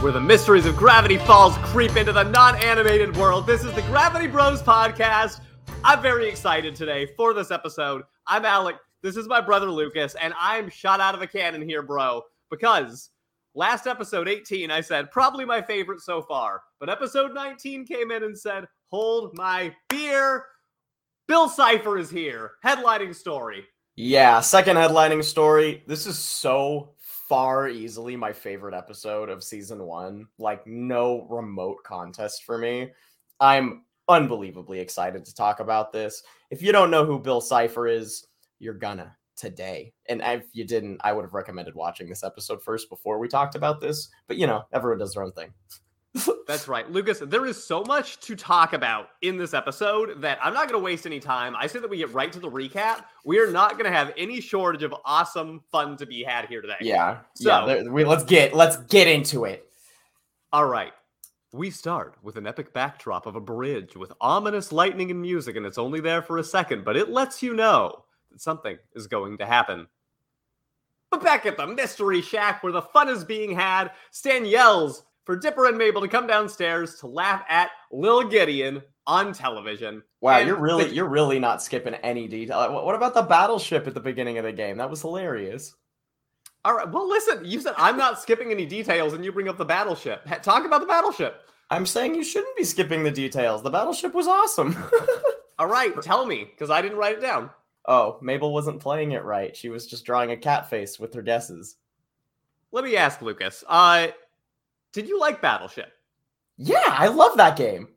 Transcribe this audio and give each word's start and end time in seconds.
where 0.00 0.12
the 0.12 0.20
mysteries 0.20 0.64
of 0.64 0.76
Gravity 0.76 1.18
Falls 1.18 1.56
creep 1.58 1.96
into 1.96 2.12
the 2.12 2.22
non 2.22 2.54
animated 2.62 3.16
world. 3.16 3.46
This 3.46 3.64
is 3.64 3.72
the 3.74 3.82
Gravity 3.82 4.28
Bros 4.28 4.62
podcast. 4.62 5.40
I'm 5.82 6.00
very 6.00 6.28
excited 6.28 6.76
today 6.76 7.08
for 7.16 7.34
this 7.34 7.50
episode. 7.50 8.02
I'm 8.28 8.44
Alec. 8.44 8.76
This 9.02 9.16
is 9.16 9.26
my 9.26 9.40
brother 9.40 9.68
Lucas, 9.68 10.14
and 10.20 10.34
I'm 10.38 10.70
shot 10.70 11.00
out 11.00 11.16
of 11.16 11.22
a 11.22 11.26
cannon 11.26 11.68
here, 11.68 11.82
bro, 11.82 12.22
because 12.48 13.10
last 13.56 13.88
episode 13.88 14.28
18, 14.28 14.70
I 14.70 14.82
said 14.82 15.10
probably 15.10 15.44
my 15.44 15.60
favorite 15.60 16.00
so 16.00 16.22
far. 16.22 16.62
But 16.78 16.90
episode 16.90 17.34
19 17.34 17.84
came 17.84 18.12
in 18.12 18.22
and 18.22 18.38
said, 18.38 18.66
hold 18.92 19.36
my 19.36 19.74
beer. 19.88 20.44
Bill 21.26 21.48
Cipher 21.48 21.98
is 21.98 22.08
here, 22.08 22.52
headlining 22.64 23.16
story. 23.16 23.64
Yeah, 23.96 24.40
second 24.42 24.76
headlining 24.76 25.24
story. 25.24 25.82
This 25.88 26.06
is 26.06 26.16
so 26.16 26.90
far 27.28 27.68
easily 27.68 28.16
my 28.16 28.32
favorite 28.32 28.74
episode 28.74 29.28
of 29.28 29.44
season 29.44 29.82
one. 29.84 30.26
Like, 30.38 30.66
no 30.66 31.26
remote 31.28 31.82
contest 31.84 32.44
for 32.44 32.58
me. 32.58 32.90
I'm 33.38 33.84
unbelievably 34.08 34.80
excited 34.80 35.24
to 35.24 35.34
talk 35.34 35.60
about 35.60 35.92
this. 35.92 36.22
If 36.50 36.62
you 36.62 36.72
don't 36.72 36.90
know 36.90 37.04
who 37.04 37.18
Bill 37.18 37.40
Cipher 37.40 37.86
is, 37.86 38.26
you're 38.58 38.74
gonna 38.74 39.14
today. 39.36 39.92
And 40.08 40.22
if 40.24 40.46
you 40.52 40.64
didn't, 40.64 41.00
I 41.04 41.12
would 41.12 41.24
have 41.24 41.34
recommended 41.34 41.74
watching 41.74 42.08
this 42.08 42.24
episode 42.24 42.62
first 42.62 42.88
before 42.88 43.18
we 43.18 43.28
talked 43.28 43.54
about 43.54 43.80
this. 43.80 44.08
But 44.26 44.38
you 44.38 44.46
know, 44.46 44.64
everyone 44.72 44.98
does 44.98 45.14
their 45.14 45.22
own 45.22 45.32
thing. 45.32 45.52
That's 46.46 46.66
right. 46.66 46.90
Lucas, 46.90 47.20
there 47.20 47.44
is 47.44 47.62
so 47.62 47.84
much 47.84 48.18
to 48.20 48.34
talk 48.34 48.72
about 48.72 49.10
in 49.20 49.36
this 49.36 49.52
episode 49.52 50.22
that 50.22 50.38
I'm 50.42 50.54
not 50.54 50.68
going 50.68 50.80
to 50.80 50.84
waste 50.84 51.04
any 51.04 51.20
time. 51.20 51.54
I 51.54 51.66
say 51.66 51.78
that 51.78 51.90
we 51.90 51.98
get 51.98 52.12
right 52.14 52.32
to 52.32 52.40
the 52.40 52.50
recap. 52.50 53.04
We 53.24 53.38
are 53.38 53.50
not 53.50 53.72
going 53.72 53.84
to 53.84 53.90
have 53.90 54.12
any 54.16 54.40
shortage 54.40 54.82
of 54.82 54.94
awesome 55.04 55.62
fun 55.70 55.96
to 55.98 56.06
be 56.06 56.22
had 56.22 56.46
here 56.46 56.62
today. 56.62 56.76
Yeah. 56.80 57.18
So, 57.34 57.50
yeah, 57.50 57.66
there, 57.66 57.92
we, 57.92 58.04
let's 58.04 58.24
get 58.24 58.54
let's 58.54 58.78
get 58.78 59.06
into 59.06 59.44
it. 59.44 59.70
All 60.52 60.64
right. 60.64 60.92
We 61.52 61.70
start 61.70 62.16
with 62.22 62.36
an 62.36 62.46
epic 62.46 62.72
backdrop 62.72 63.26
of 63.26 63.36
a 63.36 63.40
bridge 63.40 63.96
with 63.96 64.12
ominous 64.20 64.72
lightning 64.72 65.10
and 65.10 65.20
music, 65.20 65.56
and 65.56 65.66
it's 65.66 65.78
only 65.78 66.00
there 66.00 66.22
for 66.22 66.38
a 66.38 66.44
second, 66.44 66.84
but 66.84 66.96
it 66.96 67.10
lets 67.10 67.42
you 67.42 67.54
know 67.54 68.04
that 68.30 68.40
something 68.40 68.76
is 68.94 69.06
going 69.06 69.38
to 69.38 69.46
happen. 69.46 69.86
But 71.10 71.22
back 71.22 71.46
at 71.46 71.56
the 71.56 71.66
Mystery 71.66 72.20
Shack, 72.20 72.62
where 72.62 72.72
the 72.72 72.82
fun 72.82 73.08
is 73.08 73.24
being 73.24 73.54
had, 73.54 73.92
Stan 74.10 74.44
yells 74.44 75.04
for 75.28 75.36
Dipper 75.36 75.66
and 75.66 75.76
Mabel 75.76 76.00
to 76.00 76.08
come 76.08 76.26
downstairs 76.26 76.94
to 77.00 77.06
laugh 77.06 77.44
at 77.50 77.70
Lil 77.92 78.28
Gideon 78.28 78.80
on 79.06 79.34
television. 79.34 80.02
Wow, 80.22 80.38
and 80.38 80.48
you're 80.48 80.56
really 80.56 80.84
the, 80.84 80.94
you're 80.94 81.06
really 81.06 81.38
not 81.38 81.62
skipping 81.62 81.92
any 81.96 82.26
detail. 82.26 82.72
What 82.82 82.94
about 82.94 83.12
the 83.12 83.20
battleship 83.20 83.86
at 83.86 83.92
the 83.92 84.00
beginning 84.00 84.38
of 84.38 84.44
the 84.44 84.52
game? 84.52 84.78
That 84.78 84.88
was 84.88 85.02
hilarious. 85.02 85.74
All 86.64 86.74
right. 86.74 86.90
Well, 86.90 87.06
listen, 87.06 87.44
you 87.44 87.60
said 87.60 87.74
I'm 87.76 87.98
not 87.98 88.18
skipping 88.18 88.50
any 88.50 88.64
details, 88.64 89.12
and 89.12 89.22
you 89.22 89.30
bring 89.30 89.50
up 89.50 89.58
the 89.58 89.66
battleship. 89.66 90.26
Talk 90.40 90.64
about 90.64 90.80
the 90.80 90.86
battleship. 90.86 91.42
I'm 91.68 91.84
saying 91.84 92.14
you 92.14 92.24
shouldn't 92.24 92.56
be 92.56 92.64
skipping 92.64 93.02
the 93.02 93.10
details. 93.10 93.62
The 93.62 93.68
battleship 93.68 94.14
was 94.14 94.26
awesome. 94.26 94.82
All 95.58 95.66
right, 95.66 95.92
tell 96.00 96.24
me, 96.24 96.44
because 96.44 96.70
I 96.70 96.80
didn't 96.80 96.96
write 96.96 97.18
it 97.18 97.20
down. 97.20 97.50
Oh, 97.84 98.16
Mabel 98.22 98.54
wasn't 98.54 98.80
playing 98.80 99.12
it 99.12 99.24
right. 99.24 99.54
She 99.54 99.68
was 99.68 99.86
just 99.86 100.06
drawing 100.06 100.30
a 100.30 100.38
cat 100.38 100.70
face 100.70 100.98
with 100.98 101.12
her 101.12 101.20
guesses. 101.20 101.76
Let 102.72 102.84
me 102.84 102.96
ask 102.96 103.20
Lucas. 103.20 103.62
Uh, 103.68 104.08
did 104.92 105.08
you 105.08 105.18
like 105.18 105.40
Battleship? 105.40 105.92
Yeah, 106.56 106.82
I 106.86 107.08
love 107.08 107.36
that 107.36 107.56
game. 107.56 107.88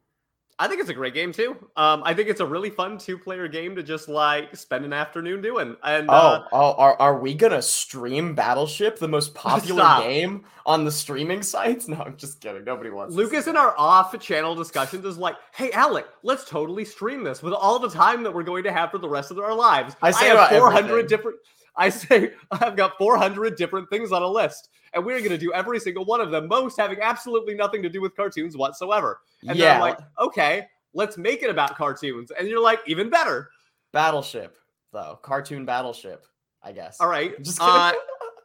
I 0.61 0.67
think 0.67 0.79
it's 0.79 0.91
a 0.91 0.93
great 0.93 1.15
game 1.15 1.33
too. 1.33 1.57
Um, 1.75 2.03
I 2.05 2.13
think 2.13 2.29
it's 2.29 2.39
a 2.39 2.45
really 2.45 2.69
fun 2.69 2.99
two-player 2.99 3.47
game 3.47 3.75
to 3.77 3.81
just 3.81 4.07
like 4.07 4.55
spend 4.55 4.85
an 4.85 4.93
afternoon 4.93 5.41
doing. 5.41 5.75
And 5.83 6.07
oh, 6.07 6.13
uh, 6.13 6.47
oh, 6.51 6.73
are 6.73 6.95
are 6.99 7.17
we 7.17 7.33
gonna 7.33 7.63
stream 7.63 8.35
Battleship, 8.35 8.99
the 8.99 9.07
most 9.07 9.33
popular 9.33 9.81
stop. 9.81 10.03
game 10.03 10.45
on 10.67 10.85
the 10.85 10.91
streaming 10.91 11.41
sites? 11.41 11.87
No, 11.91 11.97
I'm 11.97 12.15
just 12.15 12.41
kidding. 12.41 12.63
Nobody 12.63 12.91
wants. 12.91 13.15
Lucas 13.15 13.47
in 13.47 13.57
our 13.57 13.73
off-channel 13.75 14.53
discussions 14.53 15.03
is 15.03 15.17
like, 15.17 15.35
"Hey, 15.51 15.71
Alec, 15.71 16.05
let's 16.21 16.47
totally 16.47 16.85
stream 16.85 17.23
this 17.23 17.41
with 17.41 17.53
all 17.53 17.79
the 17.79 17.89
time 17.89 18.21
that 18.21 18.31
we're 18.31 18.43
going 18.43 18.63
to 18.65 18.71
have 18.71 18.91
for 18.91 18.99
the 18.99 19.09
rest 19.09 19.31
of 19.31 19.39
our 19.39 19.55
lives." 19.55 19.95
I, 20.03 20.11
say 20.11 20.29
I 20.29 20.47
have 20.47 20.59
400 20.59 21.07
different. 21.07 21.37
I 21.75 21.89
say 21.89 22.31
I've 22.51 22.75
got 22.75 22.97
400 22.97 23.55
different 23.55 23.89
things 23.89 24.11
on 24.11 24.21
a 24.21 24.27
list 24.27 24.69
and 24.93 25.05
we're 25.05 25.19
going 25.19 25.31
to 25.31 25.37
do 25.37 25.53
every 25.53 25.79
single 25.79 26.05
one 26.05 26.21
of 26.21 26.31
them, 26.31 26.47
most 26.47 26.77
having 26.77 26.99
absolutely 27.01 27.53
nothing 27.53 27.81
to 27.83 27.89
do 27.89 28.01
with 28.01 28.15
cartoons 28.15 28.57
whatsoever. 28.57 29.21
And 29.47 29.57
yeah. 29.57 29.75
I'm 29.75 29.79
like, 29.79 29.97
okay, 30.19 30.67
let's 30.93 31.17
make 31.17 31.43
it 31.43 31.49
about 31.49 31.75
cartoons. 31.77 32.31
And 32.31 32.47
you're 32.47 32.61
like, 32.61 32.79
even 32.87 33.09
better. 33.09 33.49
Battleship, 33.93 34.57
though. 34.91 35.19
Cartoon 35.21 35.65
Battleship, 35.65 36.25
I 36.63 36.71
guess. 36.71 36.99
All 36.99 37.07
right. 37.07 37.41
Just 37.41 37.61
uh, 37.61 37.93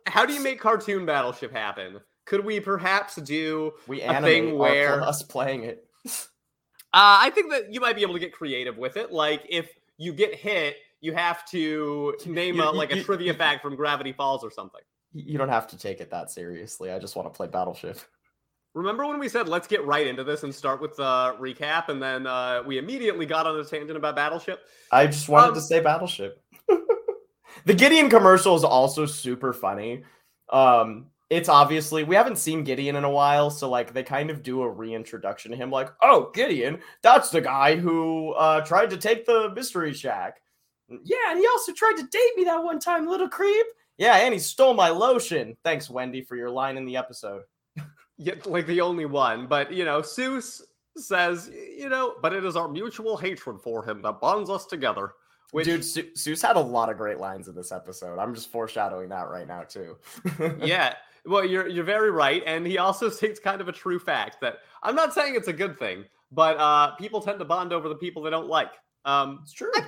how 0.07 0.25
do 0.25 0.33
you 0.33 0.43
make 0.43 0.61
cartoon 0.61 1.07
Battleship 1.07 1.53
happen? 1.53 2.01
Could 2.25 2.45
we 2.45 2.61
perhaps 2.61 3.17
do 3.17 3.73
we 3.87 4.03
a 4.03 4.21
thing 4.21 4.59
where 4.59 5.03
us 5.03 5.23
playing 5.23 5.65
it? 5.65 5.85
uh, 6.07 6.19
I 6.93 7.31
think 7.31 7.53
that 7.53 7.73
you 7.73 7.81
might 7.81 7.97
be 7.97 8.03
able 8.03 8.15
to 8.15 8.21
get 8.21 8.33
creative 8.33 8.77
with 8.79 8.97
it. 8.97 9.13
Like 9.13 9.45
if 9.49 9.69
you 9.97 10.13
get 10.13 10.35
hit, 10.35 10.77
you 11.07 11.15
have 11.15 11.45
to 11.47 12.15
name 12.27 12.61
a, 12.61 12.71
like 12.71 12.93
a 12.93 13.03
trivia 13.03 13.33
fact 13.33 13.63
from 13.63 13.77
Gravity 13.77 14.13
Falls 14.13 14.45
or 14.45 14.51
something 14.51 14.83
you 15.17 15.39
don't 15.39 15.49
have 15.49 15.67
to 15.69 15.79
take 15.79 16.01
it 16.01 16.11
that 16.11 16.31
seriously. 16.31 16.91
I 16.91 16.99
just 16.99 17.17
want 17.17 17.33
to 17.33 17.37
play 17.37 17.47
Battleship. 17.47 17.99
Remember 18.75 19.07
when 19.07 19.19
we 19.19 19.29
said 19.29 19.49
let's 19.49 19.67
get 19.67 19.85
right 19.87 20.07
into 20.07 20.23
this 20.23 20.43
and 20.43 20.55
start 20.55 20.83
with 20.83 20.97
the 20.97 21.35
recap, 21.41 21.89
and 21.89 22.03
then 22.03 22.27
uh, 22.27 22.63
we 22.67 22.77
immediately 22.77 23.25
got 23.25 23.47
on 23.47 23.59
a 23.59 23.65
tangent 23.65 23.97
about 23.97 24.17
Battleship? 24.17 24.61
I 24.93 25.07
just 25.07 25.29
wanted 25.29 25.49
um, 25.49 25.55
to 25.55 25.61
say 25.63 25.81
Battleship. 25.81 26.43
the 27.65 27.75
Gideon 27.75 28.11
commercial 28.11 28.55
is 28.55 28.65
also 28.65 29.07
super 29.07 29.55
funny. 29.55 30.05
Um, 30.51 31.07
it's 31.31 31.49
obviously 31.49 32.05
we 32.05 32.15
haven't 32.15 32.37
seen 32.37 32.65
Gideon 32.65 32.97
in 32.97 33.05
a 33.05 33.11
while, 33.11 33.49
so 33.51 33.71
like 33.71 33.95
they 33.95 34.03
kind 34.03 34.29
of 34.29 34.43
do 34.43 34.61
a 34.61 34.69
reintroduction 34.69 35.53
to 35.53 35.57
him, 35.57 35.71
like, 35.71 35.89
oh, 36.03 36.31
Gideon, 36.35 36.81
that's 37.03 37.31
the 37.31 37.41
guy 37.41 37.77
who 37.77 38.33
uh, 38.33 38.61
tried 38.61 38.91
to 38.91 38.99
take 38.99 39.25
the 39.25 39.51
mystery 39.55 39.95
shack. 39.95 40.43
Yeah, 40.89 41.31
and 41.31 41.39
he 41.39 41.47
also 41.47 41.73
tried 41.73 41.97
to 41.97 42.05
date 42.05 42.33
me 42.37 42.45
that 42.45 42.63
one 42.63 42.79
time, 42.79 43.07
little 43.07 43.29
creep. 43.29 43.67
Yeah, 43.99 44.17
and 44.17 44.33
he 44.33 44.39
stole 44.39 44.75
my 44.75 44.91
lotion. 44.91 45.57
Thanks, 45.65 45.91
Wendy, 45.91 46.23
for 46.23 46.37
your 46.37 46.51
line 46.51 46.77
in 46.77 46.85
the 46.85 46.97
episode. 46.97 47.43
yeah, 48.19 48.35
like 48.45 48.67
the 48.67 48.81
only 48.81 49.07
one. 49.07 49.47
But, 49.47 49.73
you 49.73 49.85
know, 49.85 50.01
Soos 50.01 50.63
says, 50.97 51.51
you 51.77 51.89
know, 51.89 52.15
but 52.23 52.33
it 52.33 52.45
is 52.45 52.57
our 52.57 52.69
mutual 52.69 53.17
hatred 53.17 53.61
for 53.61 53.89
him 53.89 54.03
that 54.03 54.21
bonds 54.21 54.51
us 54.51 54.67
together. 54.67 55.13
Which... 55.53 55.67
Dude, 55.67 55.85
Su- 55.85 56.11
Soos 56.15 56.43
had 56.43 56.57
a 56.57 56.61
lot 56.61 56.91
of 56.91 56.97
great 56.97 57.19
lines 57.19 57.49
in 57.49 57.55
this 57.55 57.73
episode. 57.73 58.19
I'm 58.19 58.35
just 58.35 58.51
foreshadowing 58.51 59.09
that 59.11 59.29
right 59.29 59.47
now, 59.47 59.63
too. 59.63 59.97
yeah. 60.63 60.95
Well, 61.25 61.45
you're 61.45 61.67
you're 61.67 61.85
very 61.85 62.11
right, 62.11 62.43
and 62.47 62.67
he 62.67 62.79
also 62.79 63.09
states 63.11 63.41
kind 63.41 63.61
of 63.61 63.69
a 63.69 63.73
true 63.73 63.99
fact 63.99 64.41
that 64.41 64.59
I'm 64.83 64.95
not 64.95 65.13
saying 65.13 65.35
it's 65.35 65.49
a 65.49 65.53
good 65.53 65.79
thing, 65.79 66.05
but 66.31 66.57
uh, 66.57 66.95
people 66.97 67.21
tend 67.21 67.41
to 67.41 67.45
bond 67.45 67.73
over 67.73 67.89
the 67.89 67.97
people 67.97 68.23
they 68.23 68.31
don't 68.31 68.49
like. 68.49 68.73
Um, 69.05 69.41
it's 69.43 69.53
true. 69.53 69.73
I, 69.75 69.85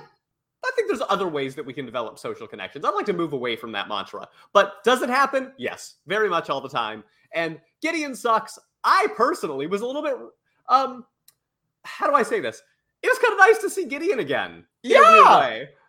I 0.69 0.75
think 0.75 0.87
there's 0.87 1.01
other 1.09 1.27
ways 1.27 1.55
that 1.55 1.65
we 1.65 1.73
can 1.73 1.85
develop 1.85 2.19
social 2.19 2.47
connections. 2.47 2.85
I'd 2.85 2.93
like 2.93 3.05
to 3.07 3.13
move 3.13 3.33
away 3.33 3.55
from 3.55 3.71
that 3.73 3.87
mantra. 3.87 4.27
But 4.53 4.83
does 4.83 5.01
it 5.01 5.09
happen? 5.09 5.53
Yes, 5.57 5.95
very 6.07 6.29
much 6.29 6.49
all 6.49 6.61
the 6.61 6.69
time. 6.69 7.03
And 7.33 7.59
Gideon 7.81 8.15
sucks. 8.15 8.57
I 8.83 9.07
personally 9.15 9.67
was 9.67 9.81
a 9.81 9.85
little 9.85 10.01
bit 10.01 10.15
um 10.69 11.05
how 11.83 12.07
do 12.07 12.15
I 12.15 12.23
say 12.23 12.39
this? 12.39 12.61
It 13.01 13.07
was 13.07 13.17
kind 13.19 13.33
of 13.33 13.39
nice 13.39 13.57
to 13.59 13.69
see 13.69 13.85
Gideon 13.85 14.19
again. 14.19 14.65
Yeah. 14.83 15.03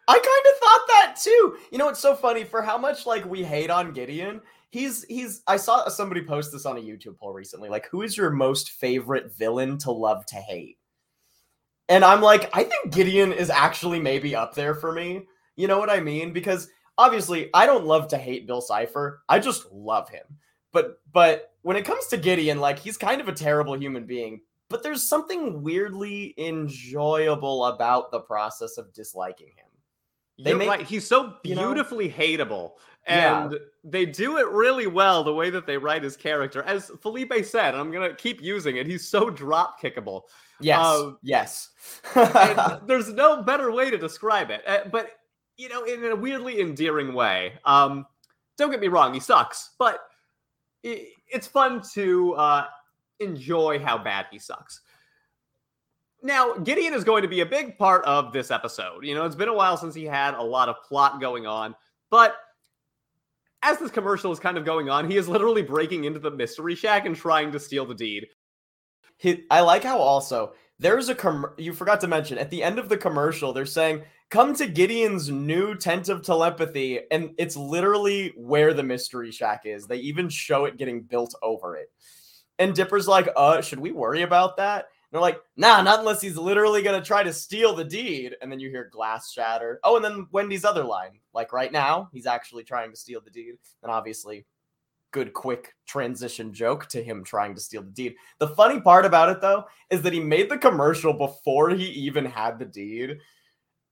I 0.09 0.15
kind 0.15 0.25
of 0.25 0.61
thought 0.61 0.87
that 0.89 1.17
too. 1.23 1.57
You 1.71 1.79
know, 1.79 1.89
it's 1.89 2.01
so 2.01 2.15
funny 2.15 2.45
for 2.45 2.63
how 2.63 2.77
much 2.77 3.07
like 3.07 3.25
we 3.25 3.45
hate 3.45 3.71
on 3.71 3.93
Gideon. 3.93 4.41
He's 4.71 5.05
he's 5.05 5.43
I 5.47 5.57
saw 5.57 5.89
somebody 5.89 6.23
post 6.23 6.53
this 6.53 6.67
on 6.67 6.79
a 6.79 6.81
YouTube 6.81 7.17
poll 7.17 7.33
recently. 7.33 7.69
Like, 7.69 7.89
who 7.91 8.03
is 8.03 8.17
your 8.17 8.31
most 8.31 8.71
favorite 8.71 9.33
villain 9.37 9.79
to 9.79 9.93
love 9.93 10.27
to 10.27 10.37
hate? 10.37 10.79
And 11.91 12.05
I'm 12.05 12.23
like, 12.23 12.49
I 12.57 12.63
think 12.63 12.95
Gideon 12.95 13.33
is 13.33 13.51
actually 13.51 13.99
maybe 14.01 14.35
up 14.35 14.55
there 14.55 14.75
for 14.77 14.93
me. 14.93 15.27
You 15.57 15.67
know 15.67 15.79
what 15.79 15.91
I 15.91 15.99
mean? 16.01 16.33
Because 16.33 16.69
obviously, 16.97 17.51
I 17.53 17.67
don't 17.67 17.85
love 17.85 18.07
to 18.09 18.17
hate 18.17 18.47
Bill 18.47 18.61
Cipher. 18.61 19.23
I 19.29 19.41
just 19.41 19.71
love 19.73 20.09
him. 20.09 20.25
But 20.73 21.01
but 21.13 21.53
when 21.63 21.77
it 21.77 21.85
comes 21.85 22.07
to 22.07 22.17
Gideon, 22.17 22.61
like 22.61 22.79
he's 22.79 22.97
kind 22.97 23.21
of 23.21 23.29
a 23.29 23.33
terrible 23.33 23.77
human 23.77 24.07
being. 24.07 24.41
But 24.69 24.85
there's 24.85 25.03
something 25.03 25.65
weirdly 25.65 26.33
enjoyable 26.39 27.65
about 27.65 28.13
the 28.13 28.21
process 28.21 28.79
of 28.79 28.93
disliking 28.93 29.49
him. 29.49 29.67
They 30.45 30.51
You're 30.51 30.59
make, 30.61 30.69
right. 30.69 30.83
He's 30.83 31.07
so 31.07 31.35
beautifully 31.43 32.05
you 32.05 32.11
know, 32.13 32.45
hateable. 32.45 32.71
And 33.07 33.53
yeah. 33.53 33.59
they 33.83 34.07
do 34.07 34.39
it 34.39 34.49
really 34.49 34.87
well 34.87 35.25
the 35.25 35.35
way 35.35 35.51
that 35.51 35.67
they 35.67 35.77
write 35.77 36.05
his 36.05 36.17
character. 36.17 36.63
As 36.63 36.93
Felipe 37.03 37.45
said, 37.45 37.75
I'm 37.75 37.91
going 37.91 38.09
to 38.09 38.15
keep 38.15 38.41
using 38.41 38.77
it. 38.77 38.87
He's 38.87 39.09
so 39.09 39.29
drop 39.29 39.81
kickable. 39.81 40.23
Yes. 40.61 40.85
Um, 40.85 41.19
yes. 41.23 41.71
there's 42.87 43.09
no 43.13 43.43
better 43.43 43.71
way 43.73 43.91
to 43.91 43.99
describe 43.99 44.51
it. 44.51 44.63
Uh, 44.67 44.89
but, 44.91 45.11
you 45.57 45.69
know, 45.69 45.85
in 45.85 46.05
a 46.05 46.17
weirdly 46.17 46.61
endearing 46.61 47.15
way. 47.15 47.55
Um, 47.65 48.07
don't 48.57 48.71
get 48.71 48.81
me 48.81 48.89
wrong, 48.89 49.15
he 49.15 49.21
sucks, 49.21 49.71
but 49.79 50.01
it, 50.83 51.09
it's 51.29 51.47
fun 51.47 51.83
to 51.95 52.35
uh, 52.35 52.65
enjoy 53.19 53.79
how 53.79 53.97
bad 53.97 54.27
he 54.31 54.39
sucks. 54.39 54.81
Now, 56.23 56.53
Gideon 56.55 56.93
is 56.93 57.03
going 57.03 57.23
to 57.23 57.29
be 57.29 57.41
a 57.41 57.47
big 57.47 57.79
part 57.79 58.05
of 58.05 58.33
this 58.33 58.51
episode. 58.51 59.07
You 59.07 59.15
know, 59.15 59.25
it's 59.25 59.37
been 59.37 59.49
a 59.49 59.55
while 59.55 59.79
since 59.79 59.95
he 59.95 60.05
had 60.05 60.35
a 60.35 60.43
lot 60.43 60.69
of 60.69 60.77
plot 60.87 61.21
going 61.21 61.47
on, 61.47 61.75
but 62.11 62.37
as 63.63 63.79
this 63.79 63.91
commercial 63.91 64.33
is 64.33 64.39
kind 64.39 64.57
of 64.57 64.65
going 64.65 64.89
on, 64.89 65.11
he 65.11 65.17
is 65.17 65.29
literally 65.29 65.63
breaking 65.63 66.05
into 66.05 66.19
the 66.19 66.31
mystery 66.31 66.75
shack 66.75 67.07
and 67.07 67.17
trying 67.17 67.53
to 67.53 67.61
steal 67.61 67.85
the 67.85 67.95
deed. 67.95 68.27
I 69.51 69.61
like 69.61 69.85
how 69.85 69.99
also 69.99 70.55
there's 70.79 71.09
a 71.09 71.15
com- 71.15 71.53
you 71.59 71.73
forgot 71.73 72.01
to 72.01 72.09
mention 72.09 72.39
at 72.39 72.51
the 72.51 72.63
end 72.63 72.79
of 72.79 72.89
the 72.89 72.97
commercial 72.97 73.53
they're 73.53 73.67
saying 73.67 74.03
come 74.31 74.55
to 74.55 74.67
Gideon's 74.67 75.29
new 75.29 75.75
tent 75.75 76.09
of 76.09 76.23
telepathy 76.23 77.01
and 77.11 77.35
it's 77.37 77.57
literally 77.57 78.33
where 78.37 78.73
the 78.73 78.83
mystery 78.83 79.31
shack 79.31 79.63
is. 79.65 79.87
They 79.87 79.97
even 79.99 80.29
show 80.29 80.65
it 80.65 80.77
getting 80.77 81.03
built 81.03 81.35
over 81.43 81.77
it. 81.77 81.91
And 82.59 82.75
Dipper's 82.75 83.09
like, 83.09 83.29
"Uh, 83.37 83.61
should 83.61 83.81
we 83.81 83.93
worry 83.93 84.23
about 84.23 84.57
that?" 84.59 84.87
they're 85.11 85.21
like, 85.21 85.41
nah, 85.57 85.83
not 85.83 86.01
unless 86.01 86.21
he's 86.21 86.37
literally 86.37 86.83
gonna 86.83 87.03
try 87.03 87.23
to 87.23 87.33
steal 87.33 87.75
the 87.75 87.85
deed. 87.85 88.37
And 88.41 88.51
then 88.51 88.61
you 88.61 88.71
hear 88.71 88.89
glass 88.93 89.33
shatter. 89.33 89.81
Oh, 89.83 89.97
and 89.97 90.05
then 90.05 90.27
Wendy's 90.31 90.65
other 90.65 90.85
line, 90.85 91.19
like 91.35 91.53
right 91.53 91.73
now, 91.73 92.09
he's 92.13 92.27
actually 92.27 92.65
trying 92.65 92.91
to 92.91 92.97
steal 92.97 93.21
the 93.21 93.31
deed. 93.31 93.55
And 93.83 93.91
obviously, 93.91 94.47
good 95.13 95.33
quick 95.33 95.75
transition 95.87 96.53
joke 96.53 96.87
to 96.89 97.03
him 97.03 97.25
trying 97.25 97.55
to 97.55 97.61
steal 97.61 97.83
the 97.83 97.91
deed. 97.91 98.15
The 98.39 98.49
funny 98.49 98.81
part 98.81 99.05
about 99.05 99.29
it 99.29 99.41
though 99.41 99.65
is 99.91 100.03
that 100.03 100.13
he 100.13 100.21
made 100.21 100.49
the 100.49 100.59
commercial 100.59 101.13
before 101.13 101.71
he 101.71 101.85
even 101.85 102.25
had 102.25 102.59
the 102.59 102.65
deed. 102.65 103.19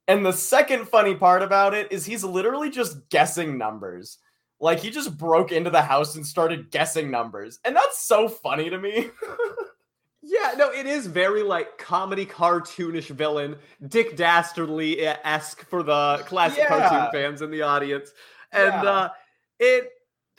And 0.07 0.25
the 0.25 0.33
second 0.33 0.89
funny 0.89 1.15
part 1.15 1.43
about 1.43 1.75
it 1.75 1.93
is 1.93 2.07
he's 2.07 2.25
literally 2.25 2.71
just 2.71 3.09
guessing 3.11 3.59
numbers. 3.59 4.19
Like 4.61 4.81
he 4.81 4.91
just 4.91 5.17
broke 5.17 5.53
into 5.53 5.71
the 5.71 5.83
house 5.83 6.17
and 6.17 6.27
started 6.27 6.71
guessing 6.71 7.11
numbers. 7.11 7.59
And 7.65 7.77
that's 7.77 8.03
so 8.03 8.29
funny 8.29 8.71
to 8.71 8.79
me. 8.79 9.11
Yeah, 10.29 10.55
no, 10.59 10.71
it 10.71 10.85
is 10.85 11.07
very 11.07 11.43
like 11.43 11.79
comedy 11.79 12.27
cartoonish 12.27 13.09
villain, 13.09 13.57
Dick 13.87 14.15
Dastardly 14.15 15.01
esque 15.01 15.65
for 15.65 15.83
the 15.83 16.23
classic 16.27 16.59
yeah. 16.59 16.69
cartoon 16.69 17.13
fans 17.13 17.41
in 17.41 17.51
the 17.51 17.63
audience, 17.63 18.13
and 18.53 18.83
yeah. 18.83 18.91
uh, 18.91 19.09
it, 19.59 19.91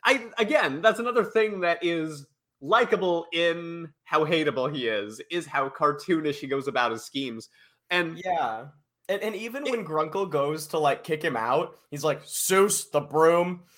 I 0.03 0.27
again, 0.37 0.81
that's 0.81 0.99
another 0.99 1.23
thing 1.23 1.61
that 1.61 1.79
is 1.83 2.25
likable 2.61 3.27
in 3.31 3.89
how 4.03 4.25
hateable 4.25 4.73
he 4.73 4.87
is, 4.87 5.21
is 5.31 5.45
how 5.45 5.69
cartoonish 5.69 6.35
he 6.35 6.47
goes 6.47 6.67
about 6.67 6.91
his 6.91 7.03
schemes, 7.03 7.49
and 7.89 8.21
yeah, 8.23 8.65
and, 9.07 9.21
and 9.21 9.35
even 9.35 9.65
it, 9.65 9.71
when 9.71 9.85
Grunkle 9.85 10.29
goes 10.29 10.67
to 10.67 10.79
like 10.79 11.03
kick 11.03 11.21
him 11.23 11.35
out, 11.35 11.77
he's 11.89 12.03
like 12.03 12.23
Soos 12.23 12.89
the 12.91 13.01
broom. 13.01 13.61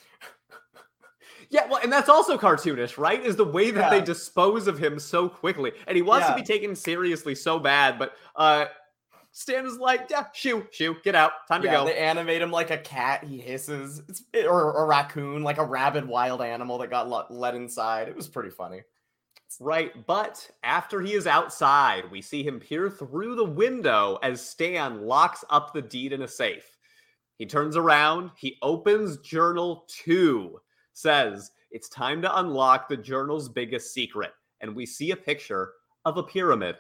Yeah, 1.54 1.68
well, 1.68 1.82
and 1.84 1.92
that's 1.92 2.08
also 2.08 2.38
cartoonish, 2.38 2.98
right? 2.98 3.22
Is 3.22 3.36
the 3.36 3.44
way 3.44 3.72
that 3.72 3.92
yeah. 3.92 4.00
they 4.00 4.06
dispose 4.06 4.68
of 4.68 4.80
him 4.80 4.98
so 5.00 5.28
quickly. 5.28 5.74
And 5.86 5.98
he 5.98 6.02
wants 6.02 6.26
yeah. 6.26 6.34
to 6.34 6.42
be 6.42 6.48
taken 6.48 6.78
seriously 6.78 7.36
so 7.36 7.60
bad, 7.60 8.00
but 8.00 8.14
uh 8.38 8.68
Stan 9.32 9.66
is 9.66 9.78
like, 9.78 10.10
yeah, 10.10 10.26
shoo, 10.34 10.68
shoo, 10.72 10.98
get 11.04 11.16
out, 11.16 11.32
time 11.48 11.64
yeah, 11.64 11.72
to 11.72 11.78
go. 11.78 11.86
They 11.86 11.98
animate 11.98 12.42
him 12.42 12.52
like 12.52 12.70
a 12.70 12.78
cat. 12.78 13.24
He 13.24 13.40
hisses, 13.40 14.02
it's, 14.10 14.24
or 14.46 14.84
a 14.84 14.86
raccoon, 14.86 15.44
like 15.44 15.58
a 15.58 15.66
rabid 15.66 16.06
wild 16.06 16.42
animal 16.42 16.78
that 16.80 16.90
got 16.90 17.32
let 17.32 17.56
inside. 17.56 18.10
It 18.10 18.16
was 18.16 18.28
pretty 18.28 18.50
funny. 18.50 18.82
Right, 19.60 20.06
but 20.06 20.50
after 20.64 21.02
he 21.02 21.14
is 21.14 21.28
outside, 21.28 22.10
we 22.10 22.22
see 22.22 22.44
him 22.44 22.60
peer 22.60 22.90
through 22.90 23.36
the 23.36 23.46
window 23.46 24.18
as 24.24 24.46
Stan 24.46 25.02
locks 25.02 25.44
up 25.50 25.74
the 25.74 25.82
deed 25.82 26.14
in 26.14 26.22
a 26.22 26.28
safe. 26.28 26.78
He 27.38 27.46
turns 27.46 27.76
around, 27.76 28.32
he 28.38 28.58
opens 28.62 29.18
journal 29.18 29.86
two 29.90 30.60
says 30.94 31.52
it's 31.72 31.90
time 31.90 32.22
to 32.22 32.40
unlock 32.40 32.88
the 32.88 32.98
journal's 32.98 33.50
biggest 33.50 33.94
secret. 33.94 34.32
And 34.62 34.76
we 34.76 34.86
see 34.86 35.12
a 35.12 35.16
picture 35.16 35.72
of 36.06 36.18
a 36.18 36.24
pyramid. 36.24 36.76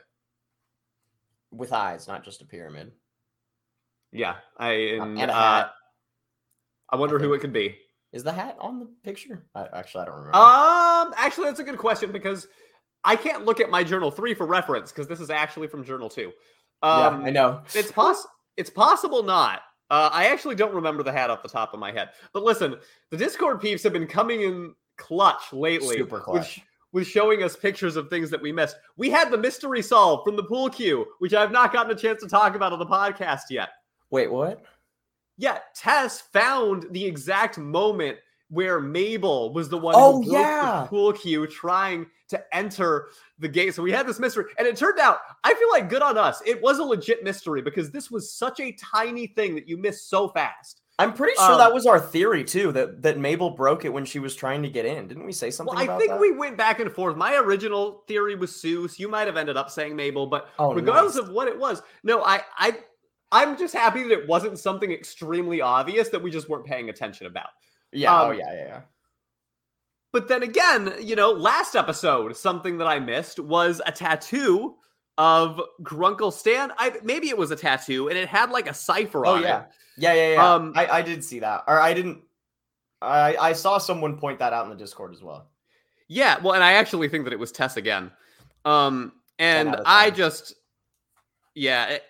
With 1.51 1.73
eyes, 1.73 2.07
not 2.07 2.23
just 2.23 2.41
a 2.41 2.45
pyramid. 2.45 2.91
Yeah. 4.11 4.35
I 4.57 4.71
and, 4.71 5.19
and 5.19 5.31
a 5.31 5.33
hat. 5.33 5.65
Uh, 5.65 5.69
I 6.91 6.95
wonder 6.97 7.19
I 7.19 7.21
who 7.21 7.33
it 7.33 7.39
could 7.39 7.53
be. 7.53 7.77
Is 8.13 8.23
the 8.23 8.31
hat 8.33 8.57
on 8.59 8.79
the 8.79 8.87
picture? 9.03 9.45
I, 9.55 9.67
actually, 9.73 10.01
I 10.01 10.05
don't 10.05 10.15
remember. 10.15 10.37
Um, 10.37 11.13
actually, 11.17 11.45
that's 11.45 11.61
a 11.61 11.63
good 11.63 11.77
question 11.77 12.11
because 12.11 12.47
I 13.03 13.15
can't 13.15 13.45
look 13.45 13.59
at 13.61 13.69
my 13.69 13.83
journal 13.83 14.11
three 14.11 14.33
for 14.33 14.45
reference 14.45 14.91
because 14.91 15.07
this 15.07 15.21
is 15.21 15.29
actually 15.29 15.67
from 15.67 15.85
journal 15.85 16.09
two. 16.09 16.31
Um, 16.83 17.21
yeah, 17.21 17.27
I 17.27 17.29
know. 17.31 17.61
It's 17.73 17.91
poss- 17.91 18.27
It's 18.57 18.69
possible 18.69 19.23
not. 19.23 19.61
Uh, 19.89 20.09
I 20.11 20.27
actually 20.27 20.55
don't 20.55 20.73
remember 20.73 21.03
the 21.03 21.11
hat 21.11 21.29
off 21.29 21.43
the 21.43 21.49
top 21.49 21.73
of 21.73 21.79
my 21.79 21.91
head. 21.91 22.09
But 22.33 22.43
listen, 22.43 22.75
the 23.11 23.17
Discord 23.17 23.61
peeps 23.61 23.83
have 23.83 23.93
been 23.93 24.07
coming 24.07 24.41
in 24.41 24.73
clutch 24.97 25.51
lately. 25.53 25.97
Super 25.97 26.19
clutch. 26.19 26.61
With 26.91 27.07
showing 27.07 27.43
us 27.43 27.55
pictures 27.55 27.95
of 27.95 28.09
things 28.09 28.29
that 28.29 28.41
we 28.41 28.51
missed. 28.51 28.75
We 28.97 29.09
had 29.09 29.31
the 29.31 29.37
mystery 29.37 29.81
solved 29.81 30.25
from 30.25 30.35
the 30.35 30.43
pool 30.43 30.69
cue, 30.69 31.05
which 31.19 31.33
I've 31.33 31.51
not 31.51 31.73
gotten 31.73 31.91
a 31.91 31.99
chance 31.99 32.21
to 32.21 32.29
talk 32.29 32.55
about 32.55 32.73
on 32.73 32.79
the 32.79 32.85
podcast 32.85 33.43
yet. 33.49 33.69
Wait, 34.09 34.31
what? 34.31 34.63
Yeah, 35.37 35.59
Tess 35.73 36.21
found 36.21 36.87
the 36.91 37.05
exact 37.05 37.57
moment 37.57 38.17
where 38.49 38.81
Mabel 38.81 39.53
was 39.53 39.69
the 39.69 39.77
one 39.77 39.95
oh, 39.97 40.21
who 40.21 40.29
broke 40.29 40.33
yeah. 40.33 40.81
the 40.81 40.87
pool 40.89 41.13
cue 41.13 41.47
trying 41.47 42.05
to 42.27 42.55
enter 42.55 43.07
the 43.39 43.47
gate. 43.47 43.73
So 43.73 43.81
we 43.81 43.91
had 43.91 44.05
this 44.05 44.19
mystery, 44.19 44.45
and 44.57 44.67
it 44.67 44.75
turned 44.75 44.99
out 44.99 45.19
I 45.43 45.53
feel 45.53 45.69
like 45.71 45.89
good 45.89 46.01
on 46.01 46.17
us. 46.17 46.41
It 46.45 46.61
was 46.61 46.79
a 46.79 46.83
legit 46.83 47.23
mystery 47.23 47.61
because 47.61 47.91
this 47.91 48.11
was 48.11 48.33
such 48.33 48.59
a 48.59 48.73
tiny 48.73 49.27
thing 49.27 49.55
that 49.55 49.69
you 49.69 49.77
missed 49.77 50.09
so 50.09 50.27
fast. 50.27 50.80
I'm 51.01 51.13
pretty 51.13 51.35
sure 51.35 51.53
um, 51.53 51.57
that 51.57 51.73
was 51.73 51.85
our 51.85 51.99
theory 51.99 52.43
too. 52.43 52.71
That 52.71 53.01
that 53.01 53.17
Mabel 53.17 53.49
broke 53.49 53.85
it 53.85 53.89
when 53.89 54.05
she 54.05 54.19
was 54.19 54.35
trying 54.35 54.61
to 54.63 54.69
get 54.69 54.85
in. 54.85 55.07
Didn't 55.07 55.25
we 55.25 55.31
say 55.31 55.49
something? 55.49 55.75
Well, 55.75 55.89
I 55.89 55.97
think 55.97 56.11
that? 56.11 56.19
we 56.19 56.31
went 56.31 56.57
back 56.57 56.79
and 56.79 56.91
forth. 56.91 57.17
My 57.17 57.35
original 57.35 58.03
theory 58.07 58.35
was 58.35 58.51
Soos. 58.51 58.99
You 58.99 59.07
might 59.07 59.27
have 59.27 59.37
ended 59.37 59.57
up 59.57 59.69
saying 59.69 59.95
Mabel, 59.95 60.27
but 60.27 60.49
oh, 60.59 60.73
regardless 60.73 61.15
nice. 61.15 61.25
of 61.25 61.31
what 61.31 61.47
it 61.47 61.57
was, 61.57 61.81
no, 62.03 62.23
I 62.23 62.41
I 62.57 62.77
I'm 63.31 63.57
just 63.57 63.73
happy 63.73 64.03
that 64.03 64.11
it 64.11 64.27
wasn't 64.27 64.59
something 64.59 64.91
extremely 64.91 65.61
obvious 65.61 66.09
that 66.09 66.21
we 66.21 66.29
just 66.29 66.49
weren't 66.49 66.65
paying 66.65 66.89
attention 66.89 67.27
about. 67.27 67.49
Yeah. 67.91 68.13
Oh, 68.13 68.25
um, 68.25 68.29
oh 68.29 68.31
yeah, 68.31 68.53
yeah, 68.53 68.65
yeah. 68.65 68.81
But 70.11 70.27
then 70.27 70.43
again, 70.43 70.93
you 71.01 71.15
know, 71.15 71.31
last 71.31 71.75
episode, 71.75 72.35
something 72.35 72.77
that 72.79 72.87
I 72.87 72.99
missed 72.99 73.39
was 73.39 73.81
a 73.85 73.91
tattoo 73.91 74.75
of 75.17 75.61
Grunkle 75.83 76.33
Stan. 76.33 76.71
I 76.77 76.93
maybe 77.03 77.29
it 77.29 77.37
was 77.37 77.51
a 77.51 77.55
tattoo, 77.55 78.09
and 78.09 78.17
it 78.17 78.27
had 78.27 78.51
like 78.51 78.69
a 78.69 78.73
cipher 78.73 79.25
oh, 79.25 79.35
on 79.35 79.43
yeah. 79.43 79.61
it. 79.61 79.67
Yeah, 80.01 80.13
yeah, 80.13 80.33
yeah. 80.33 80.53
Um, 80.53 80.73
I, 80.75 80.87
I 80.87 81.01
did 81.01 81.23
see 81.23 81.39
that, 81.39 81.63
or 81.67 81.79
I 81.79 81.93
didn't. 81.93 82.19
I 83.01 83.35
I 83.37 83.53
saw 83.53 83.77
someone 83.77 84.17
point 84.17 84.39
that 84.39 84.53
out 84.53 84.65
in 84.65 84.69
the 84.69 84.75
Discord 84.75 85.13
as 85.13 85.21
well. 85.21 85.47
Yeah, 86.07 86.39
well, 86.41 86.53
and 86.53 86.63
I 86.63 86.73
actually 86.73 87.07
think 87.07 87.23
that 87.23 87.33
it 87.33 87.39
was 87.39 87.51
Tess 87.51 87.77
again. 87.77 88.11
Um, 88.65 89.13
and 89.39 89.75
I 89.85 90.09
just, 90.09 90.53
yeah, 91.55 91.85
it, 91.85 92.03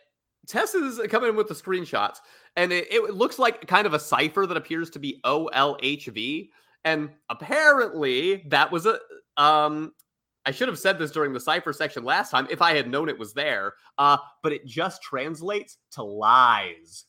Tess 0.47 0.73
is 0.73 0.99
coming 1.09 1.35
with 1.35 1.47
the 1.47 1.53
screenshots, 1.53 2.17
and 2.55 2.71
it, 2.71 2.91
it 2.91 3.13
looks 3.13 3.39
like 3.39 3.67
kind 3.67 3.85
of 3.85 3.93
a 3.93 3.99
cipher 3.99 4.45
that 4.47 4.57
appears 4.57 4.89
to 4.91 4.99
be 4.99 5.19
OLHV. 5.23 6.49
And 6.83 7.09
apparently 7.29 8.43
that 8.47 8.71
was 8.71 8.85
a 8.85 8.99
um 9.37 9.93
I 10.45 10.51
should 10.51 10.67
have 10.67 10.79
said 10.79 10.97
this 10.97 11.11
during 11.11 11.33
the 11.33 11.39
cipher 11.39 11.71
section 11.71 12.03
last 12.03 12.31
time 12.31 12.47
if 12.49 12.61
I 12.61 12.73
had 12.73 12.89
known 12.89 13.09
it 13.09 13.19
was 13.19 13.33
there. 13.33 13.73
Uh, 13.97 14.17
but 14.41 14.51
it 14.51 14.65
just 14.65 15.03
translates 15.03 15.77
to 15.91 16.03
lies. 16.03 17.05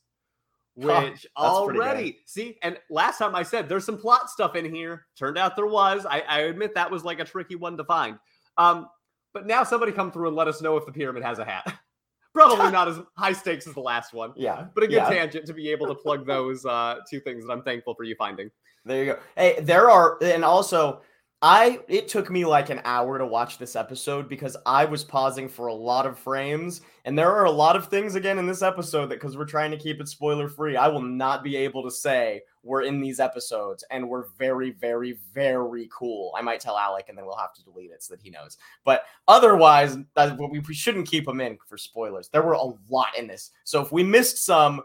Which 0.75 1.27
huh, 1.37 1.45
already 1.45 2.21
see, 2.25 2.57
and 2.63 2.79
last 2.89 3.19
time 3.19 3.35
I 3.35 3.43
said 3.43 3.69
there's 3.69 3.85
some 3.85 3.99
plot 3.99 4.31
stuff 4.31 4.57
in 4.57 4.75
here. 4.75 5.07
Turned 5.19 5.37
out 5.37 5.55
there 5.55 5.67
was. 5.67 6.07
I, 6.07 6.21
I 6.21 6.41
admit 6.43 6.75
that 6.75 6.91
was 6.91 7.05
like 7.05 7.21
a 7.21 7.25
tricky 7.25 7.57
one 7.57 7.77
to 7.77 7.85
find. 7.85 8.19
Um, 8.57 8.89
but 9.35 9.47
now 9.47 9.65
somebody 9.65 9.93
come 9.93 10.11
through 10.11 10.29
and 10.29 10.37
let 10.37 10.49
us 10.49 10.63
know 10.63 10.77
if 10.77 10.87
the 10.87 10.93
pyramid 10.93 11.23
has 11.23 11.39
a 11.39 11.45
hat. 11.45 11.75
Probably 12.35 12.71
not 12.71 12.89
as 12.89 12.99
high 13.19 13.35
stakes 13.35 13.67
as 13.67 13.75
the 13.75 13.81
last 13.81 14.15
one. 14.15 14.33
Yeah. 14.37 14.67
But 14.75 14.85
a 14.85 14.87
good 14.87 14.97
yeah. 14.97 15.11
tangent 15.11 15.47
to 15.47 15.53
be 15.53 15.69
able 15.69 15.87
to 15.89 15.95
plug 15.95 16.27
those 16.27 16.65
uh, 16.65 17.01
two 17.09 17.21
things 17.21 17.45
that 17.45 17.53
I'm 17.53 17.63
thankful 17.63 17.95
for 17.95 18.05
you 18.05 18.15
finding. 18.15 18.51
There 18.87 19.05
you 19.05 19.13
go. 19.13 19.19
Hey, 19.37 19.61
there 19.61 19.91
are, 19.91 20.19
and 20.23 20.43
also, 20.43 21.03
I 21.45 21.81
it 21.89 22.07
took 22.07 22.31
me 22.31 22.45
like 22.45 22.71
an 22.71 22.81
hour 22.85 23.19
to 23.19 23.27
watch 23.27 23.59
this 23.59 23.75
episode 23.75 24.29
because 24.29 24.57
I 24.65 24.85
was 24.85 25.03
pausing 25.03 25.49
for 25.49 25.67
a 25.67 25.75
lot 25.75 26.07
of 26.07 26.17
frames, 26.17 26.83
and 27.05 27.19
there 27.19 27.35
are 27.35 27.47
a 27.47 27.51
lot 27.51 27.75
of 27.75 27.89
things 27.89 28.15
again 28.15 28.39
in 28.39 28.47
this 28.47 28.63
episode 28.63 29.07
that 29.07 29.17
because 29.17 29.37
we're 29.37 29.45
trying 29.45 29.73
to 29.73 29.77
keep 29.77 30.01
it 30.01 30.09
spoiler 30.09 30.49
free, 30.49 30.77
I 30.77 30.87
will 30.87 31.03
not 31.03 31.43
be 31.43 31.57
able 31.57 31.83
to 31.83 31.91
say 31.91 32.43
we're 32.63 32.83
in 32.83 33.01
these 33.01 33.19
episodes 33.19 33.83
and 33.91 34.09
we're 34.09 34.27
very, 34.39 34.71
very, 34.71 35.19
very 35.35 35.89
cool. 35.93 36.33
I 36.39 36.43
might 36.43 36.61
tell 36.61 36.79
Alec, 36.79 37.07
and 37.09 37.19
then 37.19 37.27
we'll 37.27 37.35
have 37.35 37.55
to 37.55 37.65
delete 37.65 37.91
it 37.91 38.05
so 38.05 38.15
that 38.15 38.23
he 38.23 38.31
knows. 38.31 38.57
But 38.85 39.03
otherwise, 39.27 39.99
we, 40.39 40.61
we 40.61 40.75
shouldn't 40.75 41.09
keep 41.09 41.27
them 41.27 41.41
in 41.41 41.59
for 41.67 41.77
spoilers. 41.77 42.29
There 42.29 42.43
were 42.43 42.53
a 42.53 42.71
lot 42.89 43.19
in 43.19 43.27
this, 43.27 43.51
so 43.65 43.83
if 43.83 43.91
we 43.91 44.05
missed 44.05 44.45
some, 44.45 44.83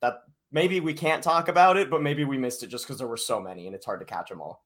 that 0.00 0.22
maybe 0.52 0.80
we 0.80 0.94
can't 0.94 1.22
talk 1.22 1.48
about 1.48 1.76
it, 1.76 1.90
but 1.90 2.00
maybe 2.00 2.24
we 2.24 2.38
missed 2.38 2.62
it 2.62 2.68
just 2.68 2.86
because 2.86 2.96
there 2.96 3.08
were 3.08 3.18
so 3.18 3.38
many 3.38 3.66
and 3.66 3.74
it's 3.76 3.84
hard 3.84 4.00
to 4.00 4.06
catch 4.06 4.30
them 4.30 4.40
all. 4.40 4.64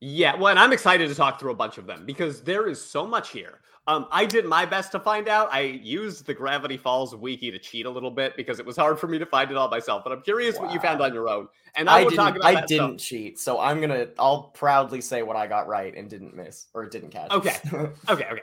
Yeah, 0.00 0.36
well, 0.36 0.48
and 0.48 0.58
I'm 0.58 0.72
excited 0.72 1.08
to 1.08 1.14
talk 1.14 1.40
through 1.40 1.52
a 1.52 1.56
bunch 1.56 1.78
of 1.78 1.86
them 1.86 2.04
because 2.04 2.42
there 2.42 2.68
is 2.68 2.82
so 2.82 3.06
much 3.06 3.30
here. 3.30 3.60
Um, 3.86 4.06
I 4.10 4.24
did 4.24 4.46
my 4.46 4.64
best 4.64 4.92
to 4.92 5.00
find 5.00 5.28
out. 5.28 5.52
I 5.52 5.60
used 5.60 6.24
the 6.24 6.32
Gravity 6.32 6.78
Falls 6.78 7.14
wiki 7.14 7.50
to 7.50 7.58
cheat 7.58 7.84
a 7.84 7.90
little 7.90 8.10
bit 8.10 8.34
because 8.34 8.58
it 8.58 8.64
was 8.64 8.76
hard 8.76 8.98
for 8.98 9.06
me 9.06 9.18
to 9.18 9.26
find 9.26 9.50
it 9.50 9.58
all 9.58 9.68
myself. 9.68 10.02
But 10.04 10.12
I'm 10.12 10.22
curious 10.22 10.56
wow. 10.56 10.64
what 10.64 10.72
you 10.72 10.80
found 10.80 11.02
on 11.02 11.12
your 11.12 11.28
own. 11.28 11.48
And 11.76 11.90
I, 11.90 11.98
I 11.98 12.04
didn't. 12.04 12.44
I 12.44 12.64
didn't 12.64 12.98
stuff. 12.98 13.08
cheat, 13.08 13.38
so 13.38 13.60
I'm 13.60 13.80
gonna. 13.80 14.08
I'll 14.18 14.44
proudly 14.54 15.02
say 15.02 15.22
what 15.22 15.36
I 15.36 15.46
got 15.46 15.68
right 15.68 15.94
and 15.94 16.08
didn't 16.08 16.34
miss 16.34 16.66
or 16.72 16.86
didn't 16.86 17.10
catch. 17.10 17.30
Okay. 17.30 17.56
okay. 17.72 17.92
Okay. 18.08 18.24
Okay. 18.30 18.42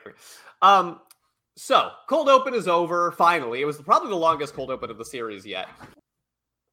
Um. 0.61 0.99
So 1.55 1.89
cold 2.07 2.29
open 2.29 2.53
is 2.53 2.67
over. 2.67 3.11
Finally, 3.11 3.61
it 3.61 3.65
was 3.65 3.77
probably 3.81 4.09
the 4.09 4.15
longest 4.15 4.53
cold 4.53 4.69
open 4.69 4.91
of 4.91 4.99
the 4.99 5.05
series 5.05 5.43
yet. 5.43 5.69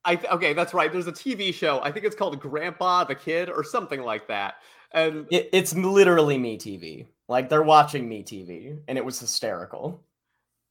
I 0.09 0.17
th- 0.17 0.33
okay, 0.33 0.53
that's 0.55 0.73
right. 0.75 0.91
There's 0.91 1.07
a 1.07 1.12
TV 1.12 1.53
show. 1.53 1.81
I 1.83 1.93
think 1.93 2.05
it's 2.07 2.17
called 2.17 2.38
Grandpa 2.41 3.05
the 3.05 3.15
Kid 3.15 3.50
or 3.50 3.62
something 3.62 4.00
like 4.03 4.27
that. 4.29 4.55
And 4.93 5.27
It, 5.31 5.50
it's 5.53 5.75
literally 5.75 6.38
MeTV. 6.38 7.07
Like 7.29 7.49
they're 7.50 7.62
watching 7.62 8.09
MeTV, 8.09 8.81
and 8.88 8.97
it 8.97 9.05
was 9.05 9.21
hysterical. 9.21 10.03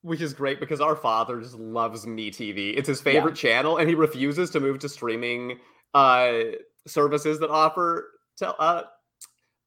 which 0.01 0.21
is 0.21 0.33
great 0.33 0.59
because 0.59 0.79
our 0.81 0.95
father 0.95 1.39
just 1.41 1.55
loves 1.55 2.05
MeTV. 2.05 2.75
It's 2.77 2.87
his 2.87 3.01
favorite 3.01 3.35
channel, 3.35 3.77
and 3.77 3.87
he 3.89 3.95
refuses 3.95 4.49
to 4.51 4.59
move 4.59 4.79
to 4.79 4.89
streaming 4.89 5.59
uh 5.93 6.33
services 6.87 7.39
that 7.39 7.49
offer 7.49 8.09
to 8.37 8.47
uh 8.55 8.83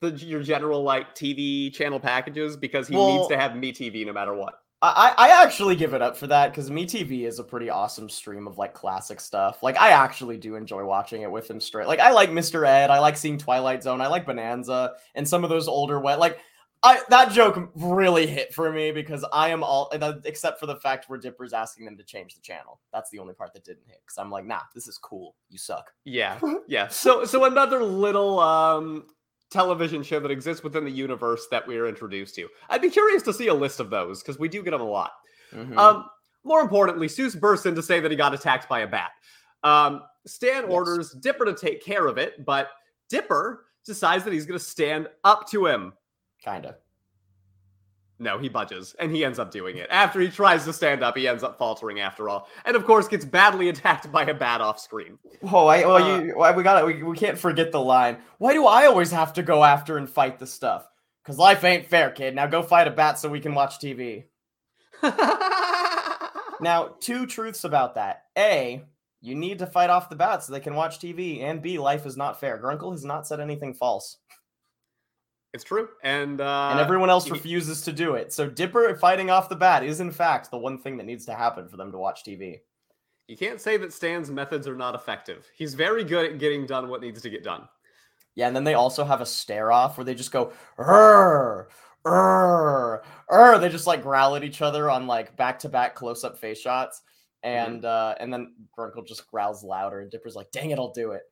the 0.00 0.11
your 0.12 0.43
general 0.43 0.83
like 0.83 1.15
TV 1.15 1.73
channel 1.73 2.00
packages 2.00 2.57
because 2.57 2.89
he 2.89 2.97
Well- 2.97 3.17
needs 3.19 3.29
to 3.29 3.37
have 3.39 3.53
MeTV 3.53 4.05
no 4.07 4.12
matter 4.12 4.35
what. 4.35 4.55
I, 4.83 5.13
I 5.19 5.43
actually 5.43 5.77
give 5.77 5.93
it 5.93 6.01
up 6.01 6.17
for 6.17 6.27
that 6.29 6.51
because 6.51 6.71
Me 6.71 6.87
TV 6.87 7.27
is 7.27 7.39
a 7.39 7.45
pretty 7.45 7.69
awesome 7.69 8.09
stream 8.09 8.47
of 8.47 8.57
like 8.57 8.73
classic 8.73 9.21
stuff. 9.21 9.63
Like 9.63 9.79
I 9.79 9.91
actually 9.91 10.39
do 10.39 10.55
enjoy 10.55 10.85
watching 10.85 11.21
it 11.21 11.31
with 11.31 11.51
him 11.51 11.61
straight. 11.61 11.87
Like 11.87 11.99
I 11.99 12.13
like 12.13 12.31
Mr. 12.31 12.67
Ed, 12.67 12.91
I 12.91 12.99
like 12.99 13.19
seeing 13.19 13.37
Twilight 13.37 13.83
Zone, 13.83 14.01
I 14.01 14.07
like 14.07 14.25
Bonanza, 14.25 14.95
and 15.15 15.29
some 15.29 15.45
of 15.45 15.51
those 15.51 15.69
older 15.69 16.01
wet 16.01 16.19
like 16.19 16.39
I 16.83 17.01
that 17.11 17.31
joke 17.31 17.71
really 17.75 18.27
hit 18.27 18.55
for 18.55 18.73
me 18.73 18.91
because 18.91 19.23
I 19.35 19.51
am 19.51 19.63
all 19.63 19.93
except 20.25 20.59
for 20.59 20.65
the 20.65 20.77
fact 20.77 21.11
where 21.11 21.19
Dipper's 21.19 21.53
asking 21.53 21.85
them 21.85 21.99
to 21.99 22.03
change 22.03 22.35
the 22.35 22.41
channel. 22.41 22.81
That's 22.91 23.11
the 23.11 23.19
only 23.19 23.35
part 23.35 23.53
that 23.53 23.65
didn't 23.65 23.87
hit 23.87 24.01
because 24.03 24.17
I'm 24.17 24.31
like, 24.31 24.47
nah, 24.47 24.63
this 24.75 24.89
is 24.89 24.97
cool. 24.97 25.37
You 25.51 25.59
suck. 25.59 25.93
Yeah, 26.05 26.41
yeah. 26.69 26.89
So 26.89 27.27
so 27.27 27.45
another 27.45 27.85
little 27.85 28.41
um 28.41 29.09
television 29.50 30.02
show 30.02 30.21
that 30.21 30.30
exists 30.30 30.62
within 30.62 30.85
the 30.85 30.90
universe 30.90 31.47
that 31.50 31.66
we 31.66 31.76
are 31.76 31.87
introduced 31.87 32.35
to. 32.37 32.49
I'd 32.69 32.83
be 32.83 32.90
curious 32.90 33.23
to 33.25 33.33
see 33.33 33.49
a 33.49 33.54
list 33.54 33.80
of 33.80 33.90
those 33.90 34.23
because 34.23 34.38
we 34.38 34.49
do 34.49 34.62
get 34.62 34.71
them 34.71 34.80
a 34.80 34.85
lot. 34.85 35.12
Mhm. 35.52 35.76
Um, 35.76 36.09
more 36.45 36.61
importantly, 36.61 37.07
Soos 37.09 37.38
bursts 37.38 37.66
in 37.66 37.75
to 37.75 37.83
say 37.83 38.00
that 38.00 38.11
he 38.11 38.16
got 38.16 38.33
attacked 38.33 38.69
by 38.69 38.80
a 38.80 38.87
bat. 38.87 39.11
Um, 39.62 40.02
Stan 40.26 40.62
Yes. 40.64 40.71
orders 40.73 41.12
Dipper 41.12 41.45
to 41.45 41.54
take 41.54 41.83
care 41.85 42.07
of 42.07 42.16
it, 42.19 42.45
but 42.45 42.71
Dipper 43.09 43.66
decides 43.85 44.25
that 44.25 44.33
he's 44.33 44.47
going 44.47 44.59
to 44.59 44.64
stand 44.64 45.09
up 45.25 45.49
to 45.50 45.66
him. 45.66 45.92
Kinda. 46.42 46.76
No, 48.23 48.39
he 48.39 48.49
budges, 48.50 48.95
and 48.99 49.11
he 49.15 49.25
ends 49.25 49.39
up 49.39 49.50
doing 49.50 49.79
it. 49.79 49.89
After 49.91 50.21
he 50.21 50.29
tries 50.29 50.65
to 50.67 50.73
stand 50.75 51.03
up, 51.03 51.17
he 51.17 51.27
ends 51.27 51.43
up 51.43 51.57
faltering 51.59 52.00
after 52.00 52.29
all, 52.29 52.47
and 52.67 52.77
of 52.77 52.85
course 52.85 53.09
gets 53.09 53.25
badly 53.25 53.71
attacked 53.71 54.12
by 54.12 54.25
a 54.25 54.35
bat 54.35 54.61
off 54.61 54.79
screen. 54.79 55.19
Oh, 55.43 55.67
I, 55.67 55.87
well, 55.87 55.97
Uh, 55.97 56.21
you, 56.21 56.35
well, 56.37 56.55
we 56.55 56.62
got 56.62 56.87
we, 56.87 57.03
we 57.03 57.17
can't 57.17 57.39
forget 57.39 57.73
the 57.73 57.81
line. 57.81 58.19
Why 58.39 58.53
do 58.53 58.67
I 58.67 58.87
always 58.87 59.11
have 59.11 59.33
to 59.35 59.43
go 59.43 59.65
after 59.65 59.97
and 59.97 60.09
fight 60.09 60.39
the 60.39 60.47
stuff? 60.47 60.87
Because 61.25 61.39
life 61.39 61.65
ain't 61.65 61.87
fair, 61.87 62.11
kid. 62.11 62.35
Now 62.35 62.47
go 62.47 62.62
fight 62.62 62.89
a 62.89 62.91
bat 62.91 63.19
so 63.19 63.29
we 63.29 63.41
can 63.41 63.55
watch 63.55 63.79
TV. 63.79 64.25
Now, 66.61 66.95
two 67.00 67.27
truths 67.27 67.65
about 67.65 67.95
that. 67.95 68.25
A, 68.37 68.85
you 69.23 69.35
need 69.35 69.61
to 69.61 69.67
fight 69.67 69.89
off 69.91 70.11
the 70.11 70.17
bat 70.17 70.43
so 70.45 70.53
they 70.53 70.61
can 70.61 70.75
watch 70.75 70.99
TV. 70.99 71.43
And 71.43 71.62
B, 71.62 71.79
life 71.79 72.05
is 72.05 72.17
not 72.19 72.39
fair. 72.39 72.59
Grunkle 72.59 72.93
has 72.93 73.05
not 73.05 73.27
said 73.27 73.41
anything 73.41 73.73
false. 73.73 74.19
It's 75.52 75.64
true, 75.64 75.88
and 76.02 76.40
uh, 76.40 76.69
And 76.71 76.80
everyone 76.80 77.11
else 77.11 77.28
refuses 77.28 77.83
to 77.83 77.92
do 77.92 78.14
it. 78.14 78.33
So 78.33 78.49
Dipper 78.49 78.95
fighting 78.97 79.30
off 79.30 79.49
the 79.49 79.57
bat 79.57 79.85
is, 79.85 80.00
in 80.00 80.12
fact, 80.12 80.50
the 80.50 80.59
one 80.59 80.78
thing 80.78 80.97
that 80.99 81.07
needs 81.07 81.26
to 81.26 81.35
happen 81.35 81.69
for 81.69 81.76
them 81.76 81.90
to 81.92 81.99
watch 81.99 82.25
TV. 82.25 82.61
You 83.26 83.37
can't 83.37 83.61
say 83.61 83.76
that 83.76 83.92
Stan's 83.92 84.30
methods 84.30 84.66
are 84.66 84.76
not 84.76 84.95
effective. 84.95 85.49
He's 85.57 85.75
very 85.75 86.04
good 86.04 86.26
at 86.26 86.38
getting 86.38 86.66
done 86.66 86.88
what 86.88 87.00
needs 87.00 87.23
to 87.23 87.30
get 87.30 87.45
done. 87.45 87.69
Yeah, 88.35 88.47
and 88.47 88.54
then 88.54 88.64
they 88.64 88.75
also 88.75 89.04
have 89.04 89.21
a 89.21 89.26
stare 89.26 89.73
off 89.73 89.97
where 89.97 90.04
they 90.04 90.14
just 90.14 90.33
go, 90.33 90.52
"Rrr, 90.78 91.66
rrr, 92.04 93.02
rrr." 93.30 93.61
They 93.61 93.69
just 93.69 93.87
like 93.87 94.02
growl 94.02 94.37
at 94.37 94.45
each 94.45 94.62
other 94.62 94.88
on 94.88 95.07
like 95.07 95.37
back 95.37 95.59
to 95.61 95.69
back 95.69 95.95
close 95.95 96.23
up 96.25 96.38
face 96.38 96.61
shots, 96.61 97.02
and 97.42 97.85
uh, 97.85 98.14
and 98.21 98.33
then 98.33 98.54
Grunkle 98.76 99.07
just 99.07 99.28
growls 99.30 99.64
louder, 99.64 100.00
and 100.00 100.11
Dipper's 100.11 100.37
like, 100.37 100.50
"Dang 100.52 100.71
it, 100.71 100.78
I'll 100.78 100.92
do 100.92 101.12
it." 101.12 101.23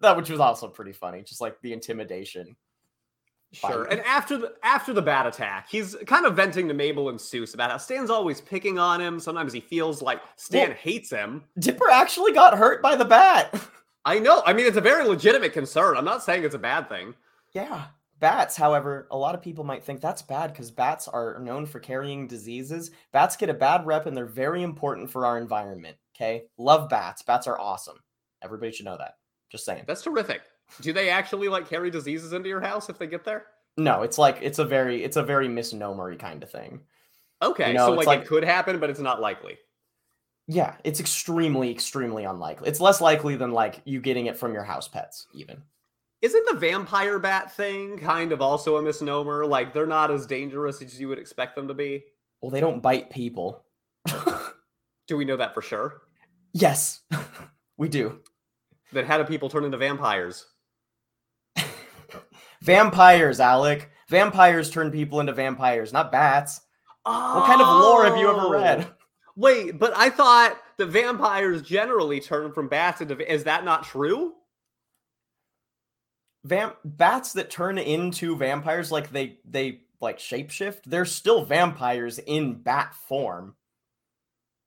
That 0.00 0.16
which 0.16 0.30
was 0.30 0.40
also 0.40 0.68
pretty 0.68 0.92
funny, 0.92 1.22
just 1.22 1.40
like 1.40 1.60
the 1.62 1.72
intimidation. 1.72 2.56
Sure. 3.52 3.84
And 3.84 4.00
after 4.00 4.38
the 4.38 4.54
after 4.62 4.92
the 4.92 5.02
bat 5.02 5.26
attack, 5.26 5.68
he's 5.70 5.94
kind 6.06 6.24
of 6.26 6.34
venting 6.34 6.68
to 6.68 6.74
Mabel 6.74 7.10
and 7.10 7.18
Soos 7.18 7.52
about 7.54 7.70
how 7.70 7.76
Stan's 7.76 8.08
always 8.10 8.40
picking 8.40 8.78
on 8.78 9.00
him. 9.00 9.20
Sometimes 9.20 9.52
he 9.52 9.60
feels 9.60 10.00
like 10.00 10.20
Stan 10.36 10.68
Well- 10.70 10.76
hates 10.78 11.10
him. 11.10 11.44
Dipper 11.58 11.90
actually 11.90 12.32
got 12.32 12.56
hurt 12.56 12.80
by 12.82 12.96
the 12.96 13.04
bat. 13.04 13.54
I 14.04 14.18
know. 14.18 14.42
I 14.46 14.52
mean, 14.52 14.66
it's 14.66 14.76
a 14.78 14.80
very 14.80 15.06
legitimate 15.06 15.52
concern. 15.52 15.96
I'm 15.96 16.04
not 16.04 16.22
saying 16.24 16.44
it's 16.44 16.54
a 16.54 16.58
bad 16.58 16.88
thing. 16.88 17.14
yeah. 17.52 17.86
Bats, 18.18 18.56
however, 18.56 19.08
a 19.10 19.16
lot 19.18 19.34
of 19.34 19.42
people 19.42 19.64
might 19.64 19.82
think 19.82 20.00
that's 20.00 20.22
bad 20.22 20.52
because 20.52 20.70
bats 20.70 21.08
are 21.08 21.40
known 21.40 21.66
for 21.66 21.80
carrying 21.80 22.28
diseases. 22.28 22.92
Bats 23.12 23.34
get 23.34 23.48
a 23.50 23.54
bad 23.54 23.84
rep 23.84 24.06
and 24.06 24.16
they're 24.16 24.26
very 24.26 24.62
important 24.62 25.10
for 25.10 25.26
our 25.26 25.38
environment. 25.38 25.96
Okay. 26.14 26.44
Love 26.56 26.88
bats. 26.88 27.22
Bats 27.22 27.48
are 27.48 27.58
awesome. 27.58 27.96
Everybody 28.40 28.70
should 28.70 28.84
know 28.86 28.96
that. 28.96 29.14
Just 29.50 29.64
saying. 29.64 29.82
That's 29.88 30.02
terrific. 30.02 30.42
Do 30.80 30.92
they 30.92 31.10
actually 31.10 31.48
like 31.48 31.68
carry 31.68 31.90
diseases 31.90 32.32
into 32.32 32.48
your 32.48 32.60
house 32.60 32.88
if 32.88 32.98
they 32.98 33.06
get 33.06 33.24
there? 33.24 33.46
No, 33.76 34.02
it's 34.02 34.18
like 34.18 34.38
it's 34.42 34.58
a 34.58 34.64
very 34.64 35.02
it's 35.02 35.16
a 35.16 35.22
very 35.22 35.48
misnomery 35.48 36.16
kind 36.16 36.42
of 36.42 36.50
thing. 36.50 36.80
Okay, 37.40 37.72
know, 37.72 37.86
so 37.86 37.92
like, 37.92 38.06
like- 38.06 38.20
it 38.22 38.26
could 38.26 38.44
happen, 38.44 38.78
but 38.78 38.90
it's 38.90 39.00
not 39.00 39.20
likely. 39.20 39.58
Yeah, 40.48 40.74
it's 40.84 41.00
extremely 41.00 41.70
extremely 41.70 42.24
unlikely. 42.24 42.68
It's 42.68 42.80
less 42.80 43.00
likely 43.00 43.36
than 43.36 43.52
like 43.52 43.80
you 43.84 44.00
getting 44.00 44.26
it 44.26 44.36
from 44.36 44.52
your 44.52 44.64
house 44.64 44.88
pets 44.88 45.26
even. 45.32 45.62
Isn't 46.20 46.46
the 46.46 46.58
vampire 46.58 47.18
bat 47.18 47.52
thing 47.52 47.98
kind 47.98 48.30
of 48.32 48.40
also 48.40 48.76
a 48.76 48.82
misnomer? 48.82 49.44
Like 49.46 49.72
they're 49.72 49.86
not 49.86 50.10
as 50.10 50.26
dangerous 50.26 50.80
as 50.82 51.00
you 51.00 51.08
would 51.08 51.18
expect 51.18 51.56
them 51.56 51.68
to 51.68 51.74
be. 51.74 52.04
Well, 52.40 52.50
they 52.50 52.60
don't 52.60 52.82
bite 52.82 53.10
people. 53.10 53.64
Do 55.06 55.16
we 55.16 55.24
know 55.24 55.36
that 55.36 55.54
for 55.54 55.62
sure? 55.62 56.02
yes. 56.52 57.00
we 57.76 57.88
do. 57.88 58.20
Then 58.92 59.06
how 59.06 59.18
do 59.18 59.24
people 59.24 59.48
turn 59.48 59.64
into 59.64 59.78
vampires? 59.78 60.46
Vampires, 62.62 63.40
Alec. 63.40 63.90
Vampires 64.08 64.70
turn 64.70 64.90
people 64.90 65.18
into 65.20 65.32
vampires, 65.32 65.92
not 65.92 66.12
bats. 66.12 66.60
What 67.02 67.46
kind 67.46 67.60
of 67.60 67.66
lore 67.66 68.04
have 68.04 68.16
you 68.16 68.30
ever 68.30 68.48
read? 68.48 68.86
Oh! 68.88 68.94
Wait, 69.34 69.78
but 69.78 69.92
I 69.96 70.10
thought 70.10 70.56
that 70.76 70.86
vampires 70.86 71.62
generally 71.62 72.20
turn 72.20 72.52
from 72.52 72.68
bats 72.68 73.00
into. 73.00 73.32
Is 73.32 73.44
that 73.44 73.64
not 73.64 73.84
true? 73.84 74.34
Vamp 76.44 76.76
bats 76.84 77.32
that 77.32 77.50
turn 77.50 77.78
into 77.78 78.36
vampires 78.36 78.92
like 78.92 79.10
they 79.10 79.38
they 79.44 79.80
like 80.00 80.18
shapeshift, 80.18 80.80
they're 80.86 81.04
still 81.04 81.44
vampires 81.44 82.18
in 82.18 82.54
bat 82.54 82.94
form. 82.94 83.54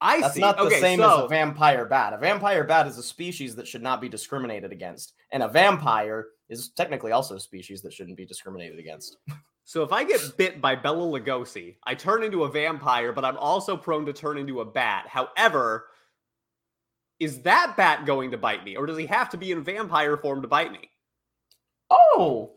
I 0.02 0.22
That's 0.22 0.34
see. 0.34 0.42
not 0.42 0.58
the 0.58 0.64
okay, 0.64 0.80
same 0.80 1.02
as 1.02 1.20
a 1.20 1.28
vampire 1.28 1.86
bat. 1.86 2.14
A 2.14 2.18
vampire 2.18 2.64
bat 2.64 2.88
is 2.88 2.98
a 2.98 3.04
species 3.04 3.56
that 3.56 3.68
should 3.68 3.84
not 3.84 4.02
be 4.02 4.10
discriminated 4.10 4.72
against, 4.72 5.14
and 5.32 5.44
a 5.44 5.48
vampire 5.48 6.28
is 6.50 6.70
technically 6.70 7.12
also 7.12 7.36
a 7.36 7.40
species 7.40 7.82
that 7.82 7.94
shouldn't 7.94 8.18
be 8.18 8.26
discriminated 8.26 8.80
against. 8.80 9.18
so 9.64 9.84
if 9.84 9.92
I 9.92 10.04
get 10.04 10.38
bit 10.38 10.62
by 10.62 10.76
Bela 10.76 11.20
Lugosi, 11.20 11.76
I 11.84 11.96
turn 11.96 12.24
into 12.24 12.44
a 12.44 12.52
vampire, 12.52 13.12
but 13.12 13.26
I'm 13.26 13.38
also 13.38 13.76
prone 13.76 14.06
to 14.06 14.14
turn 14.14 14.38
into 14.38 14.62
a 14.62 14.66
bat. 14.66 15.06
However, 15.08 15.88
is 17.20 17.42
that 17.44 17.76
bat 17.78 18.06
going 18.06 18.32
to 18.32 18.38
bite 18.38 18.64
me, 18.64 18.76
or 18.76 18.86
does 18.86 18.98
he 18.98 19.06
have 19.06 19.30
to 19.30 19.38
be 19.38 19.52
in 19.52 19.64
vampire 19.64 20.18
form 20.18 20.42
to 20.42 20.48
bite 20.48 20.72
me? 20.72 20.90
Oh, 21.90 22.52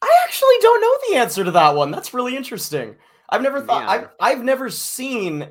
I 0.00 0.18
actually 0.24 0.54
don't 0.60 0.80
know 0.80 0.96
the 1.08 1.16
answer 1.16 1.44
to 1.44 1.50
that 1.52 1.74
one. 1.74 1.90
That's 1.90 2.14
really 2.14 2.36
interesting. 2.36 2.96
I've 3.28 3.42
never 3.42 3.60
thought 3.60 3.86
Man. 3.86 3.88
I've 3.88 4.08
I've 4.20 4.44
never 4.44 4.70
seen 4.70 5.48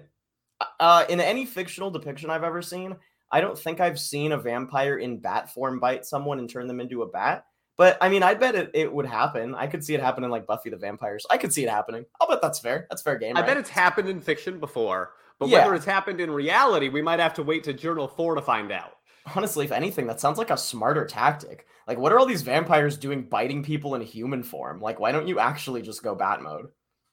uh 0.80 1.06
in 1.10 1.20
any 1.20 1.46
fictional 1.46 1.92
depiction 1.92 2.30
I've 2.30 2.44
ever 2.44 2.62
seen. 2.62 2.96
I 3.32 3.42
don't 3.42 3.58
think 3.58 3.80
I've 3.80 4.00
seen 4.00 4.32
a 4.32 4.38
vampire 4.38 4.98
in 4.98 5.20
bat 5.20 5.54
form 5.54 5.80
bite 5.80 6.06
someone 6.06 6.40
and 6.40 6.50
turn 6.50 6.68
them 6.68 6.80
into 6.80 7.02
a 7.04 7.08
bat. 7.08 7.46
But 7.78 7.98
I 8.02 8.10
mean, 8.10 8.24
I 8.24 8.34
bet 8.34 8.56
it, 8.56 8.72
it 8.74 8.92
would 8.92 9.06
happen. 9.06 9.54
I 9.54 9.68
could 9.68 9.84
see 9.84 9.94
it 9.94 10.02
happening 10.02 10.30
like 10.32 10.48
Buffy 10.48 10.70
the 10.72 10.78
Vampires. 10.78 11.26
I 11.30 11.38
could 11.38 11.54
see 11.54 11.64
it 11.64 11.70
happening. 11.70 12.06
I'll 12.20 12.28
bet 12.28 12.42
that's 12.42 12.60
fair. 12.60 12.88
That's 12.90 13.02
fair 13.04 13.18
game. 13.18 13.38
I 13.38 13.42
right? 13.42 13.48
bet 13.48 13.58
it's 13.58 13.70
happened 13.70 14.10
in 14.10 14.20
fiction 14.20 14.60
before, 14.60 15.12
but 15.40 15.48
Yeah. 15.50 15.60
whether 15.60 15.76
it's 15.76 15.86
happened 15.86 16.20
in 16.20 16.32
reality, 16.32 16.90
we 16.90 17.02
might 17.04 17.20
have 17.20 17.36
to 17.36 17.44
wait 17.44 17.64
to 17.66 17.74
Journal 17.74 18.08
4 18.08 18.36
to 18.36 18.42
find 18.42 18.72
out. 18.72 18.94
honestly, 19.36 19.66
if 19.66 19.74
anything, 19.74 20.08
that 20.08 20.22
sounds 20.22 20.38
like 20.38 20.50
a 20.52 20.58
smarter 20.58 21.06
tactic. 21.06 21.68
Like, 21.86 21.98
what 21.98 22.14
are 22.14 22.18
all 22.20 22.26
these 22.26 22.44
vampires 22.44 22.96
doing 22.98 23.24
biting 23.24 23.62
people 23.62 23.94
in 23.94 24.02
human 24.02 24.42
form? 24.42 24.80
Like, 24.80 25.02
why 25.02 25.12
don't 25.12 25.28
you 25.28 25.38
actually 25.38 25.82
just 25.82 26.02
go 26.02 26.16
bat 26.16 26.42
mode? 26.42 26.68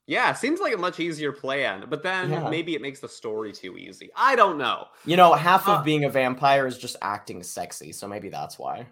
Yeah, 0.07 0.33
seems 0.33 0.61
like 0.61 0.73
a 0.75 0.79
much 0.79 1.01
easier 1.01 1.33
plan, 1.33 1.87
but 1.91 2.05
then 2.05 2.31
Yeah. 2.31 2.49
maybe 2.49 2.75
it 2.77 2.81
makes 2.83 3.01
the 3.01 3.09
story 3.09 3.53
too 3.53 3.77
easy. 3.77 4.11
I 4.15 4.37
don't 4.37 4.59
know. 4.59 4.87
You 5.05 5.17
know, 5.17 5.33
half 5.35 5.67
Uh, 5.67 5.73
of 5.73 5.85
being 5.85 6.05
a 6.05 6.09
vampire 6.09 6.67
is 6.69 6.79
just 6.79 6.97
acting 7.03 7.43
sexy, 7.43 7.91
so 7.91 8.07
maybe 8.07 8.29
that's 8.29 8.59
why. 8.61 8.87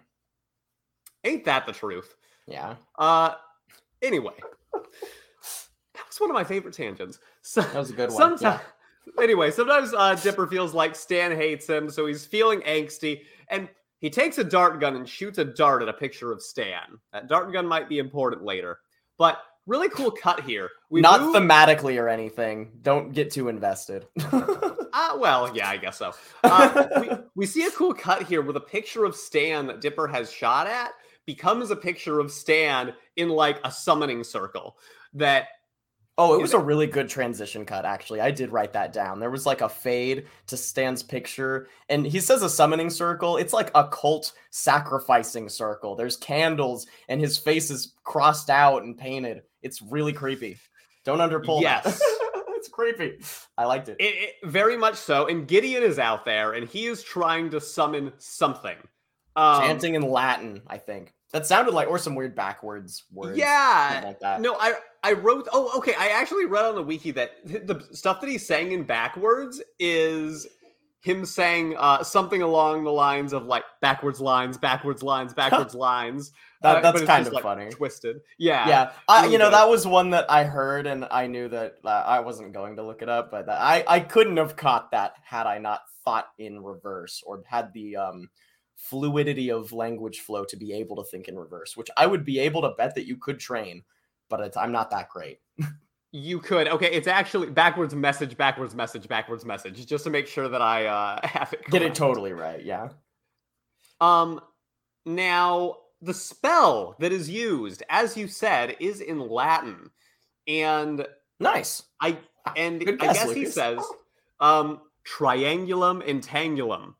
Ain't 1.23 1.45
that 1.45 1.65
the 1.65 1.71
truth? 1.73 2.15
Yeah, 2.47 2.75
Uh 2.97 3.35
anyway. 4.01 4.33
That 4.73 6.07
was 6.07 6.19
one 6.19 6.29
of 6.29 6.33
my 6.33 6.43
favorite 6.43 6.73
tangents. 6.73 7.19
So 7.41 7.61
that 7.61 7.75
was 7.75 7.89
a 7.89 7.93
good 7.93 8.09
one. 8.09 8.37
sometimes 8.37 8.61
anyway, 9.21 9.51
sometimes 9.51 9.93
uh 9.93 10.15
Dipper 10.15 10.47
feels 10.47 10.73
like 10.73 10.95
Stan 10.95 11.35
hates 11.35 11.67
him, 11.67 11.89
so 11.89 12.05
he's 12.05 12.25
feeling 12.25 12.61
angsty, 12.61 13.21
and 13.49 13.67
he 13.99 14.09
takes 14.09 14.37
a 14.37 14.43
dart 14.43 14.79
gun 14.79 14.95
and 14.95 15.07
shoots 15.07 15.37
a 15.37 15.45
dart 15.45 15.81
at 15.81 15.89
a 15.89 15.93
picture 15.93 16.31
of 16.31 16.41
Stan. 16.41 16.99
That 17.13 17.27
dart 17.27 17.51
gun 17.53 17.65
might 17.67 17.87
be 17.89 17.99
important 17.99 18.43
later. 18.43 18.79
But 19.17 19.39
really 19.65 19.87
cool 19.89 20.11
cut 20.11 20.41
here. 20.41 20.69
We 20.89 20.99
Not 21.01 21.21
move- 21.21 21.35
thematically 21.35 22.01
or 22.01 22.09
anything. 22.09 22.71
Don't 22.81 23.13
get 23.13 23.31
too 23.31 23.47
invested. 23.49 24.05
Uh, 24.95 25.17
well, 25.17 25.51
yeah, 25.55 25.67
I 25.67 25.77
guess 25.77 25.97
so. 25.97 26.13
Uh, 26.43 26.85
we, 27.01 27.09
we 27.33 27.45
see 27.47 27.65
a 27.65 27.71
cool 27.71 27.95
cut 27.95 28.21
here 28.21 28.43
with 28.43 28.55
a 28.57 28.59
picture 28.61 29.05
of 29.05 29.15
Stan 29.15 29.65
that 29.65 29.81
Dipper 29.81 30.05
has 30.07 30.31
shot 30.31 30.67
at 30.67 30.91
becomes 31.25 31.71
a 31.71 31.75
picture 31.75 32.19
of 32.19 32.31
Stan 32.31 32.93
in 33.15 33.29
like 33.29 33.59
a 33.63 33.71
summoning 33.71 34.23
circle. 34.23 34.77
That 35.13 35.47
Oh, 36.15 36.35
it 36.35 36.41
was 36.43 36.53
a 36.53 36.59
really 36.59 36.85
good 36.85 37.09
transition 37.09 37.65
cut, 37.65 37.85
actually. 37.85 38.21
I 38.21 38.29
did 38.29 38.51
write 38.51 38.73
that 38.73 38.93
down. 38.93 39.19
There 39.19 39.31
was 39.31 39.47
like 39.47 39.61
a 39.61 39.69
fade 39.69 40.27
to 40.45 40.55
Stan's 40.55 41.01
picture, 41.01 41.67
and 41.89 42.05
he 42.05 42.19
says 42.19 42.43
a 42.43 42.49
summoning 42.49 42.91
circle. 42.91 43.37
It's 43.37 43.51
like 43.51 43.71
a 43.73 43.87
cult 43.87 44.31
sacrificing 44.51 45.49
circle. 45.49 45.95
There's 45.95 46.15
candles, 46.15 46.85
and 47.09 47.19
his 47.19 47.39
face 47.39 47.71
is 47.71 47.95
crossed 48.03 48.51
out 48.51 48.83
and 48.83 48.95
painted. 48.95 49.41
It's 49.63 49.81
really 49.81 50.13
creepy. 50.13 50.57
Don't 51.03 51.17
underpull 51.17 51.61
Yes. 51.61 51.83
that. 51.97 52.43
it's 52.49 52.67
creepy. 52.69 53.17
I 53.57 53.65
liked 53.65 53.89
it. 53.89 53.97
it, 53.99 54.03
it 54.43 54.49
very 54.49 54.77
much 54.77 54.95
so. 54.97 55.25
And 55.25 55.47
Gideon 55.47 55.81
is 55.81 55.97
out 55.97 56.25
there 56.25 56.53
and 56.53 56.67
he 56.67 56.85
is 56.85 57.01
trying 57.01 57.49
to 57.49 57.59
summon 57.59 58.13
something. 58.19 58.77
Um, 59.35 59.61
Chanting 59.61 59.95
in 59.95 60.03
Latin, 60.03 60.61
I 60.67 60.77
think. 60.77 61.13
That 61.31 61.47
sounded 61.47 61.73
like, 61.73 61.87
or 61.87 61.97
some 61.97 62.13
weird 62.13 62.35
backwards 62.35 63.05
words. 63.11 63.37
Yeah. 63.37 64.01
like 64.05 64.19
that. 64.19 64.39
No, 64.39 64.55
I 64.59 64.73
I 65.03 65.13
wrote. 65.13 65.47
Oh, 65.51 65.71
okay. 65.77 65.95
I 65.97 66.09
actually 66.09 66.45
read 66.45 66.65
on 66.65 66.75
the 66.75 66.83
wiki 66.83 67.11
that 67.11 67.31
the 67.45 67.83
stuff 67.91 68.21
that 68.21 68.29
he's 68.29 68.45
saying 68.45 68.71
in 68.71 68.83
backwards 68.83 69.61
is 69.79 70.47
him 71.01 71.25
saying 71.25 71.75
uh, 71.77 72.03
something 72.03 72.41
along 72.43 72.83
the 72.83 72.91
lines 72.91 73.33
of 73.33 73.45
like 73.45 73.63
backwards 73.81 74.21
lines, 74.21 74.57
backwards 74.57 75.01
lines, 75.01 75.33
backwards 75.35 75.73
lines. 75.73 76.31
That- 76.61 76.77
uh, 76.77 76.81
that's 76.81 77.01
it's 77.01 77.07
kind 77.07 77.27
of 77.27 77.33
like, 77.33 77.43
funny. 77.43 77.69
Twisted. 77.71 78.21
Yeah. 78.37 78.67
yeah 78.69 78.91
I, 79.09 79.25
you 79.25 79.37
know 79.37 79.47
good. 79.47 79.53
that 79.53 79.69
was 79.69 79.85
one 79.85 80.11
that 80.11 80.31
i 80.31 80.45
heard 80.45 80.87
and 80.87 81.05
i 81.11 81.27
knew 81.27 81.49
that 81.49 81.75
uh, 81.83 81.89
i 81.89 82.21
wasn't 82.21 82.53
going 82.53 82.77
to 82.77 82.83
look 82.83 83.01
it 83.01 83.09
up 83.09 83.31
but 83.31 83.49
i 83.49 83.83
i 83.85 83.99
couldn't 83.99 84.37
have 84.37 84.55
caught 84.55 84.91
that 84.91 85.15
had 85.25 85.45
i 85.45 85.57
not 85.57 85.81
thought 86.05 86.27
in 86.39 86.63
reverse 86.63 87.21
or 87.25 87.43
had 87.45 87.73
the 87.73 87.97
um 87.97 88.29
fluidity 88.89 89.49
of 89.49 89.71
language 89.71 90.19
flow 90.19 90.43
to 90.43 90.57
be 90.57 90.73
able 90.73 90.95
to 90.95 91.03
think 91.03 91.27
in 91.27 91.37
reverse 91.37 91.77
which 91.77 91.89
i 91.97 92.05
would 92.05 92.25
be 92.25 92.39
able 92.39 92.61
to 92.61 92.73
bet 92.77 92.93
that 92.95 93.07
you 93.07 93.17
could 93.17 93.39
train 93.39 93.81
but 94.29 94.39
it's, 94.41 94.57
i'm 94.57 94.71
not 94.71 94.89
that 94.89 95.09
great. 95.09 95.39
You 96.15 96.39
could. 96.39 96.67
Okay, 96.67 96.91
it's 96.91 97.07
actually 97.07 97.49
backwards 97.49 97.95
message, 97.95 98.37
backwards 98.37 98.75
message, 98.75 99.07
backwards 99.07 99.45
message, 99.45 99.83
just 99.87 100.03
to 100.03 100.11
make 100.11 100.27
sure 100.27 100.47
that 100.47 100.61
I 100.61 100.85
uh, 100.85 101.19
have 101.27 101.51
it. 101.53 101.65
get 101.71 101.81
it 101.81 101.95
totally 101.95 102.33
right 102.33 102.63
yeah. 102.63 102.89
Um, 103.99 104.39
now 105.07 105.77
the 106.03 106.13
spell 106.13 106.95
that 106.99 107.11
is 107.11 107.31
used, 107.31 107.81
as 107.89 108.15
you 108.15 108.27
said, 108.27 108.75
is 108.79 109.01
in 109.01 109.27
Latin, 109.27 109.89
and 110.47 111.03
nice. 111.39 111.81
I 111.99 112.19
and 112.55 112.79
Good 112.79 113.01
I 113.01 113.07
guess, 113.07 113.23
guess 113.25 113.33
he 113.33 113.47
says, 113.47 113.83
um, 114.39 114.81
triangulum 115.07 116.07
intangulum, 116.07 116.93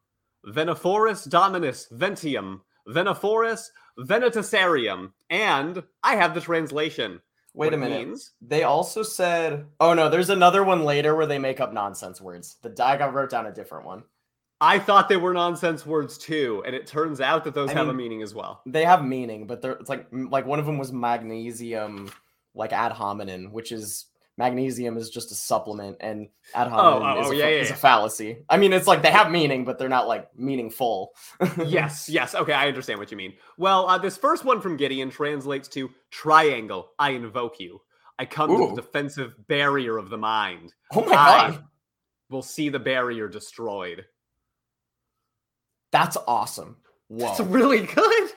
veniforus 0.47 1.29
dominus 1.29 1.87
ventium, 1.93 2.61
veniforus 2.87 3.69
venetisarium, 3.99 5.11
and 5.29 5.83
I 6.03 6.15
have 6.15 6.33
the 6.33 6.41
translation. 6.41 7.21
wait 7.53 7.67
What 7.67 7.73
a 7.73 7.77
it 7.77 7.79
minute 7.79 8.07
means. 8.07 8.31
they 8.41 8.63
also 8.63 9.03
said 9.03 9.65
oh 9.79 9.93
no 9.93 10.09
there's 10.09 10.29
another 10.31 10.63
one 10.63 10.83
later 10.85 11.15
where 11.15 11.27
they 11.27 11.37
make 11.39 11.59
up 11.59 11.71
nonsense 11.71 12.19
words 12.19 12.57
the 12.63 12.69
i 12.83 12.97
got 12.97 13.13
wrote 13.13 13.29
down 13.29 13.45
a 13.45 13.53
different 13.53 13.85
one 13.85 14.03
I 14.61 14.79
thought 14.79 15.09
they 15.09 15.17
were 15.17 15.33
nonsense 15.33 15.85
words 15.85 16.17
too, 16.17 16.63
and 16.65 16.73
it 16.73 16.87
turns 16.87 17.19
out 17.19 17.43
that 17.43 17.53
those 17.53 17.69
I 17.69 17.73
have 17.73 17.89
a 17.89 17.93
meaning 17.93 18.21
as 18.21 18.33
well. 18.33 18.61
they 18.65 18.85
have 18.85 19.03
meaning, 19.03 19.45
but 19.45 19.61
they're 19.61 19.73
it's 19.73 19.89
like 19.89 20.07
like 20.11 20.45
one 20.45 20.57
of 20.59 20.65
them 20.65 20.77
was 20.77 20.93
magnesium, 20.93 22.09
like 22.55 22.71
ad 22.71 22.93
hominem, 22.93 23.51
which 23.51 23.73
is 23.73 24.05
magnesium 24.37 24.97
is 24.97 25.09
just 25.09 25.31
a 25.31 25.35
supplement, 25.35 25.97
and 25.99 26.27
ad 26.53 26.67
hominem 26.67 27.17
oh, 27.17 27.21
is, 27.21 27.27
oh, 27.27 27.31
a, 27.31 27.35
yeah, 27.35 27.45
fa- 27.45 27.67
yeah, 27.67 27.73
a 27.73 27.77
fallacy. 27.77 28.37
I 28.49 28.57
mean, 28.57 28.73
it's 28.73 28.87
like 28.87 29.01
they 29.01 29.11
have 29.11 29.31
meaning, 29.31 29.65
but 29.65 29.77
they're 29.77 29.89
not 29.89 30.07
like 30.07 30.27
meaningful. 30.35 31.11
yes, 31.65 32.09
yes. 32.09 32.35
Okay, 32.35 32.53
I 32.53 32.67
understand 32.67 32.99
what 32.99 33.11
you 33.11 33.17
mean. 33.17 33.33
Well, 33.57 33.87
uh, 33.87 33.97
this 33.97 34.17
first 34.17 34.45
one 34.45 34.61
from 34.61 34.77
Gideon 34.77 35.09
translates 35.09 35.67
to 35.69 35.89
triangle. 36.11 36.91
I 36.97 37.11
invoke 37.11 37.59
you. 37.59 37.81
I 38.19 38.25
come 38.25 38.49
to 38.49 38.75
the 38.75 38.81
defensive 38.81 39.35
barrier 39.47 39.97
of 39.97 40.09
the 40.09 40.17
mind. 40.17 40.73
Oh 40.93 41.01
my 41.03 41.15
I 41.15 41.49
god, 41.49 41.63
will 42.29 42.43
see 42.43 42.69
the 42.69 42.79
barrier 42.79 43.27
destroyed. 43.27 44.05
that's 45.91 46.17
awesome! 46.27 46.77
Whoa, 47.07 47.31
It's 47.31 47.39
really 47.39 47.81
good. 47.81 48.29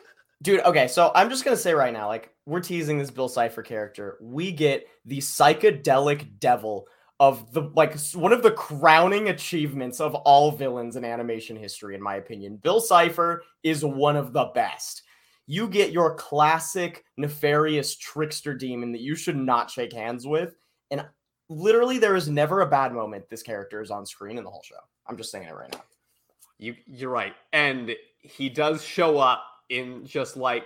Dude. 0.42 0.60
Okay, 0.60 0.88
so 0.88 1.12
I'm 1.14 1.30
just 1.30 1.44
gonna 1.44 1.56
say 1.56 1.74
right 1.74 1.92
now, 1.92 2.08
like 2.08 2.30
we're 2.46 2.60
teasing 2.60 2.98
this 2.98 3.10
Bill 3.10 3.28
Cipher 3.28 3.62
character. 3.62 4.18
We 4.20 4.52
get 4.52 4.86
the 5.04 5.18
psychedelic 5.18 6.38
devil 6.38 6.86
of 7.18 7.52
the 7.52 7.62
like 7.74 7.98
one 8.14 8.32
of 8.32 8.42
the 8.42 8.50
crowning 8.50 9.28
achievements 9.28 10.00
of 10.00 10.14
all 10.14 10.50
villains 10.52 10.96
in 10.96 11.04
animation 11.04 11.56
history, 11.56 11.94
in 11.94 12.02
my 12.02 12.16
opinion. 12.16 12.56
Bill 12.56 12.80
Cipher 12.80 13.42
is 13.62 13.84
one 13.84 14.16
of 14.16 14.32
the 14.32 14.50
best. 14.54 15.02
You 15.46 15.68
get 15.68 15.92
your 15.92 16.14
classic 16.16 17.04
nefarious 17.16 17.96
trickster 17.96 18.52
demon 18.52 18.92
that 18.92 19.00
you 19.00 19.14
should 19.14 19.36
not 19.36 19.70
shake 19.70 19.92
hands 19.92 20.26
with, 20.26 20.56
and 20.90 21.06
literally 21.48 21.98
there 21.98 22.16
is 22.16 22.28
never 22.28 22.60
a 22.60 22.66
bad 22.66 22.92
moment 22.92 23.30
this 23.30 23.42
character 23.42 23.80
is 23.80 23.90
on 23.90 24.04
screen 24.04 24.38
in 24.38 24.44
the 24.44 24.50
whole 24.50 24.64
show. 24.64 24.76
I'm 25.06 25.16
just 25.16 25.30
saying 25.30 25.48
it 25.48 25.54
right 25.54 25.72
now. 25.72 25.84
You 26.58 26.74
you're 26.86 27.10
right. 27.10 27.34
And 27.52 27.94
he 28.18 28.48
does 28.48 28.82
show 28.82 29.18
up 29.18 29.44
in 29.68 30.04
just 30.06 30.36
like 30.36 30.64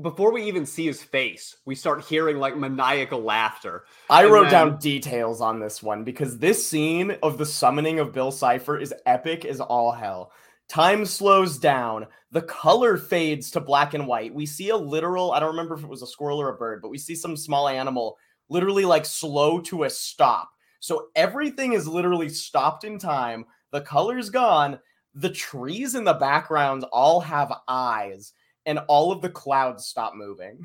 before 0.00 0.32
we 0.32 0.44
even 0.44 0.64
see 0.64 0.86
his 0.86 1.02
face, 1.02 1.56
we 1.66 1.74
start 1.74 2.04
hearing 2.04 2.38
like 2.38 2.56
maniacal 2.56 3.20
laughter. 3.20 3.84
I 4.08 4.22
And 4.24 4.32
wrote 4.32 4.42
then- 4.44 4.52
down 4.52 4.78
details 4.78 5.40
on 5.40 5.58
this 5.58 5.82
one 5.82 6.04
because 6.04 6.38
this 6.38 6.64
scene 6.64 7.16
of 7.22 7.36
the 7.36 7.46
summoning 7.46 7.98
of 7.98 8.12
Bill 8.12 8.30
Cipher 8.30 8.78
is 8.78 8.94
epic 9.06 9.44
as 9.44 9.60
all 9.60 9.90
hell. 9.90 10.30
Time 10.68 11.04
slows 11.04 11.58
down. 11.58 12.06
The 12.30 12.42
color 12.42 12.96
fades 12.96 13.50
to 13.52 13.60
black 13.60 13.94
and 13.94 14.06
white. 14.06 14.32
We 14.34 14.46
see 14.46 14.68
a 14.68 14.76
literal, 14.76 15.32
I 15.32 15.40
don't 15.40 15.48
remember 15.50 15.74
if 15.74 15.82
it 15.82 15.88
was 15.88 16.02
a 16.02 16.06
squirrel 16.06 16.40
or 16.40 16.50
a 16.50 16.58
bird, 16.58 16.80
but 16.82 16.90
we 16.90 16.98
see 16.98 17.14
some 17.16 17.36
small 17.36 17.66
animal 17.68 18.16
literally 18.50 18.84
like 18.84 19.04
slow 19.04 19.60
to 19.62 19.84
a 19.84 19.90
stop. 19.90 20.50
So 20.80 21.08
everything 21.16 21.72
is 21.72 21.88
literally 21.88 22.28
stopped 22.28 22.84
in 22.84 22.98
time. 22.98 23.46
The 23.72 23.80
color's 23.80 24.30
gone. 24.30 24.78
The 25.18 25.30
trees 25.30 25.96
in 25.96 26.04
the 26.04 26.14
background 26.14 26.84
all 26.92 27.20
have 27.20 27.52
eyes, 27.66 28.32
and 28.64 28.78
all 28.86 29.10
of 29.10 29.20
the 29.20 29.28
clouds 29.28 29.84
stop 29.86 30.14
moving. 30.14 30.64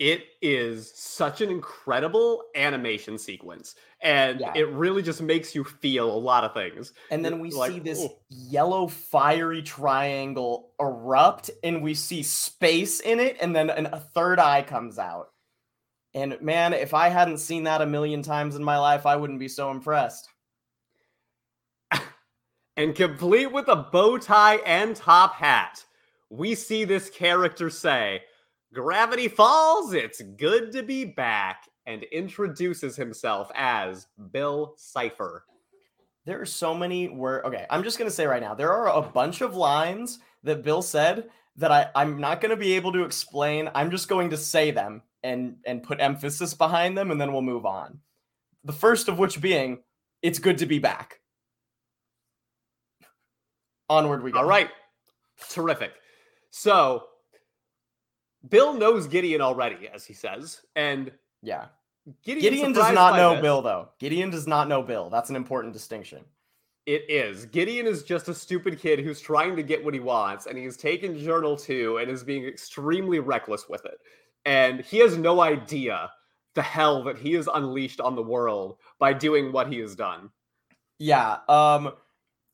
It 0.00 0.24
is 0.40 0.90
such 0.98 1.40
an 1.42 1.50
incredible 1.50 2.42
animation 2.56 3.18
sequence, 3.18 3.74
and 4.00 4.40
Yeah. 4.40 4.52
it 4.56 4.66
really 4.70 5.02
just 5.02 5.20
makes 5.20 5.54
you 5.54 5.62
feel 5.62 6.10
a 6.10 6.18
lot 6.18 6.42
of 6.42 6.52
things. 6.54 6.94
And 7.10 7.22
then 7.24 7.38
we 7.38 7.50
like, 7.52 7.70
see 7.70 7.78
this 7.78 8.08
yellow 8.30 8.88
fiery 8.88 9.62
triangle 9.62 10.72
erupt, 10.80 11.50
and 11.62 11.82
we 11.82 11.92
see 11.94 12.22
space 12.24 12.98
in 13.00 13.20
it, 13.20 13.36
and 13.40 13.54
then 13.54 13.68
an, 13.70 13.86
a 13.86 14.00
third 14.00 14.40
eye 14.40 14.62
comes 14.62 14.98
out. 14.98 15.28
And 16.14 16.40
man, 16.40 16.72
if 16.72 16.94
I 16.94 17.08
hadn't 17.10 17.38
seen 17.38 17.64
that 17.64 17.82
a 17.82 17.86
million 17.86 18.22
times 18.22 18.56
in 18.56 18.64
my 18.64 18.78
life, 18.78 19.04
I 19.06 19.16
wouldn't 19.16 19.38
be 19.38 19.48
so 19.48 19.70
impressed. 19.70 20.29
And 22.80 22.94
complete 22.94 23.52
with 23.52 23.68
a 23.68 23.76
bow 23.76 24.16
tie 24.16 24.56
and 24.64 24.96
top 24.96 25.34
hat, 25.34 25.84
we 26.30 26.54
see 26.54 26.84
this 26.84 27.10
character 27.10 27.68
say, 27.68 28.22
Gravity 28.72 29.28
Falls, 29.28 29.92
it's 29.92 30.22
good 30.22 30.72
to 30.72 30.82
be 30.82 31.04
back, 31.04 31.68
and 31.84 32.04
introduces 32.04 32.96
himself 32.96 33.50
as 33.54 34.06
Bill 34.32 34.72
Cipher. 34.78 35.44
There 36.24 36.40
are 36.40 36.46
so 36.46 36.74
many 36.74 37.10
where 37.10 37.42
okay, 37.42 37.66
I'm 37.68 37.82
just 37.82 37.98
gonna 37.98 38.10
say 38.10 38.26
right 38.26 38.40
now, 38.40 38.54
there 38.54 38.72
are 38.72 38.88
a 38.88 39.02
bunch 39.02 39.42
of 39.42 39.54
lines 39.54 40.20
that 40.42 40.62
Bill 40.62 40.80
said 40.80 41.28
that 41.56 41.70
I, 41.70 41.90
I'm 41.94 42.18
not 42.18 42.40
gonna 42.40 42.56
be 42.56 42.72
able 42.72 42.94
to 42.94 43.04
explain. 43.04 43.68
I'm 43.74 43.90
just 43.90 44.08
going 44.08 44.30
to 44.30 44.38
say 44.38 44.70
them 44.70 45.02
and 45.22 45.56
and 45.66 45.82
put 45.82 46.00
emphasis 46.00 46.54
behind 46.54 46.96
them, 46.96 47.10
and 47.10 47.20
then 47.20 47.30
we'll 47.34 47.42
move 47.42 47.66
on. 47.66 47.98
The 48.64 48.72
first 48.72 49.06
of 49.08 49.18
which 49.18 49.38
being, 49.38 49.82
it's 50.22 50.38
good 50.38 50.56
to 50.56 50.64
be 50.64 50.78
back. 50.78 51.20
Onward 53.90 54.22
we 54.22 54.30
go. 54.30 54.38
All 54.38 54.44
right. 54.46 54.70
Terrific. 55.50 55.92
So, 56.50 57.04
Bill 58.48 58.72
knows 58.72 59.06
Gideon 59.06 59.40
already, 59.40 59.88
as 59.92 60.04
he 60.06 60.14
says, 60.14 60.62
and 60.76 61.12
Yeah. 61.42 61.66
Gideon's 62.22 62.42
Gideon 62.42 62.72
does 62.72 62.94
not 62.94 63.16
know 63.16 63.32
this. 63.34 63.42
Bill 63.42 63.60
though. 63.60 63.88
Gideon 63.98 64.30
does 64.30 64.46
not 64.46 64.68
know 64.68 64.82
Bill. 64.82 65.10
That's 65.10 65.28
an 65.28 65.36
important 65.36 65.74
distinction. 65.74 66.24
It 66.86 67.04
is. 67.08 67.44
Gideon 67.46 67.86
is 67.86 68.02
just 68.02 68.28
a 68.28 68.34
stupid 68.34 68.80
kid 68.80 69.00
who's 69.00 69.20
trying 69.20 69.54
to 69.56 69.62
get 69.62 69.84
what 69.84 69.92
he 69.92 70.00
wants, 70.00 70.46
and 70.46 70.56
he's 70.56 70.76
taken 70.76 71.18
Journal 71.18 71.56
2 71.56 71.98
and 71.98 72.10
is 72.10 72.24
being 72.24 72.46
extremely 72.46 73.18
reckless 73.18 73.68
with 73.68 73.84
it. 73.84 73.98
And 74.46 74.80
he 74.80 74.98
has 74.98 75.18
no 75.18 75.40
idea 75.40 76.10
the 76.54 76.62
hell 76.62 77.04
that 77.04 77.18
he 77.18 77.34
has 77.34 77.48
unleashed 77.52 78.00
on 78.00 78.16
the 78.16 78.22
world 78.22 78.78
by 78.98 79.12
doing 79.12 79.52
what 79.52 79.68
he 79.68 79.78
has 79.78 79.94
done. 79.94 80.30
Yeah. 80.98 81.38
Um 81.48 81.92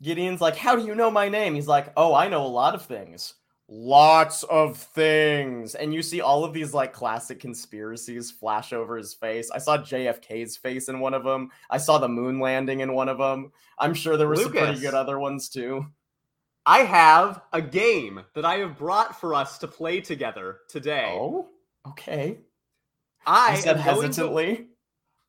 Gideon's 0.03 0.41
like, 0.41 0.57
"How 0.57 0.77
do 0.77 0.85
you 0.85 0.95
know 0.95 1.11
my 1.11 1.29
name?" 1.29 1.55
He's 1.55 1.69
like, 1.69 1.93
"Oh, 1.97 2.15
I 2.15 2.29
know 2.29 2.45
a 2.45 2.49
lot 2.49 2.75
of 2.75 2.83
things. 2.87 3.35
lots 3.69 4.45
of 4.45 4.77
things. 4.77 5.75
And 5.75 5.93
you 5.93 6.01
see 6.01 6.21
all 6.21 6.45
of 6.45 6.53
these 6.53 6.73
like 6.73 6.93
classic 6.93 7.41
conspiracies 7.41 8.31
flash 8.31 8.73
over 8.73 8.97
his 8.97 9.13
face. 9.13 9.51
I 9.51 9.59
saw 9.59 9.77
JFK's 9.77 10.57
face 10.57 10.89
in 10.89 11.01
one 11.01 11.15
of 11.15 11.25
them. 11.25 11.51
I 11.69 11.79
saw 11.79 11.99
the 11.99 12.09
moon 12.09 12.39
landing 12.39 12.79
in 12.79 12.93
one 12.93 13.09
of 13.09 13.19
them. 13.19 13.51
I'm 13.77 13.93
sure 13.93 14.17
there 14.17 14.29
were 14.29 14.37
some 14.37 14.53
pretty 14.53 14.79
good 14.79 14.95
other 14.95 15.19
ones 15.19 15.49
too. 15.49 15.85
I 16.65 16.81
have 16.85 17.43
a 17.53 17.61
game 17.61 18.21
that 18.35 18.45
I 18.45 18.59
have 18.59 18.79
brought 18.79 19.19
for 19.21 19.35
us 19.35 19.59
to 19.59 19.67
play 19.67 20.01
together 20.01 20.59
today. 20.69 21.17
Oh, 21.19 21.49
okay. 21.89 22.39
I, 23.27 23.55
I 23.55 23.55
said 23.57 23.79
am 23.79 23.83
to- 23.83 23.83
hesitantly. 23.83 24.67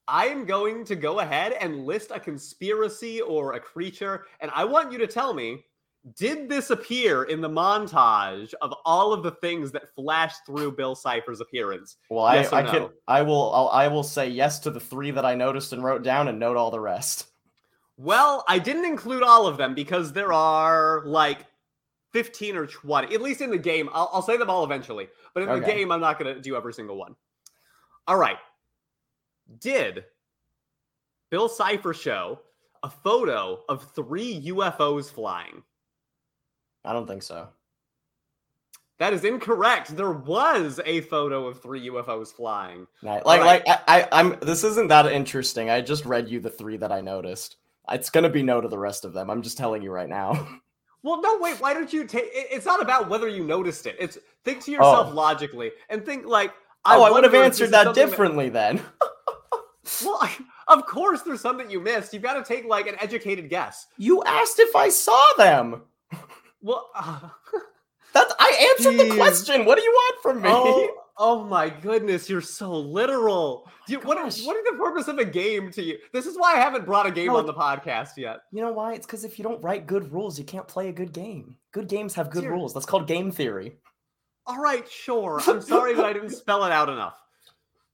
I 0.08 0.28
am 0.28 0.46
going 0.46 0.86
to 0.86 0.96
go 0.96 1.20
ahead 1.20 1.54
and 1.54 1.86
list 1.86 2.12
a 2.14 2.20
conspiracy 2.20 3.22
or 3.22 3.54
a 3.54 3.60
creature, 3.60 4.26
and 4.40 4.52
I 4.56 4.64
want 4.64 4.92
you 4.92 4.98
to 5.00 5.08
tell 5.08 5.34
me 5.34 5.66
did 6.16 6.48
this 6.48 6.70
appear 6.70 7.24
in 7.24 7.42
the 7.42 7.50
montage 7.50 8.54
of 8.62 8.74
all 8.86 9.12
of 9.12 9.24
the 9.24 9.32
things 9.32 9.72
that 9.72 9.94
flashed 9.94 10.46
through 10.46 10.72
Bill 10.72 10.96
Cipher's 10.96 11.42
appearance? 11.42 11.98
Well, 12.10 12.34
Yes 12.34 12.54
I, 12.54 12.60
I 12.60 12.64
no? 12.64 12.72
can. 12.72 12.90
I 13.08 13.22
will. 13.22 13.54
I'll, 13.54 13.68
I 13.70 13.88
will 13.88 14.04
say 14.04 14.30
yes 14.30 14.60
to 14.60 14.72
the 14.72 14.80
three 14.80 15.12
that 15.12 15.26
I 15.26 15.36
noticed 15.36 15.74
and 15.74 15.84
wrote 15.84 16.04
down, 16.04 16.28
and 16.28 16.40
note 16.40 16.56
all 16.56 16.72
the 16.72 16.80
rest. 16.80 17.28
Well, 17.98 18.46
I 18.48 18.60
didn't 18.60 18.86
include 18.86 19.24
all 19.24 19.48
of 19.48 19.58
them 19.58 19.74
because 19.74 20.14
there 20.14 20.32
are 20.32 21.02
like 21.06 21.40
15 22.14 22.56
or 22.56 22.68
20, 22.68 23.14
at 23.14 23.22
least 23.22 23.42
in 23.42 23.50
the 23.50 23.58
game. 23.58 23.90
I'll, 23.92 24.10
I'll 24.14 24.22
say 24.22 24.38
them 24.38 24.50
all 24.50 24.64
eventually, 24.64 25.10
but 25.34 25.44
in 25.44 25.50
the 25.50 25.66
game, 25.66 25.92
I'm 25.92 26.00
not 26.00 26.20
going 26.20 26.34
to 26.34 26.40
do 26.40 26.56
every 26.56 26.74
single 26.74 26.96
one. 26.96 27.16
All 28.08 28.18
right. 28.18 28.38
Did 29.60 30.06
Bill 31.30 31.50
Cipher 31.50 31.94
show 31.94 32.40
a 32.84 32.90
photo 32.90 33.64
of 33.70 33.92
three 33.94 34.42
UFOs 34.48 35.12
flying? 35.12 35.64
I 36.86 36.94
don't 36.94 37.08
think 37.08 37.24
so. 37.24 37.50
That 39.00 39.14
is 39.14 39.24
incorrect. 39.26 39.96
There 39.96 40.12
was 40.12 40.80
a 40.86 41.02
photo 41.02 41.46
of 41.46 41.62
three 41.62 41.88
UFOs 41.88 42.34
flying. 42.34 42.88
Right. 43.04 43.24
Like, 43.26 43.42
right. 43.42 43.66
like 43.68 43.82
I, 43.88 44.00
I, 44.02 44.08
I'm. 44.12 44.38
This 44.42 44.64
isn't 44.64 44.88
that 44.88 45.06
interesting. 45.12 45.70
I 45.70 45.82
just 45.82 46.06
read 46.06 46.30
you 46.30 46.40
the 46.40 46.50
three 46.50 46.78
that 46.78 46.92
I 46.92 47.02
noticed. 47.02 47.58
It's 47.90 48.10
gonna 48.10 48.30
be 48.30 48.44
no 48.44 48.60
to 48.60 48.68
the 48.68 48.78
rest 48.80 49.06
of 49.06 49.14
them. 49.14 49.30
I'm 49.30 49.42
just 49.42 49.58
telling 49.58 49.82
you 49.82 49.92
right 49.92 50.10
now. 50.10 50.48
Well, 51.04 51.22
no, 51.22 51.38
wait. 51.40 51.62
Why 51.62 51.74
don't 51.74 51.94
you 51.94 52.06
take? 52.06 52.26
It's 52.34 52.66
not 52.66 52.82
about 52.82 53.08
whether 53.08 53.30
you 53.30 53.44
noticed 53.44 53.86
it. 53.86 53.96
It's 53.98 54.18
think 54.44 54.62
to 54.66 54.72
yourself 54.72 55.08
Oh. 55.12 55.14
logically 55.16 55.72
and 55.90 56.04
think 56.06 56.26
like. 56.26 56.52
oh, 56.84 57.04
I 57.04 57.12
would 57.12 57.24
have 57.24 57.36
answered 57.36 57.70
that 57.70 57.94
differently 57.94 58.50
then. 58.50 58.82
Well, 60.04 60.20
I, 60.22 60.36
of 60.68 60.86
course, 60.86 61.22
there's 61.22 61.42
some 61.42 61.58
that 61.58 61.72
you 61.72 61.80
missed. 61.80 62.14
You've 62.14 62.24
got 62.24 62.34
to 62.34 62.44
take 62.44 62.66
like 62.66 62.88
an 62.88 62.96
educated 63.00 63.50
guess. 63.50 63.88
You 63.98 64.24
asked 64.26 64.60
if 64.60 64.76
I 64.76 64.90
saw 64.90 65.22
them. 65.38 65.82
Well, 66.62 66.90
uh, 66.96 67.20
That's 68.14 68.34
I 68.40 68.70
answered 68.78 68.94
Jeez. 68.96 69.10
the 69.10 69.16
question. 69.16 69.66
What 69.66 69.78
do 69.78 69.84
you 69.84 69.92
want 69.92 70.22
from 70.22 70.42
me? 70.42 70.50
oh, 70.52 70.90
oh 71.18 71.44
my 71.44 71.70
goodness, 71.70 72.30
you're 72.30 72.42
so 72.42 72.74
literal. 72.74 73.70
Do 73.86 73.94
you, 73.94 74.00
what, 74.00 74.18
is, 74.28 74.44
what 74.46 74.58
is 74.58 74.64
the 74.66 74.78
purpose 74.78 75.08
of 75.08 75.20
a 75.20 75.26
game 75.26 75.72
to 75.72 75.84
you? 75.84 75.98
This 76.14 76.26
is 76.26 76.36
why 76.38 76.56
I 76.56 76.60
haven't 76.60 76.86
brought 76.86 77.06
a 77.06 77.12
game 77.12 77.28
No, 77.28 77.38
on 77.38 77.46
the 77.46 77.54
podcast 77.54 78.18
yet. 78.18 78.40
You 78.52 78.62
know 78.62 78.72
why? 78.72 78.94
It's 78.94 79.06
because 79.06 79.24
if 79.24 79.38
you 79.38 79.44
don't 79.44 79.62
write 79.64 79.88
good 79.88 80.12
rules, 80.12 80.38
you 80.40 80.46
can't 80.46 80.68
play 80.68 80.90
a 80.90 80.94
good 80.94 81.14
game. 81.14 81.58
Good 81.72 81.88
games 81.88 82.14
have 82.16 82.30
good 82.32 82.42
Dear- 82.42 82.52
rules. 82.52 82.74
That's 82.74 82.86
called 82.86 83.08
game 83.08 83.32
theory. 83.32 83.76
All 84.46 84.60
right, 84.60 84.90
sure. 84.90 85.42
I'm 85.46 85.62
sorry 85.62 85.94
that 85.94 86.06
I 86.06 86.14
didn't 86.14 86.30
spell 86.32 86.64
it 86.64 86.72
out 86.72 86.90
enough. 86.90 87.18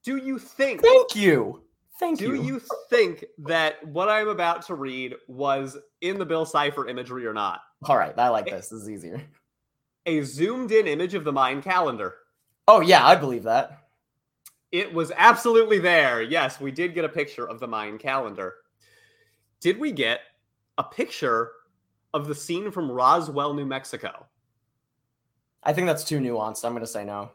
Do 0.03 0.17
you 0.17 0.37
think? 0.37 0.81
Thank 0.81 1.15
you. 1.15 1.62
Thank 2.03 2.19
Do 2.19 2.33
you 2.33 2.61
think 2.89 3.23
that 3.37 3.81
what 3.87 4.09
I'm 4.09 4.27
about 4.27 4.65
to 4.65 4.75
read 4.75 5.15
was 5.29 5.77
in 6.01 6.19
the 6.19 6.25
Bill 6.25 6.45
Cipher 6.45 6.89
imagery 6.89 7.25
or 7.25 7.31
not? 7.31 7.61
All 7.85 7.97
right, 7.97 8.13
I 8.17 8.27
like 8.27 8.43
this. 8.43 8.67
This 8.67 8.81
is 8.81 8.89
easier. 8.89 9.23
A 10.05 10.21
zoomed 10.23 10.73
in 10.73 10.85
image 10.85 11.13
of 11.13 11.23
the 11.23 11.31
Mayan 11.31 11.61
calendar. 11.61 12.15
Oh 12.67 12.81
yeah, 12.81 13.07
I 13.07 13.15
believe 13.15 13.43
that. 13.43 13.85
It 14.73 14.93
was 14.93 15.13
absolutely 15.15 15.79
there. 15.79 16.21
Yes, 16.21 16.59
we 16.59 16.71
did 16.71 16.93
get 16.93 17.05
a 17.05 17.09
picture 17.09 17.47
of 17.47 17.61
the 17.61 17.67
Mayan 17.67 17.97
calendar. 17.97 18.55
Did 19.61 19.79
we 19.79 19.93
get 19.93 20.19
a 20.77 20.83
picture 20.83 21.51
of 22.13 22.27
the 22.27 22.35
scene 22.35 22.69
from 22.69 22.91
Roswell, 22.91 23.53
New 23.53 23.65
Mexico? 23.65 24.25
I 25.63 25.71
think 25.71 25.87
that's 25.87 26.03
too 26.03 26.19
nuanced. 26.19 26.65
I'm 26.65 26.73
gonna 26.73 26.85
say 26.85 27.05
no. 27.05 27.31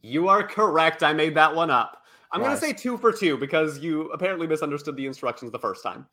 You 0.00 0.28
are 0.28 0.42
correct. 0.42 1.02
I 1.02 1.12
made 1.12 1.34
that 1.34 1.54
one 1.54 1.70
up. 1.70 2.03
I'm 2.34 2.40
going 2.40 2.52
to 2.52 2.60
say 2.60 2.72
two 2.72 2.98
for 2.98 3.12
two 3.12 3.36
because 3.38 3.78
you 3.78 4.10
apparently 4.10 4.46
misunderstood 4.46 4.96
the 4.96 5.06
instructions 5.06 5.52
the 5.52 5.58
first 5.58 5.82
time. 5.82 6.06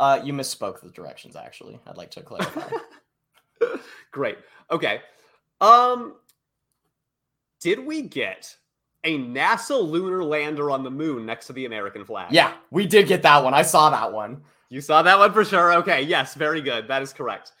Uh, 0.00 0.20
you 0.24 0.32
misspoke 0.32 0.80
the 0.80 0.88
directions. 0.88 1.36
Actually, 1.36 1.78
I'd 1.86 1.96
like 1.96 2.10
to 2.12 2.22
clarify. 2.22 2.68
Great. 4.12 4.38
Okay. 4.70 5.00
Um 5.60 6.14
did 7.60 7.84
we 7.84 8.02
get 8.02 8.56
a 9.04 9.18
NASA 9.18 9.82
lunar 9.82 10.22
lander 10.22 10.70
on 10.70 10.84
the 10.84 10.90
moon 10.90 11.26
next 11.26 11.48
to 11.48 11.52
the 11.52 11.66
American 11.66 12.04
flag? 12.04 12.32
yeah, 12.32 12.54
we 12.70 12.86
did 12.86 13.08
get 13.08 13.22
that 13.22 13.42
one. 13.42 13.54
I 13.54 13.62
saw 13.62 13.90
that 13.90 14.12
one. 14.12 14.42
You 14.70 14.80
saw 14.80 15.02
that 15.02 15.18
one 15.18 15.32
for 15.32 15.44
sure. 15.44 15.72
Okay. 15.74 16.02
Yes, 16.02 16.34
very 16.34 16.60
good. 16.60 16.86
That 16.88 17.02
is 17.02 17.12
correct. 17.12 17.52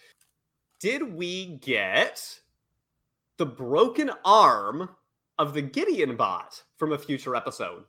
Did 0.78 1.14
we 1.14 1.46
get 1.56 2.38
the 3.38 3.46
broken 3.46 4.12
arm 4.24 4.90
of 5.38 5.54
the 5.54 5.62
Gideon 5.62 6.16
bot 6.16 6.62
from 6.76 6.92
a 6.92 6.98
future 6.98 7.34
episode? 7.34 7.84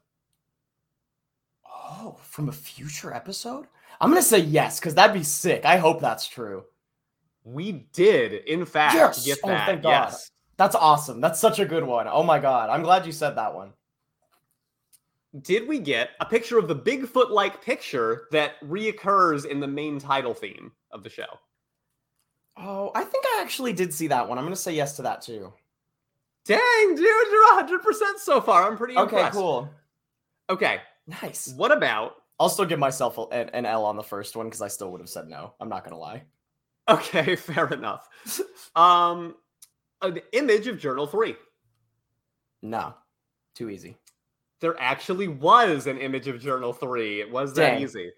Oh, 1.89 2.17
from 2.21 2.49
a 2.49 2.52
future 2.54 3.13
episode? 3.13 3.65
I'm 3.99 4.10
gonna 4.10 4.21
say 4.21 4.39
yes 4.39 4.80
because 4.80 4.95
that'd 4.95 5.13
be 5.13 5.23
sick. 5.23 5.65
I 5.65 5.78
hope 5.78 5.99
that's 5.99 6.28
true. 6.28 6.63
We 7.43 7.88
did, 7.93 8.34
in 8.45 8.65
fact, 8.65 8.93
Yes! 8.95 9.25
get 9.25 9.39
Oh, 9.43 9.47
that. 9.47 9.65
thank 9.65 9.82
God. 9.82 9.89
Yes. 9.89 10.32
That's 10.58 10.75
awesome. 10.75 11.19
That's 11.21 11.39
such 11.39 11.60
a 11.60 11.65
good 11.65 11.84
one. 11.84 12.08
Oh 12.10 12.21
my 12.23 12.38
god, 12.39 12.69
I'm 12.69 12.84
glad 12.84 13.06
you 13.06 13.12
said 13.12 13.32
that 13.36 13.54
one. 13.56 13.73
Did 15.41 15.67
we 15.67 15.80
get 15.80 16.12
a 16.19 16.25
picture 16.25 16.58
of 16.58 16.67
the 16.67 16.75
Bigfoot 16.75 17.30
like 17.30 17.63
picture 17.63 18.28
that 18.32 18.60
reoccurs 18.62 19.45
in 19.45 19.60
the 19.60 19.67
main 19.67 19.99
title 19.99 20.34
theme 20.34 20.71
of 20.91 21.04
the 21.04 21.10
show? 21.10 21.28
Oh, 22.58 22.91
I 22.95 23.04
think 23.04 23.23
I 23.25 23.39
actually 23.41 23.73
did 23.73 23.93
see 23.93 24.08
that 24.08 24.28
one. 24.28 24.38
I'm 24.38 24.43
gonna 24.43 24.56
say 24.56 24.73
yes 24.73 24.95
to 24.97 25.02
that 25.04 25.21
too. 25.21 25.54
Dang, 26.45 26.60
dude, 26.95 26.99
you're 26.99 27.63
100% 27.63 28.17
so 28.17 28.41
far. 28.41 28.69
I'm 28.69 28.75
pretty 28.78 28.95
Okay, 28.97 29.17
impressed. 29.17 29.38
cool. 29.38 29.69
Okay, 30.49 30.82
Nice. 31.22 31.54
what 31.56 31.72
about 31.72 32.15
I'll 32.39 32.50
still 32.50 32.65
give 32.65 32.80
myself 32.80 33.17
a- 33.17 33.28
an, 33.34 33.50
an 33.50 33.65
L 33.65 33.84
on 33.86 33.98
the 33.98 34.04
first 34.04 34.36
one 34.36 34.45
because 34.48 34.62
I 34.62 34.67
still 34.69 34.91
would 34.91 35.02
have 35.02 35.10
said 35.10 35.28
no. 35.28 35.54
I'm 35.60 35.67
not 35.69 35.84
gonna 35.84 35.98
lie. 35.98 36.24
Okay, 36.88 37.36
fair 37.38 37.67
enough. 37.67 38.08
Um 38.76 39.36
an 40.02 40.19
image 40.34 40.67
of 40.67 40.80
Journal 40.80 41.06
3. 41.08 41.36
No, 42.62 42.93
too 43.56 43.69
easy. 43.69 43.98
There 44.62 44.76
actually 44.80 45.28
was 45.28 45.88
an 45.88 45.98
image 45.98 46.28
of 46.28 46.39
Journal 46.39 46.74
3. 46.74 47.22
It 47.22 47.32
was 47.32 47.54
that 47.56 47.72
Dang. 47.74 47.82
easy. 47.84 48.12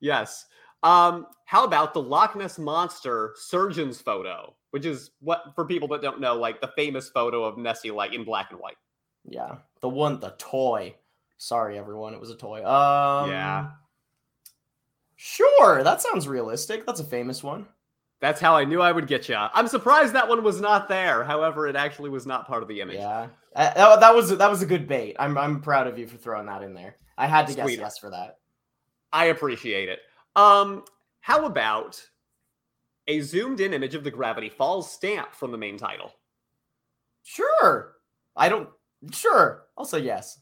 Yes. 0.00 0.46
Um 0.82 1.26
how 1.46 1.64
about 1.64 1.94
the 1.94 2.02
Loch 2.02 2.36
Ness 2.36 2.58
monster 2.58 3.32
surgeon's 3.36 4.00
photo, 4.00 4.54
which 4.72 4.84
is 4.84 5.10
what 5.20 5.52
for 5.54 5.64
people 5.64 5.88
that 5.88 6.02
don't 6.02 6.20
know 6.20 6.34
like 6.34 6.60
the 6.60 6.72
famous 6.76 7.08
photo 7.08 7.44
of 7.44 7.56
Nessie 7.58 7.90
like 7.90 8.12
in 8.12 8.24
black 8.24 8.50
and 8.50 8.60
white. 8.60 8.76
Yeah, 9.28 9.56
the 9.80 9.88
one, 9.88 10.20
the 10.20 10.34
toy. 10.38 10.94
Sorry, 11.38 11.78
everyone, 11.78 12.14
it 12.14 12.20
was 12.20 12.30
a 12.30 12.36
toy. 12.36 12.58
Um, 12.64 13.30
Yeah. 13.30 13.70
Sure, 15.16 15.82
that 15.82 16.02
sounds 16.02 16.28
realistic. 16.28 16.84
That's 16.86 17.00
a 17.00 17.04
famous 17.04 17.42
one. 17.42 17.66
That's 18.20 18.40
how 18.40 18.54
I 18.54 18.64
knew 18.64 18.80
I 18.80 18.92
would 18.92 19.06
get 19.06 19.28
you. 19.28 19.34
I'm 19.36 19.68
surprised 19.68 20.12
that 20.14 20.28
one 20.28 20.42
was 20.42 20.60
not 20.60 20.88
there. 20.88 21.24
However, 21.24 21.66
it 21.66 21.76
actually 21.76 22.10
was 22.10 22.26
not 22.26 22.46
part 22.46 22.62
of 22.62 22.68
the 22.68 22.80
image. 22.80 22.96
Yeah, 22.96 23.28
Uh, 23.54 23.96
that, 23.96 24.14
was 24.14 24.36
that 24.36 24.50
was 24.50 24.62
a 24.62 24.66
good 24.66 24.86
bait. 24.86 25.16
I'm 25.18 25.36
I'm 25.36 25.60
proud 25.60 25.86
of 25.86 25.98
you 25.98 26.06
for 26.06 26.16
throwing 26.16 26.46
that 26.46 26.62
in 26.62 26.74
there. 26.74 26.96
I 27.18 27.26
had 27.26 27.46
to 27.48 27.54
guess 27.54 27.64
Sweet. 27.64 27.78
yes 27.78 27.98
for 27.98 28.10
that. 28.10 28.38
I 29.12 29.26
appreciate 29.26 29.88
it. 29.88 30.00
Um, 30.34 30.84
how 31.20 31.44
about 31.46 32.02
a 33.06 33.20
zoomed 33.20 33.60
in 33.60 33.72
image 33.72 33.94
of 33.94 34.04
the 34.04 34.10
Gravity 34.10 34.48
Falls 34.48 34.90
stamp 34.90 35.34
from 35.34 35.52
the 35.52 35.58
main 35.58 35.78
title? 35.78 36.12
Sure, 37.22 37.94
I 38.34 38.48
don't. 38.48 38.68
Sure, 39.12 39.64
I'll 39.76 39.84
say 39.84 40.00
yes. 40.00 40.40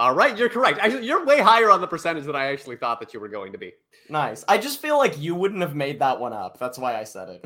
All 0.00 0.14
right, 0.14 0.36
you're 0.36 0.48
correct. 0.48 0.78
Actually, 0.78 1.06
you're 1.06 1.24
way 1.24 1.40
higher 1.40 1.70
on 1.70 1.80
the 1.80 1.86
percentage 1.86 2.24
than 2.24 2.36
I 2.36 2.52
actually 2.52 2.76
thought 2.76 3.00
that 3.00 3.12
you 3.12 3.18
were 3.18 3.28
going 3.28 3.52
to 3.52 3.58
be. 3.58 3.72
Nice. 4.08 4.44
I 4.46 4.56
just 4.58 4.80
feel 4.80 4.96
like 4.96 5.18
you 5.18 5.34
wouldn't 5.34 5.60
have 5.60 5.74
made 5.74 5.98
that 5.98 6.20
one 6.20 6.32
up. 6.32 6.58
That's 6.58 6.78
why 6.78 6.96
I 6.96 7.04
said 7.04 7.28
it. 7.28 7.44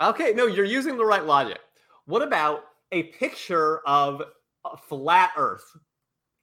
Okay, 0.00 0.32
no, 0.32 0.46
you're 0.46 0.64
using 0.64 0.96
the 0.96 1.04
right 1.04 1.24
logic. 1.24 1.58
What 2.06 2.22
about 2.22 2.64
a 2.92 3.04
picture 3.04 3.80
of 3.86 4.22
a 4.64 4.76
flat 4.76 5.32
Earth? 5.36 5.64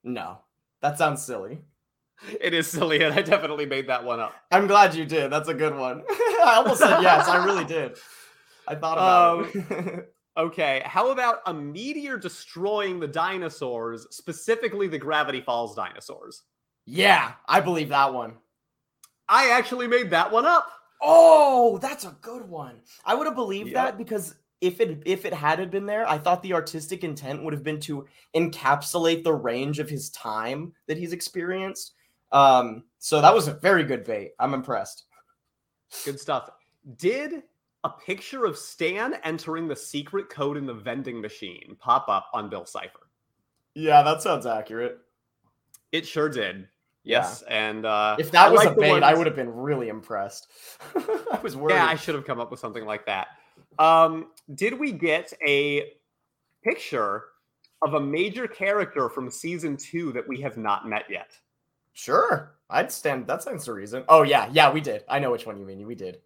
No, 0.04 0.39
that 0.82 0.97
sounds 0.97 1.21
silly. 1.21 1.60
It 2.41 2.54
is 2.54 2.67
silly, 2.67 3.02
and 3.02 3.13
I 3.13 3.21
definitely 3.21 3.65
made 3.65 3.88
that 3.88 4.04
one 4.04 4.19
up. 4.19 4.34
I'm 4.52 4.67
glad 4.67 4.93
you 4.93 5.06
did. 5.06 5.32
That's 5.32 5.47
a 5.47 5.54
good 5.54 5.75
one. 5.75 6.04
I 6.10 6.56
almost 6.58 6.82
said 6.82 7.02
yes. 7.02 7.28
I 7.30 7.45
really 7.45 7.63
did. 7.63 7.97
I 8.67 8.75
thought 8.75 8.97
about 8.97 9.56
um, 9.56 9.65
it. 9.69 10.13
Okay, 10.39 10.82
how 10.86 11.12
about 11.12 11.41
a 11.47 11.54
meteor 11.54 12.17
destroying 12.17 12.97
the 12.97 13.08
dinosaurs, 13.08 14.08
specifically 14.10 14.88
the 14.88 14.97
Gravity 14.97 15.41
Falls 15.41 15.75
dinosaurs? 15.75 16.43
yeah, 16.86 17.34
I 17.47 17.60
believe 17.60 17.89
that 17.89 18.13
one. 18.13 18.38
I 19.28 19.49
actually 19.52 19.86
made 19.88 20.10
that 20.12 20.32
one 20.32 20.45
up. 20.45 20.71
Oh, 21.02 21.78
that's 21.78 22.06
a 22.06 22.17
good 22.21 22.47
one. 22.49 22.82
I 23.06 23.13
would 23.15 23.28
have 23.28 23.36
believed 23.36 23.67
Yep. 23.71 23.75
that 23.75 23.97
because 23.97 24.36
if 24.62 24.80
it 24.82 25.04
if 25.06 25.25
it 25.25 25.34
had 25.34 25.69
been 25.71 25.86
there, 25.86 26.08
I 26.10 26.17
thought 26.17 26.41
the 26.41 26.54
artistic 26.54 27.04
intent 27.04 27.43
would 27.43 27.54
have 27.54 27.63
been 27.63 27.80
to 27.82 28.08
encapsulate 28.36 29.23
the 29.23 29.34
range 29.34 29.80
of 29.80 29.89
his 29.89 30.10
time 30.12 30.73
that 30.88 30.97
he's 30.97 31.13
experienced. 31.13 31.93
Um, 32.32 32.86
so 32.97 33.21
that 33.21 33.34
was 33.34 33.47
a 33.47 33.54
very 33.54 33.84
good 33.84 34.04
bait. 34.06 34.32
I'm 34.39 34.54
impressed. 34.54 35.04
Good 36.06 36.19
stuff. 36.19 36.49
Did 36.97 37.43
a 37.84 37.89
picture 37.89 38.46
of 38.46 38.58
Stan 38.58 39.15
entering 39.24 39.68
the 39.68 39.76
secret 39.76 40.30
code 40.30 40.58
in 40.58 40.65
the 40.65 40.74
vending 40.74 41.22
machine 41.22 41.76
pop 41.80 42.08
up 42.10 42.30
on 42.34 42.50
Bill 42.50 42.65
Cipher? 42.65 43.08
Yeah, 43.76 44.02
that 44.04 44.22
sounds 44.22 44.46
accurate. 44.46 45.00
It 45.92 46.06
sure 46.06 46.30
did. 46.30 46.68
Yes, 47.04 47.42
and 47.44 47.86
uh, 47.86 48.18
If 48.20 48.32
that 48.32 48.48
I 48.48 48.52
was 48.52 48.65
a 48.65 48.72
bait, 48.72 49.04
I 49.04 49.13
would 49.13 49.26
have 49.26 49.36
been 49.36 49.54
really 49.54 49.88
impressed. 49.88 50.48
I 50.96 51.39
was 51.42 51.56
worried. 51.56 51.76
Yeah, 51.76 51.86
I 51.86 51.96
should 51.96 52.13
have 52.13 52.26
come 52.26 52.39
up 52.39 52.52
with 52.52 52.60
something 52.60 52.86
like 52.86 53.06
that. 53.06 53.30
Um, 53.80 54.28
did 54.54 54.78
we 54.78 54.92
get 54.92 55.32
a 55.46 55.94
picture 56.63 57.24
of 57.82 57.94
a 57.94 58.00
major 58.00 58.48
character 58.48 59.10
from 59.10 59.32
season 59.32 59.78
two 59.78 60.12
that 60.12 60.28
we 60.28 60.42
have 60.42 60.58
not 60.58 60.88
met 60.88 61.06
yet? 61.10 61.32
Sure, 61.94 62.56
I'd 62.70 62.92
stand. 62.92 63.28
That 63.28 63.42
stands 63.42 63.65
to 63.65 63.74
reason. 63.74 64.04
Oh 64.10 64.24
yeah, 64.24 64.50
yeah, 64.52 64.72
we 64.72 64.82
did. 64.82 65.04
I 65.08 65.20
know 65.20 65.32
which 65.32 65.46
one 65.46 65.58
you 65.58 65.65
mean. 65.65 65.88
We 65.88 65.96
did. 65.96 66.20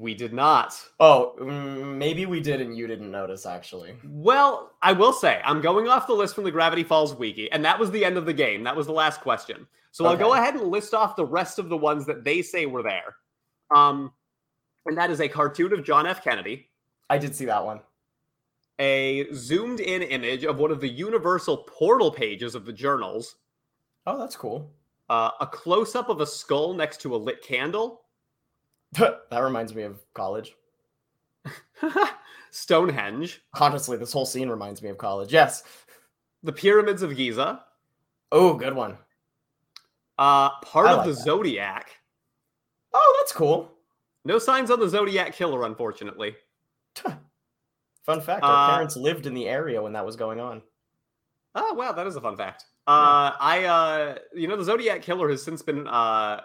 We 0.00 0.14
did 0.14 0.32
not. 0.32 0.74
Oh, 0.98 1.34
mm, 1.38 1.94
maybe 1.96 2.24
we 2.24 2.40
did, 2.40 2.62
and 2.62 2.74
you 2.74 2.86
didn't 2.86 3.10
notice 3.10 3.44
actually. 3.44 3.96
Well, 4.08 4.72
I 4.80 4.92
will 4.92 5.12
say, 5.12 5.42
I'm 5.44 5.60
going 5.60 5.88
off 5.88 6.06
the 6.06 6.14
list 6.14 6.34
from 6.34 6.44
the 6.44 6.50
Gravity 6.50 6.82
Falls 6.84 7.14
wiki, 7.14 7.52
and 7.52 7.62
that 7.66 7.78
was 7.78 7.90
the 7.90 8.02
end 8.02 8.16
of 8.16 8.24
the 8.24 8.32
game. 8.32 8.64
That 8.64 8.74
was 8.74 8.86
the 8.86 8.94
last 8.94 9.20
question. 9.20 9.66
So 9.90 10.06
I'll 10.06 10.16
go 10.16 10.32
ahead 10.32 10.54
and 10.54 10.68
list 10.68 10.94
off 10.94 11.16
the 11.16 11.24
rest 11.26 11.58
of 11.58 11.68
the 11.68 11.76
ones 11.76 12.06
that 12.06 12.24
they 12.24 12.40
say 12.40 12.64
were 12.64 12.82
there. 12.82 13.16
Um, 13.76 14.12
and 14.86 14.96
that 14.96 15.10
is 15.10 15.20
a 15.20 15.28
cartoon 15.28 15.74
of 15.74 15.84
John 15.84 16.06
F. 16.06 16.24
Kennedy, 16.24 16.70
I 17.10 17.18
did 17.18 17.36
see 17.36 17.44
that 17.44 17.62
one. 17.64 17.80
a 18.78 19.30
zoomed 19.34 19.80
in 19.80 20.00
image 20.00 20.44
of 20.44 20.58
one 20.58 20.70
of 20.70 20.80
the 20.80 20.88
universal 20.88 21.58
portal 21.58 22.10
pages 22.10 22.54
of 22.54 22.64
the 22.64 22.72
journals, 22.72 23.36
Oh, 24.06 24.16
that's 24.18 24.36
cool. 24.36 24.72
uh, 25.10 25.32
a 25.42 25.46
close 25.46 25.94
up 25.94 26.08
of 26.08 26.22
a 26.22 26.26
skull 26.26 26.72
next 26.72 27.02
to 27.02 27.14
a 27.14 27.18
lit 27.18 27.42
candle, 27.42 28.00
that 28.98 29.38
reminds 29.38 29.74
me 29.74 29.82
of 29.84 30.00
college. 30.14 30.54
Stonehenge, 32.50 33.42
Honestly, 33.58 33.96
this 33.96 34.12
whole 34.12 34.26
scene 34.26 34.48
reminds 34.48 34.82
me 34.82 34.88
of 34.88 34.98
college. 34.98 35.32
Yes. 35.32 35.62
the 36.42 36.52
pyramids 36.52 37.02
of 37.02 37.16
Giza, 37.16 37.62
Oh, 38.32 38.54
good 38.54 38.74
one. 38.74 38.96
uh, 40.18 40.50
part 40.60 40.86
I 40.88 40.92
of 40.94 41.04
the 41.06 41.12
that. 41.12 41.20
Zodiac. 41.20 41.90
Oh, 42.92 43.16
that's 43.20 43.32
cool. 43.32 43.72
No 44.24 44.38
signs 44.38 44.70
on 44.70 44.80
the 44.80 44.88
Zodiac 44.88 45.32
killer, 45.34 45.64
unfortunately. 45.64 46.34
Fun 48.04 48.20
fact: 48.20 48.42
our 48.42 48.68
Uh, 48.70 48.72
parents 48.74 48.96
lived 48.96 49.26
in 49.26 49.34
the 49.34 49.46
area 49.48 49.80
when 49.80 49.92
that 49.92 50.04
was 50.04 50.16
going 50.16 50.40
on. 50.40 50.62
Oh 51.54 51.74
wow, 51.74 51.92
that 51.92 52.06
is 52.06 52.16
a 52.16 52.20
fun 52.20 52.36
fact. 52.36 52.64
Uh, 52.86 53.32
I 53.38 53.64
uh, 53.64 54.18
you 54.34 54.48
know, 54.48 54.56
the 54.56 54.64
Zodiac 54.64 55.02
killer 55.02 55.28
has 55.30 55.42
since 55.42 55.62
been 55.62 55.86
uh, 55.86 56.40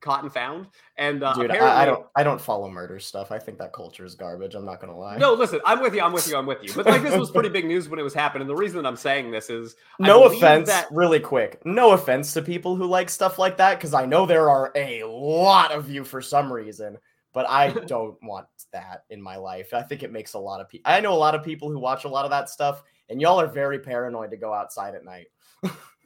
caught 0.00 0.22
and 0.22 0.32
found, 0.32 0.66
and 0.96 1.22
uh, 1.22 1.32
Dude, 1.34 1.50
I, 1.50 1.82
I 1.82 1.84
don't, 1.84 2.06
I 2.16 2.22
don't 2.22 2.40
follow 2.40 2.70
murder 2.70 2.98
stuff. 2.98 3.32
I 3.32 3.38
think 3.38 3.58
that 3.58 3.72
culture 3.72 4.04
is 4.04 4.14
garbage. 4.14 4.54
I'm 4.54 4.64
not 4.64 4.80
gonna 4.80 4.96
lie. 4.96 5.16
No, 5.16 5.34
listen, 5.34 5.60
I'm 5.64 5.80
with 5.80 5.94
you. 5.94 6.02
I'm 6.02 6.12
with 6.12 6.28
you. 6.28 6.36
I'm 6.36 6.46
with 6.46 6.62
you. 6.62 6.72
But 6.74 6.86
like, 6.86 7.02
this 7.02 7.16
was 7.16 7.30
pretty 7.30 7.48
big 7.58 7.66
news 7.66 7.88
when 7.88 7.98
it 7.98 8.02
was 8.04 8.14
happening. 8.14 8.46
The 8.46 8.54
reason 8.54 8.82
that 8.82 8.88
I'm 8.88 8.96
saying 8.96 9.30
this 9.30 9.50
is, 9.50 9.76
no 9.98 10.24
offense, 10.24 10.68
that- 10.68 10.88
really 10.90 11.20
quick. 11.20 11.60
No 11.64 11.92
offense 11.92 12.32
to 12.34 12.42
people 12.42 12.76
who 12.76 12.86
like 12.86 13.10
stuff 13.10 13.38
like 13.38 13.56
that, 13.56 13.78
because 13.78 13.94
I 13.94 14.06
know 14.06 14.26
there 14.26 14.48
are 14.48 14.72
a 14.76 15.04
lot 15.04 15.72
of 15.72 15.90
you 15.90 16.04
for 16.04 16.22
some 16.22 16.52
reason. 16.52 16.98
But 17.34 17.48
I 17.48 17.70
don't 17.86 18.16
want 18.22 18.46
that 18.72 19.04
in 19.10 19.20
my 19.20 19.36
life. 19.36 19.74
I 19.74 19.82
think 19.82 20.02
it 20.02 20.12
makes 20.12 20.34
a 20.34 20.38
lot 20.38 20.60
of 20.60 20.68
people. 20.68 20.90
I 20.90 21.00
know 21.00 21.12
a 21.12 21.14
lot 21.14 21.34
of 21.34 21.44
people 21.44 21.70
who 21.70 21.78
watch 21.78 22.04
a 22.04 22.08
lot 22.08 22.24
of 22.24 22.30
that 22.30 22.48
stuff, 22.48 22.82
and 23.08 23.20
y'all 23.20 23.40
are 23.40 23.46
very 23.46 23.78
paranoid 23.78 24.30
to 24.30 24.36
go 24.36 24.52
outside 24.52 24.94
at 24.94 25.04
night. 25.04 25.26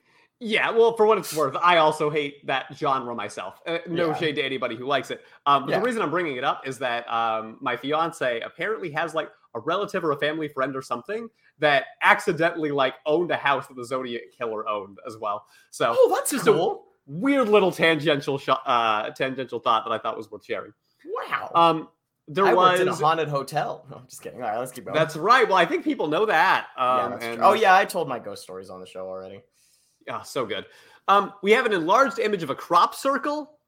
yeah. 0.43 0.71
Well, 0.71 0.97
for 0.97 1.07
what 1.07 1.19
it's 1.19 1.35
worth, 1.35 1.57
I 1.63 1.77
also 1.79 2.11
hate 2.11 2.47
that 2.47 2.67
genre 2.75 3.15
myself. 3.15 3.61
Uh, 3.67 3.79
no 3.87 4.09
Yeah. 4.09 4.15
shade 4.17 4.37
to 4.37 4.43
anybody 4.43 4.77
who 4.77 4.85
likes 4.87 5.11
it. 5.11 5.25
Um, 5.47 5.69
Yeah. 5.69 5.79
the 5.79 5.85
reason 5.85 6.03
I'm 6.03 6.11
bringing 6.11 6.37
it 6.37 6.45
up 6.45 6.67
is 6.67 6.79
that 6.81 7.11
um, 7.13 7.59
my 7.61 7.77
fiance 7.77 8.41
apparently 8.41 8.91
has 8.93 9.15
like 9.15 9.31
a 9.55 9.61
relative 9.61 10.05
or 10.05 10.11
a 10.13 10.17
family 10.19 10.49
friend 10.49 10.75
or 10.75 10.83
something 10.83 11.29
that 11.59 11.85
accidentally 12.03 12.71
like 12.73 12.95
owned 13.07 13.31
a 13.31 13.37
house 13.37 13.67
that 13.69 13.75
the 13.77 13.85
Zodiac 13.85 14.23
killer 14.37 14.69
owned 14.69 14.99
as 15.07 15.17
well. 15.17 15.47
So 15.71 15.95
Oh, 15.97 16.13
that's 16.15 16.31
just 16.31 16.47
a- 16.47 16.53
cool. 16.53 16.87
weird 17.07 17.49
little 17.49 17.71
tangential 17.71 18.39
shot, 18.39 18.63
uh, 18.67 19.11
tangential 19.11 19.59
thought 19.61 19.85
that 19.85 19.93
I 19.93 19.99
thought 19.99 20.17
was 20.17 20.31
worth 20.31 20.45
sharing. 20.45 20.73
Wow. 21.05 21.51
Um, 21.55 21.89
there 22.29 22.47
I 22.47 22.55
was 22.55 22.81
in 22.81 22.89
a 22.89 22.95
haunted 22.95 23.29
hotel. 23.29 23.85
No, 23.91 23.97
I'm 23.99 24.07
just 24.07 24.23
kidding. 24.23 24.41
All 24.43 24.49
right, 24.49 24.59
let's 24.59 24.71
keep 24.73 24.85
going. 24.85 24.95
that's 24.97 25.17
right. 25.17 25.47
Well, 25.47 25.57
I 25.57 25.67
think 25.67 25.85
people 25.85 26.07
know 26.07 26.25
that. 26.27 26.69
Um, 26.77 26.87
yeah, 26.87 27.09
that's 27.09 27.25
true. 27.25 27.33
and- 27.35 27.43
Oh 27.45 27.53
yeah, 27.53 27.75
I 27.77 27.85
told 27.85 28.09
my 28.09 28.19
ghost 28.21 28.43
stories 28.45 28.71
on 28.71 28.81
the 28.81 28.87
show 28.87 29.07
already. 29.09 29.43
Yeah, 30.07 30.23
so 30.23 30.47
good. 30.47 30.67
Um, 31.09 31.33
we 31.43 31.53
have 31.53 31.67
an 31.67 31.73
enlarged 31.73 32.19
image 32.19 32.43
of 32.43 32.51
a 32.51 32.55
crop 32.55 32.95
circle. 32.95 33.59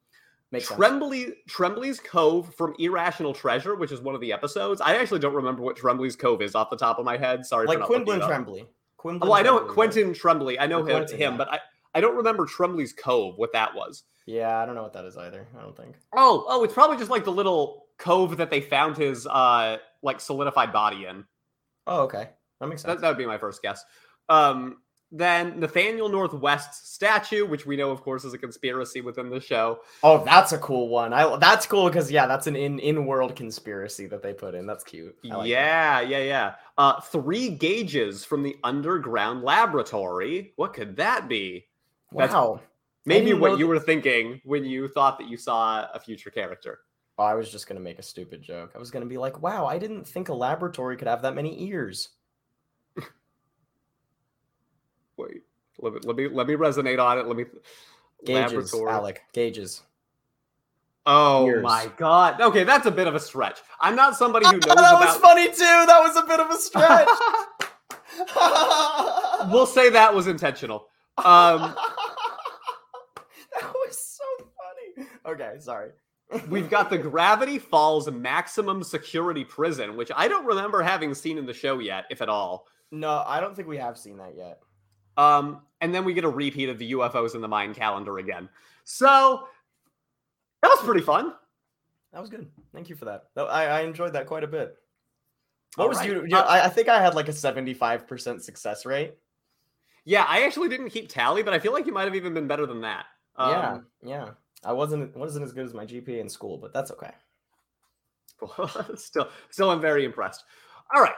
Makes 0.51 0.69
sense. 0.69 0.77
Trembly 0.77 1.33
Tremblay's 1.47 1.99
Cove 1.99 2.53
from 2.55 2.75
Irrational 2.79 3.33
Treasure, 3.33 3.75
which 3.75 3.91
is 3.91 4.01
one 4.01 4.15
of 4.15 4.21
the 4.21 4.31
episodes. 4.31 4.79
I 4.79 4.95
actually 4.95 5.19
don't 5.19 5.33
remember 5.33 5.61
what 5.61 5.75
Tremblay's 5.75 6.15
Cove 6.15 6.41
is 6.41 6.55
off 6.55 6.69
the 6.69 6.77
top 6.77 6.99
of 6.99 7.05
my 7.05 7.17
head. 7.17 7.45
Sorry, 7.45 7.67
Like 7.67 7.77
for 7.77 7.79
not 7.79 7.87
Quentin 7.87 8.05
looking 8.05 8.21
it 8.21 8.23
up. 8.23 8.29
Tremblay. 8.29 8.65
Quentin 8.97 9.19
Well, 9.21 9.33
I 9.33 9.41
know 9.41 9.59
Quentin 9.59 10.13
Tremblay. 10.13 10.57
I 10.59 10.67
know 10.67 10.79
him, 10.79 10.85
Quentin, 10.87 11.17
him 11.17 11.31
yeah. 11.33 11.37
but 11.37 11.51
I, 11.51 11.59
I 11.93 12.01
don't 12.01 12.15
remember 12.15 12.45
Tremblay's 12.45 12.93
Cove. 12.93 13.37
What 13.37 13.53
that 13.53 13.75
was. 13.75 14.03
Yeah, 14.25 14.57
I 14.59 14.65
don't 14.65 14.75
know 14.75 14.83
what 14.83 14.93
that 14.93 15.05
is 15.05 15.17
either. 15.17 15.47
I 15.57 15.61
don't 15.61 15.75
think. 15.75 15.95
Oh, 16.15 16.45
oh, 16.47 16.63
it's 16.63 16.73
probably 16.73 16.97
just 16.97 17.11
like 17.11 17.25
the 17.25 17.31
little 17.31 17.85
cove 17.97 18.37
that 18.37 18.49
they 18.49 18.59
found 18.59 18.97
his 18.97 19.25
uh 19.25 19.77
like 20.01 20.19
solidified 20.19 20.73
body 20.73 21.05
in. 21.05 21.23
Oh, 21.87 22.01
okay. 22.03 22.29
That 22.59 22.67
makes 22.67 22.81
sense. 22.81 22.95
That, 22.95 23.01
that 23.01 23.07
would 23.09 23.17
be 23.17 23.25
my 23.25 23.37
first 23.37 23.61
guess. 23.61 23.83
Um, 24.29 24.77
then 25.11 25.59
Nathaniel 25.59 26.09
Northwest's 26.09 26.89
statue, 26.89 27.45
which 27.45 27.65
we 27.65 27.77
know, 27.77 27.91
of 27.91 28.01
course, 28.01 28.25
is 28.25 28.33
a 28.33 28.37
conspiracy 28.37 29.01
within 29.01 29.29
the 29.29 29.39
show. 29.39 29.79
Oh, 30.03 30.23
that's 30.23 30.51
a 30.51 30.57
cool 30.57 30.89
one. 30.89 31.13
I 31.13 31.37
that's 31.37 31.65
cool 31.65 31.87
because 31.87 32.11
yeah, 32.11 32.25
that's 32.27 32.47
an 32.47 32.55
in 32.55 32.79
in 32.79 33.05
world 33.05 33.35
conspiracy 33.35 34.07
that 34.07 34.21
they 34.21 34.33
put 34.33 34.55
in. 34.55 34.65
That's 34.65 34.83
cute. 34.83 35.15
Like 35.23 35.43
that. 35.43 35.47
yeah, 35.47 36.01
yeah, 36.01 36.19
yeah. 36.19 36.55
Uh, 36.77 36.99
three 36.99 37.49
gauges 37.49 38.25
from 38.25 38.43
the 38.43 38.57
underground 38.63 39.43
laboratory. 39.43 40.53
What 40.55 40.73
could 40.73 40.95
that 40.97 41.29
be? 41.29 41.67
That's 42.11 42.33
Wow. 42.33 42.61
Maybe 43.05 43.33
what 43.33 43.59
you 43.59 43.67
were 43.67 43.79
thinking 43.79 44.41
when 44.43 44.65
you 44.65 44.87
thought 44.87 45.19
that 45.19 45.29
you 45.29 45.37
saw 45.37 45.87
a 45.93 45.99
future 45.99 46.31
character. 46.31 46.79
Oh, 47.19 47.23
I 47.23 47.35
was 47.35 47.51
just 47.51 47.67
gonna 47.67 47.79
make 47.79 47.99
a 47.99 48.03
stupid 48.03 48.41
joke. 48.41 48.71
I 48.75 48.79
was 48.79 48.91
gonna 48.91 49.05
be 49.05 49.17
like, 49.17 49.41
"Wow, 49.41 49.67
I 49.67 49.77
didn't 49.77 50.05
think 50.05 50.29
a 50.29 50.33
laboratory 50.33 50.97
could 50.97 51.07
have 51.07 51.21
that 51.21 51.35
many 51.35 51.63
ears." 51.69 52.09
Wait, 55.17 55.43
let 55.79 55.93
me 55.93 55.99
let 56.03 56.15
me, 56.15 56.27
let 56.27 56.47
me 56.47 56.55
resonate 56.55 57.03
on 57.03 57.17
it. 57.19 57.27
Let 57.27 57.37
me. 57.37 57.45
Gauges, 58.25 58.73
laboratory. 58.73 58.91
Alec. 58.91 59.23
Gauges. 59.33 59.81
Oh 61.05 61.45
Ears. 61.47 61.63
my 61.63 61.91
god. 61.97 62.41
Okay, 62.41 62.63
that's 62.63 62.87
a 62.87 62.91
bit 62.91 63.07
of 63.07 63.15
a 63.15 63.19
stretch. 63.19 63.59
I'm 63.79 63.95
not 63.95 64.15
somebody 64.15 64.45
who 64.47 64.53
knows 64.53 64.61
that 64.63 64.99
was 64.99 65.15
about. 65.17 65.21
funny 65.21 65.47
too. 65.47 65.53
That 65.59 65.99
was 66.01 66.15
a 66.15 66.23
bit 66.23 66.39
of 66.39 66.49
a 66.49 66.57
stretch. 66.57 67.07
we'll 69.51 69.65
say 69.65 69.89
that 69.89 70.13
was 70.13 70.27
intentional. 70.27 70.87
Um, 71.17 71.75
that 73.59 73.73
was 73.73 73.97
so 73.97 74.23
funny. 74.95 75.07
Okay, 75.25 75.59
sorry. 75.59 75.91
we've 76.49 76.69
got 76.69 76.89
the 76.89 76.97
Gravity 76.97 77.59
Falls 77.59 78.09
maximum 78.09 78.83
security 78.83 79.43
prison, 79.43 79.95
which 79.97 80.11
I 80.15 80.27
don't 80.27 80.45
remember 80.45 80.81
having 80.81 81.13
seen 81.13 81.37
in 81.37 81.45
the 81.45 81.53
show 81.53 81.79
yet, 81.79 82.05
if 82.09 82.21
at 82.21 82.29
all. 82.29 82.65
No, 82.91 83.23
I 83.25 83.39
don't 83.39 83.55
think 83.55 83.67
we 83.67 83.77
have 83.77 83.97
seen 83.97 84.17
that 84.17 84.35
yet. 84.37 84.59
Um, 85.17 85.61
and 85.81 85.93
then 85.93 86.03
we 86.05 86.13
get 86.13 86.23
a 86.23 86.29
repeat 86.29 86.69
of 86.69 86.77
the 86.77 86.91
UFOs 86.93 87.35
in 87.35 87.41
the 87.41 87.47
Mayan 87.47 87.73
calendar 87.73 88.17
again. 88.17 88.49
So 88.83 89.47
that 90.61 90.67
was 90.69 90.83
pretty 90.83 91.01
fun. 91.01 91.33
That 92.13 92.21
was 92.21 92.29
good. 92.29 92.47
Thank 92.73 92.89
you 92.89 92.95
for 92.95 93.05
that. 93.05 93.25
I, 93.37 93.65
I 93.65 93.81
enjoyed 93.81 94.13
that 94.13 94.25
quite 94.25 94.43
a 94.43 94.47
bit. 94.47 94.75
What 95.75 95.83
All 95.83 95.89
was 95.89 95.97
right. 95.99 96.09
you? 96.09 96.25
you- 96.27 96.37
Uh, 96.37 96.41
I, 96.41 96.65
I 96.65 96.69
think 96.69 96.87
I 96.87 97.01
had 97.01 97.13
like 97.15 97.27
a 97.27 97.33
seventy-five 97.33 98.07
percent 98.07 98.43
success 98.43 98.85
rate. 98.85 99.15
Yeah, 100.05 100.25
I 100.27 100.43
actually 100.43 100.69
didn't 100.69 100.89
keep 100.91 101.09
tally, 101.09 101.43
but 101.43 101.53
I 101.53 101.59
feel 101.59 101.73
like 101.73 101.85
you 101.85 101.91
might 101.93 102.03
have 102.05 102.15
even 102.15 102.33
been 102.33 102.47
better 102.47 102.65
than 102.65 102.81
that. 102.81 103.05
yeah, 103.37 103.71
Um, 103.73 103.85
yeah. 104.03 104.29
I 104.63 104.71
wasn't 104.71 105.15
wasn't 105.17 105.43
as 105.45 105.51
good 105.51 105.65
as 105.65 105.73
my 105.73 105.85
GPA 105.85 106.19
in 106.21 106.29
school, 106.29 106.57
but 106.57 106.73
that's 106.73 106.91
okay. 106.91 107.11
still, 108.95 109.29
still, 109.49 109.69
I'm 109.71 109.81
very 109.81 110.05
impressed. 110.05 110.43
All 110.93 111.01
right. 111.01 111.13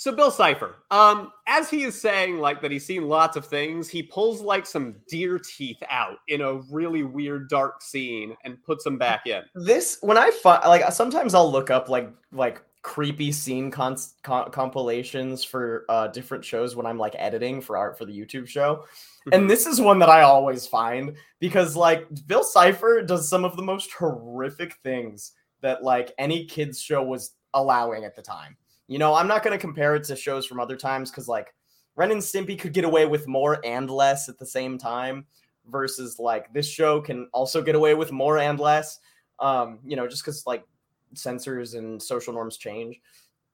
So 0.00 0.12
Bill 0.12 0.30
Cipher, 0.30 0.76
um, 0.90 1.30
as 1.46 1.68
he 1.68 1.82
is 1.82 2.00
saying 2.00 2.38
like 2.38 2.62
that 2.62 2.70
he's 2.70 2.86
seen 2.86 3.06
lots 3.06 3.36
of 3.36 3.44
things, 3.44 3.86
he 3.86 4.02
pulls 4.02 4.40
like 4.40 4.64
some 4.64 4.94
deer 5.10 5.38
teeth 5.38 5.76
out 5.90 6.16
in 6.28 6.40
a 6.40 6.54
really 6.70 7.02
weird 7.02 7.50
dark 7.50 7.82
scene 7.82 8.34
and 8.42 8.62
puts 8.62 8.82
them 8.82 8.96
back 8.96 9.26
in. 9.26 9.42
This 9.54 9.98
when 10.00 10.16
I 10.16 10.30
find 10.30 10.64
like 10.64 10.90
sometimes 10.90 11.34
I'll 11.34 11.52
look 11.52 11.68
up 11.68 11.90
like 11.90 12.10
like 12.32 12.62
creepy 12.80 13.30
scene 13.30 13.70
cons- 13.70 14.14
co- 14.22 14.48
compilations 14.48 15.44
for 15.44 15.84
uh 15.90 16.06
different 16.06 16.46
shows 16.46 16.74
when 16.74 16.86
I'm 16.86 16.96
like 16.96 17.14
editing 17.18 17.60
for 17.60 17.76
art 17.76 17.98
for 17.98 18.06
the 18.06 18.18
YouTube 18.18 18.48
show. 18.48 18.86
And 19.32 19.50
this 19.50 19.66
is 19.66 19.82
one 19.82 19.98
that 19.98 20.08
I 20.08 20.22
always 20.22 20.66
find 20.66 21.14
because 21.40 21.76
like 21.76 22.06
Bill 22.26 22.42
Cipher 22.42 23.02
does 23.02 23.28
some 23.28 23.44
of 23.44 23.54
the 23.54 23.62
most 23.62 23.92
horrific 23.92 24.76
things 24.82 25.32
that 25.60 25.82
like 25.82 26.14
any 26.16 26.46
kids 26.46 26.80
show 26.80 27.02
was 27.02 27.32
allowing 27.52 28.06
at 28.06 28.16
the 28.16 28.22
time. 28.22 28.56
You 28.90 28.98
know, 28.98 29.14
I'm 29.14 29.28
not 29.28 29.44
going 29.44 29.56
to 29.56 29.60
compare 29.60 29.94
it 29.94 30.02
to 30.04 30.16
shows 30.16 30.46
from 30.46 30.58
other 30.58 30.76
times 30.76 31.12
because 31.12 31.28
like 31.28 31.54
Ren 31.94 32.10
and 32.10 32.20
Stimpy 32.20 32.58
could 32.58 32.72
get 32.72 32.84
away 32.84 33.06
with 33.06 33.28
more 33.28 33.64
and 33.64 33.88
less 33.88 34.28
at 34.28 34.36
the 34.36 34.44
same 34.44 34.78
time 34.78 35.26
versus 35.68 36.18
like 36.18 36.52
this 36.52 36.68
show 36.68 37.00
can 37.00 37.28
also 37.32 37.62
get 37.62 37.76
away 37.76 37.94
with 37.94 38.10
more 38.10 38.38
and 38.38 38.58
less. 38.58 38.98
Um, 39.38 39.78
you 39.84 39.94
know, 39.94 40.08
just 40.08 40.24
because 40.24 40.44
like 40.44 40.64
censors 41.14 41.74
and 41.74 42.02
social 42.02 42.32
norms 42.32 42.56
change. 42.56 43.00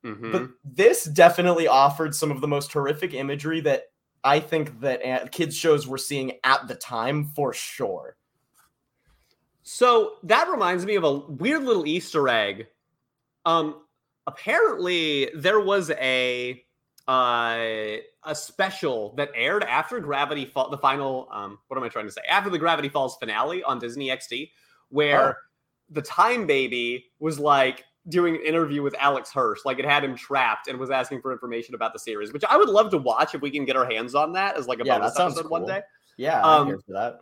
Mhm. 0.03 0.33
But 0.33 0.51
this 0.65 1.05
definitely 1.05 1.69
offered 1.69 2.15
some 2.15 2.31
of 2.31 2.41
the 2.41 2.49
most 2.49 2.73
horrific 2.73 3.13
imagery 3.13 3.61
that 3.61 3.91
I 4.25 4.41
think 4.41 4.81
that 4.81 5.05
uh, 5.05 5.27
kids 5.29 5.55
shows 5.55 5.87
were 5.87 5.99
seeing 5.99 6.33
at 6.45 6.67
the 6.67 6.77
time 6.77 7.27
for 7.37 7.53
sure. 7.53 8.17
So 9.63 10.15
that 10.23 10.49
reminds 10.49 10.87
me 10.87 10.95
of 10.95 11.05
a 11.05 11.13
weird 11.13 11.63
little 11.65 11.87
Easter 11.87 12.27
egg. 12.27 12.69
Um, 13.45 13.83
apparently 14.27 15.31
there 15.35 15.61
was 15.61 15.91
a 15.91 16.63
uh, 17.09 17.99
a 18.25 18.35
special 18.35 19.15
that 19.17 19.31
aired 19.35 19.63
after 19.63 20.01
Gravity 20.01 20.45
Fall, 20.45 20.71
the 20.71 20.79
final. 20.79 21.29
Um, 21.31 21.59
what 21.69 21.77
am 21.77 21.85
I 21.85 21.89
trying 21.89 22.07
to 22.07 22.13
say? 22.13 22.23
After 22.29 22.51
the 22.51 22.59
Gravity 22.59 22.89
Falls 22.89 23.17
finale 23.17 23.63
on 23.63 23.79
Disney 23.79 24.09
XD, 24.09 24.51
where 24.89 25.31
Oh. 25.31 25.35
the 25.91 26.03
Time 26.03 26.47
Baby 26.47 27.07
was 27.21 27.39
like 27.39 27.85
doing 28.09 28.35
an 28.37 28.43
interview 28.43 28.83
with 28.83 28.95
Alex 28.99 29.33
Hirsch, 29.33 29.61
like 29.65 29.79
it 29.79 29.85
had 29.85 30.03
him 30.05 30.17
trapped 30.17 30.67
and 30.69 30.79
was 30.79 30.91
asking 30.91 31.21
for 31.23 31.33
information 31.33 31.75
about 31.77 31.93
the 31.93 31.99
series, 31.99 32.33
which 32.33 32.45
I 32.49 32.57
would 32.57 32.69
love 32.69 32.91
to 32.91 32.99
watch 32.99 33.35
if 33.37 33.41
we 33.41 33.51
can 33.51 33.65
get 33.65 33.77
our 33.77 33.89
hands 33.89 34.15
on 34.17 34.33
that 34.33 34.57
as 34.57 34.67
like 34.67 34.81
a 34.81 34.85
Yeah, 34.85 34.99
bonus 34.99 35.19
episode 35.19 35.49
one 35.49 35.65
day. 35.67 35.83
Yeah, 36.17 36.41
Um, 36.43 36.63
I'm 36.63 36.67
here 36.69 36.79
for 36.87 36.93
that. 36.93 37.21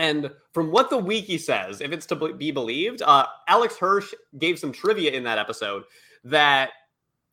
And 0.00 0.30
from 0.54 0.70
what 0.72 0.88
the 0.88 0.96
wiki 0.96 1.36
says, 1.36 1.82
if 1.82 1.92
it's 1.92 2.06
to 2.06 2.16
be- 2.16 2.32
be 2.32 2.50
believed, 2.50 3.02
uh, 3.02 3.26
Alex 3.48 3.76
Hirsch 3.76 4.14
gave 4.38 4.58
some 4.58 4.72
trivia 4.72 5.10
in 5.10 5.22
that 5.24 5.36
episode 5.36 5.84
that 6.24 6.70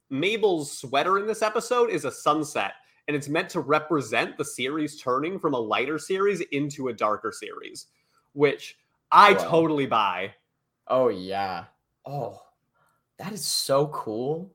Mabel's 0.10 0.78
sweater 0.78 1.18
in 1.18 1.26
this 1.26 1.42
episode 1.42 1.90
is 1.90 2.04
a 2.04 2.12
sunset, 2.12 2.74
and 3.08 3.16
it's 3.16 3.30
meant 3.30 3.50
to 3.52 3.62
represent 3.62 4.38
the 4.38 4.44
series 4.44 5.00
turning 5.02 5.40
from 5.40 5.54
a 5.54 5.58
lighter 5.60 5.98
series 5.98 6.42
into 6.52 6.90
a 6.90 6.94
darker 6.94 7.32
series, 7.32 7.88
which 8.34 8.78
I 9.14 9.32
Wow. 9.32 9.50
totally 9.50 9.86
buy. 9.86 10.36
Oh 10.88 11.08
yeah. 11.08 11.68
Oh, 12.06 12.42
that 13.18 13.32
is 13.32 13.46
so 13.46 13.88
cool. 13.88 14.54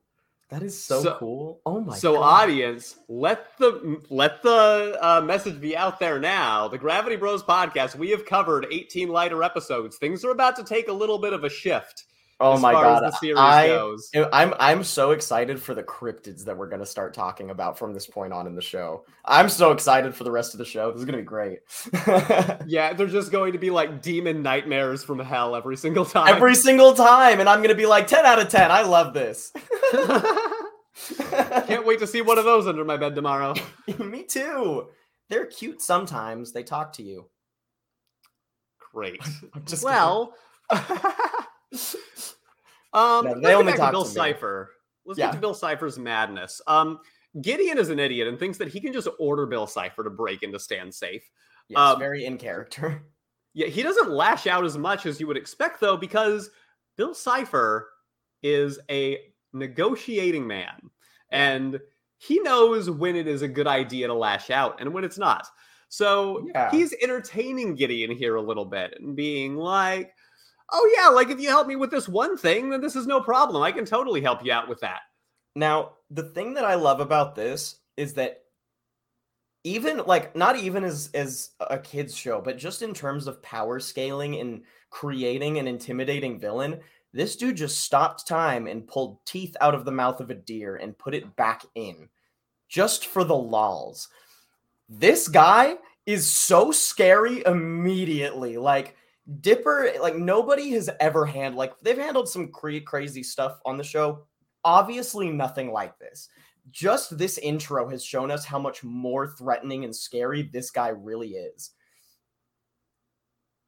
That 0.53 0.62
is 0.62 0.85
so, 0.85 1.03
So- 1.03 1.17
cool. 1.19 1.61
Oh 1.65 1.81
my 1.81 1.97
so, 1.97 2.12
god. 2.12 2.43
audience, 2.43 2.97
let 3.09 3.57
the 3.57 4.03
let 4.11 4.43
the 4.43 4.99
uh, 5.01 5.23
message 5.23 5.59
be 5.59 5.75
out 5.75 5.99
there 5.99 6.19
now. 6.19 6.69
The 6.69 6.77
Gravity 6.77 7.17
Bros 7.17 7.43
podcast. 7.43 7.95
We 7.97 8.11
have 8.11 8.27
covered 8.27 8.67
18 8.71 9.09
lighter 9.09 9.43
episodes. 9.43 9.97
Things 9.97 10.27
are 10.27 10.31
about 10.31 10.57
to 10.57 10.65
take 10.65 10.88
a 10.88 10.93
little 10.93 11.19
bit 11.19 11.33
of 11.33 11.43
a 11.45 11.49
shift. 11.49 12.05
Oh 12.42 12.59
my 12.59 12.72
god. 12.72 13.12
the 13.22 13.35
I 13.37 13.68
goes. 13.68 14.11
I'm 14.33 14.55
I'm 14.59 14.85
so 14.85 15.12
excited 15.12 15.61
for 15.61 15.74
the 15.74 15.83
cryptids 15.83 16.44
that 16.44 16.57
we're 16.57 16.68
gonna 16.68 16.87
start 16.87 17.14
talking 17.14 17.50
about 17.50 17.78
from 17.78 17.94
this 17.94 18.07
point 18.07 18.33
on 18.33 18.46
in 18.46 18.55
the 18.55 18.62
show. 18.62 19.05
I'm 19.24 19.48
so 19.48 19.70
excited 19.72 20.14
for 20.14 20.24
the 20.24 20.31
rest 20.31 20.55
of 20.55 20.59
the 20.59 20.64
show. 20.64 20.90
This 20.90 21.00
is 21.00 21.05
gonna 21.05 21.18
be 21.18 21.24
great. 21.24 21.61
Yeah, 22.66 22.92
they're 22.92 23.07
just 23.07 23.31
going 23.31 23.52
to 23.52 23.59
be 23.59 23.70
like 23.70 24.02
demon 24.02 24.42
nightmares 24.42 25.05
from 25.05 25.18
hell 25.18 25.55
every 25.57 25.76
single 25.76 26.05
time. 26.05 26.28
Every 26.35 26.55
single 26.55 26.94
time, 26.94 27.40
and 27.40 27.48
I'm 27.48 27.62
gonna 27.62 27.74
be 27.74 27.87
like 27.87 28.07
10 28.07 28.24
out 28.24 28.38
of 28.38 28.48
10. 28.48 28.70
I 28.70 28.83
love 28.83 29.14
this. 29.14 29.52
Can't 31.66 31.87
wait 31.87 31.98
to 32.00 32.07
see 32.07 32.22
one 32.22 32.38
of 32.38 32.44
those 32.44 32.66
under 32.66 32.85
my 32.85 32.96
bed 32.96 33.14
tomorrow. 33.14 33.55
Me 33.98 34.24
too. 34.24 34.88
They're 35.28 35.46
cute 35.46 35.81
sometimes. 35.81 36.52
They 36.52 36.62
talk 36.62 36.92
to 36.94 37.02
you. 37.02 37.28
Great. 38.92 39.20
I'm 39.55 39.64
just 39.64 39.85
well, 39.85 40.35
um, 42.92 43.24
No, 43.24 43.30
let's 43.30 43.35
they 43.37 43.40
get 43.48 43.54
only 43.54 43.72
talk 43.74 43.92
Bill. 43.92 44.04
Cipher. 44.04 44.70
Let's 45.04 45.18
Yeah. 45.18 45.26
get 45.26 45.35
to 45.35 45.40
Bill 45.40 45.54
Cipher's 45.54 45.98
madness. 45.98 46.61
Um, 46.66 47.00
Gideon 47.40 47.78
is 47.78 47.88
an 47.88 47.98
idiot 47.98 48.28
and 48.28 48.38
thinks 48.38 48.58
that 48.58 48.68
he 48.68 48.80
can 48.80 48.92
just 48.92 49.08
order 49.18 49.46
Bill 49.46 49.66
Cipher 49.66 50.04
to 50.04 50.11
break 50.11 50.42
into 50.42 50.58
Stand 50.58 50.94
Safe. 50.94 51.22
yes, 51.68 51.78
um, 51.78 51.98
very 51.98 52.24
in 52.24 52.38
character. 52.38 53.04
Yeah, 53.54 53.66
he 53.66 53.82
doesn't 53.82 54.08
lash 54.11 54.46
out 54.46 54.64
as 54.64 54.78
much 54.78 55.04
as 55.04 55.20
you 55.20 55.26
would 55.26 55.37
expect, 55.37 55.78
though, 55.78 55.98
because 55.98 56.48
Bill 56.96 57.12
Cipher 57.12 57.90
is 58.42 58.78
a 58.90 59.18
negotiating 59.52 60.46
man. 60.46 60.88
And 61.30 61.78
he 62.16 62.38
knows 62.40 62.88
when 62.88 63.14
it 63.14 63.26
is 63.26 63.42
a 63.42 63.48
good 63.48 63.66
idea 63.66 64.06
to 64.06 64.14
lash 64.14 64.48
out 64.48 64.80
and 64.80 64.94
when 64.94 65.04
it's 65.04 65.18
not. 65.18 65.46
So 65.90 66.46
Yeah. 66.54 66.70
he's 66.70 66.94
entertaining 67.02 67.74
Gideon 67.74 68.11
here 68.11 68.37
a 68.37 68.40
little 68.42 68.64
bit 68.64 68.94
and 68.98 69.14
being 69.14 69.56
like, 69.56 70.14
oh, 70.72 70.90
yeah, 70.96 71.08
like 71.08 71.30
if 71.30 71.40
you 71.40 71.48
help 71.48 71.66
me 71.66 71.76
with 71.76 71.90
this 71.90 72.08
one 72.08 72.37
thing, 72.37 72.70
then 72.70 72.80
this 72.80 72.96
is 72.96 73.06
no 73.06 73.20
problem. 73.20 73.62
I 73.62 73.72
can 73.72 73.85
totally 73.85 74.20
help 74.20 74.44
you 74.44 74.52
out 74.52 74.68
with 74.68 74.80
that. 74.80 75.00
Now, 75.54 75.92
the 76.11 76.22
thing 76.22 76.54
that 76.54 76.64
I 76.64 76.74
love 76.74 77.00
about 77.00 77.35
this 77.35 77.76
is 77.96 78.14
that 78.14 78.38
even 79.64 79.98
like 80.06 80.35
not 80.35 80.56
even 80.56 80.82
as 80.82 81.11
as 81.14 81.50
a 81.61 81.78
kids 81.78 82.16
show, 82.16 82.40
but 82.40 82.58
just 82.58 82.82
in 82.82 82.94
terms 82.94 83.26
of 83.26 83.42
power 83.42 83.78
scaling 83.78 84.40
and 84.40 84.62
creating 84.90 85.58
an 85.58 85.68
intimidating 85.68 86.40
villain, 86.40 86.80
this 87.12 87.37
dude 87.37 87.56
just 87.56 87.80
stopped 87.80 88.26
time 88.26 88.66
and 88.66 88.88
pulled 88.88 89.24
teeth 89.24 89.56
out 89.61 89.74
of 89.74 89.85
the 89.85 89.92
mouth 89.92 90.20
of 90.20 90.30
a 90.30 90.35
deer 90.35 90.76
and 90.76 90.98
put 90.98 91.14
it 91.14 91.37
back 91.37 91.64
in 91.74 92.08
just 92.68 93.06
for 93.06 93.22
the 93.22 93.37
lols. 93.37 94.08
This 94.88 95.28
guy 95.28 95.76
is 96.06 96.30
so 96.30 96.72
scary 96.72 97.44
immediately. 97.44 98.56
Like 98.56 98.96
Dipper, 99.40 99.92
like 100.00 100.16
nobody 100.16 100.70
has 100.70 100.90
ever 100.98 101.24
handled 101.24 101.58
like 101.58 101.78
they've 101.80 101.96
handled 101.96 102.28
some 102.28 102.48
cra- 102.48 102.80
crazy 102.80 103.22
stuff 103.22 103.61
on 103.64 103.76
the 103.76 103.85
show. 103.85 104.26
Obviously, 104.64 105.30
nothing 105.30 105.72
like 105.72 105.98
this. 105.98 106.28
Just 106.70 107.18
this 107.18 107.38
intro 107.38 107.88
has 107.88 108.04
shown 108.04 108.30
us 108.30 108.44
how 108.44 108.58
much 108.58 108.82
more 108.82 109.26
threatening 109.26 109.85
and 109.85 109.94
scary 109.94 110.42
this 110.42 110.70
guy 110.70 110.88
really 110.88 111.30
is. 111.30 111.70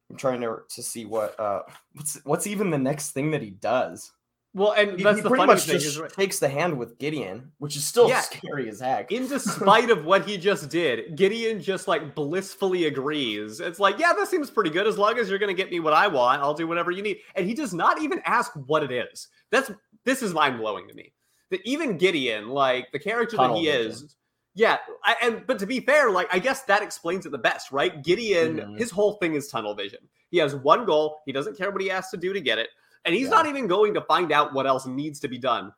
I'm 0.09 0.17
trying 0.17 0.41
to 0.41 0.57
to 0.67 0.83
see 0.83 1.05
what 1.05 1.39
uh 1.39 1.61
what's 1.93 2.19
what's 2.25 2.47
even 2.47 2.69
the 2.69 2.77
next 2.77 3.11
thing 3.11 3.31
that 3.31 3.41
he 3.41 3.51
does. 3.51 4.11
Well, 4.55 4.71
and 4.71 4.97
that's 4.97 5.17
he 5.17 5.21
the 5.21 5.27
pretty 5.29 5.41
funny 5.41 5.51
much 5.53 5.63
thing 5.63 5.73
just 5.73 5.85
is, 5.85 5.99
right, 5.99 6.09
takes 6.09 6.39
the 6.39 6.47
hand 6.47 6.77
with 6.79 6.97
Gideon, 6.97 7.51
which 7.57 7.75
is 7.75 7.83
still 7.85 8.07
Yeah. 8.07 8.21
scary 8.21 8.69
as 8.69 8.79
heck. 8.79 9.11
in 9.11 9.27
despite 9.27 9.89
of 9.89 10.05
what 10.05 10.25
he 10.25 10.37
just 10.37 10.69
did, 10.69 11.17
Gideon 11.17 11.61
just 11.61 11.89
like 11.89 12.15
blissfully 12.15 12.85
agrees. 12.85 13.59
It's 13.59 13.79
like, 13.79 13.99
yeah, 13.99 14.13
that 14.13 14.29
seems 14.29 14.49
pretty 14.49 14.69
good. 14.69 14.87
As 14.87 14.97
long 14.97 15.19
as 15.19 15.29
you're 15.29 15.39
going 15.39 15.53
to 15.55 15.61
get 15.61 15.69
me 15.71 15.81
what 15.81 15.91
I 15.93 16.07
want, 16.07 16.41
I'll 16.41 16.53
do 16.53 16.67
whatever 16.67 16.89
you 16.91 17.01
need. 17.03 17.17
And 17.35 17.45
he 17.45 17.53
does 17.53 17.73
not 17.73 18.01
even 18.01 18.21
ask 18.25 18.53
what 18.67 18.81
it 18.81 18.91
is. 18.91 19.27
That's 19.51 19.69
this 20.05 20.21
is 20.23 20.33
mind 20.33 20.57
blowing 20.57 20.87
to 20.87 20.93
me. 20.93 21.11
That 21.51 21.59
even 21.65 21.97
Gideon, 21.97 22.47
like 22.47 22.91
the 22.93 22.99
character 22.99 23.35
Tunnel 23.35 23.55
that 23.57 23.61
he 23.61 23.67
vision. 23.67 23.91
is, 23.91 24.15
yeah. 24.53 24.77
I, 25.03 25.15
and 25.21 25.45
but 25.45 25.59
to 25.59 25.65
be 25.67 25.81
fair, 25.81 26.11
like 26.11 26.33
I 26.33 26.39
guess 26.39 26.61
that 26.63 26.81
explains 26.81 27.25
it 27.25 27.31
the 27.33 27.37
best, 27.37 27.73
right? 27.73 28.01
Gideon, 28.03 28.55
Mhm. 28.57 28.77
his 28.79 28.89
whole 28.89 29.15
thing 29.17 29.35
is 29.35 29.49
tunnel 29.49 29.75
vision. 29.75 29.99
He 30.31 30.37
has 30.37 30.55
one 30.55 30.85
goal. 30.85 31.19
He 31.25 31.33
doesn't 31.33 31.57
care 31.57 31.71
what 31.71 31.81
he 31.81 31.89
has 31.89 32.09
to 32.11 32.17
do 32.17 32.31
to 32.33 32.39
get 32.39 32.57
it, 32.57 32.69
and 33.05 33.13
he's 33.15 33.25
Yeah. 33.25 33.29
not 33.35 33.45
even 33.45 33.67
going 33.67 33.93
to 33.93 34.01
find 34.01 34.31
out 34.31 34.53
what 34.53 34.65
else 34.67 34.85
needs 34.85 35.19
to 35.21 35.27
be 35.27 35.37
done. 35.37 35.71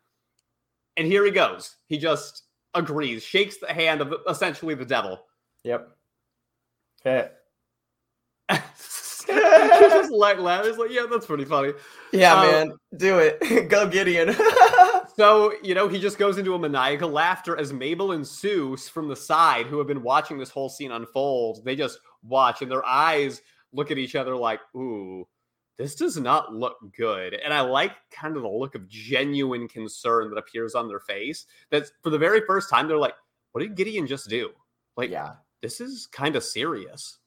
And 0.95 1.05
here 1.05 1.23
he 1.25 1.31
goes. 1.31 1.75
He 1.87 1.97
just 1.97 2.43
agrees, 2.73 3.23
shakes 3.23 3.57
the 3.57 3.71
hand 3.71 4.01
of 4.01 4.13
essentially 4.27 4.73
the 4.75 4.85
devil. 4.85 5.19
Yep. 5.63 5.89
Okay. 7.01 7.29
he 8.49 9.33
just 9.33 10.11
like 10.11 10.39
laugh. 10.39 10.65
He's 10.65 10.77
like, 10.77 10.91
yeah, 10.91 11.05
that's 11.09 11.25
pretty 11.25 11.45
funny. 11.45 11.73
Yeah, 12.13 12.35
Uh, 12.39 12.43
man, 12.51 12.71
do 12.97 13.19
it. 13.19 13.67
Go 13.69 13.87
Gideon. 13.87 14.35
So, 15.15 15.51
you 15.63 15.73
know, 15.73 15.87
he 15.87 15.99
just 15.99 16.19
goes 16.19 16.37
into 16.37 16.53
a 16.53 16.59
maniacal 16.59 17.09
laughter 17.09 17.57
as 17.57 17.73
Mabel 17.73 18.11
and 18.11 18.23
Soos 18.23 18.87
from 18.87 19.07
the 19.07 19.15
side, 19.15 19.65
who 19.65 19.79
have 19.79 19.87
been 19.87 20.03
watching 20.03 20.37
this 20.37 20.51
whole 20.51 20.69
scene 20.69 20.91
unfold, 20.91 21.65
they 21.65 21.75
just 21.75 21.97
watch 22.21 22.61
and 22.61 22.69
their 22.69 22.85
eyes 22.85 23.41
look 23.73 23.89
at 23.89 23.97
each 23.97 24.13
other 24.15 24.35
like, 24.35 24.59
ooh, 24.75 25.27
this 25.77 25.95
does 25.95 26.17
not 26.17 26.53
look 26.53 26.77
good. 26.95 27.35
And 27.35 27.53
I 27.53 27.61
like 27.61 27.93
kind 28.11 28.35
of 28.35 28.41
the 28.41 28.49
look 28.49 28.75
of 28.75 28.87
genuine 28.87 29.67
concern 29.67 30.29
that 30.29 30.37
appears 30.37 30.73
on 30.75 30.87
their 30.87 30.99
face. 30.99 31.45
That 31.69 31.85
for 32.01 32.09
the 32.09 32.17
very 32.17 32.41
first 32.47 32.69
time, 32.69 32.88
they're 32.88 32.97
like, 32.97 33.13
what 33.51 33.61
did 33.61 33.75
Gideon 33.75 34.07
just 34.07 34.28
do? 34.30 34.49
Like, 34.95 35.11
yeah. 35.11 35.34
this 35.61 35.80
is 35.80 36.07
kind 36.07 36.36
of 36.36 36.43
serious. 36.43 37.19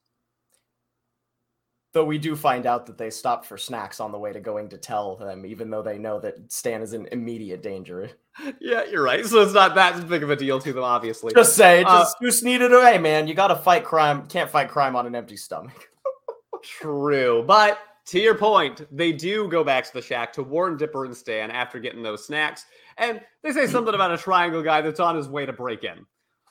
Though 1.93 2.05
we 2.05 2.19
do 2.19 2.37
find 2.37 2.67
out 2.67 2.87
that 2.87 2.99
they 2.99 3.11
stopped 3.11 3.47
for 3.47 3.59
snacks 3.59 3.99
on 3.99 4.13
the 4.13 4.19
way 4.19 4.33
to 4.33 4.39
going 4.39 4.69
to 4.69 4.79
tell 4.79 5.17
them, 5.17 5.45
even 5.45 5.71
though 5.71 5.83
they 5.83 5.99
know 5.99 6.21
that 6.21 6.53
Stan 6.53 6.83
is 6.83 6.93
in 6.93 7.07
immediate 7.13 7.63
danger. 7.63 8.11
Yeah, 8.61 8.85
you're 8.85 9.03
right. 9.03 9.27
So 9.27 9.43
it's 9.43 9.53
not 9.53 9.75
that 9.75 10.09
big 10.09 10.23
of 10.23 10.31
a 10.31 10.37
deal 10.37 10.61
to 10.61 10.73
them, 10.73 10.85
obviously. 10.85 11.35
Just 11.35 11.57
say, 11.57 11.83
Uh, 11.83 11.99
just 11.99 12.17
just 12.23 12.45
need 12.45 12.63
it 12.63 12.73
away, 12.73 12.97
man. 12.97 13.27
You 13.27 13.35
gotta 13.35 13.57
fight 13.57 13.85
crime. 13.85 14.27
Can't 14.29 14.49
fight 14.49 14.71
crime 14.71 14.95
on 14.97 15.05
an 15.05 15.15
empty 15.15 15.37
stomach. 15.37 15.91
True. 16.63 17.45
But 17.47 17.79
to 18.11 18.19
your 18.19 18.35
point, 18.35 18.83
they 18.91 19.13
do 19.13 19.47
go 19.49 19.63
back 19.63 19.85
to 19.85 19.93
the 19.93 20.03
shack 20.03 20.33
to 20.33 20.43
warn 20.43 20.77
Dipper 20.77 21.05
and 21.05 21.17
Stan 21.17 21.51
after 21.51 21.79
getting 21.79 22.03
those 22.03 22.27
snacks. 22.27 22.67
And 22.99 23.21
they 23.45 23.53
say 23.53 23.69
something 23.69 23.95
about 23.95 24.13
a 24.13 24.19
triangle 24.19 24.63
guy 24.63 24.81
that's 24.81 24.99
on 24.99 25.15
his 25.15 25.29
way 25.29 25.47
to 25.47 25.53
break 25.53 25.85
in. 25.85 26.05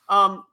Um, 0.07 0.45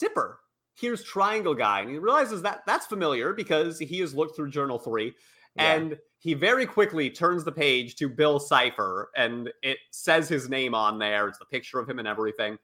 Dipper, 0.00 0.40
hears 0.74 1.02
Triangle 1.02 1.54
Guy, 1.54 1.80
and 1.80 1.90
he 1.90 1.98
realizes 1.98 2.40
that 2.42 2.62
that's 2.66 2.86
familiar 2.86 3.32
because 3.34 3.78
he 3.78 3.98
has 3.98 4.14
looked 4.14 4.36
through 4.36 4.50
Journal 4.50 4.78
Three, 4.78 5.12
Yeah. 5.56 5.74
and 5.74 5.98
he 6.18 6.32
very 6.34 6.64
quickly 6.66 7.10
turns 7.10 7.44
the 7.44 7.52
page 7.52 7.96
to 7.96 8.08
Bill 8.08 8.38
Cipher, 8.40 9.10
and 9.16 9.52
it 9.62 9.78
says 9.90 10.28
his 10.28 10.48
name 10.48 10.74
on 10.74 10.98
there. 10.98 11.28
It's 11.28 11.38
the 11.38 11.44
picture 11.46 11.78
of 11.78 11.88
him 11.88 11.98
and 11.98 12.08
everything. 12.08 12.58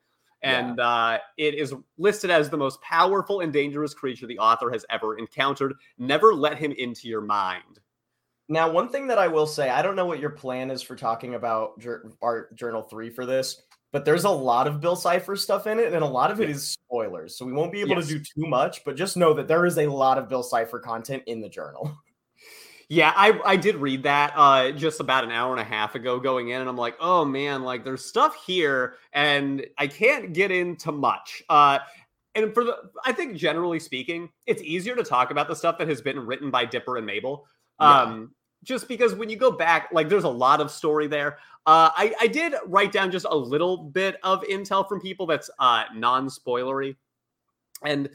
And 0.45 0.79
uh, 0.79 1.17
it 1.37 1.55
is 1.55 1.73
listed 1.97 2.29
as 2.29 2.49
the 2.49 2.57
most 2.57 2.79
powerful 2.81 3.41
and 3.41 3.51
dangerous 3.51 3.93
creature 3.93 4.27
the 4.27 4.39
author 4.39 4.69
has 4.71 4.85
ever 4.89 5.17
encountered. 5.17 5.73
Never 5.97 6.33
let 6.33 6.57
him 6.57 6.71
into 6.73 7.07
your 7.07 7.21
mind. 7.21 7.79
Now, 8.47 8.69
one 8.71 8.89
thing 8.89 9.07
that 9.07 9.17
I 9.17 9.27
will 9.27 9.47
say, 9.47 9.69
I 9.69 9.81
don't 9.81 9.95
know 9.95 10.05
what 10.05 10.19
your 10.19 10.29
plan 10.29 10.69
is 10.69 10.81
for 10.83 10.95
talking 10.95 11.33
about 11.33 11.79
jour- 11.79 12.11
Art 12.21 12.55
Journal 12.55 12.83
3 12.83 13.09
for 13.09 13.25
this, 13.25 13.63
but 13.91 14.05
there's 14.05 14.25
a 14.25 14.29
lot 14.29 14.67
of 14.67 14.79
Bill 14.79 14.95
Cipher 14.95 15.35
stuff 15.35 15.65
in 15.65 15.79
it, 15.79 15.93
and 15.93 16.03
a 16.03 16.07
lot 16.07 16.29
of 16.29 16.39
it 16.39 16.49
is 16.49 16.69
spoilers. 16.69 17.37
So 17.37 17.45
we 17.45 17.53
won't 17.53 17.71
be 17.71 17.81
able 17.81 17.95
Yes. 17.95 18.07
to 18.07 18.19
do 18.19 18.23
too 18.23 18.47
much, 18.47 18.83
but 18.85 18.95
just 18.95 19.17
know 19.17 19.33
that 19.33 19.47
there 19.47 19.65
is 19.65 19.79
a 19.79 19.87
lot 19.87 20.19
of 20.19 20.29
Bill 20.29 20.43
Cipher 20.43 20.79
content 20.79 21.23
in 21.25 21.41
the 21.41 21.49
journal. 21.49 21.91
Yeah, 22.89 23.13
I 23.15 23.39
I 23.43 23.55
did 23.55 23.75
read 23.77 24.03
that 24.03 24.33
uh 24.35 24.71
just 24.71 24.99
about 24.99 25.23
an 25.23 25.31
hour 25.31 25.51
and 25.51 25.59
a 25.59 25.63
half 25.63 25.95
ago 25.95 26.19
going 26.19 26.49
in 26.49 26.61
and 26.61 26.69
I'm 26.69 26.77
like, 26.77 26.95
"Oh 26.99 27.25
man, 27.25 27.63
like 27.63 27.83
there's 27.83 28.05
stuff 28.05 28.35
here 28.45 28.95
and 29.13 29.65
I 29.77 29.87
can't 29.87 30.33
get 30.33 30.51
into 30.51 30.91
much." 30.91 31.41
Uh 31.49 31.79
and 32.35 32.53
for 32.53 32.63
the 32.63 32.77
I 33.03 33.11
think 33.11 33.37
generally 33.37 33.79
speaking, 33.79 34.29
it's 34.45 34.61
easier 34.61 34.95
to 34.95 35.03
talk 35.03 35.31
about 35.31 35.47
the 35.47 35.55
stuff 35.55 35.77
that 35.79 35.87
has 35.87 36.01
been 36.01 36.19
written 36.19 36.51
by 36.51 36.65
Dipper 36.65 36.97
and 36.97 37.05
Mabel. 37.05 37.47
Yeah. 37.79 38.01
Um 38.01 38.35
just 38.63 38.87
because 38.87 39.13
when 39.13 39.29
you 39.29 39.37
go 39.37 39.51
back, 39.51 39.89
like 39.91 40.09
there's 40.09 40.23
a 40.23 40.29
lot 40.29 40.61
of 40.61 40.69
story 40.69 41.07
there. 41.07 41.37
Uh 41.65 41.89
I 41.95 42.13
I 42.21 42.27
did 42.27 42.53
write 42.67 42.91
down 42.91 43.09
just 43.09 43.25
a 43.27 43.35
little 43.35 43.77
bit 43.77 44.17
of 44.21 44.43
intel 44.43 44.87
from 44.87 45.01
people 45.01 45.25
that's 45.25 45.49
uh 45.57 45.85
non-spoilery. 45.95 46.95
And 47.83 48.09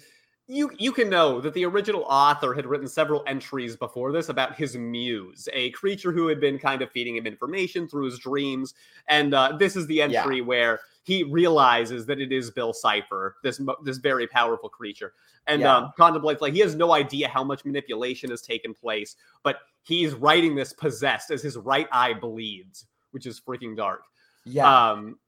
you 0.50 0.70
you 0.78 0.92
can 0.92 1.08
know 1.08 1.40
that 1.40 1.54
the 1.54 1.64
original 1.64 2.02
author 2.08 2.52
had 2.54 2.66
written 2.66 2.88
several 2.88 3.22
entries 3.26 3.76
before 3.76 4.10
this 4.10 4.28
about 4.28 4.56
his 4.56 4.76
muse, 4.76 5.48
a 5.52 5.70
creature 5.70 6.10
who 6.10 6.26
had 6.26 6.40
been 6.40 6.58
kind 6.58 6.82
of 6.82 6.90
feeding 6.90 7.16
him 7.16 7.26
information 7.26 7.86
through 7.86 8.06
his 8.06 8.18
dreams, 8.18 8.74
and 9.06 9.32
uh, 9.32 9.56
this 9.58 9.76
is 9.76 9.86
the 9.86 10.02
entry 10.02 10.40
where 10.40 10.80
he 11.04 11.22
realizes 11.24 12.04
that 12.06 12.20
it 12.20 12.32
is 12.32 12.50
Bill 12.50 12.72
Cipher, 12.72 13.36
this 13.44 13.60
this 13.84 13.98
very 13.98 14.26
powerful 14.26 14.68
creature, 14.68 15.12
and 15.46 15.60
Yeah. 15.62 15.76
um, 15.76 15.92
contemplates 15.96 16.42
like 16.42 16.52
he 16.52 16.60
has 16.60 16.74
no 16.74 16.92
idea 16.92 17.28
how 17.28 17.44
much 17.44 17.64
manipulation 17.64 18.30
has 18.30 18.42
taken 18.42 18.74
place, 18.74 19.16
but 19.44 19.60
he's 19.82 20.14
writing 20.14 20.54
this 20.56 20.72
possessed 20.72 21.30
as 21.30 21.42
his 21.42 21.56
right 21.56 21.88
eye 21.92 22.12
bleeds, 22.12 22.86
which 23.12 23.24
is 23.26 23.40
freaking 23.40 23.76
dark. 23.76 24.02
Yeah. 24.44 24.90
Um, 24.90 25.18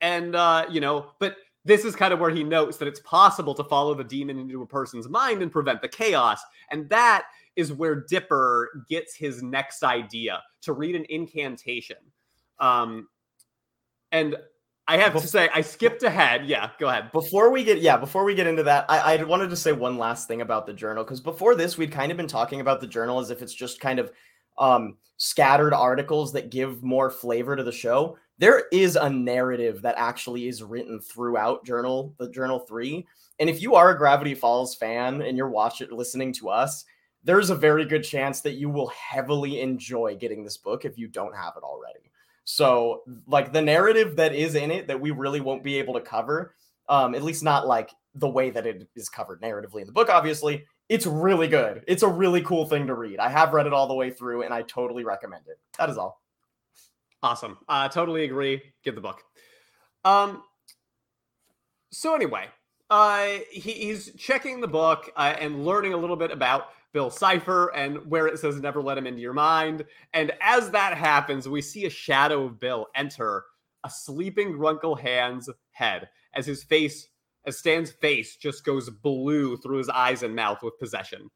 and 0.00 0.34
uh, 0.34 0.66
you 0.68 0.80
know, 0.80 1.12
but 1.18 1.36
this 1.66 1.84
is 1.84 1.96
kind 1.96 2.12
of 2.12 2.20
where 2.20 2.30
he 2.30 2.44
notes 2.44 2.76
that 2.76 2.88
it's 2.88 3.00
possible 3.00 3.52
to 3.54 3.64
follow 3.64 3.92
the 3.94 4.04
demon 4.04 4.38
into 4.38 4.62
a 4.62 4.66
person's 4.66 5.08
mind 5.08 5.42
and 5.42 5.50
prevent 5.50 5.82
the 5.82 5.88
chaos. 5.88 6.40
And 6.70 6.88
that 6.90 7.24
is 7.56 7.72
where 7.72 8.04
Dipper 8.08 8.84
gets 8.88 9.16
his 9.16 9.42
next 9.42 9.82
idea 9.82 10.42
to 10.62 10.72
read 10.72 10.94
an 10.94 11.04
incantation. 11.08 11.96
Um, 12.60 13.08
and 14.12 14.36
I 14.86 14.98
have 14.98 15.14
to 15.14 15.26
say, 15.26 15.48
I 15.52 15.62
skipped 15.62 16.04
ahead. 16.04 16.46
Yeah, 16.46 16.70
go 16.78 16.88
ahead. 16.88 17.10
Before 17.10 17.50
we 17.50 17.64
get 17.64 17.78
yeah, 17.80 17.96
before 17.96 18.22
we 18.22 18.36
get 18.36 18.46
into 18.46 18.62
that, 18.62 18.84
I, 18.88 19.16
I 19.16 19.22
wanted 19.24 19.50
to 19.50 19.56
say 19.56 19.72
one 19.72 19.98
last 19.98 20.28
thing 20.28 20.42
about 20.42 20.66
the 20.66 20.72
journal 20.72 21.02
because 21.02 21.20
before 21.20 21.56
this, 21.56 21.76
we'd 21.76 21.90
kind 21.90 22.12
of 22.12 22.16
been 22.16 22.28
talking 22.28 22.60
about 22.60 22.80
the 22.80 22.86
journal 22.86 23.18
as 23.18 23.30
if 23.30 23.42
it's 23.42 23.52
just 23.52 23.80
kind 23.80 23.98
of 23.98 24.12
um, 24.58 24.96
scattered 25.16 25.74
articles 25.74 26.32
that 26.34 26.50
give 26.50 26.84
more 26.84 27.10
flavor 27.10 27.56
to 27.56 27.64
the 27.64 27.72
show. 27.72 28.16
There 28.38 28.64
is 28.70 28.96
a 28.96 29.08
narrative 29.08 29.82
that 29.82 29.94
actually 29.96 30.48
is 30.48 30.62
written 30.62 31.00
throughout 31.00 31.64
journal 31.64 32.14
the 32.18 32.30
journal 32.30 32.58
three, 32.58 33.06
and 33.38 33.48
if 33.48 33.62
you 33.62 33.74
are 33.74 33.90
a 33.90 33.98
Gravity 33.98 34.34
Falls 34.34 34.74
fan 34.74 35.22
and 35.22 35.36
you're 35.36 35.48
watching 35.48 35.88
listening 35.90 36.32
to 36.34 36.48
us, 36.48 36.84
there's 37.24 37.50
a 37.50 37.56
very 37.56 37.84
good 37.84 38.04
chance 38.04 38.40
that 38.42 38.54
you 38.54 38.70
will 38.70 38.88
heavily 38.88 39.60
enjoy 39.60 40.16
getting 40.16 40.44
this 40.44 40.56
book 40.56 40.84
if 40.84 40.96
you 40.96 41.08
don't 41.08 41.34
have 41.34 41.54
it 41.56 41.64
already. 41.64 42.10
So, 42.44 43.02
like 43.26 43.52
the 43.52 43.62
narrative 43.62 44.16
that 44.16 44.34
is 44.34 44.54
in 44.54 44.70
it 44.70 44.86
that 44.86 45.00
we 45.00 45.10
really 45.10 45.40
won't 45.40 45.64
be 45.64 45.78
able 45.78 45.94
to 45.94 46.00
cover, 46.00 46.54
um, 46.88 47.14
at 47.14 47.24
least 47.24 47.42
not 47.42 47.66
like 47.66 47.90
the 48.14 48.28
way 48.28 48.50
that 48.50 48.66
it 48.66 48.88
is 48.94 49.08
covered 49.08 49.42
narratively 49.42 49.80
in 49.80 49.86
the 49.86 49.92
book, 49.92 50.08
obviously. 50.08 50.64
It's 50.88 51.06
really 51.06 51.48
good. 51.48 51.82
It's 51.88 52.04
a 52.04 52.08
really 52.08 52.42
cool 52.42 52.64
thing 52.64 52.86
to 52.86 52.94
read. 52.94 53.18
I 53.18 53.28
have 53.28 53.52
read 53.52 53.66
it 53.66 53.72
all 53.72 53.88
the 53.88 53.94
way 53.94 54.10
through 54.10 54.42
and 54.42 54.54
I 54.54 54.62
totally 54.62 55.04
recommend 55.04 55.48
it. 55.48 55.58
That 55.78 55.90
is 55.90 55.98
all. 55.98 56.20
Awesome. 57.22 57.58
Uh, 57.68 57.88
totally 57.88 58.24
agree. 58.24 58.62
Give 58.84 58.94
the 58.94 59.00
book. 59.00 59.22
Um. 60.04 60.42
So 61.90 62.14
anyway, 62.14 62.46
uh, 62.90 63.26
he, 63.50 63.72
he's 63.72 64.14
checking 64.16 64.60
the 64.60 64.68
book 64.68 65.10
uh, 65.16 65.34
and 65.38 65.64
learning 65.64 65.94
a 65.94 65.96
little 65.96 66.16
bit 66.16 66.30
about 66.30 66.68
Bill 66.92 67.10
Cipher 67.10 67.72
and 67.74 68.06
where 68.10 68.26
it 68.26 68.38
says 68.38 68.60
"never 68.60 68.82
let 68.82 68.98
him 68.98 69.06
into 69.06 69.20
your 69.20 69.32
mind." 69.32 69.84
And 70.12 70.32
as 70.40 70.70
that 70.70 70.96
happens, 70.96 71.48
we 71.48 71.62
see 71.62 71.86
a 71.86 71.90
shadow 71.90 72.44
of 72.44 72.60
Bill 72.60 72.86
enter 72.94 73.44
a 73.84 73.90
sleeping 73.90 74.52
Grunkle 74.52 74.98
Stan's 74.98 75.48
head 75.70 76.08
as 76.34 76.44
his 76.44 76.64
face, 76.64 77.08
as 77.46 77.58
Stan's 77.58 77.92
face, 77.92 78.36
just 78.36 78.64
goes 78.64 78.90
blue 78.90 79.56
through 79.56 79.78
his 79.78 79.88
eyes 79.88 80.22
and 80.22 80.34
mouth 80.34 80.62
with 80.62 80.78
possession. 80.78 81.30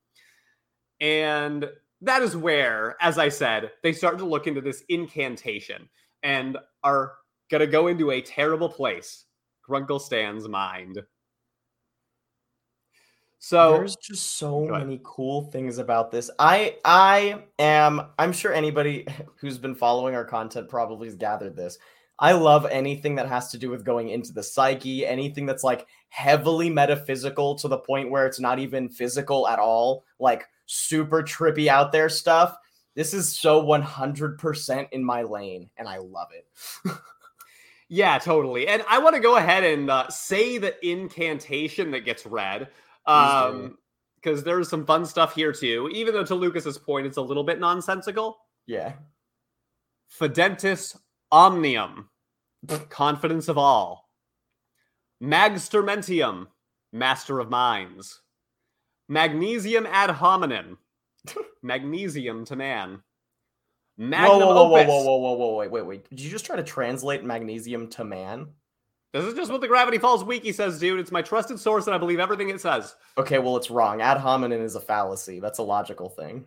And 1.00 1.68
that 2.02 2.22
is 2.22 2.36
where, 2.36 2.96
as 3.00 3.18
I 3.18 3.28
said, 3.28 3.72
they 3.82 3.92
start 3.92 4.18
to 4.18 4.24
look 4.24 4.46
into 4.46 4.60
this 4.60 4.84
incantation 4.88 5.88
and 6.22 6.58
are 6.82 7.12
going 7.50 7.60
to 7.60 7.66
go 7.66 7.88
into 7.88 8.10
a 8.10 8.20
terrible 8.20 8.68
place 8.68 9.24
Grunkle 9.68 10.00
Stan's 10.00 10.48
mind. 10.48 11.02
So, 13.42 13.72
There's 13.72 13.96
just 13.96 14.36
so 14.36 14.66
many 14.66 15.00
cool 15.02 15.50
things 15.50 15.78
about 15.78 16.10
this. 16.10 16.30
I 16.38 16.76
I 16.84 17.44
am 17.58 18.02
I'm 18.18 18.32
sure 18.32 18.52
anybody 18.52 19.06
who's 19.36 19.56
been 19.56 19.74
following 19.74 20.14
our 20.14 20.26
content 20.26 20.68
probably 20.68 21.08
has 21.08 21.14
gathered 21.14 21.56
this. 21.56 21.78
I 22.18 22.32
love 22.32 22.66
anything 22.66 23.14
that 23.14 23.28
has 23.28 23.50
to 23.52 23.58
do 23.58 23.70
with 23.70 23.82
going 23.82 24.10
into 24.10 24.32
the 24.32 24.42
psyche, 24.42 25.06
anything 25.06 25.46
that's 25.46 25.64
like 25.64 25.86
heavily 26.10 26.68
metaphysical 26.68 27.54
to 27.56 27.68
the 27.68 27.78
point 27.78 28.10
where 28.10 28.26
it's 28.26 28.40
not 28.40 28.58
even 28.58 28.90
physical 28.90 29.48
at 29.48 29.58
all, 29.58 30.04
like 30.18 30.46
super 30.70 31.22
trippy 31.22 31.66
out 31.66 31.90
there 31.90 32.08
stuff. 32.08 32.56
This 32.94 33.12
is 33.12 33.38
so 33.38 33.62
100% 33.62 34.88
in 34.92 35.04
my 35.04 35.22
lane 35.22 35.68
and 35.76 35.88
I 35.88 35.98
love 35.98 36.28
it. 36.32 36.46
yeah, 37.88 38.18
totally. 38.18 38.68
And 38.68 38.84
I 38.88 38.98
want 38.98 39.16
to 39.16 39.20
go 39.20 39.36
ahead 39.36 39.64
and 39.64 39.90
uh, 39.90 40.08
say 40.08 40.58
the 40.58 40.74
incantation 40.88 41.90
that 41.90 42.04
gets 42.04 42.24
read. 42.24 42.68
Um, 43.06 43.78
because 44.16 44.44
there's 44.44 44.68
some 44.68 44.84
fun 44.84 45.06
stuff 45.06 45.34
here 45.34 45.50
too, 45.50 45.88
even 45.94 46.12
though 46.12 46.24
to 46.24 46.34
Lucas's 46.34 46.76
point, 46.76 47.06
it's 47.06 47.16
a 47.16 47.22
little 47.22 47.42
bit 47.42 47.58
nonsensical. 47.58 48.36
Yeah. 48.66 48.92
Fidentis 50.20 50.94
omnium, 51.32 52.10
confidence 52.90 53.48
of 53.48 53.56
all. 53.56 54.10
Magister 55.20 55.82
mentium, 55.82 56.48
master 56.92 57.40
of 57.40 57.48
minds. 57.48 58.20
Magnesium 59.10 59.86
ad 59.86 60.10
hominem, 60.10 60.78
magnesium 61.62 62.44
to 62.44 62.54
man. 62.54 63.02
Whoa, 63.96 64.06
Magnum 64.06 64.38
whoa, 64.40 64.54
whoa, 64.54 64.68
whoa, 64.68 64.78
opus. 64.78 64.88
whoa, 64.88 65.02
whoa, 65.02 65.16
whoa, 65.18 65.32
whoa, 65.34 65.56
wait, 65.56 65.70
wait, 65.72 65.84
wait. 65.86 66.08
Did 66.10 66.20
you 66.20 66.30
just 66.30 66.46
try 66.46 66.54
to 66.54 66.62
translate 66.62 67.24
magnesium 67.24 67.88
to 67.88 68.04
man? 68.04 68.46
This 69.12 69.24
is 69.24 69.34
just 69.34 69.50
what 69.50 69.60
the 69.60 69.66
Gravity 69.66 69.98
Falls 69.98 70.22
wiki 70.22 70.52
says, 70.52 70.78
dude. 70.78 71.00
It's 71.00 71.10
my 71.10 71.22
trusted 71.22 71.58
source, 71.58 71.86
and 71.88 71.94
I 71.94 71.98
believe 71.98 72.20
everything 72.20 72.50
it 72.50 72.60
says. 72.60 72.94
Okay, 73.18 73.40
well, 73.40 73.56
it's 73.56 73.68
wrong. 73.68 74.00
Ad 74.00 74.18
hominem 74.18 74.62
is 74.62 74.76
a 74.76 74.80
fallacy. 74.80 75.40
That's 75.40 75.58
a 75.58 75.64
logical 75.64 76.08
thing. 76.08 76.46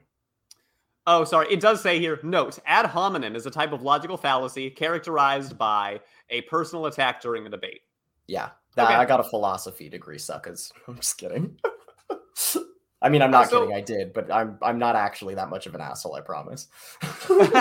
Oh, 1.05 1.25
sorry. 1.25 1.47
It 1.51 1.59
does 1.59 1.81
say 1.81 1.99
here. 1.99 2.17
Note: 2.23 2.59
ad 2.65 2.85
hominem 2.85 3.35
is 3.35 3.45
a 3.45 3.51
type 3.51 3.73
of 3.73 3.81
logical 3.81 4.15
fallacy 4.15 4.69
characterized 4.69 5.57
by 5.57 5.99
a 6.29 6.39
personal 6.43 6.85
attack 6.85 7.21
during 7.21 7.45
a 7.45 7.49
debate. 7.49 7.81
Yeah, 8.27 8.51
that, 8.77 8.85
Okay. 8.85 8.93
I 8.95 9.03
got 9.03 9.19
a 9.19 9.23
philosophy 9.25 9.89
degree, 9.89 10.17
suckers. 10.17 10.71
I'm 10.87 10.95
just 10.95 11.17
kidding. 11.17 11.59
I 13.01 13.09
mean, 13.09 13.21
I'm 13.21 13.31
not 13.31 13.49
So- 13.49 13.61
kidding. 13.61 13.75
I 13.75 13.81
did, 13.81 14.13
but 14.13 14.31
I'm 14.31 14.57
I'm 14.61 14.79
not 14.79 14.95
actually 14.95 15.35
that 15.35 15.49
much 15.49 15.65
of 15.67 15.75
an 15.75 15.81
asshole. 15.81 16.15
I 16.15 16.21
promise. 16.21 16.67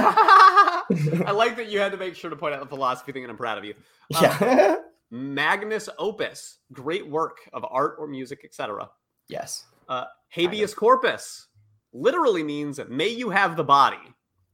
I 0.00 1.32
like 1.34 1.56
that 1.56 1.68
you 1.68 1.80
had 1.80 1.92
to 1.92 1.98
make 1.98 2.14
sure 2.14 2.30
to 2.30 2.36
point 2.36 2.54
out 2.54 2.60
the 2.60 2.66
philosophy 2.66 3.12
thing, 3.12 3.24
and 3.24 3.30
I'm 3.30 3.36
proud 3.36 3.58
of 3.58 3.64
you. 3.64 3.74
yeah. 4.10 4.76
Magnus 5.10 5.88
opus, 5.98 6.58
great 6.72 7.06
work 7.06 7.38
of 7.52 7.64
art 7.68 7.96
or 7.98 8.06
music, 8.06 8.40
etc. 8.44 8.88
yes, 9.28 9.64
Uh, 9.88 10.04
habeas 10.28 10.72
corpus 10.74 11.48
literally 11.92 12.42
means 12.42 12.80
may 12.88 13.08
you 13.08 13.28
have 13.30 13.56
the 13.56 13.64
body. 13.64 13.98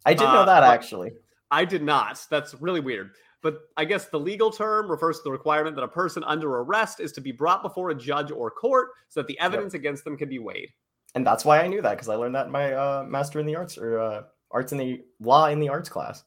I 0.04 0.14
did 0.14 0.26
Uh, 0.26 0.32
know 0.34 0.44
that 0.46 0.64
actually. 0.64 1.12
I 1.50 1.64
did 1.64 1.82
not. 1.82 2.26
That's 2.28 2.54
really 2.54 2.80
weird. 2.80 3.12
But 3.42 3.60
I 3.76 3.84
guess 3.84 4.08
the 4.08 4.18
legal 4.18 4.50
term 4.50 4.90
refers 4.90 5.18
to 5.18 5.24
the 5.24 5.30
requirement 5.30 5.76
that 5.76 5.82
a 5.82 5.88
person 5.88 6.24
under 6.24 6.56
arrest 6.56 7.00
is 7.00 7.12
to 7.12 7.20
be 7.20 7.32
brought 7.32 7.62
before 7.62 7.90
a 7.90 7.94
judge 7.94 8.30
or 8.30 8.50
court 8.50 8.88
so 9.08 9.20
that 9.20 9.28
the 9.28 9.38
evidence 9.38 9.74
against 9.74 10.04
them 10.04 10.16
can 10.16 10.28
be 10.28 10.38
weighed. 10.38 10.70
And 11.14 11.26
that's 11.26 11.44
why 11.44 11.60
I 11.60 11.68
knew 11.68 11.80
that 11.82 11.92
because 11.92 12.08
I 12.08 12.16
learned 12.16 12.34
that 12.34 12.46
in 12.46 12.52
my 12.52 12.72
uh, 12.72 13.04
master 13.08 13.40
in 13.40 13.46
the 13.46 13.56
arts 13.56 13.78
or 13.78 13.98
uh, 13.98 14.22
arts 14.50 14.72
in 14.72 14.78
the 14.78 15.02
law 15.20 15.46
in 15.46 15.60
the 15.60 15.68
arts 15.68 15.88
class. 15.88 16.24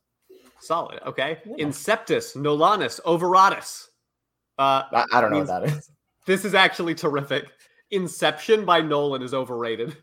Solid. 0.62 1.00
Okay. 1.06 1.40
Yeah. 1.46 1.66
Inceptus 1.66 2.36
nolanus 2.36 3.02
overatus. 3.02 3.88
Uh, 4.58 4.84
I, 4.92 5.06
I 5.14 5.22
don't 5.22 5.32
know 5.32 5.40
what 5.40 5.48
that 5.48 5.64
is. 5.64 5.92
this 6.28 6.46
is 6.46 6.54
actually 6.54 6.96
terrific. 6.96 7.46
Inception 7.90 8.64
by 8.64 8.80
Nolan 8.80 9.22
is 9.22 9.34
overrated. 9.34 9.98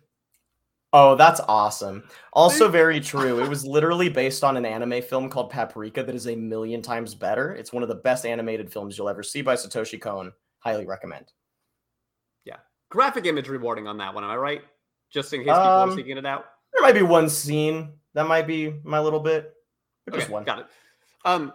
Oh, 0.93 1.17
that's 1.17 1.41
awesome. 1.49 2.05
Also, 2.33 2.69
very 2.69 2.99
true. 3.01 3.43
It 3.43 3.49
was 3.49 3.65
literally 3.67 4.09
based 4.09 4.43
on 4.43 4.57
an 4.57 4.65
anime 4.65 5.03
film 5.03 5.29
called 5.29 5.51
Paprika 5.51 6.03
that 6.03 6.15
is 6.15 6.27
a 6.27 6.35
million 6.35 6.81
times 6.81 7.15
better. 7.15 7.55
It's 7.55 7.73
one 7.73 7.83
of 7.83 7.89
the 7.91 7.95
best 7.95 8.25
animated 8.25 8.73
films 8.73 8.97
you'll 8.97 9.09
ever 9.09 9.23
see 9.23 9.43
by 9.43 9.55
Satoshi 9.55 10.01
Kon. 10.01 10.33
Highly 10.61 10.87
recommend. 10.87 11.33
Yeah. 12.45 12.57
Graphic 12.91 13.27
image 13.27 13.49
rewarding 13.49 13.87
on 13.87 13.99
that 13.99 14.15
one. 14.15 14.25
Am 14.25 14.31
I 14.31 14.37
right? 14.37 14.63
Just 15.13 15.33
in 15.33 15.41
case 15.41 15.49
people 15.49 15.63
um, 15.63 15.91
are 15.91 15.97
seeking 15.97 16.17
it 16.17 16.27
out. 16.27 16.47
There 16.73 16.83
might 16.83 16.95
be 16.95 17.03
one 17.03 17.29
scene 17.29 17.93
that 18.15 18.27
might 18.27 18.47
be 18.47 18.75
my 18.83 19.01
little 19.01 19.21
bit. 19.21 19.55
Okay, 20.09 20.19
just 20.19 20.31
one. 20.31 20.45
Got 20.45 20.61
it. 20.61 20.67
Um, 21.25 21.53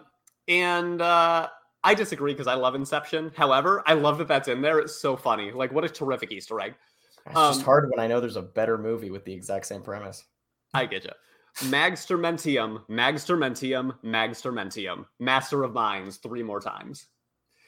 and 0.48 1.00
uh, 1.00 1.48
I 1.82 1.94
disagree 1.94 2.32
because 2.32 2.46
I 2.46 2.54
love 2.54 2.74
Inception. 2.74 3.32
However, 3.36 3.82
I 3.86 3.94
love 3.94 4.18
that 4.18 4.28
that's 4.28 4.48
in 4.48 4.62
there. 4.62 4.78
It's 4.78 5.00
so 5.00 5.16
funny. 5.16 5.50
Like, 5.52 5.72
what 5.72 5.84
a 5.84 5.88
terrific 5.88 6.32
Easter 6.32 6.60
egg. 6.60 6.74
It's 7.26 7.36
um, 7.36 7.54
just 7.54 7.64
hard 7.64 7.90
when 7.90 8.00
I 8.00 8.06
know 8.06 8.20
there's 8.20 8.36
a 8.36 8.42
better 8.42 8.76
movie 8.76 9.10
with 9.10 9.24
the 9.24 9.32
exact 9.32 9.66
same 9.66 9.82
premise. 9.82 10.24
I 10.74 10.86
get 10.86 11.04
you. 11.04 11.10
Magister 11.68 12.18
mentium, 12.18 12.82
Magstermentium, 12.88 13.94
Magister 14.02 14.52
mentium, 14.52 15.06
Master 15.20 15.62
of 15.62 15.72
Minds, 15.72 16.16
three 16.16 16.42
more 16.42 16.60
times. 16.60 17.06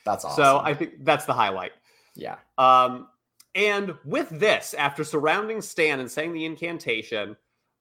That's 0.05 0.25
awesome. 0.25 0.43
So 0.43 0.59
I 0.59 0.75
think 0.75 1.05
that's 1.05 1.25
the 1.25 1.33
highlight. 1.33 1.73
Yeah. 2.15 2.37
Um, 2.59 3.09
and 3.55 3.95
with 4.05 4.29
this, 4.29 4.75
after 4.75 5.05
surrounding 5.05 5.61
Stan 5.61 6.01
and 6.01 6.11
saying 6.11 6.33
the 6.33 6.45
incantation, 6.45 7.37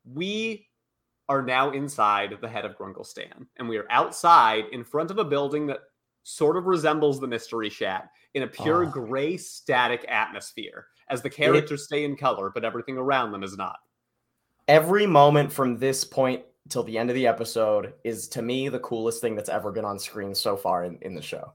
we 0.05 0.67
are 1.27 1.41
now 1.41 1.71
inside 1.71 2.37
the 2.39 2.47
head 2.47 2.65
of 2.65 2.77
Grunkle 2.77 3.05
Stan, 3.05 3.47
and 3.57 3.67
we 3.67 3.77
are 3.77 3.87
outside 3.89 4.65
in 4.71 4.83
front 4.83 5.09
of 5.09 5.17
a 5.17 5.25
building 5.25 5.65
that 5.67 5.79
sort 6.23 6.55
of 6.55 6.65
resembles 6.65 7.19
the 7.19 7.27
Mystery 7.27 7.69
Shack 7.69 8.11
in 8.35 8.43
a 8.43 8.47
pure 8.47 8.85
oh. 8.85 8.89
gray 8.89 9.37
static 9.37 10.05
atmosphere 10.07 10.85
as 11.09 11.21
the 11.21 11.29
characters 11.29 11.81
it, 11.81 11.85
stay 11.85 12.03
in 12.03 12.15
color, 12.15 12.51
but 12.53 12.65
everything 12.65 12.97
around 12.97 13.31
them 13.31 13.43
is 13.43 13.57
not. 13.57 13.77
Every 14.67 15.05
moment 15.05 15.51
from 15.51 15.77
this 15.77 16.03
point 16.03 16.43
till 16.69 16.83
the 16.83 16.97
end 16.97 17.09
of 17.09 17.15
the 17.15 17.27
episode 17.27 17.93
is 18.03 18.27
to 18.29 18.41
me 18.41 18.69
the 18.69 18.79
coolest 18.79 19.21
thing 19.21 19.35
that's 19.35 19.49
ever 19.49 19.71
been 19.71 19.85
on 19.85 19.99
screen 19.99 20.33
so 20.33 20.57
far 20.57 20.83
in, 20.83 20.97
in 21.01 21.13
the 21.13 21.21
show. 21.21 21.53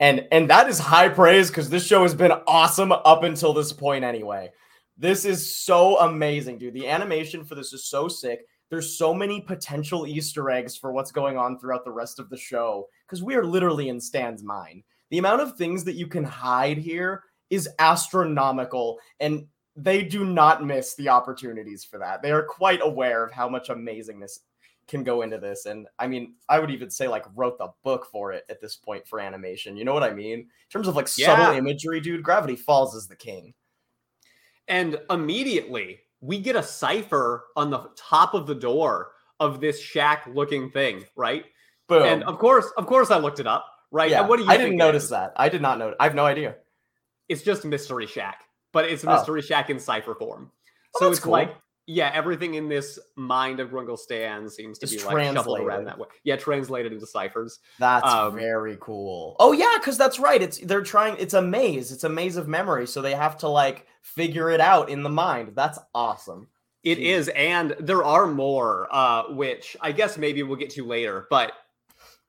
And 0.00 0.26
and 0.30 0.48
that 0.50 0.68
is 0.68 0.78
high 0.78 1.08
praise 1.08 1.48
because 1.48 1.68
this 1.68 1.86
show 1.86 2.02
has 2.02 2.14
been 2.14 2.32
awesome 2.46 2.92
up 2.92 3.24
until 3.24 3.52
this 3.52 3.72
point 3.72 4.04
anyway. 4.04 4.50
This 4.96 5.24
is 5.24 5.54
so 5.54 5.98
amazing, 6.00 6.58
dude. 6.58 6.74
The 6.74 6.88
animation 6.88 7.44
for 7.44 7.54
this 7.54 7.72
is 7.72 7.86
so 7.86 8.08
sick. 8.08 8.46
There's 8.70 8.98
so 8.98 9.14
many 9.14 9.40
potential 9.40 10.06
Easter 10.06 10.50
eggs 10.50 10.76
for 10.76 10.92
what's 10.92 11.10
going 11.10 11.36
on 11.36 11.58
throughout 11.58 11.84
the 11.84 11.90
rest 11.90 12.18
of 12.18 12.28
the 12.28 12.36
show 12.36 12.88
because 13.06 13.22
we 13.22 13.34
are 13.34 13.44
literally 13.44 13.88
in 13.88 14.00
Stan's 14.00 14.42
mind. 14.42 14.82
The 15.10 15.18
amount 15.18 15.40
of 15.40 15.56
things 15.56 15.84
that 15.84 15.94
you 15.94 16.06
can 16.06 16.24
hide 16.24 16.78
here 16.78 17.22
is 17.50 17.68
astronomical 17.78 18.98
and 19.20 19.46
they 19.76 20.02
do 20.02 20.24
not 20.24 20.64
miss 20.64 20.94
the 20.94 21.08
opportunities 21.08 21.84
for 21.84 21.98
that. 21.98 22.20
They 22.20 22.32
are 22.32 22.42
quite 22.42 22.80
aware 22.82 23.24
of 23.24 23.32
how 23.32 23.48
much 23.48 23.68
amazingness 23.68 24.40
can 24.88 25.04
go 25.04 25.22
into 25.22 25.38
this. 25.38 25.66
And 25.66 25.86
I 25.98 26.08
mean, 26.08 26.34
I 26.48 26.58
would 26.58 26.70
even 26.70 26.90
say 26.90 27.06
like 27.06 27.24
wrote 27.36 27.58
the 27.58 27.68
book 27.84 28.08
for 28.10 28.32
it 28.32 28.44
at 28.48 28.60
this 28.60 28.74
point 28.74 29.06
for 29.06 29.20
animation. 29.20 29.76
You 29.76 29.84
know 29.84 29.94
what 29.94 30.02
I 30.02 30.12
mean? 30.12 30.40
In 30.40 30.46
terms 30.70 30.88
of 30.88 30.96
like 30.96 31.08
yeah. 31.16 31.26
subtle 31.26 31.56
imagery, 31.56 32.00
dude, 32.00 32.24
Gravity 32.24 32.56
Falls 32.56 32.94
is 32.94 33.06
the 33.06 33.16
king. 33.16 33.54
And 34.66 34.98
immediately 35.10 36.00
we 36.20 36.40
get 36.40 36.56
a 36.56 36.62
cipher 36.62 37.44
on 37.54 37.70
the 37.70 37.88
top 37.96 38.34
of 38.34 38.46
the 38.46 38.54
door 38.54 39.12
of 39.38 39.60
this 39.60 39.80
shack 39.80 40.26
looking 40.26 40.70
thing, 40.70 41.04
right? 41.14 41.44
Boom. 41.86 42.02
And 42.02 42.24
of 42.24 42.38
course, 42.38 42.66
of 42.76 42.86
course 42.86 43.10
I 43.10 43.18
looked 43.18 43.40
it 43.40 43.46
up, 43.46 43.66
right? 43.92 44.10
Yeah, 44.10 44.20
and 44.20 44.28
what 44.28 44.38
do 44.38 44.44
you 44.44 44.50
I 44.50 44.56
didn't 44.56 44.76
notice 44.76 45.08
that. 45.10 45.32
I 45.36 45.48
did 45.48 45.62
not 45.62 45.78
know. 45.78 45.94
I 46.00 46.04
have 46.04 46.14
no 46.14 46.26
idea. 46.26 46.56
It's 47.28 47.42
just 47.42 47.64
Mystery 47.64 48.06
Shack, 48.06 48.44
but 48.72 48.86
it's 48.86 49.04
oh. 49.04 49.12
Mystery. 49.12 49.42
Shack 49.42 49.70
in 49.70 49.78
cipher 49.78 50.14
form. 50.14 50.50
Oh, 50.96 51.00
so 51.00 51.10
it's 51.10 51.20
cool. 51.20 51.32
like 51.32 51.54
yeah, 51.90 52.10
everything 52.12 52.54
in 52.54 52.68
this 52.68 52.98
mind 53.16 53.60
of 53.60 53.70
Grunkle 53.70 53.98
Stan 53.98 54.46
seems 54.50 54.78
to 54.80 54.84
it's 54.84 54.94
be 54.94 55.02
like 55.02 55.34
shuffled 55.34 55.60
around 55.60 55.86
that 55.86 55.98
way. 55.98 56.06
Yeah, 56.22 56.36
translated 56.36 56.92
into 56.92 57.06
ciphers. 57.06 57.60
That's 57.78 58.06
um, 58.06 58.36
very 58.36 58.76
cool. 58.78 59.36
Oh 59.40 59.52
yeah, 59.52 59.72
because 59.80 59.96
that's 59.96 60.18
right. 60.18 60.42
It's 60.42 60.58
they're 60.58 60.82
trying. 60.82 61.16
It's 61.18 61.32
a 61.32 61.40
maze. 61.40 61.90
It's 61.90 62.04
a 62.04 62.08
maze 62.10 62.36
of 62.36 62.46
memory. 62.46 62.86
So 62.86 63.00
they 63.00 63.14
have 63.14 63.38
to 63.38 63.48
like 63.48 63.86
figure 64.02 64.50
it 64.50 64.60
out 64.60 64.90
in 64.90 65.02
the 65.02 65.08
mind. 65.08 65.52
That's 65.54 65.78
awesome. 65.94 66.48
It 66.84 66.98
Jeez. 66.98 67.04
is, 67.04 67.28
and 67.28 67.74
there 67.80 68.04
are 68.04 68.26
more, 68.26 68.86
uh, 68.90 69.32
which 69.32 69.74
I 69.80 69.92
guess 69.92 70.18
maybe 70.18 70.42
we'll 70.42 70.56
get 70.56 70.70
to 70.70 70.84
later. 70.84 71.26
But 71.30 71.52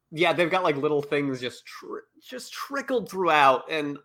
yeah, 0.10 0.32
they've 0.32 0.50
got 0.50 0.64
like 0.64 0.78
little 0.78 1.02
things 1.02 1.42
just 1.42 1.66
tr- 1.66 2.08
just 2.26 2.54
trickled 2.54 3.10
throughout, 3.10 3.70
and 3.70 3.98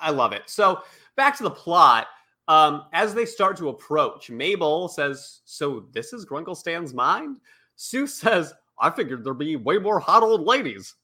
I 0.00 0.10
love 0.10 0.32
it. 0.32 0.42
So 0.46 0.82
back 1.16 1.36
to 1.38 1.42
the 1.42 1.50
plot. 1.50 2.08
Um, 2.48 2.86
as 2.92 3.14
they 3.14 3.26
start 3.26 3.56
to 3.58 3.68
approach, 3.68 4.28
Mabel 4.28 4.88
says, 4.88 5.40
So 5.44 5.86
this 5.92 6.12
is 6.12 6.26
Grunkle 6.26 6.56
Stan's 6.56 6.92
mind? 6.92 7.36
Sue 7.76 8.06
says, 8.08 8.52
I 8.78 8.90
figured 8.90 9.24
there'd 9.24 9.38
be 9.38 9.56
way 9.56 9.78
more 9.78 10.00
hot 10.00 10.22
old 10.22 10.42
ladies. 10.42 10.94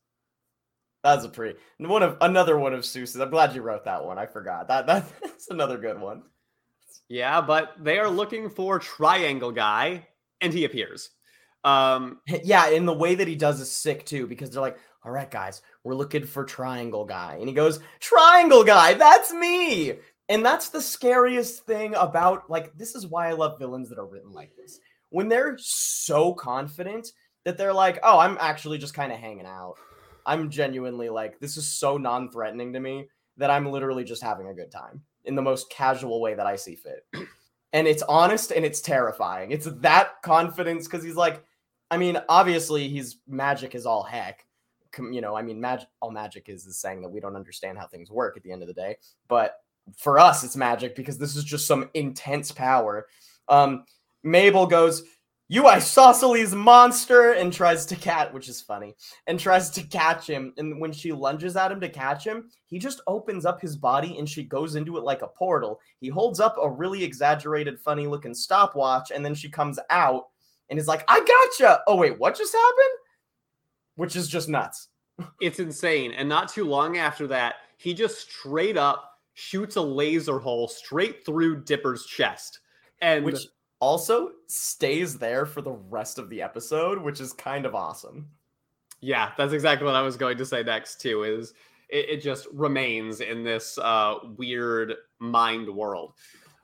That's 1.05 1.24
a 1.24 1.28
pretty 1.28 1.57
one 1.78 2.03
of 2.03 2.16
another 2.20 2.59
one 2.59 2.74
of 2.74 2.84
Soos's. 2.84 3.20
I'm 3.20 3.30
glad 3.30 3.55
you 3.55 3.62
wrote 3.62 3.84
that 3.84 4.05
one. 4.05 4.18
I 4.18 4.26
forgot. 4.26 4.66
That 4.66 4.86
that's 5.22 5.51
another 5.51 5.78
good 5.78 6.01
one. 6.01 6.22
Yeah, 7.09 7.40
but 7.40 7.74
they 7.78 8.01
are 8.01 8.11
looking 8.11 8.51
for 8.51 8.80
Triangle 8.80 9.53
Guy, 9.53 10.09
and 10.40 10.53
he 10.53 10.64
appears. 10.64 11.11
Um, 11.62 12.20
yeah, 12.44 12.70
and 12.70 12.88
the 12.88 12.92
way 12.92 13.14
that 13.14 13.28
he 13.28 13.36
does 13.36 13.61
is 13.61 13.70
sick 13.70 14.05
too, 14.05 14.26
because 14.26 14.51
they're 14.51 14.61
like, 14.61 14.78
"All 15.07 15.12
right, 15.12 15.30
guys, 15.30 15.62
we're 15.84 15.94
looking 15.94 16.26
for 16.26 16.44
Triangle 16.44 17.04
Guy," 17.04 17.36
and 17.38 17.48
he 17.48 17.54
goes, 17.54 17.80
"Triangle 18.00 18.64
Guy, 18.64 18.94
that's 18.94 19.32
me." 19.32 19.94
And 20.28 20.44
that's 20.44 20.70
the 20.70 20.82
scariest 20.82 21.64
thing 21.64 21.94
about 21.94 22.50
like 22.50 22.76
this 22.76 22.94
is 22.94 23.07
why 23.07 23.28
I 23.28 23.32
love 23.32 23.59
villains 23.59 23.88
that 23.88 23.98
are 23.98 24.07
written 24.07 24.32
like 24.32 24.54
this. 24.57 24.80
When 25.11 25.28
they're 25.28 25.57
so 25.59 26.34
confident 26.34 27.12
that 27.44 27.57
they're 27.57 27.72
like, 27.72 28.00
"Oh, 28.02 28.18
I'm 28.18 28.36
actually 28.40 28.78
just 28.78 28.94
kind 28.94 29.12
of 29.12 29.18
hanging 29.18 29.46
out." 29.46 29.76
I'm 30.26 30.50
genuinely 30.50 31.09
like, 31.09 31.38
this 31.38 31.57
is 31.57 31.66
so 31.66 31.96
non 31.96 32.30
threatening 32.30 32.72
to 32.72 32.80
me 32.80 33.09
that 33.36 33.50
I'm 33.50 33.70
literally 33.70 34.04
just 34.04 34.22
having 34.22 34.48
a 34.48 34.54
good 34.54 34.70
time 34.70 35.00
in 35.24 35.36
the 35.36 35.42
most 35.42 35.70
casual 35.70 36.20
way 36.20 36.34
that 36.34 36.46
I 36.46 36.57
see 36.57 36.74
fit. 36.74 37.07
And 37.72 37.86
it's 37.86 38.02
honest 38.04 38.52
and 38.52 38.64
it's 38.64 38.80
terrifying. 38.80 39.50
It's 39.50 39.66
that 39.66 40.22
confidence 40.22 40.86
because 40.86 41.04
he's 41.04 41.16
like, 41.16 41.44
I 41.90 41.98
mean, 41.98 42.16
obviously, 42.26 42.88
he's 42.88 43.18
magic 43.28 43.74
is 43.74 43.84
all 43.84 44.02
heck. 44.02 44.45
You 44.99 45.20
know, 45.20 45.36
I 45.36 45.42
mean, 45.42 45.61
magic, 45.61 45.88
all 46.01 46.11
magic 46.11 46.49
is 46.49 46.66
is 46.66 46.78
saying 46.78 47.03
that 47.03 47.09
we 47.09 47.20
don't 47.20 47.36
understand 47.36 47.78
how 47.78 47.86
things 47.86 48.11
work 48.11 48.36
at 48.36 48.42
the 48.42 48.53
end 48.53 48.62
of 48.62 48.68
the 48.68 48.74
day. 48.74 48.97
But 49.28 49.57
for 49.97 50.18
us, 50.18 50.44
it's 50.44 50.57
magic 50.57 50.97
because 50.97 51.18
this 51.18 51.36
is 51.36 51.44
just 51.44 51.66
some 51.66 51.90
intense 51.94 52.53
power. 52.53 53.07
Um, 53.49 53.84
Mabel 54.24 54.66
goes, 54.66 55.05
you 55.49 55.68
isosceles 55.68 56.55
monster 56.55 57.32
and 57.32 57.53
tries 57.53 57.86
to 57.86 57.94
catch 57.94 58.32
which 58.32 58.49
is 58.49 58.61
funny 58.61 58.97
and 59.28 59.38
tries 59.38 59.70
to 59.70 59.82
catch 59.84 60.28
him 60.28 60.53
and 60.57 60.80
when 60.80 60.92
she 60.92 61.12
lunges 61.12 61.57
at 61.57 61.70
him 61.70 61.80
to 61.80 61.88
catch 61.88 62.26
him 62.26 62.51
he 62.66 62.78
just 62.78 63.01
opens 63.07 63.47
up 63.47 63.61
his 63.61 63.76
body 63.76 64.18
and 64.18 64.28
she 64.28 64.42
goes 64.42 64.74
into 64.74 64.97
it 64.97 65.05
like 65.05 65.22
a 65.22 65.28
portal 65.28 65.78
he 66.01 66.09
holds 66.09 66.40
up 66.40 66.57
a 66.61 66.68
really 66.68 67.03
exaggerated 67.03 67.78
funny 67.78 68.07
looking 68.07 68.34
stopwatch 68.34 69.12
and 69.14 69.24
then 69.24 69.34
she 69.34 69.49
comes 69.49 69.78
out 69.90 70.24
and 70.68 70.78
is 70.78 70.88
like 70.88 71.05
i 71.09 71.20
gotcha 71.20 71.80
oh 71.86 71.97
wait 71.97 72.18
what 72.18 72.36
just 72.36 72.53
happened 72.53 72.99
which 73.97 74.16
is 74.16 74.28
just 74.28 74.49
nuts 74.49 74.88
it's 75.40 75.59
insane 75.59 76.12
and 76.12 76.28
not 76.28 76.49
too 76.49 76.64
long 76.64 76.97
after 76.97 77.26
that 77.26 77.57
he 77.78 77.92
just 77.92 78.30
straight 78.30 78.76
up 78.76 79.18
shoots 79.34 79.76
a 79.76 79.82
laser 79.82 80.38
hole 80.38 80.68
straight 80.68 81.24
through 81.24 81.62
dipper's 81.62 82.07
chest 82.07 82.61
and 83.01 83.24
which 83.24 83.47
also 83.80 84.30
stays 84.47 85.18
there 85.18 85.47
for 85.47 85.62
the 85.62 85.72
rest 85.72 86.18
of 86.18 86.30
the 86.30 86.42
episode, 86.42 86.99
which 86.99 87.20
is 87.20 87.32
kind 87.32 87.66
of 87.66 87.74
awesome. 87.74 88.28
Yeah, 89.01 89.32
that's 89.36 89.53
exactly 89.53 89.84
what 89.84 89.94
I 89.94 90.03
was 90.03 90.16
going 90.16 90.38
to 90.38 90.47
say 90.47 90.62
next 90.62 91.01
too. 91.01 91.24
Is 91.24 91.53
it, 91.88 92.09
it 92.09 92.22
just 92.22 92.47
remains 92.53 93.20
in 93.20 93.44
this 93.44 93.78
uh, 93.78 94.14
weird 94.36 94.94
mind 95.18 95.68
world. 95.68 96.14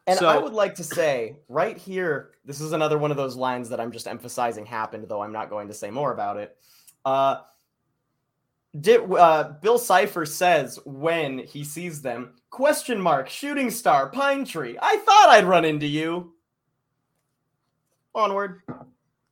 And 0.07 0.19
so, 0.19 0.27
I 0.27 0.39
would 0.39 0.53
like 0.53 0.75
to 0.77 0.85
say 0.85 1.37
right 1.49 1.79
here, 1.79 2.33
this 2.45 2.61
is 2.61 2.73
another 2.73 2.99
one 2.99 3.13
of 3.13 3.17
those 3.17 3.37
lines 3.37 3.69
that 3.69 3.79
I'm 3.79 3.93
just 3.93 4.09
emphasizing 4.09 4.67
happened, 4.67 5.07
though 5.09 5.23
I'm 5.23 5.33
not 5.33 5.49
going 5.49 5.69
to 5.69 5.75
say 5.75 5.91
more 5.91 6.13
about 6.13 6.39
it. 6.39 6.57
Uh, 7.05 7.41
did, 8.81 9.03
uh, 9.13 9.53
Bill 9.61 9.79
Cipher 9.79 10.25
says 10.25 10.79
when 10.85 11.39
he 11.39 11.65
sees 11.65 12.01
them, 12.01 12.35
question 12.51 13.01
mark, 13.01 13.29
shooting 13.29 13.71
star, 13.71 14.09
pine 14.09 14.45
tree. 14.45 14.79
I 14.81 14.97
thought 14.99 15.29
I'd 15.29 15.45
run 15.45 15.65
into 15.65 15.87
you. 15.87 16.33
Onward. 18.15 18.63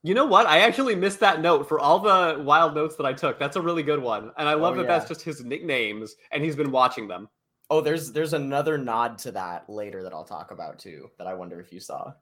You 0.02 0.14
know 0.14 0.24
what? 0.24 0.46
I 0.46 0.60
actually 0.60 0.94
missed 0.94 1.20
that 1.20 1.42
note 1.42 1.68
for 1.68 1.78
all 1.78 1.98
the 1.98 2.42
wild 2.42 2.74
notes 2.74 2.96
that 2.96 3.04
I 3.04 3.12
took. 3.12 3.38
That's 3.38 3.56
a 3.56 3.60
really 3.60 3.82
good 3.82 4.00
one. 4.00 4.32
And 4.38 4.48
I 4.48 4.54
love 4.54 4.74
oh, 4.74 4.76
that 4.78 4.82
yeah. 4.84 4.98
that's 4.98 5.08
just 5.08 5.22
his 5.22 5.44
nicknames 5.44 6.16
and 6.32 6.42
he's 6.42 6.56
been 6.56 6.70
watching 6.70 7.06
them. 7.06 7.28
Oh, 7.68 7.80
there's 7.80 8.10
there's 8.10 8.32
another 8.32 8.78
nod 8.78 9.18
to 9.18 9.32
that 9.32 9.68
later 9.68 10.02
that 10.02 10.12
I'll 10.12 10.24
talk 10.24 10.50
about 10.50 10.78
too 10.78 11.10
that 11.18 11.26
I 11.26 11.34
wonder 11.34 11.60
if 11.60 11.72
you 11.72 11.80
saw. 11.80 12.12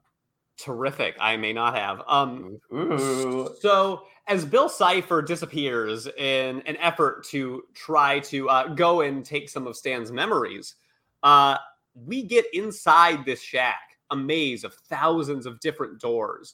Terrific. 0.57 1.15
I 1.21 1.37
may 1.37 1.53
not 1.53 1.75
have. 1.75 2.01
Um 2.07 2.59
Ooh. 2.73 3.55
so 3.61 4.03
as 4.29 4.45
Bill 4.45 4.69
Cipher 4.69 5.23
disappears 5.23 6.05
in 6.05 6.61
an 6.61 6.77
effort 6.77 7.25
to 7.25 7.63
try 7.73 8.19
to 8.21 8.47
uh, 8.47 8.67
go 8.67 9.01
and 9.01 9.25
take 9.25 9.49
some 9.49 9.67
of 9.67 9.75
Stan's 9.75 10.11
memories, 10.11 10.75
uh 11.23 11.57
we 12.05 12.23
get 12.23 12.45
inside 12.53 13.25
this 13.25 13.41
shack, 13.41 13.97
a 14.11 14.15
maze 14.15 14.63
of 14.63 14.73
thousands 14.73 15.45
of 15.45 15.59
different 15.59 15.99
doors. 15.99 16.53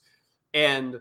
And 0.55 0.99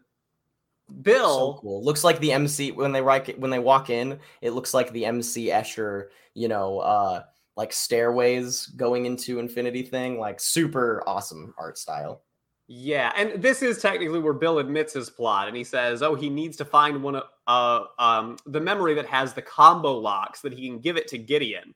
Bill 1.00 1.54
so 1.54 1.60
cool. 1.62 1.82
Looks 1.82 2.04
like 2.04 2.18
the 2.18 2.32
MC 2.32 2.72
when 2.72 2.92
they 2.92 3.00
when 3.00 3.50
they 3.50 3.60
walk 3.60 3.88
in, 3.88 4.18
it 4.42 4.50
looks 4.50 4.74
like 4.74 4.92
the 4.92 5.06
MC 5.06 5.46
Escher, 5.46 6.08
you 6.34 6.48
know, 6.48 6.80
uh 6.80 7.22
like 7.56 7.72
stairways 7.72 8.66
going 8.66 9.06
into 9.06 9.38
infinity 9.38 9.82
thing, 9.82 10.18
like 10.18 10.40
super 10.40 11.02
awesome 11.06 11.54
art 11.56 11.78
style. 11.78 12.22
Yeah, 12.66 13.12
and 13.14 13.42
this 13.42 13.62
is 13.62 13.82
technically 13.82 14.20
where 14.20 14.32
Bill 14.32 14.58
admits 14.58 14.94
his 14.94 15.10
plot, 15.10 15.48
and 15.48 15.56
he 15.56 15.64
says, 15.64 16.02
"Oh, 16.02 16.14
he 16.14 16.30
needs 16.30 16.56
to 16.56 16.64
find 16.64 17.02
one 17.02 17.16
of 17.16 17.24
uh, 17.46 17.84
um, 17.98 18.36
the 18.46 18.60
memory 18.60 18.94
that 18.94 19.06
has 19.06 19.34
the 19.34 19.42
combo 19.42 19.98
locks 19.98 20.40
that 20.40 20.54
he 20.54 20.68
can 20.68 20.78
give 20.78 20.96
it 20.96 21.08
to 21.08 21.18
Gideon." 21.18 21.74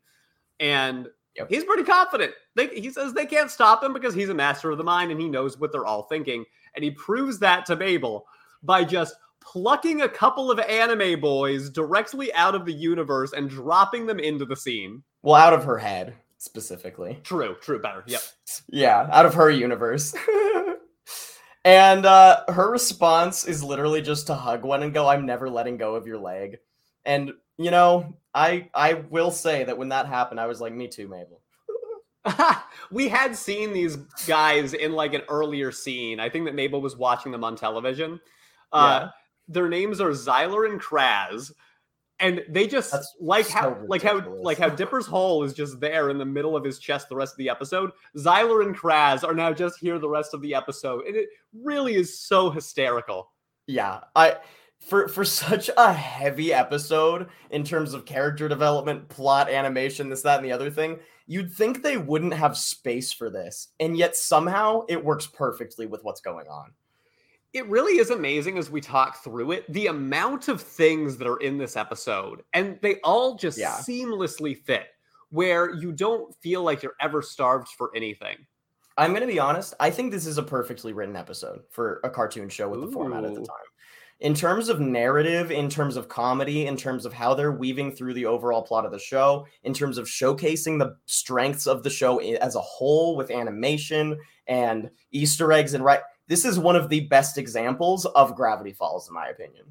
And 0.61 1.09
yep. 1.36 1.49
he's 1.49 1.64
pretty 1.64 1.84
confident. 1.84 2.32
They, 2.57 2.68
he 2.68 2.91
says 2.91 3.12
they 3.12 3.26
can't 3.26 3.51
stop 3.51 3.82
him 3.82 3.93
because 3.93 4.14
he's 4.14 4.30
a 4.30 4.34
master 4.34 4.70
of 4.70 4.78
the 4.78 4.84
mind 4.84 5.11
and 5.11 5.20
he 5.20 5.28
knows 5.28 5.59
what 5.59 5.72
they're 5.72 5.86
all 5.86 6.05
thinking. 6.05 6.45
And 6.74 6.84
he 6.84 6.91
proves 6.91 7.39
that 7.41 7.66
to 7.66 7.76
Mabel 7.76 8.26
by 8.62 8.84
just 8.84 9.14
plucking 9.41 10.03
a 10.03 10.09
couple 10.09 10.51
of 10.51 10.59
anime 10.59 11.20
boys 11.20 11.70
directly 11.70 12.32
out 12.34 12.55
of 12.55 12.64
the 12.64 12.72
universe 12.72 13.32
and 13.32 13.49
dropping 13.49 14.07
them 14.07 14.18
into 14.18 14.45
the 14.45 14.57
scene. 14.57 15.03
Well, 15.22 15.36
out 15.36 15.53
of 15.53 15.64
her 15.64 15.78
head 15.78 16.14
specifically. 16.39 17.20
True, 17.22 17.57
true, 17.61 17.80
better. 17.80 18.05
Yep. 18.07 18.20
Yeah, 18.68 19.09
out 19.11 19.26
of 19.26 19.34
her 19.34 19.51
universe. 19.51 20.14
and 21.64 22.07
uh, 22.07 22.44
her 22.49 22.70
response 22.70 23.44
is 23.44 23.62
literally 23.62 24.03
just 24.03 24.26
to 24.28 24.34
hug 24.34 24.64
one 24.64 24.82
and 24.82 24.94
go, 24.94 25.09
"I'm 25.09 25.26
never 25.26 25.51
letting 25.51 25.76
go 25.76 25.94
of 25.94 26.07
your 26.07 26.18
leg." 26.18 26.59
And 27.05 27.32
you 27.57 27.70
know, 27.70 28.16
I 28.34 28.68
I 28.74 28.94
will 28.94 29.30
say 29.30 29.64
that 29.64 29.78
when 29.78 29.90
that 29.90 30.07
happened, 30.07 30.40
I 30.40 30.46
was 30.46 30.61
like, 30.61 30.72
"Me 30.72 30.88
too, 30.88 31.09
Mabel." 31.09 31.40
we 32.90 33.09
had 33.09 33.36
seen 33.36 33.72
these 33.72 33.96
guys 34.26 34.74
in 34.74 34.92
like 34.92 35.14
an 35.14 35.22
earlier 35.28 35.72
scene. 35.72 36.20
I 36.20 36.28
think 36.28 36.44
that 36.46 36.55
Mabel 36.55 36.80
was 36.80 36.96
watching 36.96 37.32
them 37.32 37.44
on 37.44 37.57
television. 37.57 38.20
Uh, 38.72 39.01
yeah. 39.03 39.11
Their 39.49 39.68
names 39.68 40.01
are 40.01 40.11
Xyler 40.11 40.70
and 40.70 40.80
Kraz, 40.80 41.53
and 42.20 42.42
they 42.48 42.66
just 42.66 42.90
That's 42.92 43.14
like 43.20 43.46
so 43.46 43.52
how 43.52 43.68
ridiculous. 43.68 43.90
like 43.90 44.02
how 44.02 44.34
like 44.42 44.58
how 44.58 44.68
Dipper's 44.68 45.06
hole 45.06 45.44
is 45.44 45.52
just 45.54 45.80
there 45.80 46.10
in 46.10 46.18
the 46.18 46.24
middle 46.24 46.56
of 46.56 46.64
his 46.64 46.78
chest 46.78 47.08
the 47.08 47.16
rest 47.16 47.34
of 47.34 47.38
the 47.38 47.48
episode. 47.48 47.90
Xyler 48.16 48.64
and 48.64 48.76
Kraz 48.76 49.24
are 49.24 49.34
now 49.34 49.52
just 49.52 49.78
here 49.78 49.98
the 49.98 50.08
rest 50.08 50.34
of 50.34 50.42
the 50.42 50.54
episode, 50.54 51.04
and 51.06 51.16
it 51.16 51.28
really 51.52 51.94
is 51.94 52.18
so 52.20 52.50
hysterical. 52.50 53.30
Yeah, 53.66 54.00
I 54.16 54.36
for 54.80 55.08
for 55.08 55.24
such 55.24 55.70
a 55.76 55.92
heavy 55.92 56.52
episode 56.52 57.28
in 57.50 57.64
terms 57.64 57.94
of 57.94 58.04
character 58.04 58.48
development, 58.48 59.08
plot, 59.08 59.50
animation, 59.50 60.08
this, 60.08 60.22
that, 60.22 60.36
and 60.36 60.44
the 60.44 60.52
other 60.52 60.70
thing, 60.70 60.98
you'd 61.26 61.52
think 61.52 61.82
they 61.82 61.96
wouldn't 61.96 62.34
have 62.34 62.56
space 62.56 63.12
for 63.12 63.30
this, 63.30 63.68
and 63.78 63.96
yet 63.96 64.16
somehow 64.16 64.82
it 64.88 65.04
works 65.04 65.26
perfectly 65.26 65.86
with 65.86 66.02
what's 66.02 66.20
going 66.20 66.48
on. 66.48 66.72
It 67.59 67.66
really 67.66 67.98
is 67.98 68.11
amazing 68.11 68.56
as 68.56 68.70
we 68.70 68.80
talk 68.80 69.24
through 69.24 69.50
it, 69.50 69.72
the 69.72 69.88
amount 69.88 70.46
of 70.46 70.62
things 70.62 71.16
that 71.16 71.26
are 71.26 71.38
in 71.38 71.59
this 71.59 71.76
episode, 71.76 72.44
and 72.54 72.78
they 72.82 73.00
all 73.02 73.34
just 73.34 73.59
yeah. 73.59 73.72
seamlessly 73.72 74.56
fit, 74.56 74.86
where 75.30 75.74
you 75.74 75.90
don't 75.90 76.32
feel 76.40 76.62
like 76.62 76.84
you're 76.84 76.94
ever 77.00 77.20
starved 77.20 77.66
for 77.76 77.90
anything. 77.96 78.36
I'm 78.96 79.11
going 79.11 79.22
to 79.22 79.26
be 79.26 79.40
honest. 79.40 79.74
I 79.80 79.90
think 79.90 80.12
this 80.12 80.24
is 80.24 80.38
a 80.38 80.42
perfectly 80.42 80.92
written 80.92 81.16
episode 81.16 81.62
for 81.68 82.00
a 82.04 82.11
cartoon 82.11 82.48
show 82.48 82.68
with 82.68 82.78
Ooh. 82.78 82.86
the 82.86 82.92
format 82.92 83.24
at 83.24 83.34
the 83.34 83.40
time 83.40 83.66
in 84.20 84.34
terms 84.34 84.68
of 84.68 84.80
narrative, 84.80 85.50
in 85.50 85.68
terms 85.68 85.96
of 85.96 86.09
comedy, 86.09 86.66
in 86.66 86.76
terms 86.76 87.06
of 87.06 87.12
how 87.12 87.34
they're 87.34 87.52
weaving 87.52 87.92
through 87.92 88.14
the 88.14 88.26
overall 88.26 88.62
plot 88.62 88.84
of 88.84 88.90
the 88.90 88.98
show, 88.98 89.46
in 89.62 89.72
terms 89.72 89.96
of 89.96 90.06
showcasing 90.06 90.78
the 90.78 90.96
strengths 91.06 91.66
of 91.66 91.82
the 91.82 91.90
show 91.90 92.18
eh, 92.18 92.36
as 92.40 92.56
a 92.56 92.61
whole 92.61 93.16
with 93.16 93.30
animation 93.30 94.18
and 94.46 94.90
Easter 95.12 95.52
eggs 95.52 95.74
and 95.74 95.84
right. 95.84 96.00
This 96.29 96.45
is 96.45 96.59
one 96.59 96.76
of 96.76 96.89
the 96.89 97.01
best 97.01 97.39
examples 97.39 98.05
of 98.07 98.37
Gravity 98.37 98.72
Falls, 98.72 99.09
in 99.09 99.14
my 99.14 99.29
opinion. 99.29 99.64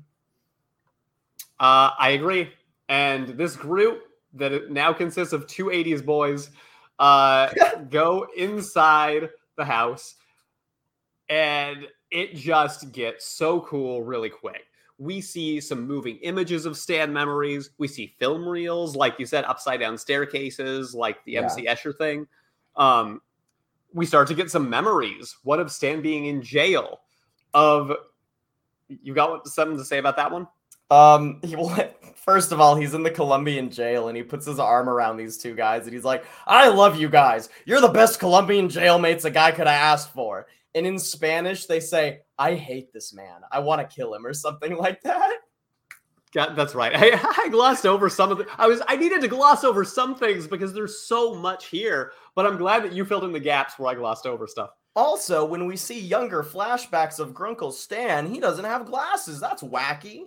Uh, 1.60 1.92
I 1.98 2.10
agree. 2.10 2.50
And 2.90 3.30
this 3.30 3.56
group 3.56 4.04
that 4.34 4.72
now 4.72 4.92
consists 4.92 5.34
of 5.34 5.48
two 5.48 5.66
80s 5.66 6.04
boys 6.06 6.50
uh, 7.00 7.50
go 7.90 8.28
inside 8.36 9.30
the 9.56 9.66
house 9.66 10.16
and 11.30 11.88
it 12.12 12.36
just 12.36 12.92
gets 12.92 13.26
so 13.26 13.62
cool 13.62 14.04
really 14.04 14.30
quick. 14.30 14.64
We 14.98 15.22
see 15.22 15.60
some 15.62 15.86
moving 15.86 16.18
images 16.18 16.66
of 16.66 16.78
Stan 16.78 17.14
memories. 17.14 17.72
We 17.78 17.88
see 17.88 18.16
film 18.18 18.48
reels, 18.48 18.96
like 18.96 19.20
you 19.20 19.26
said, 19.26 19.44
upside 19.46 19.80
down 19.80 19.98
staircases, 19.98 20.96
like 20.96 21.24
the 21.26 21.34
yeah. 21.34 21.44
MC 21.44 21.68
Escher 21.68 21.96
thing. 21.96 22.28
Um, 22.76 23.22
we 23.98 24.06
start 24.06 24.28
to 24.30 24.34
get 24.34 24.50
some 24.52 24.70
memories. 24.70 25.36
What 25.44 25.60
of 25.60 25.72
Stan 25.72 26.02
being 26.02 26.26
in 26.26 26.42
jail? 26.42 27.02
Of 27.54 27.92
you 28.88 29.14
got 29.14 29.48
something 29.48 29.78
to 29.78 29.84
say 29.84 29.98
about 29.98 30.16
that 30.18 30.32
one? 30.32 30.48
Um, 30.90 31.40
he 31.44 31.56
will. 31.58 31.76
First 32.16 32.52
of 32.52 32.60
all, 32.60 32.76
he's 32.76 32.94
in 32.94 33.04
the 33.04 33.12
Colombian 33.12 33.70
jail 33.70 34.08
and 34.10 34.18
he 34.18 34.24
puts 34.24 34.46
his 34.46 34.60
arm 34.60 34.90
around 34.90 35.18
these 35.18 35.38
two 35.38 35.56
guys 35.56 35.84
and 35.84 35.94
he's 35.94 36.04
like, 36.04 36.26
"I 36.46 36.70
love 36.70 37.00
you 37.00 37.10
guys. 37.10 37.50
You're 37.66 37.82
the 37.82 37.88
best 37.88 38.20
Colombian 38.20 38.68
jailmates 38.68 39.26
a 39.26 39.32
guy 39.32 39.52
could 39.52 39.68
have 39.68 39.82
asked 39.82 40.14
for." 40.14 40.48
And 40.76 40.86
in 40.86 41.00
Spanish, 41.00 41.66
they 41.66 41.80
say, 41.80 42.20
I 42.38 42.54
hate 42.54 42.94
this 42.94 43.12
man. 43.12 43.42
I 43.52 43.60
want 43.60 43.82
to 43.82 43.96
kill 43.96 44.14
him 44.14 44.26
or 44.26 44.34
something 44.34 44.78
like 44.78 45.02
that. 45.02 45.38
Yeah, 46.38 46.54
that's 46.54 46.76
right. 46.76 46.92
I, 46.96 47.44
I 47.46 47.50
glossed 47.50 47.88
over 47.88 48.10
some 48.10 48.32
of 48.32 48.38
the. 48.38 48.46
I 48.60 48.68
was 48.68 48.80
I 48.88 48.96
needed 48.96 49.22
to 49.22 49.28
gloss 49.28 49.64
over 49.64 49.84
some 49.84 50.14
things 50.14 50.46
because 50.46 50.72
there's 50.72 51.00
so 51.00 51.34
much 51.34 51.66
here. 51.66 52.12
But 52.36 52.46
I'm 52.46 52.58
glad 52.58 52.84
that 52.84 52.94
you 52.94 53.06
filled 53.06 53.24
in 53.24 53.32
the 53.32 53.40
gaps 53.40 53.80
where 53.80 53.90
I 53.90 53.96
glossed 53.96 54.28
over 54.28 54.46
stuff. 54.46 54.70
Also, 54.96 55.44
when 55.44 55.66
we 55.66 55.76
see 55.76 56.00
younger 56.00 56.44
flashbacks 56.44 57.20
of 57.20 57.34
Grunkle 57.34 57.74
Stan, 57.74 58.32
he 58.32 58.40
doesn't 58.40 58.66
have 58.66 58.86
glasses. 58.86 59.40
That's 59.40 59.64
wacky. 59.64 60.26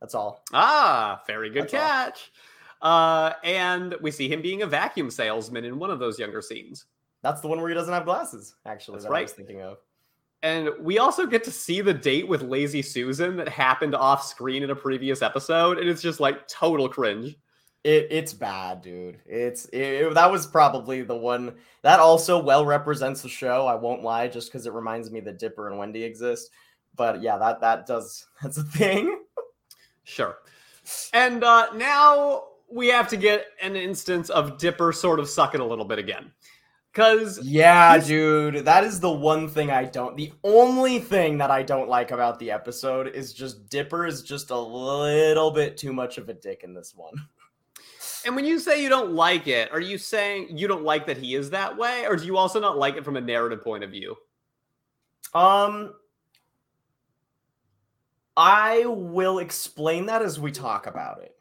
That's 0.00 0.14
all. 0.14 0.42
Ah, 0.54 1.22
very 1.26 1.50
good 1.50 1.64
That's 1.64 1.72
catch. 1.72 2.32
Uh, 2.80 3.34
and 3.44 3.96
we 4.00 4.10
see 4.10 4.30
him 4.30 4.40
being 4.40 4.62
a 4.62 4.66
vacuum 4.66 5.10
salesman 5.10 5.66
in 5.66 5.78
one 5.78 5.90
of 5.90 5.98
those 5.98 6.18
younger 6.18 6.40
scenes. 6.40 6.86
That's 7.22 7.42
the 7.42 7.48
one 7.48 7.60
where 7.60 7.68
he 7.68 7.74
doesn't 7.74 7.92
have 7.92 8.06
glasses, 8.06 8.54
actually, 8.64 8.96
That's 8.96 9.04
that 9.04 9.10
right. 9.10 9.20
I 9.20 9.22
was 9.22 9.32
thinking 9.32 9.60
of. 9.60 9.76
And 10.44 10.68
we 10.78 10.98
also 10.98 11.24
get 11.24 11.42
to 11.44 11.50
see 11.50 11.80
the 11.80 11.94
date 11.94 12.28
with 12.28 12.42
Lazy 12.42 12.82
Susan 12.82 13.34
that 13.38 13.48
happened 13.48 13.94
off 13.94 14.22
screen 14.22 14.62
in 14.62 14.68
a 14.68 14.76
previous 14.76 15.22
episode. 15.22 15.78
And 15.78 15.88
it's 15.88 16.02
just 16.02 16.20
like 16.20 16.46
total 16.46 16.86
cringe. 16.86 17.34
It, 17.82 18.08
it's 18.10 18.34
bad, 18.34 18.82
dude. 18.82 19.18
It's 19.24 19.64
it, 19.72 20.12
that 20.12 20.30
was 20.30 20.46
probably 20.46 21.00
the 21.00 21.16
one 21.16 21.54
that 21.80 21.98
also 21.98 22.38
well 22.38 22.66
represents 22.66 23.22
the 23.22 23.28
show. 23.30 23.66
I 23.66 23.74
won't 23.74 24.02
lie, 24.02 24.28
just 24.28 24.52
because 24.52 24.66
it 24.66 24.74
reminds 24.74 25.10
me 25.10 25.20
that 25.20 25.38
Dipper 25.38 25.70
and 25.70 25.78
Wendy 25.78 26.04
exist. 26.04 26.50
But 26.94 27.22
yeah, 27.22 27.38
that 27.38 27.62
that 27.62 27.86
does 27.86 28.26
that's 28.42 28.58
a 28.58 28.64
thing. 28.64 29.22
sure. 30.02 30.36
And 31.14 31.42
uh, 31.42 31.72
now 31.72 32.44
we 32.70 32.88
have 32.88 33.08
to 33.08 33.16
get 33.16 33.46
an 33.62 33.76
instance 33.76 34.28
of 34.28 34.58
Dipper 34.58 34.92
sort 34.92 35.20
of 35.20 35.28
sucking 35.28 35.62
a 35.62 35.66
little 35.66 35.86
bit 35.86 35.98
again. 35.98 36.32
Cause 36.94 37.40
yeah, 37.42 37.98
dude, 37.98 38.64
that 38.64 38.84
is 38.84 39.00
the 39.00 39.10
one 39.10 39.48
thing 39.48 39.68
I 39.68 39.84
don't. 39.84 40.16
The 40.16 40.32
only 40.44 41.00
thing 41.00 41.38
that 41.38 41.50
I 41.50 41.64
don't 41.64 41.88
like 41.88 42.12
about 42.12 42.38
the 42.38 42.52
episode 42.52 43.08
is 43.08 43.32
just 43.32 43.68
Dipper 43.68 44.06
is 44.06 44.22
just 44.22 44.50
a 44.50 44.58
little 44.58 45.50
bit 45.50 45.76
too 45.76 45.92
much 45.92 46.18
of 46.18 46.28
a 46.28 46.34
dick 46.34 46.62
in 46.62 46.72
this 46.74 46.94
one. 46.94 47.14
And 48.26 48.34
when 48.34 48.46
you 48.46 48.58
say 48.58 48.82
you 48.82 48.88
don't 48.88 49.12
like 49.12 49.48
it, 49.48 49.70
are 49.70 49.80
you 49.80 49.98
saying 49.98 50.56
you 50.56 50.66
don't 50.66 50.82
like 50.82 51.06
that 51.08 51.18
he 51.18 51.34
is 51.34 51.50
that 51.50 51.76
way, 51.76 52.06
or 52.06 52.16
do 52.16 52.24
you 52.24 52.38
also 52.38 52.58
not 52.58 52.78
like 52.78 52.96
it 52.96 53.04
from 53.04 53.18
a 53.18 53.20
narrative 53.20 53.62
point 53.62 53.84
of 53.84 53.90
view? 53.90 54.16
Um, 55.34 55.92
I 58.34 58.84
will 58.86 59.40
explain 59.40 60.06
that 60.06 60.22
as 60.22 60.40
we 60.40 60.52
talk 60.52 60.86
about 60.86 61.22
it. 61.22 61.36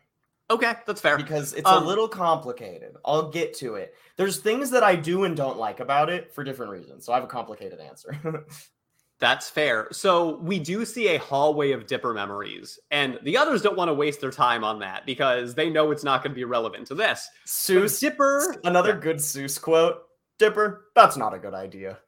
Okay, 0.53 0.73
that's 0.85 1.01
fair. 1.01 1.17
Because 1.17 1.53
it's 1.53 1.67
um, 1.67 1.83
a 1.83 1.85
little 1.85 2.07
complicated. 2.07 2.95
I'll 3.03 3.29
get 3.29 3.55
to 3.57 3.75
it. 3.75 3.95
There's 4.17 4.39
things 4.39 4.69
that 4.69 4.83
I 4.83 4.95
do 4.95 5.23
and 5.23 5.35
don't 5.35 5.57
like 5.57 5.79
about 5.79 6.09
it 6.09 6.33
for 6.33 6.43
different 6.43 6.71
reasons. 6.71 7.05
So 7.05 7.11
I 7.11 7.15
have 7.15 7.23
a 7.23 7.27
complicated 7.27 7.79
answer. 7.79 8.15
That's 9.19 9.49
fair. 9.49 9.87
So 9.91 10.37
we 10.37 10.59
do 10.59 10.85
see 10.85 11.09
a 11.09 11.19
hallway 11.19 11.71
of 11.71 11.87
Dipper 11.87 12.13
memories, 12.13 12.77
and 12.91 13.17
the 13.23 13.37
others 13.37 13.61
don't 13.61 13.77
want 13.77 13.89
to 13.89 13.93
waste 13.93 14.21
their 14.21 14.31
time 14.31 14.63
on 14.63 14.79
that 14.79 15.05
because 15.05 15.55
they 15.55 15.69
know 15.69 15.91
it's 15.91 16.03
not 16.03 16.21
going 16.23 16.31
to 16.31 16.35
be 16.35 16.43
relevant 16.43 16.87
to 16.87 16.95
this. 16.95 17.27
Soos, 17.47 17.99
Dipper, 17.99 18.57
another 18.63 18.93
yeah. 18.93 18.99
good 18.99 19.17
Soos 19.17 19.59
quote. 19.61 20.03
Dipper, 20.39 20.85
that's 20.93 21.15
not 21.15 21.33
a 21.33 21.39
good 21.39 21.53
idea 21.53 21.99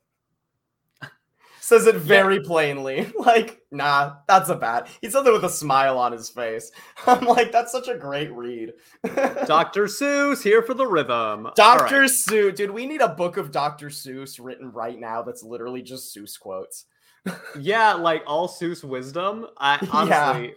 says 1.66 1.88
it 1.88 1.96
very 1.96 2.36
yeah. 2.36 2.42
plainly. 2.46 3.12
Like, 3.26 3.64
nah, 3.72 4.18
that's 4.28 4.50
a 4.50 4.56
bat. 4.56 4.88
He 5.02 5.10
said 5.10 5.26
it 5.26 5.34
with 5.34 5.44
a 5.44 5.50
smile 5.50 5.98
on 5.98 6.12
his 6.12 6.30
face. 6.30 6.72
I'm 7.08 7.26
like, 7.26 7.52
that's 7.52 7.72
such 7.72 7.88
a 7.88 7.98
great 7.98 8.32
read. 8.32 8.74
Dr. 9.48 9.86
Seuss 9.86 10.44
here 10.44 10.62
for 10.62 10.76
the 10.76 10.86
rhythm. 10.86 11.50
Dr. 11.56 12.02
Right. 12.02 12.12
Seuss, 12.12 12.56
dude, 12.56 12.70
we 12.70 12.86
need 12.86 13.02
a 13.02 13.08
book 13.08 13.38
of 13.38 13.52
Dr. 13.52 13.88
Seuss 13.88 14.40
written 14.40 14.72
right 14.72 15.00
now 15.00 15.24
that's 15.24 15.42
literally 15.42 15.82
just 15.82 16.16
Seuss 16.16 16.40
quotes. 16.40 16.86
yeah, 17.60 17.94
like 17.94 18.22
all 18.28 18.48
Seuss 18.48 18.84
wisdom. 18.84 19.48
I 19.58 19.80
honestly. 19.92 20.48
Yeah. 20.48 20.54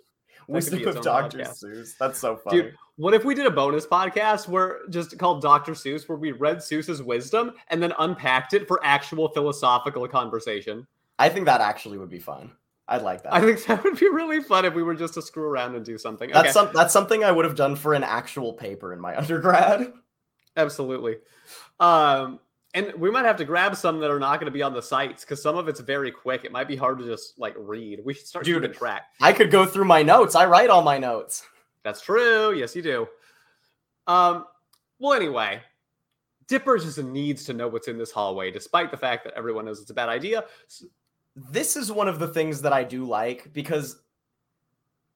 Wisdom 0.47 0.87
of 0.87 1.03
Dr. 1.03 1.39
podcast. 1.39 1.65
Seuss. 1.65 1.97
That's 1.99 2.19
so 2.19 2.37
funny. 2.37 2.63
Dude, 2.63 2.75
what 2.97 3.15
if 3.15 3.25
we 3.25 3.35
did 3.35 3.47
a 3.47 3.51
bonus 3.51 3.87
podcast 3.87 4.47
where 4.47 4.81
just 4.91 5.19
called 5.19 5.41
Dr. 5.41 5.73
Seuss, 5.73 6.07
where 6.07 6.19
we 6.19 6.33
read 6.33 6.59
Seuss's 6.59 7.03
wisdom 7.03 7.53
and 7.69 7.83
then 7.83 7.93
unpacked 7.99 8.53
it 8.53 8.69
for 8.69 8.81
actual 8.85 9.29
philosophical 9.29 10.07
conversation? 10.09 10.87
I 11.19 11.29
think 11.29 11.47
that 11.47 11.61
actually 11.61 11.99
would 11.99 12.11
be 12.11 12.19
fun. 12.19 12.53
I'd 12.87 13.03
like 13.03 13.23
that. 13.25 13.35
I 13.35 13.41
think 13.41 13.65
that 13.67 13.85
would 13.85 13.99
be 13.99 14.09
really 14.09 14.41
fun 14.43 14.65
if 14.65 14.75
we 14.75 14.83
were 14.83 14.95
just 14.95 15.15
to 15.15 15.23
screw 15.23 15.45
around 15.45 15.75
and 15.75 15.85
do 15.85 15.99
something. 15.99 16.31
that's 16.31 16.45
okay, 16.47 16.53
some, 16.53 16.71
that's 16.73 16.93
something 16.93 17.23
I 17.23 17.31
would 17.31 17.45
have 17.45 17.55
done 17.57 17.77
for 17.77 17.93
an 17.93 18.03
actual 18.03 18.53
paper 18.55 18.93
in 18.93 19.01
my 19.01 19.17
undergrad. 19.19 19.93
absolutely. 20.57 21.17
Um, 21.81 22.41
and 22.75 22.93
we 22.95 23.11
might 23.11 23.25
have 23.25 23.37
to 23.39 23.45
grab 23.45 23.77
some 23.77 23.99
that 24.01 24.11
are 24.11 24.19
not 24.19 24.41
going 24.41 24.47
to 24.51 24.53
be 24.57 24.63
on 24.63 24.73
the 24.73 24.83
sites 24.83 25.25
because 25.25 25.43
some 25.43 25.57
of 25.57 25.69
it's 25.69 25.81
very 25.81 26.11
quick. 26.11 26.45
It 26.45 26.53
might 26.53 26.69
be 26.69 26.77
hard 26.77 26.99
to 26.99 27.05
just 27.05 27.39
like 27.39 27.55
read. 27.59 28.01
We 28.05 28.15
should 28.15 28.27
start 28.27 28.45
Dude. 28.45 28.63
keeping 28.63 28.77
track. 28.77 29.05
I 29.21 29.33
could 29.33 29.51
go 29.51 29.67
through 29.67 29.87
my 29.87 30.03
notes. 30.03 30.35
I 30.35 30.47
write 30.47 30.71
all 30.71 30.83
my 30.83 30.99
notes. 30.99 31.45
That's 31.83 32.01
true. 32.01 32.55
Yes, 32.55 32.77
you 32.77 32.83
do. 32.83 33.09
Um, 34.07 34.45
well, 34.99 35.15
anyway, 35.15 35.61
Dipper 36.47 36.79
just 36.79 36.99
needs 37.03 37.45
to 37.45 37.53
know 37.53 37.69
what's 37.69 37.89
in 37.89 37.99
this 37.99 38.11
hallway, 38.11 38.51
despite 38.51 38.91
the 38.91 38.97
fact 38.97 39.25
that 39.25 39.35
everyone 39.35 39.65
knows 39.67 39.81
it's 39.81 39.91
a 39.91 39.95
bad 39.95 40.09
idea. 40.09 40.45
This 41.51 41.77
is 41.77 41.93
one 41.93 42.09
of 42.09 42.19
the 42.19 42.29
things 42.29 42.63
that 42.63 42.73
I 42.73 42.85
do 42.85 43.05
like 43.05 43.53
because 43.53 44.01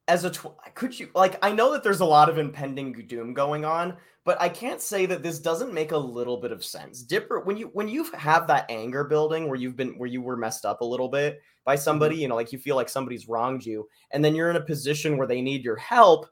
as 0.09 0.25
a 0.25 0.31
tw- 0.31 0.57
could 0.75 0.99
you 0.99 1.09
like 1.15 1.39
I 1.45 1.53
know 1.53 1.73
that 1.73 1.83
there's 1.83 2.01
a 2.01 2.05
lot 2.05 2.29
of 2.29 2.39
impending 2.39 2.93
doom 2.93 3.35
going 3.35 3.65
on, 3.65 3.97
but 4.25 4.41
I 4.41 4.49
can't 4.49 4.81
say 4.81 5.07
that 5.07 5.23
this 5.23 5.39
doesn't 5.39 5.73
make 5.73 5.93
a 5.93 5.97
little 5.97 6.37
bit 6.37 6.53
of 6.53 6.65
sense. 6.65 7.03
Dipper 7.03 7.41
when 7.41 7.57
you 7.57 7.71
when 7.73 7.89
you 7.89 8.05
have 8.13 8.47
that 8.47 8.67
anger 8.69 9.05
building 9.05 9.49
where 9.49 9.57
you've 9.57 9.77
been 9.77 9.99
where 9.99 10.09
you 10.09 10.21
were 10.21 10.37
messed 10.37 10.65
up 10.65 10.81
a 10.81 10.85
little 10.85 11.09
bit 11.09 11.41
by 11.65 11.75
mm-hmm. 11.75 11.83
somebody, 11.83 12.17
you 12.17 12.29
know, 12.29 12.35
like 12.35 12.53
you 12.53 12.59
feel 12.59 12.77
like 12.77 12.89
somebody's 12.89 13.29
wronged 13.29 13.65
you 13.65 13.89
and 14.11 14.25
then 14.25 14.35
you're 14.35 14.51
in 14.51 14.57
a 14.57 14.61
position 14.61 15.17
where 15.17 15.27
they 15.27 15.41
need 15.41 15.65
your 15.65 15.77
help, 15.77 16.29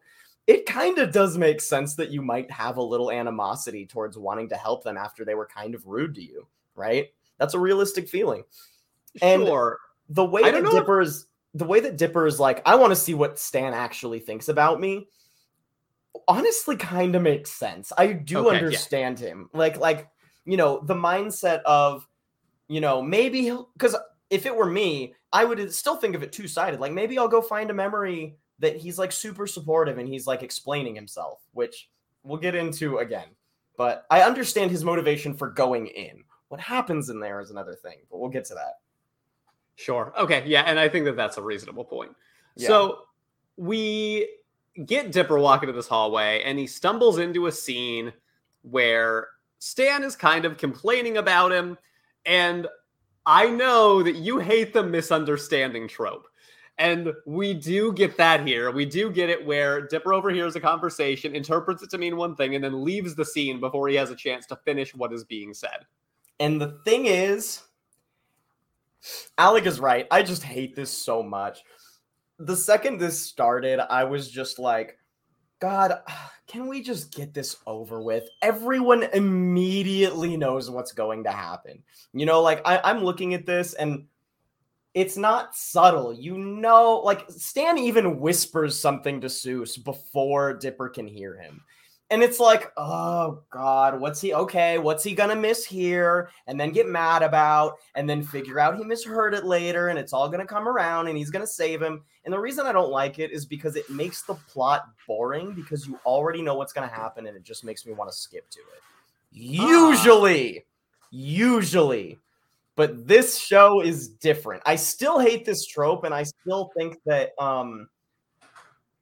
it 0.47 0.67
kind 0.67 0.99
of 0.99 1.13
does 1.13 1.39
make 1.39 1.61
sense 1.61 1.95
that 1.95 2.11
you 2.11 2.23
might 2.23 2.51
have 2.51 2.77
a 2.77 2.83
little 2.83 3.11
animosity 3.11 3.87
towards 3.87 4.19
wanting 4.19 4.49
to 4.49 4.57
help 4.57 4.83
them 4.85 4.97
after 4.97 5.25
they 5.25 5.35
were 5.35 5.47
kind 5.47 5.75
of 5.75 5.87
rude 5.87 6.15
to 6.17 6.23
you, 6.23 6.47
right? 6.75 7.07
That's 7.39 7.55
a 7.55 7.59
realistic 7.59 8.09
feeling 8.09 8.43
And- 9.23 9.43
Sure. 9.47 9.79
the 10.09 10.25
way 10.25 10.43
that 10.43 10.53
don't 10.53 10.67
if- 10.67 10.73
Dipper's 10.73 11.27
the 11.55 11.65
way 11.65 11.81
that 11.81 11.97
Dipper's 11.97 12.39
like, 12.39 12.63
I 12.65 12.77
want 12.77 12.93
to 12.93 12.97
see 12.97 13.13
what 13.15 13.37
Stan 13.39 13.75
actually 13.75 14.21
thinks 14.21 14.49
about 14.49 14.81
me. 14.81 15.09
Honestly, 16.29 16.77
kind 16.77 17.15
of 17.17 17.23
makes 17.23 17.51
sense. 17.51 17.93
I 17.99 18.13
do 18.13 18.39
Okay, 18.47 18.57
yeah. 18.59 18.65
understand 18.65 19.19
him. 19.19 19.51
Like, 19.53 19.77
like 19.79 20.09
you 20.45 20.57
know, 20.57 20.81
the 20.85 20.95
mindset 20.95 21.63
of, 21.63 22.07
you 22.69 22.81
know, 22.81 23.03
maybe 23.03 23.51
because 23.75 23.97
if 24.31 24.47
it 24.47 24.55
were 24.55 24.67
me, 24.67 25.15
I 25.33 25.45
would 25.45 25.73
still 25.75 25.97
think 25.97 26.15
of 26.15 26.23
it 26.23 26.33
two 26.33 26.49
sided. 26.49 26.81
Like, 26.81 26.93
maybe 26.93 27.19
I'll 27.19 27.29
go 27.29 27.43
find 27.43 27.71
a 27.71 27.75
memory 27.75 28.37
that 28.61 28.77
he's 28.77 28.99
like 28.99 29.13
super 29.13 29.47
supportive 29.47 29.99
and 29.99 30.09
he's 30.09 30.27
like 30.27 30.43
explaining 30.43 30.95
himself, 30.95 31.41
which 31.53 31.89
we'll 32.23 32.39
get 32.41 32.55
into 32.55 32.99
again. 32.99 33.29
But 33.77 34.07
I 34.11 34.23
understand 34.23 34.71
his 34.71 34.85
motivation 34.85 35.35
for 35.35 35.51
going 35.51 35.87
in. 35.89 36.23
What 36.49 36.61
happens 36.61 37.11
in 37.11 37.21
there 37.21 37.41
is 37.41 37.51
another 37.51 37.75
thing, 37.75 37.99
but 38.11 38.19
we'll 38.19 38.31
get 38.31 38.45
to 38.47 38.55
that. 38.55 38.75
Sure. 39.81 40.13
Okay. 40.19 40.45
Yeah. 40.47 40.63
And 40.67 40.79
I 40.79 40.89
think 40.89 41.07
that 41.07 41.17
that's 41.17 41.39
a 41.39 41.43
reasonable 41.43 41.85
point. 41.85 42.15
Yeah. 42.55 42.69
So 42.69 42.99
we 43.57 44.29
get 44.85 45.11
Dipper 45.11 45.39
walking 45.39 45.69
to 45.69 45.73
this 45.73 45.89
hallway 45.89 46.43
and 46.45 46.59
he 46.59 46.67
stumbles 46.67 47.19
into 47.19 47.47
a 47.47 47.53
scene 47.53 48.13
where 48.63 49.29
Stan 49.59 50.05
is 50.05 50.17
kind 50.17 50.45
of 50.45 50.59
complaining 50.59 51.17
about 51.17 51.51
him. 51.51 51.79
And 52.27 52.67
I 53.25 53.47
know 53.49 54.03
that 54.03 54.17
you 54.17 54.39
hate 54.39 54.75
the 54.75 54.83
misunderstanding 54.83 55.89
trope. 55.89 56.27
And 56.77 57.13
we 57.27 57.55
do 57.55 57.93
get 57.93 58.17
that 58.19 58.47
here. 58.47 58.71
We 58.71 58.85
do 58.87 59.11
get 59.11 59.31
it 59.31 59.45
where 59.45 59.87
Dipper 59.87 60.13
overhears 60.13 60.57
a 60.57 60.61
conversation, 60.61 61.35
interprets 61.35 61.83
it 61.83 61.91
to 61.91 61.99
mean 61.99 62.17
one 62.17 62.37
thing, 62.37 62.55
and 62.55 62.65
then 62.65 62.85
leaves 62.85 63.15
the 63.15 63.25
scene 63.25 63.61
before 63.61 63.89
he 63.89 63.97
has 63.97 64.11
a 64.11 64.17
chance 64.17 64.47
to 64.47 64.57
finish 64.57 64.95
what 64.95 65.13
is 65.13 65.25
being 65.25 65.53
said. 65.53 65.87
And 66.39 66.61
the 66.61 66.79
thing 66.85 67.07
is, 67.07 67.63
Alec 69.39 69.67
is 69.67 69.81
right. 69.81 70.07
I 70.11 70.23
just 70.23 70.43
hate 70.43 70.77
this 70.77 70.91
so 70.91 71.23
much. 71.23 71.61
The 72.39 72.57
second 72.57 72.99
this 72.99 73.21
started, 73.21 73.81
I 73.81 74.05
was 74.05 74.31
just 74.31 74.59
like, 74.59 74.97
God, 75.61 76.01
can 76.47 76.67
we 76.67 76.83
just 76.83 77.15
get 77.15 77.33
this 77.33 77.57
over 77.67 78.03
with? 78.03 78.25
Everyone 78.43 79.05
immediately 79.15 80.37
knows 80.37 80.71
what's 80.71 80.93
going 80.93 81.25
to 81.25 81.31
happen. 81.31 81.83
You 82.13 82.27
know, 82.27 82.43
like 82.43 82.61
I, 82.65 82.81
I'm 82.83 83.05
looking 83.05 83.35
at 83.35 83.47
this 83.47 83.75
and 83.75 84.07
it's 84.95 85.17
not 85.17 85.55
subtle. 85.55 86.13
You 86.13 86.37
know, 86.37 87.01
like 87.05 87.31
Stan 87.31 87.79
even 87.79 88.19
whispers 88.19 88.79
something 88.79 89.21
to 89.21 89.29
Soos 89.29 89.83
before 89.83 90.55
Dipper 90.55 90.89
can 90.89 91.07
hear 91.07 91.39
him. 91.39 91.63
And 92.13 92.25
it's 92.25 92.41
like, 92.41 92.73
oh 92.77 93.43
God, 93.51 94.01
what's 94.01 94.21
he 94.21 94.35
okay? 94.35 94.79
What's 94.79 95.05
he 95.05 95.15
gonna 95.15 95.37
miss 95.37 95.65
here? 95.65 96.31
And 96.49 96.59
then 96.59 96.71
get 96.71 96.89
mad 96.89 97.23
about, 97.23 97.75
and 97.95 98.11
then 98.11 98.21
figure 98.23 98.59
out 98.59 98.77
he 98.77 98.83
misheard 98.83 99.33
it 99.33 99.45
later, 99.45 99.89
and 99.89 99.99
it's 99.99 100.13
all 100.13 100.29
gonna 100.29 100.47
come 100.47 100.67
around 100.67 101.07
and 101.07 101.17
he's 101.17 101.31
gonna 101.31 101.47
save 101.47 101.81
him. 101.81 102.03
And 102.25 102.35
the 102.35 102.39
reason 102.39 102.67
I 102.67 102.73
don't 102.73 102.91
like 102.91 103.21
it 103.21 103.31
is 103.31 103.47
because 103.47 103.77
it 103.77 103.89
makes 103.89 104.23
the 104.23 104.35
plot 104.35 104.87
boring 105.07 105.53
because 105.55 105.87
you 105.87 106.01
already 106.05 106.43
know 106.43 106.57
what's 106.57 106.73
gonna 106.73 106.89
happen, 106.89 107.27
and 107.27 107.37
it 107.37 107.45
just 107.45 107.65
makes 107.65 107.87
me 107.87 107.93
want 107.93 108.11
to 108.11 108.17
skip 108.17 108.51
to 108.51 108.59
it. 108.59 108.83
Usually, 109.31 110.65
usually. 111.13 112.19
But 112.75 113.07
this 113.07 113.39
show 113.39 113.83
is 113.83 114.09
different. 114.09 114.63
I 114.67 114.75
still 114.75 115.21
hate 115.21 115.45
this 115.45 115.65
trope, 115.65 116.03
and 116.03 116.13
I 116.13 116.25
still 116.25 116.73
think 116.77 116.97
that 117.07 117.33
um 117.39 117.89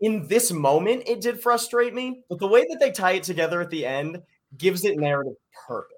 in 0.00 0.26
this 0.28 0.52
moment 0.52 1.02
it 1.06 1.20
did 1.20 1.40
frustrate 1.40 1.94
me, 1.94 2.22
but 2.28 2.38
the 2.38 2.46
way 2.46 2.60
that 2.68 2.78
they 2.80 2.90
tie 2.90 3.12
it 3.12 3.22
together 3.22 3.60
at 3.60 3.70
the 3.70 3.84
end 3.84 4.22
gives 4.56 4.84
it 4.84 4.98
narrative 4.98 5.34
purpose. 5.66 5.96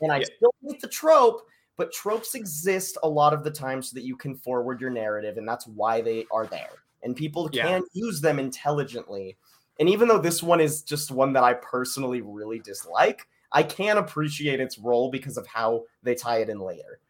And 0.00 0.12
I 0.12 0.20
Yeah. 0.20 0.26
still 0.36 0.54
hate 0.66 0.80
the 0.80 0.88
trope, 0.88 1.46
but 1.76 1.92
tropes 1.92 2.34
exist 2.34 2.98
a 3.02 3.08
lot 3.08 3.32
of 3.32 3.44
the 3.44 3.50
time 3.50 3.82
so 3.82 3.94
that 3.94 4.04
you 4.04 4.16
can 4.16 4.34
forward 4.34 4.80
your 4.80 4.90
narrative, 4.90 5.38
and 5.38 5.48
that's 5.48 5.66
why 5.66 6.00
they 6.00 6.26
are 6.30 6.46
there. 6.46 6.82
And 7.02 7.14
people 7.14 7.48
Yeah. 7.48 7.62
can 7.62 7.82
use 7.92 8.20
them 8.20 8.38
intelligently. 8.38 9.36
And 9.78 9.88
even 9.88 10.08
though 10.08 10.18
this 10.18 10.42
one 10.42 10.60
is 10.60 10.82
just 10.82 11.10
one 11.12 11.32
that 11.34 11.44
I 11.44 11.54
personally 11.54 12.20
really 12.20 12.58
dislike, 12.58 13.28
I 13.52 13.62
can 13.62 13.96
appreciate 13.96 14.60
its 14.60 14.78
role 14.78 15.10
because 15.10 15.36
of 15.36 15.46
how 15.46 15.84
they 16.02 16.14
tie 16.14 16.38
it 16.38 16.48
in 16.48 16.58
later. 16.58 17.00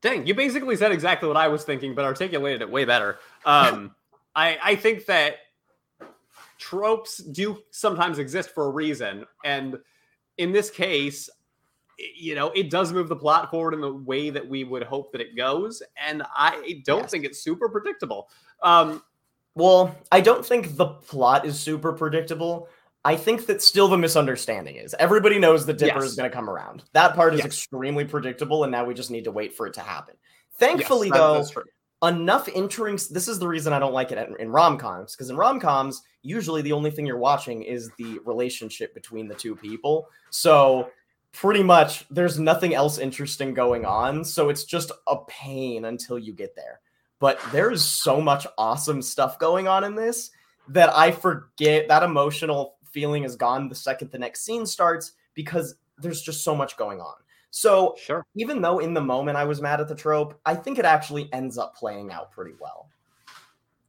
Dang, 0.00 0.26
you 0.26 0.34
basically 0.34 0.74
said 0.76 0.90
exactly 0.90 1.28
what 1.28 1.36
I 1.36 1.48
was 1.48 1.62
thinking, 1.62 1.94
but 1.94 2.04
articulated 2.04 2.60
it 2.62 2.70
way 2.70 2.84
better. 2.84 3.18
Um, 3.44 3.94
I 4.34 4.58
I 4.62 4.76
think 4.76 5.06
that 5.06 5.36
tropes 6.58 7.18
do 7.18 7.58
sometimes 7.70 8.18
exist 8.18 8.50
for 8.50 8.66
a 8.66 8.70
reason, 8.70 9.26
and 9.44 9.76
in 10.38 10.52
this 10.52 10.70
case, 10.70 11.28
you 12.16 12.34
know, 12.34 12.50
it 12.52 12.70
does 12.70 12.92
move 12.92 13.08
the 13.08 13.16
plot 13.16 13.50
forward 13.50 13.74
in 13.74 13.80
the 13.80 13.92
way 13.92 14.30
that 14.30 14.46
we 14.48 14.64
would 14.64 14.82
hope 14.82 15.12
that 15.12 15.20
it 15.20 15.36
goes, 15.36 15.82
and 15.96 16.22
I 16.34 16.82
don't 16.84 17.02
Yes. 17.02 17.10
think 17.10 17.24
it's 17.24 17.40
super 17.42 17.68
predictable. 17.68 18.30
Um, 18.62 19.02
Well, 19.54 19.94
I 20.10 20.22
don't 20.22 20.46
think 20.46 20.78
the 20.78 20.86
plot 20.86 21.44
is 21.44 21.60
super 21.60 21.92
predictable. 21.92 22.70
I 23.04 23.16
think 23.16 23.44
that 23.46 23.60
still 23.60 23.86
the 23.86 23.98
misunderstanding 23.98 24.76
is. 24.76 24.94
Everybody 24.98 25.38
knows 25.38 25.66
the 25.66 25.74
Dipper 25.74 26.00
Yes. 26.00 26.10
is 26.12 26.16
going 26.16 26.30
to 26.30 26.34
come 26.34 26.48
around. 26.48 26.84
That 26.94 27.14
part 27.14 27.34
is 27.34 27.40
Yes. 27.40 27.46
extremely 27.48 28.06
predictable, 28.06 28.64
and 28.64 28.72
now 28.72 28.86
we 28.86 28.94
just 28.94 29.10
need 29.10 29.24
to 29.24 29.30
wait 29.30 29.52
for 29.54 29.66
it 29.66 29.74
to 29.74 29.82
happen. 29.82 30.16
Thankfully, 30.54 31.10
though. 31.10 31.44
Enough 32.02 32.48
entering. 32.54 32.98
This 33.10 33.28
is 33.28 33.38
the 33.38 33.48
reason 33.48 33.72
I 33.72 33.78
don't 33.78 33.92
like 33.92 34.12
it 34.12 34.30
in, 34.38 34.50
rom 34.50 34.78
coms 34.78 35.14
because 35.14 35.30
in 35.30 35.36
rom 35.36 35.60
coms, 35.60 36.02
usually 36.22 36.62
the 36.62 36.72
only 36.72 36.90
thing 36.90 37.06
you're 37.06 37.18
watching 37.18 37.62
is 37.62 37.90
the 37.98 38.18
relationship 38.24 38.94
between 38.94 39.28
the 39.28 39.34
two 39.34 39.54
people. 39.54 40.08
So 40.30 40.90
pretty 41.32 41.62
much, 41.62 42.04
there's 42.10 42.38
nothing 42.38 42.74
else 42.74 42.98
interesting 42.98 43.54
going 43.54 43.84
on. 43.84 44.24
So 44.24 44.48
it's 44.48 44.64
just 44.64 44.92
a 45.06 45.16
pain 45.28 45.86
until 45.86 46.18
you 46.18 46.32
get 46.32 46.56
there. 46.56 46.80
But 47.18 47.40
there 47.52 47.70
is 47.70 47.84
so 47.84 48.20
much 48.20 48.46
awesome 48.58 49.00
stuff 49.00 49.38
going 49.38 49.68
on 49.68 49.84
in 49.84 49.94
this 49.94 50.30
that 50.68 50.94
I 50.94 51.12
forget 51.12 51.88
that 51.88 52.02
emotional 52.02 52.76
feeling 52.90 53.24
is 53.24 53.36
gone 53.36 53.68
the 53.68 53.74
second 53.74 54.10
the 54.10 54.18
next 54.18 54.44
scene 54.44 54.66
starts 54.66 55.12
because 55.34 55.76
there's 55.98 56.20
just 56.20 56.44
so 56.44 56.54
much 56.54 56.76
going 56.76 57.00
on. 57.00 57.14
So 57.54 57.94
Sure. 57.98 58.24
even 58.34 58.62
though 58.62 58.78
in 58.78 58.94
the 58.94 59.00
moment 59.02 59.36
I 59.36 59.44
was 59.44 59.60
mad 59.60 59.78
at 59.80 59.86
the 59.86 59.94
trope, 59.94 60.40
I 60.46 60.54
think 60.54 60.78
it 60.78 60.86
actually 60.86 61.30
ends 61.34 61.58
up 61.58 61.76
playing 61.76 62.10
out 62.10 62.32
pretty 62.32 62.54
well. 62.58 62.88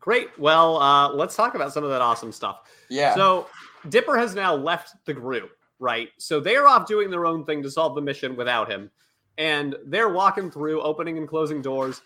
Great. 0.02 0.38
Well, 0.38 0.82
uh, 0.82 1.14
let's 1.14 1.34
talk 1.36 1.56
about 1.56 1.72
some 1.72 1.86
of 1.86 1.90
that 1.90 2.02
awesome 2.02 2.34
stuff. 2.34 2.70
Yeah. 2.90 3.16
So 3.16 3.48
Dipper 3.88 4.18
has 4.18 4.36
now 4.36 4.54
left 4.54 4.94
the 5.06 5.14
group, 5.14 5.52
right? 5.80 6.10
So 6.18 6.42
they're 6.42 6.68
off 6.68 6.86
doing 6.88 7.10
their 7.10 7.26
own 7.26 7.46
thing 7.46 7.64
to 7.64 7.72
solve 7.72 7.96
the 7.96 8.02
mission 8.02 8.36
without 8.36 8.70
him. 8.70 8.92
And 9.38 9.76
they're 9.86 10.10
walking 10.10 10.52
through, 10.52 10.82
opening 10.82 11.18
and 11.18 11.28
closing 11.28 11.62
doors. 11.62 12.02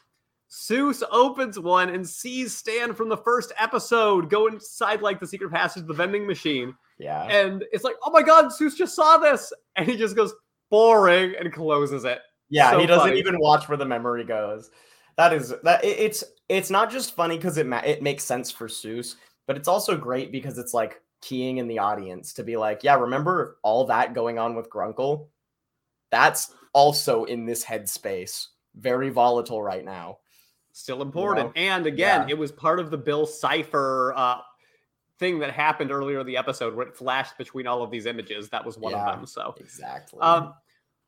Soos 0.49 1.01
opens 1.12 1.60
one 1.60 1.89
and 1.89 2.08
sees 2.08 2.55
Stan 2.55 2.93
from 2.93 3.10
the 3.10 3.18
first 3.18 3.51
episode 3.58 4.30
go 4.30 4.45
inside 4.47 5.01
like 5.01 5.20
the 5.20 5.28
secret 5.28 5.51
passage 5.51 5.82
of 5.82 5.88
the 5.88 5.93
vending 5.93 6.26
machine. 6.28 6.74
yeah. 6.99 7.24
And 7.24 7.66
it's 7.74 7.84
like, 7.84 7.95
oh 8.05 8.12
my 8.12 8.22
god, 8.22 8.51
Soos 8.51 8.76
just 8.78 8.95
saw 8.95 9.18
this. 9.18 9.51
And 9.76 9.88
he 9.89 9.97
just 9.97 10.16
goes, 10.16 10.34
boring, 10.70 11.36
and 11.39 11.51
closes 11.53 12.05
it. 12.05 12.20
yeah, 12.49 12.72
so 12.72 12.80
he 12.80 12.86
doesn't 12.86 13.09
funny. 13.09 13.20
even 13.20 13.39
watch 13.39 13.68
where 13.68 13.78
the 13.78 13.86
memory 13.86 14.24
goes. 14.24 14.70
That 15.18 15.34
is 15.34 15.53
that 15.63 15.84
it- 15.84 15.99
it's 15.99 16.24
it's 16.49 16.70
not 16.70 16.89
just 16.91 17.15
funny 17.15 17.36
because 17.38 17.57
it 17.57 17.65
ma- 17.65 17.82
it 17.84 18.01
makes 18.01 18.24
sense 18.24 18.51
for 18.51 18.68
Soos, 18.68 19.15
but 19.47 19.57
it's 19.57 19.68
also 19.68 19.97
great 19.97 20.32
because 20.32 20.57
it's 20.57 20.74
like 20.74 21.01
keying 21.22 21.57
in 21.57 21.68
the 21.68 21.80
audience 21.80 22.34
to 22.34 22.43
be 22.43 22.55
like, 22.57 22.84
yeah, 22.84 22.95
remember 22.95 23.57
all 23.63 23.86
that 23.88 24.13
going 24.13 24.38
on 24.39 24.55
with 24.55 24.70
Grunkle? 24.70 25.28
That's 26.11 26.53
also 26.74 27.24
in 27.26 27.45
this 27.45 27.65
headspace. 27.65 28.47
Very 28.76 29.09
volatile 29.09 29.61
right 29.61 29.84
now. 29.84 30.20
Still 30.72 31.01
important. 31.01 31.47
know? 31.55 31.61
And 31.61 31.88
again, 31.88 32.28
Yeah. 32.30 32.34
it 32.36 32.38
was 32.38 32.51
part 32.51 32.80
of 32.80 32.91
the 32.91 32.97
Bill 32.97 33.26
Cipher 33.26 34.13
uh, 34.15 34.38
thing 35.20 35.39
that 35.39 35.51
happened 35.51 35.91
earlier 35.91 36.20
in 36.20 36.28
the 36.28 36.38
episode 36.38 36.76
where 36.76 36.86
it 36.88 36.95
flashed 36.95 37.38
between 37.38 37.65
all 37.68 37.82
of 37.82 37.89
these 37.91 38.05
images. 38.05 38.49
That 38.49 38.63
was 38.65 38.78
one 38.78 38.91
Yeah. 38.93 39.05
of 39.09 39.15
them. 39.18 39.26
So 39.26 39.55
Exactly. 39.59 40.20
Um, 40.22 40.53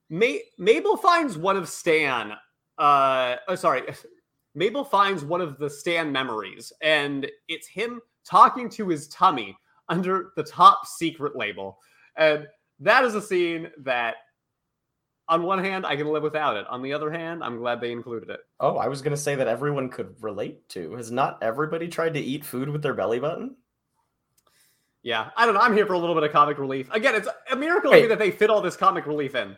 Ma- 0.09 0.41
Mabel 0.57 0.97
finds 0.97 1.37
one 1.37 1.55
of 1.57 1.69
Stan. 1.69 2.33
Uh, 2.77 3.35
oh, 3.47 3.55
sorry, 3.55 3.83
Mabel 4.55 4.83
finds 4.83 5.23
one 5.23 5.41
of 5.41 5.57
the 5.59 5.69
Stan 5.69 6.11
memories, 6.11 6.73
and 6.81 7.29
it's 7.47 7.67
him 7.67 8.01
talking 8.25 8.69
to 8.69 8.87
his 8.89 9.07
tummy 9.09 9.55
under 9.89 10.31
the 10.35 10.43
top 10.43 10.85
secret 10.87 11.35
label, 11.35 11.77
and 12.15 12.47
that 12.79 13.03
is 13.03 13.13
a 13.15 13.21
scene 13.21 13.69
that, 13.79 14.15
on 15.27 15.43
one 15.43 15.63
hand, 15.63 15.85
I 15.85 15.95
can 15.95 16.07
live 16.07 16.23
without 16.23 16.57
it. 16.57 16.65
On 16.67 16.81
the 16.81 16.93
other 16.93 17.11
hand, 17.11 17.43
I'm 17.43 17.57
glad 17.59 17.79
they 17.81 17.91
included 17.91 18.29
it. 18.31 18.39
oh, 18.59 18.77
I 18.77 18.87
was 18.87 19.01
gonna 19.03 19.17
say 19.17 19.35
that 19.35 19.47
everyone 19.47 19.89
could 19.89 20.15
relate 20.23 20.67
to. 20.69 20.95
Has 20.95 21.11
not 21.11 21.37
everybody 21.43 21.87
tried 21.87 22.15
to 22.15 22.19
eat 22.19 22.43
food 22.43 22.69
with 22.69 22.81
their 22.81 22.93
belly 22.95 23.19
button? 23.19 23.55
Yeah, 25.03 25.29
I 25.37 25.45
don't 25.45 25.55
know. 25.55 25.61
I'm 25.61 25.73
here 25.73 25.85
for 25.85 25.93
a 25.93 25.97
little 25.97 26.15
bit 26.15 26.23
of 26.23 26.31
comic 26.31 26.57
relief. 26.57 26.89
Again, 26.91 27.15
it's 27.15 27.27
a 27.51 27.55
miracle 27.55 27.91
to 27.91 27.95
me 27.97 28.03
Wait. 28.03 28.07
that 28.07 28.19
they 28.19 28.31
fit 28.31 28.49
all 28.49 28.61
this 28.61 28.75
comic 28.75 29.05
relief 29.05 29.33
in. 29.35 29.55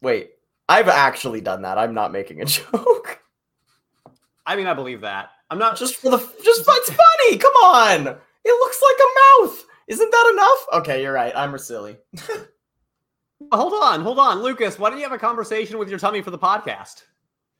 Wait, 0.00 0.30
I've 0.68 0.88
actually 0.88 1.40
done 1.40 1.62
that. 1.62 1.76
I'm 1.78 1.94
not 1.94 2.12
making 2.12 2.40
a 2.40 2.44
joke. 2.46 3.20
I 4.46 4.56
mean, 4.56 4.66
I 4.66 4.74
believe 4.74 5.02
that. 5.02 5.30
I'm 5.50 5.58
not 5.58 5.76
just 5.76 5.96
for 5.96 6.10
the 6.10 6.18
just 6.18 6.64
it's 6.66 6.90
funny. 6.90 7.38
Come 7.38 7.52
on. 7.54 8.06
It 8.44 8.52
looks 8.60 8.82
like 8.82 8.96
a 8.98 9.42
mouth. 9.44 9.64
Isn't 9.88 10.10
that 10.10 10.30
enough? 10.32 10.80
Okay, 10.80 11.02
you're 11.02 11.12
right. 11.12 11.32
I'm 11.34 11.56
silly. 11.58 11.96
Hold 13.52 13.72
on, 13.72 14.02
hold 14.02 14.18
on, 14.18 14.42
Lucas. 14.42 14.78
Why 14.78 14.90
don't 14.90 14.98
you 14.98 15.04
have 15.04 15.12
a 15.12 15.18
conversation 15.18 15.78
with 15.78 15.88
your 15.88 15.98
tummy 15.98 16.22
for 16.22 16.32
the 16.32 16.38
podcast? 16.38 17.04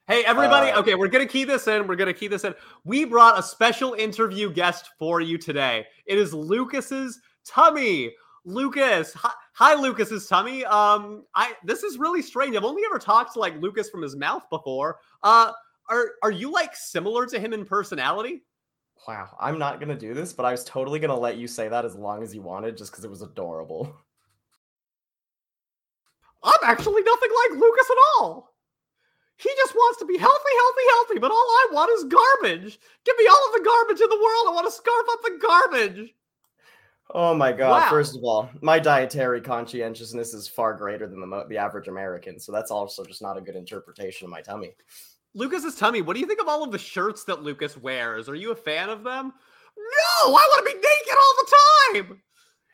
Hey, 0.08 0.24
everybody. 0.24 0.70
Uh, 0.70 0.80
okay, 0.80 0.94
we're 0.94 1.08
gonna 1.08 1.26
key 1.26 1.44
this 1.44 1.66
in. 1.66 1.86
We're 1.86 1.94
gonna 1.94 2.14
key 2.14 2.28
this 2.28 2.44
in. 2.44 2.54
We 2.82 3.04
brought 3.04 3.38
a 3.38 3.42
special 3.42 3.92
interview 3.92 4.50
guest 4.50 4.88
for 4.98 5.20
you 5.20 5.36
today. 5.36 5.84
It 6.06 6.16
is 6.16 6.32
Lucas's 6.32 7.20
tummy. 7.44 8.14
Lucas, 8.46 9.12
hi, 9.12 9.30
hi 9.52 9.74
Lucas's 9.74 10.26
tummy. 10.26 10.64
Um, 10.64 11.26
I 11.34 11.52
this 11.62 11.82
is 11.82 11.98
really 11.98 12.22
strange. 12.22 12.56
I've 12.56 12.64
only 12.64 12.84
ever 12.86 12.98
talked 12.98 13.34
to 13.34 13.38
like 13.38 13.60
Lucas 13.60 13.90
from 13.90 14.00
his 14.00 14.16
mouth 14.16 14.48
before. 14.48 14.96
Uh, 15.22 15.52
are 15.90 16.12
are 16.22 16.30
you 16.30 16.50
like 16.50 16.74
similar 16.74 17.26
to 17.26 17.38
him 17.38 17.52
in 17.52 17.66
personality? 17.66 18.44
Wow, 19.06 19.36
I'm 19.38 19.58
not 19.58 19.78
gonna 19.78 19.94
do 19.94 20.14
this, 20.14 20.32
but 20.32 20.46
I 20.46 20.52
was 20.52 20.64
totally 20.64 21.00
gonna 21.00 21.18
let 21.18 21.36
you 21.36 21.46
say 21.46 21.68
that 21.68 21.84
as 21.84 21.96
long 21.96 22.22
as 22.22 22.34
you 22.34 22.40
wanted, 22.40 22.78
just 22.78 22.92
because 22.92 23.04
it 23.04 23.10
was 23.10 23.20
adorable. 23.20 23.94
I'm 26.42 26.60
actually 26.62 27.02
nothing 27.02 27.30
like 27.50 27.60
Lucas 27.60 27.90
at 27.90 27.96
all. 28.16 28.54
He 29.38 29.50
just 29.56 29.74
wants 29.74 29.98
to 30.00 30.04
be 30.04 30.16
healthy, 30.18 30.54
healthy, 30.56 30.82
healthy, 30.90 31.18
but 31.20 31.30
all 31.30 31.36
I 31.36 31.66
want 31.72 31.92
is 31.96 32.04
garbage. 32.04 32.78
Give 33.04 33.16
me 33.16 33.26
all 33.26 33.46
of 33.48 33.52
the 33.54 33.64
garbage 33.64 34.00
in 34.02 34.08
the 34.08 34.16
world. 34.22 34.46
I 34.48 34.52
want 34.52 34.66
to 34.66 34.72
scarf 34.72 35.06
up 35.10 35.20
the 35.22 35.38
garbage. 35.40 36.14
Oh 37.14 37.34
my 37.34 37.52
god! 37.52 37.70
Wow. 37.84 37.88
First 37.90 38.16
of 38.16 38.22
all, 38.24 38.50
my 38.60 38.78
dietary 38.78 39.40
conscientiousness 39.40 40.34
is 40.34 40.46
far 40.46 40.74
greater 40.74 41.06
than 41.06 41.20
the 41.20 41.26
mo- 41.26 41.46
the 41.48 41.56
average 41.56 41.88
American, 41.88 42.38
so 42.38 42.52
that's 42.52 42.70
also 42.70 43.02
just 43.04 43.22
not 43.22 43.38
a 43.38 43.40
good 43.40 43.56
interpretation 43.56 44.26
of 44.26 44.30
my 44.30 44.42
tummy. 44.42 44.74
Lucas's 45.34 45.74
tummy. 45.76 46.02
What 46.02 46.14
do 46.14 46.20
you 46.20 46.26
think 46.26 46.40
of 46.42 46.48
all 46.48 46.62
of 46.64 46.72
the 46.72 46.78
shirts 46.78 47.24
that 47.24 47.42
Lucas 47.42 47.76
wears? 47.78 48.28
Are 48.28 48.34
you 48.34 48.50
a 48.52 48.56
fan 48.56 48.90
of 48.90 49.04
them? 49.04 49.32
No, 49.78 50.34
I 50.34 50.44
want 50.52 50.66
to 50.66 50.72
be 50.72 50.76
naked 50.76 51.16
all 51.16 51.34
the 51.38 51.54
time. 52.10 52.20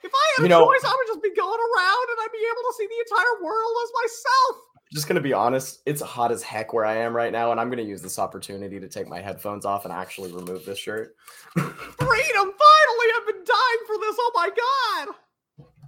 If 0.02 0.10
I 0.14 0.24
had 0.36 0.40
You 0.42 0.46
a 0.46 0.48
know- 0.48 0.66
choice, 0.66 0.82
I 0.84 0.96
would 0.96 1.06
just 1.06 1.22
be 1.22 1.34
going 1.34 1.60
around 1.60 2.06
and 2.10 2.18
I'd 2.22 2.32
be 2.32 2.42
able 2.50 2.64
to 2.66 2.74
see 2.76 2.86
the 2.88 3.00
entire 3.06 3.44
world 3.44 3.74
as 3.84 3.90
myself. 4.02 4.56
Just 4.92 5.08
gonna 5.08 5.20
be 5.20 5.32
honest, 5.32 5.80
it's 5.86 6.00
hot 6.00 6.30
as 6.30 6.42
heck 6.42 6.72
where 6.72 6.84
I 6.84 6.96
am 6.96 7.14
right 7.16 7.32
now, 7.32 7.50
and 7.50 7.60
I'm 7.60 7.68
gonna 7.70 7.82
use 7.82 8.00
this 8.02 8.18
opportunity 8.18 8.78
to 8.78 8.88
take 8.88 9.08
my 9.08 9.20
headphones 9.20 9.64
off 9.64 9.84
and 9.84 9.92
actually 9.92 10.30
remove 10.32 10.64
this 10.64 10.78
shirt. 10.78 11.16
Freedom! 11.56 11.72
Finally, 11.98 13.08
I've 13.16 13.26
been 13.26 13.44
dying 13.44 13.82
for 13.86 13.96
this. 13.98 14.16
Oh 14.18 14.30
my 14.34 14.50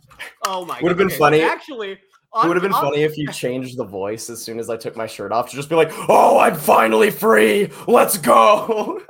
god! 0.08 0.20
Oh 0.46 0.64
my! 0.64 0.80
Would've 0.80 0.98
god. 0.98 1.08
been 1.08 1.18
funny- 1.18 1.42
Actually, 1.42 1.92
It 1.92 1.98
would 2.34 2.56
have 2.56 2.62
been 2.62 2.72
on- 2.72 2.82
funny 2.82 3.02
if 3.02 3.16
you 3.16 3.30
changed 3.30 3.76
the 3.76 3.84
voice 3.84 4.28
as 4.28 4.42
soon 4.42 4.58
as 4.58 4.68
I 4.70 4.76
took 4.76 4.96
my 4.96 5.06
shirt 5.06 5.30
off 5.30 5.50
to 5.50 5.56
just 5.56 5.68
be 5.68 5.74
like, 5.76 5.90
"Oh, 6.08 6.38
I'm 6.38 6.56
finally 6.56 7.10
free. 7.10 7.70
Let's 7.86 8.18
go." 8.18 9.00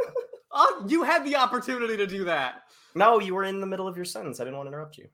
Oh, 0.53 0.85
you 0.89 1.05
had 1.05 1.25
the 1.25 1.37
opportunity 1.37 1.97
to 1.97 2.07
do 2.07 2.25
that. 2.25 2.63
no, 2.95 3.19
you 3.21 3.35
were 3.35 3.45
in 3.45 3.61
the 3.61 3.67
middle 3.67 3.89
of 3.89 3.97
your 3.97 4.05
sentence. 4.05 4.41
I 4.41 4.45
didn't 4.45 4.57
want 4.59 4.67
to 4.67 4.73
interrupt 4.73 4.99
you. 4.99 5.09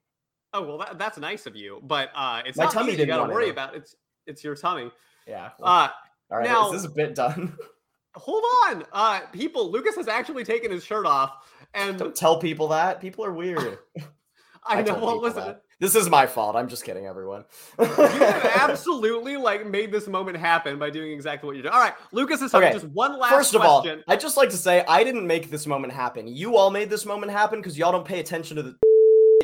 Oh 0.54 0.62
well, 0.62 0.78
that, 0.78 0.98
that's 0.98 1.18
nice 1.18 1.46
of 1.46 1.56
you, 1.56 1.80
but 1.84 2.10
uh, 2.14 2.42
it's 2.44 2.58
My 2.58 2.64
not 2.64 2.72
tummy 2.72 2.94
you 2.96 3.06
got 3.06 3.26
to 3.26 3.32
worry 3.32 3.48
about. 3.50 3.74
It's 3.74 3.94
it's 4.26 4.42
your 4.44 4.54
tummy. 4.56 4.90
Yeah. 5.26 5.50
well, 5.58 5.68
Uh, 5.70 5.88
all 6.30 6.38
right. 6.38 6.48
now- 6.48 6.72
is 6.72 6.82
this 6.82 6.90
a 6.90 6.94
bit 6.94 7.14
done? 7.14 7.56
hold 8.14 8.44
on, 8.68 8.84
uh, 8.92 9.20
people. 9.32 9.70
Lucas 9.70 9.96
has 9.96 10.08
actually 10.08 10.44
taken 10.44 10.70
his 10.70 10.84
shirt 10.84 11.06
off, 11.06 11.32
and 11.74 11.98
Don't 11.98 12.14
tell 12.14 12.38
people 12.38 12.68
that. 12.68 13.00
People 13.00 13.24
are 13.24 13.32
weird. 13.32 13.78
I 14.64 14.76
know. 14.82 14.94
tell 14.94 15.00
Well, 15.00 15.20
listen, 15.20 15.44
that. 15.44 15.62
This 15.80 15.96
is 15.96 16.08
my 16.08 16.26
fault. 16.28 16.54
I'm 16.54 16.68
just 16.68 16.84
kidding, 16.84 17.06
everyone. 17.06 17.44
you 17.80 17.84
have 17.86 18.44
absolutely 18.70 19.36
like 19.36 19.66
made 19.66 19.90
this 19.90 20.06
moment 20.06 20.36
happen 20.36 20.78
by 20.78 20.90
doing 20.90 21.10
exactly 21.10 21.48
what 21.48 21.54
you're 21.56 21.64
doing. 21.64 21.74
All 21.74 21.80
right, 21.80 21.94
Lucas 22.12 22.40
is 22.40 22.54
Okay, 22.54 22.72
just 22.72 22.86
one 22.86 23.18
last 23.18 23.32
First 23.32 23.54
of 23.56 23.62
question. 23.62 23.98
all, 24.06 24.12
I'd 24.14 24.20
just 24.20 24.36
like 24.36 24.50
to 24.50 24.56
say 24.56 24.84
I 24.86 25.02
didn't 25.02 25.26
make 25.26 25.50
this 25.50 25.66
moment 25.66 25.92
happen. 25.92 26.28
You 26.28 26.56
all 26.56 26.70
made 26.70 26.88
this 26.88 27.04
moment 27.04 27.32
happen 27.32 27.58
because 27.58 27.76
y'all 27.76 27.90
don't 27.90 28.04
pay 28.04 28.20
attention 28.20 28.56
to 28.58 28.62
the 28.62 28.76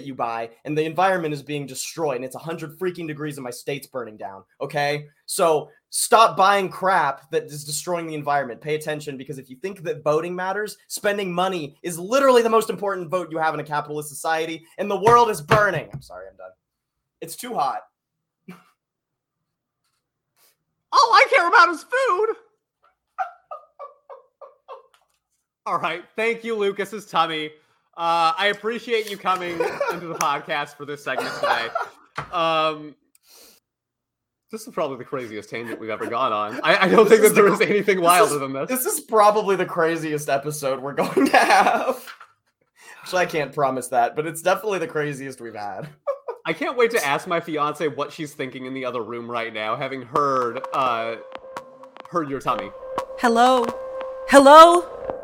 you 0.05 0.15
buy, 0.15 0.51
and 0.65 0.77
the 0.77 0.85
environment 0.85 1.35
is 1.35 1.43
being 1.43 1.67
destroyed, 1.67 2.17
and 2.17 2.25
it's 2.25 2.35
100 2.35 2.79
freaking 2.79 3.07
degrees 3.07 3.37
and 3.37 3.45
my 3.45 3.51
state's 3.51 3.87
burning 3.87 4.17
down. 4.17 4.45
Okay? 4.61 5.07
So 5.27 5.71
stop 5.91 6.37
buying 6.37 6.69
crap 6.69 7.31
that 7.31 7.45
is 7.45 7.65
destroying 7.65 8.07
the 8.07 8.15
environment. 8.15 8.61
Pay 8.61 8.75
attention 8.75 9.17
because 9.17 9.39
if 9.39 9.49
you 9.49 9.57
think 9.57 9.83
that 9.83 10.03
voting 10.03 10.35
matters, 10.35 10.79
spending 10.89 11.33
money 11.33 11.77
is 11.83 11.99
literally 11.99 12.43
the 12.43 12.51
most 12.51 12.71
important 12.71 13.11
vote 13.11 13.31
you 13.31 13.39
have 13.39 13.55
in 13.55 13.61
a 13.61 13.65
capitalist 13.65 14.09
society, 14.09 14.65
and 14.79 14.91
the 14.91 15.01
world 15.01 15.31
is 15.31 15.41
burning. 15.41 15.89
I'm 15.93 16.03
sorry, 16.03 16.27
I'm 16.31 16.37
done. 16.37 16.51
It's 17.21 17.37
too 17.37 17.55
hot. 17.55 17.83
All 20.91 21.13
I 21.13 21.27
care 21.31 21.49
about 21.49 21.69
is 21.69 21.83
food. 21.83 22.37
All 25.67 25.79
right. 25.79 26.03
Thank 26.17 26.45
you, 26.45 26.57
Lucas's 26.57 27.05
tummy. 27.05 27.51
Uh, 27.99 28.33
I 28.39 28.47
appreciate 28.55 29.11
you 29.11 29.17
coming 29.17 29.59
into 29.93 30.07
the 30.07 30.15
podcast 30.15 30.77
for 30.77 30.85
this 30.85 31.03
segment 31.03 31.35
today. 31.35 31.67
Um, 32.33 32.95
this 34.53 34.67
is 34.67 34.73
probably 34.73 34.99
the 34.99 35.05
craziest 35.05 35.51
tangent 35.51 35.81
we've 35.81 35.91
ever 35.91 36.07
gone 36.07 36.33
on. 36.33 36.61
I, 36.63 36.85
I 36.85 36.89
don't 36.89 37.09
This 37.09 37.19
think 37.19 37.23
that 37.23 37.27
is 37.27 37.35
the 37.35 37.43
there 37.43 37.53
is 37.53 37.59
cr- 37.59 37.65
anything 37.65 37.99
is- 37.99 38.05
wilder 38.05 38.39
than 38.39 38.53
this. 38.53 38.69
This 38.69 38.87
is 38.87 39.01
probably 39.01 39.57
the 39.57 39.67
craziest 39.67 40.29
episode 40.29 40.81
we're 40.81 40.93
going 40.95 41.27
to 41.27 41.37
have. 41.37 42.07
Actually, 43.03 43.23
I 43.23 43.27
can't 43.27 43.53
promise 43.53 43.89
that, 43.89 44.15
but 44.15 44.27
it's 44.27 44.43
definitely 44.43 44.79
the 44.79 44.87
craziest 44.87 45.41
we've 45.41 45.55
had. 45.57 45.89
I 46.47 46.53
can't 46.53 46.77
wait 46.79 46.93
to 46.93 47.05
ask 47.05 47.27
my 47.27 47.41
fiance 47.41 47.89
what 47.89 48.13
she's 48.13 48.33
thinking 48.33 48.65
in 48.67 48.75
the 48.75 48.85
other 48.85 49.03
room 49.03 49.29
right 49.31 49.53
now, 49.53 49.75
having 49.77 50.03
heard 50.03 50.61
uh, 50.73 51.17
heard 52.11 52.31
your 52.31 52.41
tummy. 52.41 52.71
Hello? 53.19 53.67
Hello? 54.29 55.18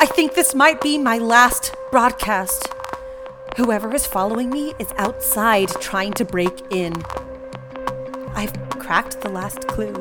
I 0.00 0.06
think 0.06 0.34
this 0.34 0.54
might 0.54 0.80
be 0.80 0.96
my 0.96 1.18
last 1.18 1.74
broadcast. 1.90 2.68
Whoever 3.56 3.92
is 3.92 4.06
following 4.06 4.48
me 4.48 4.72
is 4.78 4.92
outside 4.96 5.70
trying 5.80 6.12
to 6.12 6.24
break 6.24 6.62
in. 6.70 6.92
I've 8.28 8.52
cracked 8.78 9.22
the 9.22 9.28
last 9.28 9.66
clue. 9.66 9.92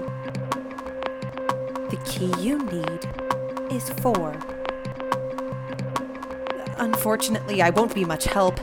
The 1.90 1.98
key 2.06 2.32
you 2.40 2.60
need 2.66 3.74
is 3.74 3.90
four. 4.02 4.38
Unfortunately, 6.78 7.64
I 7.64 7.72
won't 7.72 7.96
be 7.96 8.06
much 8.06 8.26
help. 8.26 8.60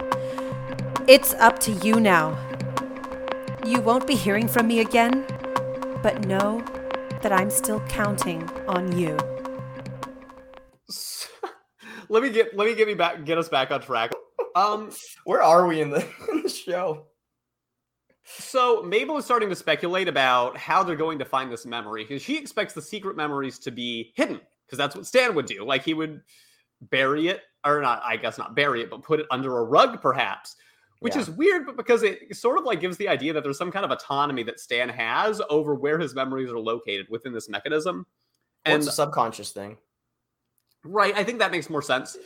It's 1.09 1.35
up 1.35 1.59
to 1.61 1.72
you 1.72 1.99
now. 1.99 2.39
You 3.66 3.80
won't 3.80 4.07
be 4.07 4.14
hearing 4.14 4.47
from 4.47 4.68
me 4.68 4.78
again, 4.78 5.26
but 6.01 6.26
know 6.26 6.64
that 7.22 7.32
I'm 7.32 7.51
still 7.51 7.80
counting 7.89 8.49
on 8.68 8.97
you. 8.97 9.18
Let 12.09 12.22
me 12.22 12.30
get 12.30 12.57
let 12.57 12.66
me 12.66 12.74
get 12.74 12.86
me 12.86 12.94
back 12.94 13.24
get 13.24 13.38
us 13.38 13.48
back 13.48 13.70
on 13.70 13.80
track. 13.80 14.12
Um, 14.57 14.90
Where 15.24 15.42
are 15.42 15.66
we 15.66 15.80
in 15.80 15.90
the, 15.90 16.07
in 16.32 16.42
the 16.42 16.48
show? 16.48 17.07
so 18.24 18.82
Mabel 18.82 19.18
is 19.18 19.24
starting 19.24 19.48
to 19.50 19.57
speculate 19.57 20.09
about 20.09 20.57
how 20.57 20.82
they're 20.82 20.96
going 20.96 21.18
to 21.18 21.24
find 21.24 21.50
this 21.52 21.66
memory 21.66 22.05
because 22.05 22.22
she 22.22 22.38
expects 22.38 22.72
the 22.72 22.80
secret 22.80 23.16
memories 23.16 23.59
to 23.61 23.70
be 23.70 24.12
hidden 24.16 24.40
because 24.64 24.78
that's 24.78 24.96
what 24.96 25.07
Stan 25.07 25.34
would 25.34 25.46
do. 25.46 25.64
Like 25.64 25.84
he 25.84 25.92
would 25.92 26.22
bury 26.80 27.28
it, 27.28 27.42
or 27.64 27.80
not, 27.82 28.00
I 28.05 28.16
guess 28.16 28.38
not 28.38 28.55
bury 28.57 28.80
it, 28.82 28.90
but 28.90 29.02
put 29.02 29.20
it 29.20 29.26
under 29.30 29.59
a 29.59 29.64
rug, 29.64 30.00
perhaps. 30.00 30.57
Which 31.00 31.16
Yeah. 31.16 31.20
is 31.22 31.30
weird, 31.30 31.66
but 31.66 31.76
because 31.76 32.02
it 32.02 32.34
sort 32.34 32.59
of 32.59 32.64
like 32.64 32.80
gives 32.80 32.96
the 32.96 33.09
idea 33.09 33.34
that 33.34 33.42
there's 33.42 33.59
some 33.59 33.70
kind 33.70 33.84
of 33.84 33.90
autonomy 33.90 34.42
that 34.44 34.59
Stan 34.59 34.88
has 34.88 35.42
over 35.50 35.74
where 35.74 35.98
his 35.98 36.14
memories 36.14 36.50
are 36.50 36.59
located 36.59 37.07
within 37.11 37.32
this 37.34 37.48
mechanism. 37.50 38.07
And 38.64 38.76
it's 38.82 38.86
a 38.88 38.92
subconscious 38.92 39.50
thing. 39.50 39.76
Right, 40.85 41.14
I 41.16 41.24
think 41.24 41.39
that 41.39 41.51
makes 41.51 41.70
more 41.70 41.82
sense. 41.82 42.16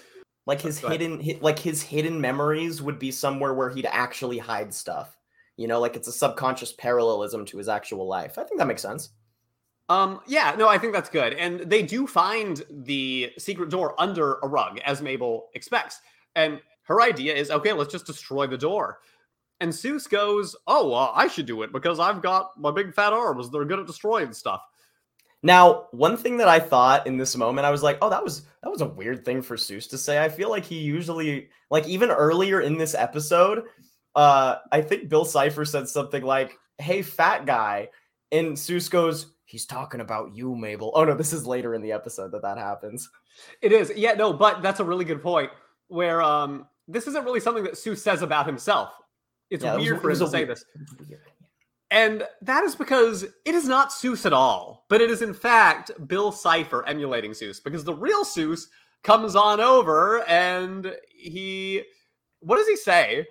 Like 0.47 0.61
his 0.61 0.81
Go 0.81 0.89
hidden, 0.89 1.23
hi- 1.23 1.39
like 1.41 1.59
his 1.59 1.83
hidden 1.83 2.21
memories 2.21 2.83
would 2.83 2.99
be 2.99 3.11
somewhere 3.11 3.55
where 3.55 3.71
he'd 3.71 3.87
actually 3.87 4.39
hide 4.39 4.73
stuff. 4.75 5.17
You 5.57 5.69
know, 5.69 5.81
like 5.81 5.97
it's 5.97 6.09
a 6.09 6.13
subconscious 6.13 6.73
parallelism 6.73 7.45
to 7.47 7.59
his 7.59 7.69
actual 7.69 8.07
life. 8.07 8.39
I 8.39 8.45
think 8.45 8.59
that 8.59 8.67
makes 8.67 8.83
sense. 8.83 9.11
Um, 9.89 10.21
yeah, 10.27 10.55
no, 10.57 10.69
I 10.69 10.79
think 10.79 10.93
that's 10.93 11.09
good. 11.09 11.35
And 11.35 11.61
they 11.61 11.83
do 11.83 12.07
find 12.07 12.63
the 12.71 13.33
secret 13.39 13.71
door 13.71 13.95
under 13.99 14.35
a 14.43 14.49
rug, 14.49 14.81
as 14.85 15.01
Mabel 15.01 15.49
expects. 15.55 16.01
And 16.37 16.61
her 16.83 17.03
idea 17.03 17.35
is, 17.35 17.51
okay, 17.51 17.73
let's 17.73 17.93
just 17.93 18.07
destroy 18.07 18.47
the 18.47 18.59
door. 18.59 18.99
And 19.61 19.73
Soos 19.73 20.09
goes, 20.09 20.55
oh, 20.67 20.91
well, 20.91 21.13
I 21.15 21.27
should 21.27 21.47
do 21.47 21.63
it 21.63 21.73
because 21.73 21.99
I've 21.99 22.23
got 22.23 22.53
my 22.59 22.71
big 22.71 22.95
fat 22.95 23.13
arms. 23.13 23.51
They're 23.51 23.65
good 23.65 23.81
at 23.81 23.87
destroying 23.87 24.33
stuff. 24.33 24.63
Now, 25.43 25.87
one 25.93 26.17
thing 26.17 26.39
that 26.39 26.49
I 26.49 26.59
thought 26.59 27.07
in 27.07 27.17
this 27.17 27.37
moment, 27.37 27.65
I 27.67 27.71
was 27.71 27.83
like, 27.83 27.99
"Oh, 28.03 28.11
that 28.11 28.25
was 28.25 28.43
that 28.63 28.71
was 28.71 28.81
a 28.81 28.89
weird 28.89 29.25
thing 29.25 29.41
for 29.43 29.57
Soos 29.57 29.89
to 29.91 29.99
say." 29.99 30.23
I 30.23 30.29
feel 30.29 30.51
like 30.51 30.65
he 30.65 30.79
usually, 30.81 31.49
like 31.71 31.87
even 31.87 32.11
earlier 32.11 32.61
in 32.61 32.77
this 32.77 32.95
episode, 32.95 33.65
uh, 34.17 34.57
I 34.73 34.81
think 34.81 35.09
Bill 35.09 35.25
Cipher 35.25 35.65
said 35.65 35.89
something 35.89 36.23
like, 36.25 36.59
"Hey, 36.79 37.03
fat 37.03 37.47
guy," 37.47 37.91
and 38.33 38.57
Soos 38.57 38.91
goes, 38.91 39.33
"He's 39.45 39.65
talking 39.65 40.01
about 40.01 40.35
you, 40.35 40.57
Mabel." 40.57 40.91
Oh 40.97 41.05
no, 41.05 41.15
this 41.15 41.33
is 41.33 41.47
later 41.47 41.73
in 41.75 41.83
the 41.83 41.93
episode 41.93 42.33
that 42.33 42.43
that 42.43 42.59
happens. 42.59 43.09
It 43.63 43.71
is. 43.71 43.93
Yeah, 43.95 44.15
no, 44.15 44.33
but 44.33 44.61
that's 44.61 44.81
a 44.81 44.85
really 44.85 45.05
good 45.05 45.23
point 45.23 45.51
where 45.87 46.21
um 46.21 46.67
this 46.89 47.07
isn't 47.07 47.25
really 47.25 47.39
something 47.41 47.63
that 47.65 47.75
Soos 47.75 47.99
says 47.99 48.23
about 48.23 48.47
himself. 48.47 48.91
It's 49.51 49.63
Yeah, 49.63 49.75
it 49.75 49.77
was- 49.77 49.85
weird 49.85 50.01
for 50.03 50.11
him 50.11 50.19
to 50.19 50.27
say 50.27 50.39
weird- 50.45 50.49
this. 50.51 50.65
And 51.91 52.25
that 52.43 52.65
is 52.65 52.75
because 52.75 53.23
it 53.23 53.55
is 53.55 53.67
not 53.67 53.91
Soos 53.91 54.27
at 54.27 54.33
all, 54.33 54.85
but 54.89 55.01
it 55.01 55.11
is 55.11 55.23
in 55.23 55.33
fact 55.33 55.91
Bill 56.07 56.31
Cipher 56.31 56.87
emulating 56.87 57.31
Soos 57.31 57.63
because 57.63 57.85
the 57.85 57.95
real 57.95 58.25
Soos 58.25 58.67
comes 59.03 59.35
on 59.35 59.61
over 59.61 60.23
and 60.29 60.95
he 61.09 61.83
what 62.41 62.57
does 62.57 62.69
he 62.69 62.77
say? 62.77 63.27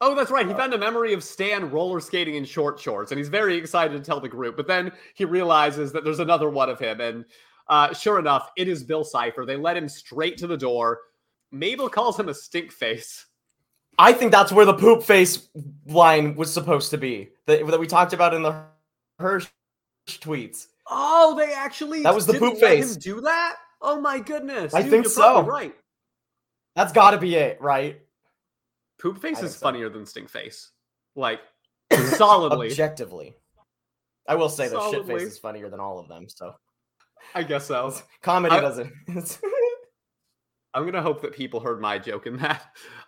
Oh, 0.00 0.14
that's 0.14 0.30
right. 0.30 0.46
He 0.46 0.54
found 0.54 0.72
a 0.74 0.78
memory 0.78 1.12
of 1.12 1.24
Stan 1.24 1.70
roller 1.70 2.00
skating 2.00 2.36
in 2.36 2.44
short 2.44 2.78
shorts, 2.78 3.10
and 3.10 3.18
he's 3.18 3.28
very 3.28 3.56
excited 3.56 3.96
to 3.96 4.02
tell 4.02 4.20
the 4.20 4.28
group. 4.28 4.56
But 4.56 4.68
then 4.68 4.92
he 5.14 5.24
realizes 5.24 5.92
that 5.92 6.04
there's 6.04 6.20
another 6.20 6.48
one 6.48 6.70
of 6.70 6.78
him, 6.78 7.00
and 7.00 7.24
uh, 7.68 7.92
sure 7.92 8.18
enough, 8.18 8.50
it 8.56 8.68
is 8.68 8.84
Bill 8.84 9.04
Cipher. 9.04 9.44
They 9.44 9.56
let 9.56 9.76
him 9.76 9.88
straight 9.88 10.38
to 10.38 10.46
the 10.46 10.56
door. 10.56 11.00
Mabel 11.50 11.88
calls 11.88 12.18
him 12.18 12.28
a 12.28 12.34
stink 12.34 12.72
face. 12.72 13.26
I 13.98 14.12
think 14.12 14.30
that's 14.30 14.52
where 14.52 14.64
the 14.64 14.74
poop 14.74 15.02
face 15.02 15.48
line 15.86 16.36
was 16.36 16.52
supposed 16.52 16.90
to 16.92 16.98
be 16.98 17.30
that, 17.48 17.66
that 17.66 17.80
we 17.80 17.86
talked 17.88 18.12
about 18.12 18.34
in 18.34 18.42
the 18.42 18.62
Hirsch 19.18 19.48
tweets. 20.06 20.66
Oh, 20.88 21.34
they 21.36 21.52
actually 21.52 22.02
That 22.02 22.14
was 22.14 22.26
the 22.26 22.34
didn't 22.34 22.52
poop 22.52 22.60
face. 22.60 22.96
do 22.96 23.20
that? 23.22 23.56
Oh 23.82 24.00
my 24.00 24.18
goodness! 24.20 24.74
I 24.74 24.82
Dude, 24.82 24.90
think 24.90 25.04
you're 25.04 25.12
so. 25.12 25.42
Right. 25.42 25.74
That's 26.76 26.92
got 26.92 27.10
to 27.12 27.18
be 27.18 27.34
it, 27.34 27.60
right? 27.60 28.00
Poop 29.00 29.20
face 29.20 29.40
is 29.42 29.52
so. 29.54 29.58
funnier 29.60 29.88
than 29.88 30.06
stink 30.06 30.28
face. 30.28 30.70
Like 31.16 31.40
solidly. 32.16 32.70
Objectively, 32.70 33.34
I 34.28 34.34
will 34.34 34.48
say 34.48 34.68
that 34.68 34.90
shit 34.90 35.06
face 35.06 35.22
is 35.22 35.38
funnier 35.38 35.68
than 35.68 35.80
all 35.80 35.98
of 35.98 36.08
them. 36.08 36.28
So 36.28 36.54
I 37.34 37.42
guess 37.42 37.66
so. 37.66 37.94
comedy 38.22 38.56
I- 38.56 38.60
doesn't. 38.60 38.92
I'm 40.74 40.84
gonna 40.84 41.02
hope 41.02 41.22
that 41.22 41.32
people 41.32 41.60
heard 41.60 41.80
my 41.80 41.98
joke 41.98 42.26
in 42.26 42.36
that. 42.38 42.62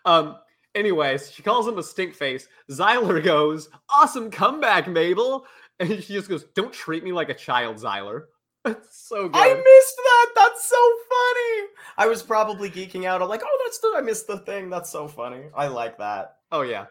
Um. 0.04 0.36
Anyways, 0.74 1.32
she 1.32 1.42
calls 1.42 1.66
him 1.66 1.78
a 1.78 1.82
stink 1.82 2.14
face. 2.14 2.48
Xyler 2.70 3.22
goes, 3.24 3.68
"Awesome 3.88 4.30
comeback, 4.30 4.88
Mabel," 4.88 5.46
and 5.78 5.90
she 6.02 6.12
just 6.14 6.28
goes, 6.28 6.44
"Don't 6.54 6.72
treat 6.72 7.02
me 7.02 7.12
like 7.12 7.28
a 7.28 7.34
child, 7.34 7.76
Xyler." 7.76 8.24
That's 8.64 9.08
so 9.08 9.28
good. 9.28 9.40
I 9.40 9.54
missed 9.54 9.96
that. 9.96 10.26
That's 10.34 10.68
so 10.68 10.76
funny. 10.76 11.68
I 11.96 12.06
was 12.06 12.22
probably 12.22 12.70
geeking 12.70 13.06
out. 13.06 13.22
I'm 13.22 13.28
like, 13.28 13.40
oh, 13.42 13.58
that's 13.64 13.78
the 13.78 13.94
I 13.96 14.02
missed 14.02 14.26
the 14.26 14.38
thing. 14.40 14.68
That's 14.68 14.90
so 14.90 15.08
funny. 15.08 15.44
I 15.56 15.68
like 15.68 15.96
that. 15.96 16.36
Oh 16.52 16.60
yeah. 16.60 16.86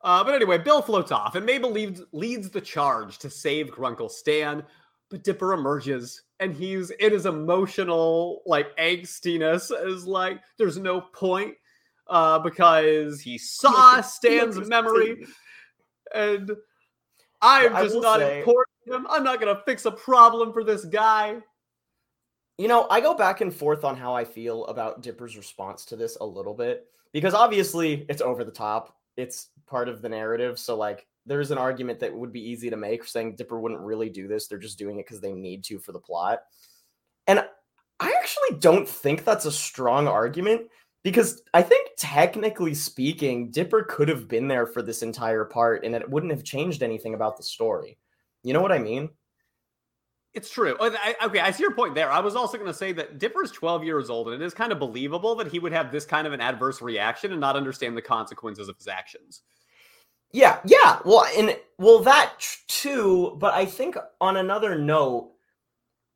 Uh, 0.00 0.24
but 0.24 0.34
anyway, 0.34 0.58
Bill 0.58 0.80
floats 0.80 1.12
off, 1.12 1.34
and 1.34 1.44
Mabel 1.44 1.70
leads 1.70 2.02
leads 2.12 2.48
the 2.48 2.60
charge 2.60 3.18
to 3.18 3.28
save 3.28 3.70
Grunkle 3.70 4.10
Stan. 4.10 4.62
But 5.10 5.22
Dipper 5.24 5.52
emerges, 5.52 6.22
and 6.40 6.54
he's 6.54 6.90
in 6.90 7.12
his 7.12 7.26
emotional 7.26 8.42
like 8.46 8.74
angstiness 8.78 9.70
is 9.86 10.06
like 10.06 10.40
there's 10.56 10.78
no 10.78 11.02
point 11.02 11.54
uh, 12.08 12.38
because 12.38 13.20
he 13.20 13.38
saw 13.38 14.00
Stan's 14.02 14.68
memory, 14.68 15.26
and 16.14 16.50
I'm 17.42 17.74
I 17.74 17.82
just 17.82 17.96
not 17.96 18.20
say- 18.20 18.38
important 18.38 18.66
to 18.86 18.94
him. 18.94 19.06
I'm 19.08 19.24
not 19.24 19.40
gonna 19.40 19.62
fix 19.66 19.84
a 19.84 19.92
problem 19.92 20.52
for 20.52 20.64
this 20.64 20.84
guy. 20.84 21.36
You 22.58 22.68
know, 22.68 22.86
I 22.88 23.00
go 23.00 23.14
back 23.14 23.40
and 23.40 23.52
forth 23.52 23.84
on 23.84 23.96
how 23.96 24.14
I 24.14 24.24
feel 24.24 24.64
about 24.66 25.02
Dipper's 25.02 25.36
response 25.36 25.84
to 25.86 25.96
this 25.96 26.16
a 26.20 26.24
little 26.24 26.54
bit 26.54 26.86
because 27.12 27.34
obviously 27.34 28.06
it's 28.08 28.22
over 28.22 28.44
the 28.44 28.52
top. 28.52 28.96
It's 29.16 29.48
part 29.66 29.88
of 29.88 30.02
the 30.02 30.08
narrative. 30.08 30.58
So, 30.58 30.76
like, 30.76 31.06
there's 31.26 31.50
an 31.50 31.58
argument 31.58 31.98
that 32.00 32.14
would 32.14 32.32
be 32.32 32.48
easy 32.48 32.70
to 32.70 32.76
make 32.76 33.04
saying 33.04 33.34
Dipper 33.36 33.58
wouldn't 33.60 33.80
really 33.80 34.08
do 34.08 34.28
this. 34.28 34.46
They're 34.46 34.58
just 34.58 34.78
doing 34.78 34.98
it 34.98 35.06
because 35.06 35.20
they 35.20 35.32
need 35.32 35.64
to 35.64 35.78
for 35.80 35.92
the 35.92 35.98
plot. 35.98 36.40
And 37.26 37.44
I 38.00 38.12
actually 38.20 38.58
don't 38.58 38.88
think 38.88 39.24
that's 39.24 39.46
a 39.46 39.52
strong 39.52 40.06
argument 40.06 40.62
because 41.04 41.42
I 41.52 41.62
think, 41.62 41.90
technically 41.96 42.74
speaking, 42.74 43.50
Dipper 43.50 43.84
could 43.84 44.08
have 44.08 44.26
been 44.26 44.48
there 44.48 44.66
for 44.66 44.82
this 44.82 45.02
entire 45.02 45.44
part 45.44 45.84
and 45.84 45.94
it 45.94 46.08
wouldn't 46.08 46.32
have 46.32 46.42
changed 46.42 46.82
anything 46.82 47.14
about 47.14 47.36
the 47.36 47.42
story. 47.42 47.98
You 48.42 48.54
know 48.54 48.62
what 48.62 48.72
I 48.72 48.78
mean? 48.78 49.10
It's 50.32 50.50
true. 50.50 50.76
Oh, 50.80 50.92
I, 51.00 51.14
okay, 51.26 51.38
I 51.38 51.52
see 51.52 51.62
your 51.62 51.74
point 51.74 51.94
there. 51.94 52.10
I 52.10 52.18
was 52.18 52.34
also 52.34 52.56
going 52.56 52.70
to 52.70 52.76
say 52.76 52.90
that 52.92 53.18
Dipper 53.18 53.44
is 53.44 53.52
12 53.52 53.84
years 53.84 54.10
old, 54.10 54.28
and 54.28 54.42
it 54.42 54.44
is 54.44 54.52
kind 54.52 54.72
of 54.72 54.80
believable 54.80 55.36
that 55.36 55.46
he 55.46 55.60
would 55.60 55.72
have 55.72 55.92
this 55.92 56.04
kind 56.04 56.26
of 56.26 56.32
an 56.32 56.40
adverse 56.40 56.82
reaction 56.82 57.30
and 57.30 57.40
not 57.40 57.54
understand 57.54 57.96
the 57.96 58.02
consequences 58.02 58.68
of 58.68 58.76
his 58.76 58.88
actions. 58.88 59.42
Yeah, 60.32 60.58
yeah. 60.64 60.98
Well, 61.04 61.26
and 61.36 61.56
well 61.78 62.00
that 62.00 62.32
too, 62.66 63.36
but 63.38 63.54
I 63.54 63.64
think 63.64 63.96
on 64.20 64.38
another 64.38 64.76
note, 64.76 65.30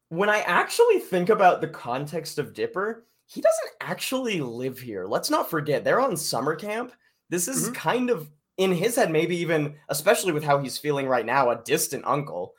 when 0.09 0.29
I 0.29 0.41
actually 0.41 0.99
think 0.99 1.29
about 1.29 1.61
the 1.61 1.69
context 1.69 2.39
of 2.41 2.55
Dipper, 2.55 3.07
he 3.29 3.41
doesn't 3.41 3.71
actually 3.81 4.41
live 4.41 4.79
here. 4.79 5.07
Let's 5.07 5.31
not 5.31 5.49
forget 5.51 5.85
they're 5.85 6.01
on 6.01 6.17
summer 6.17 6.57
camp. 6.57 6.93
This 7.31 7.47
is 7.47 7.69
Mhm. 7.71 7.75
kind 7.75 8.11
of 8.11 8.29
in 8.57 8.73
his 8.73 8.97
head 8.97 9.11
maybe 9.13 9.37
even 9.37 9.77
especially 9.89 10.33
with 10.33 10.43
how 10.43 10.59
he's 10.59 10.77
feeling 10.79 11.07
right 11.07 11.25
now, 11.25 11.51
a 11.51 11.63
distant 11.63 12.05
uncle 12.07 12.55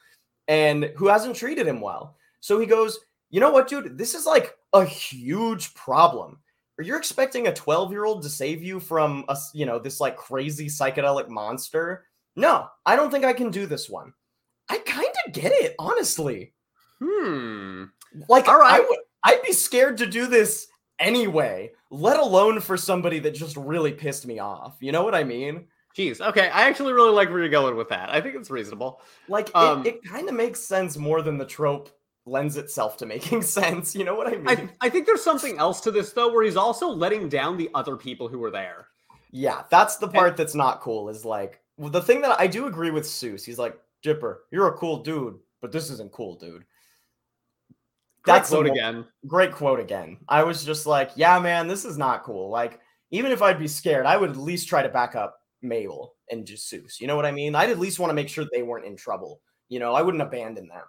and 0.48 0.86
who 0.96 1.08
hasn't 1.08 1.36
treated 1.36 1.68
him 1.68 1.82
well. 1.82 2.16
So 2.40 2.58
he 2.60 2.66
goes, 2.66 3.00
"You 3.32 3.40
know 3.42 3.52
what, 3.52 3.68
dude? 3.68 3.98
This 3.98 4.16
is 4.16 4.26
like 4.26 4.58
a 4.74 4.86
huge 4.86 5.74
problem." 5.74 6.40
Are 6.80 6.84
you're 6.84 6.98
expecting 6.98 7.48
a 7.48 7.54
12 7.54 7.92
year 7.92 8.06
old 8.06 8.24
to 8.24 8.30
save 8.30 8.64
you 8.64 8.80
from 8.80 9.26
a, 9.28 9.38
you 9.54 9.66
know 9.66 9.80
this 9.80 10.00
like 10.00 10.16
crazy 10.16 10.68
psychedelic 10.68 11.28
monster 11.28 12.06
no 12.38 12.70
i 12.86 12.96
don't 12.96 13.12
think 13.12 13.26
i 13.26 13.34
can 13.34 13.52
do 13.52 13.66
this 13.66 13.90
one 13.90 14.14
i 14.70 14.78
kind 14.78 15.14
of 15.28 15.34
get 15.34 15.52
it 15.52 15.76
honestly 15.78 16.54
Hmm. 17.00 17.86
like 18.30 18.48
All 18.48 18.58
right. 18.60 18.76
I 18.76 18.80
would 18.80 19.00
i'd 19.24 19.42
be 19.44 19.54
scared 19.54 19.98
to 19.98 20.06
do 20.06 20.28
this 20.28 20.68
anyway 21.00 21.72
let 21.90 22.20
alone 22.20 22.60
for 22.60 22.78
somebody 22.78 23.20
that 23.20 23.32
just 23.32 23.56
really 23.58 23.92
pissed 23.92 24.26
me 24.26 24.40
off 24.40 24.78
you 24.80 24.92
know 24.92 25.04
what 25.04 25.16
i 25.16 25.24
mean 25.24 25.66
Jeez. 25.98 26.22
Okay, 26.22 26.48
I 26.50 26.68
actually 26.68 26.94
really 26.94 27.12
like 27.12 27.30
where 27.30 27.40
you're 27.40 27.50
going 27.50 27.76
with 27.76 27.90
that. 27.90 28.10
I 28.10 28.22
think 28.22 28.36
it's 28.36 28.52
reasonable. 28.52 29.02
like 29.28 29.50
Um, 29.56 29.84
it, 29.86 29.96
it 29.96 30.04
kind 30.04 30.30
of 30.30 30.36
makes 30.36 30.62
sense 30.62 30.96
more 30.98 31.24
than 31.24 31.38
the 31.40 31.46
trope 31.46 31.90
lends 32.26 32.58
itself 32.58 32.98
to 32.98 33.06
making 33.06 33.42
sense 33.60 33.96
you 33.96 34.04
know 34.04 34.14
what 34.14 34.28
i 34.28 34.32
mean 34.32 34.48
I, 34.48 34.70
I 34.82 34.90
think 34.90 35.08
there's 35.08 35.24
something 35.24 35.58
else 35.58 35.82
to 35.82 35.92
this 35.92 36.14
though, 36.14 36.32
where 36.32 36.44
he's 36.44 36.56
also 36.56 36.88
letting 36.88 37.28
down 37.28 37.58
the 37.58 37.70
other 37.74 37.96
people 37.96 38.28
who 38.28 38.40
were 38.40 38.52
there. 38.52 38.88
Yeah, 39.32 39.64
that's 39.70 39.98
the 39.98 40.08
part 40.08 40.38
that's 40.38 40.56
not 40.56 40.82
cool. 40.82 41.10
Is 41.10 41.26
like 41.26 41.62
the 41.78 42.02
thing 42.02 42.22
that 42.22 42.40
I 42.40 42.48
do 42.48 42.68
agree 42.68 42.92
with 42.92 43.04
Soos. 43.04 43.46
He's 43.46 43.60
like, 43.60 43.78
Dipper, 44.02 44.44
you're 44.52 44.68
a 44.68 44.74
cool 44.78 45.04
dude, 45.04 45.40
but 45.62 45.72
this 45.72 45.90
isn't 45.90 46.12
cool, 46.12 46.36
dude. 46.36 46.66
That's 48.34 48.52
a 48.52 48.56
quote 48.56 48.68
again. 48.68 49.06
Great 49.28 49.52
quote 49.52 49.80
again. 49.80 50.18
I 50.28 50.44
was 50.44 50.64
just 50.64 50.86
like, 50.86 51.12
yeah, 51.16 51.40
man, 51.40 51.68
this 51.68 51.86
is 51.86 51.98
not 51.98 52.24
cool. 52.24 52.50
Like, 52.50 52.80
even 53.12 53.32
if 53.32 53.42
I'd 53.42 53.60
be 53.60 53.68
scared, 53.68 54.06
I 54.06 54.18
would 54.18 54.32
at 54.32 54.38
least 54.38 54.68
try 54.70 54.82
to 54.84 54.90
back 54.90 55.16
up 55.16 55.38
Mabel 55.62 56.16
and 56.30 56.46
Soos. 56.46 57.00
You 57.00 57.08
know 57.08 57.16
what 57.16 57.26
I 57.26 57.32
mean? 57.32 57.56
I'd 57.56 57.70
at 57.70 57.80
least 57.80 58.00
want 58.00 58.10
to 58.12 58.16
make 58.16 58.30
sure 58.30 58.46
they 58.52 58.64
weren't 58.64 58.86
in 58.86 58.96
trouble. 58.96 59.42
You 59.68 59.80
know, 59.80 59.94
I 59.94 60.02
wouldn't 60.02 60.24
abandon 60.24 60.68
them. 60.68 60.86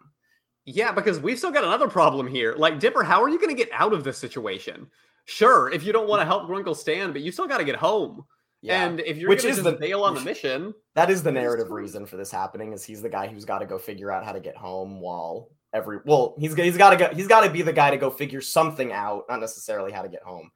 Yeah, 0.67 0.93
because 0.93 1.19
we've 1.19 1.39
still 1.39 1.51
got 1.51 1.65
another 1.65 1.89
problem 1.89 2.27
here. 2.27 2.55
Like 2.57 2.79
Dipper, 2.79 3.03
how 3.03 3.23
are 3.23 3.29
you 3.29 3.39
going 3.41 3.55
to 3.55 3.61
get 3.63 3.73
out 3.73 3.93
of 3.93 4.05
this 4.05 4.19
situation? 4.19 4.87
Sure, 5.25 5.71
if 5.71 5.83
you 5.85 5.93
don't 5.93 6.09
want 6.09 6.21
to 6.21 6.27
help 6.27 6.49
Grunkle 6.49 6.77
Stan, 6.77 7.13
but 7.13 7.23
you 7.23 7.33
still 7.33 7.47
got 7.49 7.59
to 7.59 7.65
get 7.65 7.77
home. 7.77 8.25
Yeah. 8.63 8.85
And 8.85 9.01
if 9.01 9.17
you're 9.17 9.29
Which 9.31 9.45
is 9.45 9.63
the- 9.63 9.73
bail 9.73 10.03
on 10.05 10.15
the 10.15 10.21
mission, 10.25 10.75
That 10.95 11.09
is 11.11 11.23
the 11.23 11.33
narrative 11.33 11.71
reason 11.71 12.05
for 12.05 12.17
this 12.17 12.31
happening. 12.31 12.73
Is 12.75 12.85
he's 12.85 13.01
the 13.01 13.09
guy 13.09 13.27
who's 13.27 13.45
got 13.47 13.61
to 13.61 13.67
go 13.67 13.79
figure 13.79 14.11
out 14.13 14.25
how 14.25 14.33
to 14.33 14.41
get 14.41 14.57
home 14.57 15.01
while 15.01 15.49
every 15.73 15.99
well 16.05 16.35
he's 16.39 16.55
he's 16.55 16.77
got 16.77 16.91
to 16.91 16.97
go 16.97 17.09
he's 17.15 17.29
got 17.29 17.43
to 17.45 17.51
be 17.51 17.63
the 17.63 17.73
guy 17.73 17.91
to 17.91 17.97
go 17.97 18.11
figure 18.11 18.41
something 18.41 18.93
out, 18.93 19.25
not 19.29 19.41
necessarily 19.41 19.93
how 19.93 20.03
to 20.03 20.09
get 20.09 20.23
home, 20.23 20.51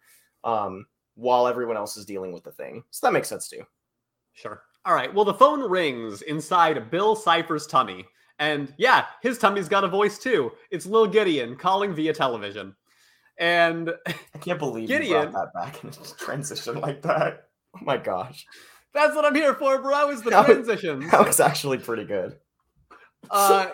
um, 0.45 0.87
while 1.15 1.47
everyone 1.47 1.77
else 1.77 1.97
is 1.97 2.05
dealing 2.05 2.33
with 2.33 2.43
the 2.45 2.53
thing. 2.53 2.83
So 2.91 3.07
that 3.07 3.13
makes 3.13 3.29
sense 3.29 3.49
too. 3.49 3.63
Sure. 4.33 4.63
All 4.85 4.95
right. 4.95 5.13
Well, 5.15 5.25
the 5.25 5.35
phone 5.35 5.63
rings 5.63 6.23
inside 6.23 6.91
Bill 6.91 7.15
Cipher's 7.17 7.67
tummy, 7.67 8.05
And 8.39 8.75
yeah, 8.77 9.07
his 9.23 9.39
tummy's 9.39 9.69
got 9.69 9.85
a 9.85 9.89
voice 9.89 10.19
too. 10.19 10.51
It's 10.71 10.85
Lil 10.87 11.07
Gideon 11.07 11.57
calling 11.57 11.95
via 11.95 12.13
television. 12.13 12.75
And 13.39 13.93
I 14.07 14.39
can't 14.41 14.59
believe 14.59 14.89
Gideon- 14.89 15.27
you 15.27 15.31
brought 15.31 15.53
that 15.55 15.55
back 15.55 15.83
in 15.85 15.91
a 15.91 16.17
transition 16.19 16.81
like 16.81 17.01
that. 17.03 17.45
Oh 17.77 17.81
my 17.83 17.97
gosh. 17.97 18.45
that's 18.93 19.17
what 19.17 19.25
I'm 19.25 19.35
here 19.35 19.55
for, 19.55 19.81
bro, 19.81 20.11
is 20.11 20.23
the 20.23 20.31
That 20.31 20.47
was- 20.49 20.67
the 20.67 20.77
transitions. 20.77 21.11
That 21.11 21.27
was 21.27 21.41
actually 21.41 21.79
pretty 21.79 22.05
good. 22.05 22.37
Uh, 23.31 23.69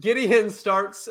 Gideon 0.00 0.50
starts, 0.50 1.08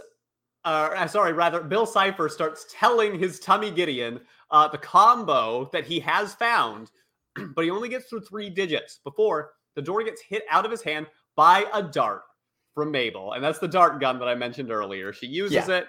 uh, 0.65 1.07
sorry, 1.07 1.33
rather, 1.33 1.61
Bill 1.61 1.85
Cipher 1.85 2.29
starts 2.29 2.65
telling 2.71 3.17
his 3.17 3.39
tummy 3.39 3.71
Gideon 3.71 4.19
uh, 4.51 4.67
the 4.67 4.77
combo 4.77 5.69
that 5.73 5.85
he 5.85 5.99
has 5.99 6.33
found, 6.35 6.91
but 7.55 7.63
he 7.63 7.71
only 7.71 7.89
gets 7.89 8.07
through 8.07 8.21
three 8.21 8.49
digits 8.49 8.99
before 9.03 9.51
the 9.75 9.81
door 9.81 10.03
gets 10.03 10.21
hit 10.21 10.43
out 10.49 10.65
of 10.65 10.71
his 10.71 10.81
hand 10.81 11.07
by 11.35 11.65
a 11.73 11.81
dart 11.81 12.21
from 12.73 12.91
Mabel. 12.91 13.33
And 13.33 13.43
that's 13.43 13.59
the 13.59 13.67
dart 13.67 13.99
gun 13.99 14.19
that 14.19 14.27
I 14.27 14.35
mentioned 14.35 14.71
earlier. 14.71 15.13
She 15.13 15.27
uses 15.27 15.69
it. 15.69 15.87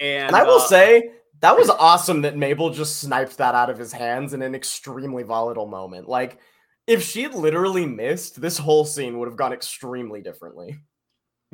And, 0.00 0.28
And 0.28 0.36
I 0.36 0.44
will 0.44 0.60
uh, 0.60 0.66
say 0.66 1.10
that 1.40 1.56
was 1.56 1.70
awesome 1.70 2.22
that 2.22 2.36
Mabel 2.36 2.70
just 2.70 3.00
sniped 3.00 3.36
that 3.38 3.54
out 3.54 3.70
of 3.70 3.78
his 3.78 3.92
hands 3.92 4.34
in 4.34 4.42
an 4.42 4.54
extremely 4.54 5.22
volatile 5.22 5.66
moment. 5.66 6.08
Like, 6.08 6.38
if 6.86 7.02
she 7.02 7.22
had 7.22 7.34
literally 7.34 7.86
missed, 7.86 8.40
this 8.40 8.58
whole 8.58 8.84
scene 8.84 9.18
would 9.18 9.28
have 9.28 9.36
gone 9.36 9.52
extremely 9.52 10.20
differently. 10.20 10.78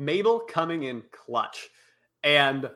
Mabel 0.01 0.39
coming 0.39 0.83
in 0.83 1.03
clutch. 1.11 1.69
And 2.23 2.69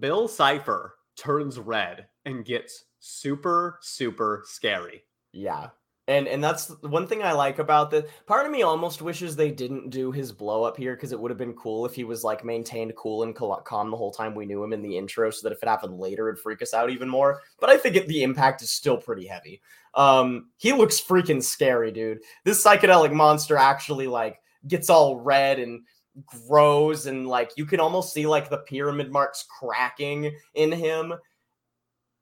Bill 0.00 0.28
Cipher 0.28 0.96
turns 1.16 1.58
red 1.58 2.06
and 2.24 2.44
gets 2.44 2.84
super, 3.00 3.78
super 3.80 4.42
scary. 4.46 5.04
Yeah. 5.32 5.68
And 6.08 6.26
and 6.26 6.42
that's 6.42 6.68
one 6.80 7.06
thing 7.06 7.22
I 7.22 7.30
like 7.30 7.60
about 7.60 7.92
this. 7.92 8.10
Part 8.26 8.44
of 8.44 8.50
me 8.50 8.62
almost 8.62 9.02
wishes 9.02 9.36
they 9.36 9.52
didn't 9.52 9.90
do 9.90 10.10
his 10.10 10.32
blow 10.32 10.64
up 10.64 10.76
here 10.76 10.96
because 10.96 11.12
it 11.12 11.20
would 11.20 11.30
have 11.30 11.38
been 11.38 11.54
cool 11.54 11.86
if 11.86 11.94
he 11.94 12.02
was 12.02 12.24
like 12.24 12.44
maintained 12.44 12.94
cool 12.96 13.22
and 13.22 13.34
calm 13.36 13.90
the 13.90 13.96
whole 13.96 14.10
time 14.10 14.34
we 14.34 14.44
knew 14.44 14.64
him 14.64 14.72
in 14.72 14.82
the 14.82 14.98
intro, 14.98 15.30
so 15.30 15.48
that 15.48 15.54
if 15.54 15.62
it 15.62 15.68
happened 15.68 16.00
later, 16.00 16.28
it'd 16.28 16.40
freak 16.40 16.60
us 16.60 16.74
out 16.74 16.90
even 16.90 17.08
more. 17.08 17.40
But 17.60 17.70
I 17.70 17.76
think 17.76 17.94
it, 17.94 18.08
the 18.08 18.24
impact 18.24 18.62
is 18.62 18.70
still 18.70 18.96
pretty 18.96 19.28
heavy. 19.28 19.62
Um, 19.94 20.50
he 20.56 20.72
looks 20.72 21.00
freaking 21.00 21.42
scary, 21.42 21.92
dude. 21.92 22.18
This 22.44 22.64
psychedelic 22.64 23.12
monster 23.12 23.56
actually 23.56 24.08
like 24.08 24.40
gets 24.66 24.90
all 24.90 25.20
red 25.20 25.60
and 25.60 25.82
grows, 26.26 27.06
and 27.06 27.26
like 27.26 27.52
you 27.56 27.66
can 27.66 27.80
almost 27.80 28.12
see 28.12 28.26
like 28.26 28.50
the 28.50 28.58
pyramid 28.58 29.10
marks 29.10 29.44
cracking 29.58 30.34
in 30.54 30.72
him. 30.72 31.14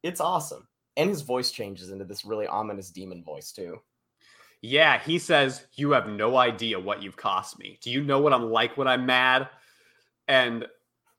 It's 0.02 0.20
awesome. 0.20 0.66
And 0.96 1.08
his 1.08 1.22
voice 1.22 1.50
changes 1.50 1.90
into 1.90 2.04
this 2.04 2.24
really 2.24 2.46
ominous 2.46 2.90
demon 2.90 3.22
voice 3.22 3.52
too. 3.52 3.80
Yeah, 4.62 4.98
he 4.98 5.18
says, 5.18 5.66
You 5.74 5.92
have 5.92 6.08
no 6.08 6.36
idea 6.36 6.78
what 6.78 7.02
you've 7.02 7.16
cost 7.16 7.58
me. 7.58 7.78
Do 7.80 7.90
you 7.90 8.02
know 8.02 8.20
what 8.20 8.32
I'm 8.32 8.50
like 8.50 8.76
when 8.76 8.88
I'm 8.88 9.06
mad? 9.06 9.48
And 10.28 10.66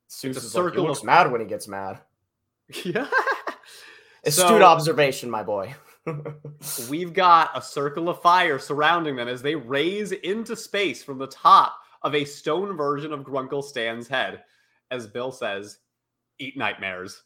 Soos 0.10 0.38
is 0.38 0.56
like, 0.56 0.74
he 0.74 0.80
looks 0.80 1.00
of- 1.00 1.06
mad 1.06 1.32
when 1.32 1.42
he 1.42 1.48
gets 1.48 1.68
mad. 1.68 2.00
yeah, 2.86 3.08
Astute 4.26 4.48
So- 4.48 4.64
observation, 4.64 5.30
my 5.30 5.44
boy. 5.44 5.74
we've 6.90 7.14
got 7.14 7.52
a 7.56 7.62
circle 7.62 8.10
of 8.10 8.22
fire 8.24 8.58
surrounding 8.58 9.16
them 9.16 9.28
as 9.28 9.44
they 9.44 9.54
raise 9.54 10.12
into 10.12 10.56
space 10.56 11.04
from 11.04 11.20
the 11.20 11.28
top 11.28 11.76
of 12.04 12.16
a 12.16 12.26
stone 12.26 12.76
version 12.76 13.14
of 13.14 13.22
Grunkle 13.22 13.64
Stan's 13.64 14.08
head. 14.08 14.44
As 14.90 15.08
Bill 15.08 15.32
says, 15.32 15.80
Eat 16.40 16.58
nightmares. 16.58 17.24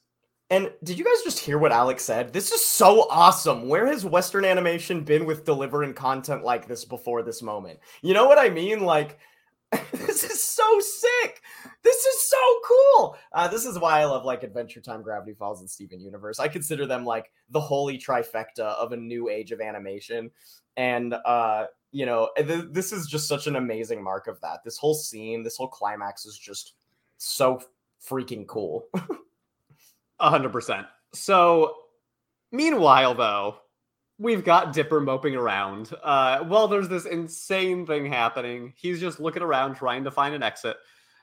and 0.49 0.71
did 0.83 0.97
you 0.99 1.05
guys 1.05 1.23
just 1.23 1.39
hear 1.39 1.57
what 1.57 1.71
Alex 1.71 2.03
said? 2.03 2.33
This 2.33 2.51
is 2.51 2.63
so 2.65 3.07
awesome. 3.09 3.67
Where 3.69 3.87
has 3.87 4.03
Western 4.05 4.43
animation 4.45 5.03
been 5.03 5.25
with 5.25 5.45
delivering 5.45 5.93
content 5.93 6.43
like 6.43 6.67
this 6.67 6.83
before 6.85 7.23
this 7.23 7.41
moment? 7.41 7.79
You 8.01 8.13
know 8.13 8.25
what 8.25 8.37
I 8.37 8.49
mean? 8.49 8.81
Like, 8.83 9.17
this 9.91 10.23
is 10.23 10.43
so 10.43 10.79
sick. 10.79 11.41
This 11.83 11.95
is 11.95 12.29
so 12.29 12.37
cool. 12.67 13.17
Uh, 13.31 13.47
this 13.47 13.65
is 13.65 13.79
why 13.79 14.01
I 14.01 14.05
love 14.05 14.25
like 14.25 14.43
Adventure 14.43 14.81
Time, 14.81 15.01
Gravity 15.01 15.33
Falls, 15.33 15.61
and 15.61 15.69
Steven 15.69 15.99
Universe. 15.99 16.39
I 16.39 16.47
consider 16.47 16.85
them 16.85 17.05
like 17.05 17.31
the 17.49 17.61
holy 17.61 17.97
trifecta 17.97 18.59
of 18.59 18.91
a 18.91 18.97
new 18.97 19.29
age 19.29 19.51
of 19.51 19.61
animation. 19.61 20.29
And 20.77 21.13
uh, 21.13 21.65
you 21.95 22.05
know, 22.05 22.29
th- 22.35 22.65
this 22.71 22.91
is 22.91 23.07
just 23.07 23.25
such 23.25 23.47
an 23.47 23.55
amazing 23.55 24.03
mark 24.03 24.27
of 24.27 24.41
that. 24.41 24.65
This 24.65 24.77
whole 24.77 24.93
scene, 24.93 25.43
this 25.43 25.55
whole 25.55 25.69
climax 25.69 26.25
is 26.25 26.37
just 26.37 26.73
so 27.15 27.61
freaking 28.05 28.45
cool. 28.47 28.85
A 30.19 30.29
hundred 30.29 30.51
percent. 30.51 30.87
So, 31.13 31.73
meanwhile, 32.51 33.15
though, 33.15 33.59
we've 34.19 34.43
got 34.43 34.73
Dipper 34.73 34.99
moping 34.99 35.37
around. 35.37 35.93
Uh, 36.03 36.43
well, 36.45 36.67
there's 36.67 36.89
this 36.89 37.05
insane 37.05 37.85
thing 37.85 38.05
happening. 38.05 38.73
He's 38.75 38.99
just 38.99 39.21
looking 39.21 39.43
around 39.43 39.75
trying 39.75 40.03
to 40.03 40.11
find 40.11 40.35
an 40.35 40.43
exit, 40.43 40.75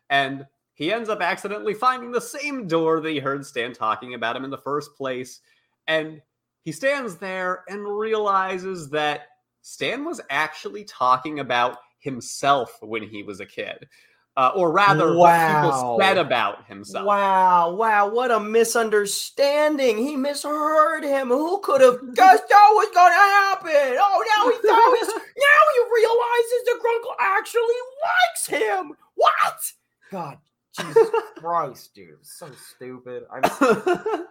and 0.09 0.47
he 0.73 0.91
ends 0.91 1.11
up 1.11 1.21
accidentally 1.21 1.75
finding 1.75 2.13
the 2.13 2.21
same 2.21 2.67
door 2.67 2.99
that 3.01 3.11
he 3.11 3.19
heard 3.19 3.45
Stan 3.45 3.75
talking 3.75 4.15
about 4.15 4.37
him 4.37 4.45
in 4.45 4.51
the 4.51 4.57
first 4.57 4.95
place. 4.95 5.41
And 5.87 6.23
he 6.63 6.73
stands 6.73 7.17
there 7.17 7.65
and 7.69 7.87
realizes 7.87 8.89
that 8.89 9.27
Stan 9.63 10.05
was 10.05 10.21
actually 10.29 10.85
talking 10.85 11.39
about 11.39 11.79
himself 11.99 12.77
when 12.83 13.03
he 13.03 13.23
was 13.23 13.41
a 13.41 13.47
kid. 13.47 13.89
Uh, 14.35 14.51
or 14.57 14.73
rather, 14.73 15.15
what 15.15 15.47
people 15.47 15.99
said 16.01 16.17
about 16.17 16.67
himself. 16.67 17.05
Wow, 17.05 17.75
wow, 17.75 18.09
what 18.09 18.31
a 18.31 18.41
misunderstanding. 18.41 19.99
He 19.99 20.17
misheard 20.17 21.05
him. 21.05 21.29
Who 21.29 21.61
could 21.61 21.83
have 21.83 21.99
guessed 22.15 22.49
that 22.49 22.69
was 22.73 22.89
gonna 22.95 23.15
happen? 23.15 23.99
Oh, 24.01 24.25
now 24.37 24.51
he 24.51 24.57
thought 24.67 24.97
he's 24.99 25.09
now 25.09 25.63
he 25.75 25.81
realizes 25.95 26.65
the 26.65 26.81
Grunkle 26.83 27.17
actually 27.21 27.63
likes 28.03 28.47
him. 28.47 28.93
What? 29.17 29.73
God, 30.11 30.39
Jesus 30.81 31.11
Christ, 31.37 31.95
dude. 31.95 32.25
So 32.25 32.49
stupid. 32.75 33.25
I'm 33.31 33.43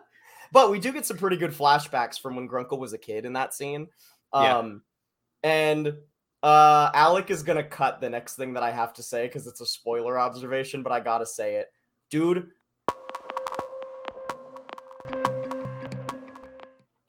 but 0.52 0.72
we 0.72 0.80
do 0.80 0.92
get 0.92 1.06
some 1.06 1.18
pretty 1.18 1.38
good 1.38 1.52
flashbacks 1.52 2.20
from 2.20 2.38
when 2.38 2.50
Grunkle 2.50 2.80
was 2.80 2.94
a 2.94 2.98
kid 2.98 3.24
in 3.24 3.34
that 3.34 3.54
scene. 3.54 3.88
Yeah. 4.34 4.58
And 5.44 5.96
uh 6.44 6.89
Alec 6.94 7.30
is 7.30 7.44
gonna 7.44 7.64
cut 7.64 8.02
the 8.02 8.10
next 8.10 8.36
thing 8.36 8.54
that 8.54 8.64
I 8.64 8.72
have 8.72 8.94
to 8.94 9.04
say 9.04 9.28
because 9.28 9.48
it's 9.48 9.62
a 9.62 9.66
spoiler 9.66 10.20
observation, 10.20 10.84
but 10.84 10.92
I 10.92 11.00
gotta 11.00 11.26
say 11.26 11.56
it. 11.56 11.68
Dude. 12.10 12.50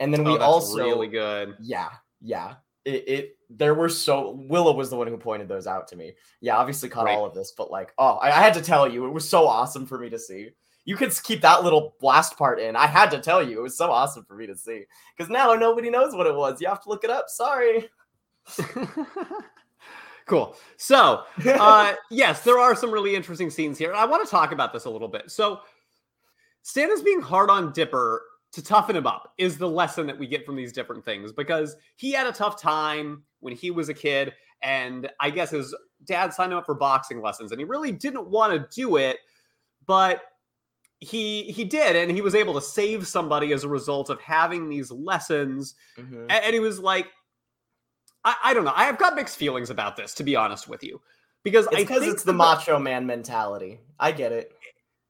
And 0.01 0.12
then 0.12 0.24
we 0.24 0.33
oh, 0.33 0.39
that's 0.39 0.45
also 0.45 0.78
really 0.85 1.07
good. 1.09 1.55
yeah, 1.61 1.91
yeah. 2.20 2.55
It, 2.85 3.09
it 3.09 3.37
there 3.49 3.74
were 3.74 3.89
so 3.89 4.33
Willow 4.49 4.74
was 4.74 4.91
the 4.91 4.97
one 4.97 5.07
who 5.07 5.16
pointed 5.16 5.47
those 5.47 5.68
out 5.68 5.87
to 5.89 5.97
me. 5.97 6.14
Yeah, 6.41 6.57
obviously 6.57 6.89
caught 6.89 7.05
Right. 7.05 7.16
all 7.16 7.24
of 7.24 7.35
this, 7.35 7.53
but 7.57 7.70
like, 7.70 7.93
oh, 7.99 8.14
I, 8.16 8.28
I 8.28 8.43
had 8.43 8.55
to 8.55 8.62
tell 8.62 8.91
you, 8.91 9.07
it 9.07 9.12
was 9.12 9.28
so 9.28 9.47
awesome 9.47 9.87
for 9.87 9.99
me 9.99 10.11
to 10.11 10.18
see. 10.18 10.51
You 10.85 10.97
could 10.97 11.12
keep 11.22 11.43
that 11.43 11.62
little 11.62 11.95
blast 12.01 12.37
part 12.37 12.59
in. 12.59 12.74
I 12.74 12.89
had 12.89 13.12
to 13.12 13.20
tell 13.20 13.41
you, 13.41 13.61
it 13.61 13.62
was 13.62 13.76
so 13.76 13.93
awesome 13.93 14.24
for 14.24 14.35
me 14.35 14.49
to 14.49 14.57
see. 14.57 14.83
Because 15.16 15.30
now 15.30 15.55
nobody 15.55 15.91
knows 15.91 16.12
what 16.12 16.26
it 16.26 16.35
was. 16.35 16.61
You 16.61 16.66
have 16.66 16.83
to 16.83 16.89
look 16.89 17.05
it 17.05 17.11
up. 17.11 17.26
Sorry. 17.28 17.89
cool. 20.26 20.57
So, 20.76 21.22
uh, 21.47 21.95
yes, 22.11 22.43
there 22.43 22.59
are 22.59 22.74
some 22.74 22.90
really 22.90 23.14
interesting 23.14 23.51
scenes 23.51 23.78
here. 23.78 23.90
and 23.90 23.99
I 23.99 24.05
want 24.05 24.24
to 24.24 24.30
talk 24.30 24.53
about 24.53 24.72
this 24.72 24.84
a 24.84 24.90
little 24.90 25.09
bit. 25.09 25.30
So, 25.30 25.61
Stan 26.62 26.90
is 26.90 27.03
being 27.03 27.20
hard 27.20 27.51
on 27.51 27.72
Dipper 27.72 28.22
to 28.53 28.62
toughen 28.62 28.95
him 28.95 29.07
up, 29.07 29.33
is 29.38 29.58
the 29.58 29.68
lesson 29.68 30.07
that 30.07 30.18
we 30.18 30.26
get 30.26 30.45
from 30.46 30.54
these 30.57 30.72
different 30.72 31.04
things 31.04 31.33
because 31.33 31.75
he 31.96 32.12
had 32.12 32.26
a 32.26 32.33
tough 32.33 32.61
time 32.61 33.22
when 33.41 33.54
he 33.54 33.71
was 33.71 33.88
a 33.88 33.95
kid. 33.95 34.33
And 34.62 35.11
I 35.18 35.30
guess 35.30 35.50
his 35.50 35.75
dad 36.04 36.33
signed 36.33 36.53
him 36.53 36.58
up 36.58 36.67
for 36.67 36.75
boxing 36.75 37.21
lessons 37.21 37.50
and 37.50 37.61
he 37.61 37.64
really 37.64 37.91
didn't 37.91 38.29
want 38.29 38.53
to 38.53 38.80
do 38.80 38.96
it, 38.96 39.17
but 39.87 40.21
he 41.00 41.45
he 41.45 41.64
did 41.64 41.96
and 41.96 42.12
he 42.12 42.21
was 42.21 42.37
able 42.37 42.54
to 42.54 42.61
save 42.61 43.08
somebody 43.08 43.53
as 43.53 43.64
a 43.64 43.68
result 43.68 44.08
of 44.08 44.21
having 44.21 44.68
these 44.68 44.92
lessons 44.92 45.75
Mhm. 45.99 46.26
a- 46.26 46.45
and, 46.45 46.54
he 46.54 46.61
was 46.61 46.79
like 46.79 47.08
I, 48.24 48.36
I 48.44 48.54
don't 48.54 48.64
know. 48.64 48.72
I've 48.74 48.99
got 48.99 49.14
mixed 49.14 49.36
feelings 49.36 49.70
about 49.70 49.96
this 49.96 50.14
to 50.14 50.22
be 50.22 50.36
honest 50.36 50.68
with 50.68 50.82
you 50.82 51.00
because 51.42 51.66
It's 51.66 51.74
i 51.76 51.78
because 51.80 52.00
think 52.03 52.14
it's 52.14 52.22
the 52.22 52.32
that 52.32 52.38
macho 52.38 52.78
man 52.78 53.07
mentality. 53.07 53.80
I 53.99 54.12
get 54.12 54.32
it. 54.32 54.53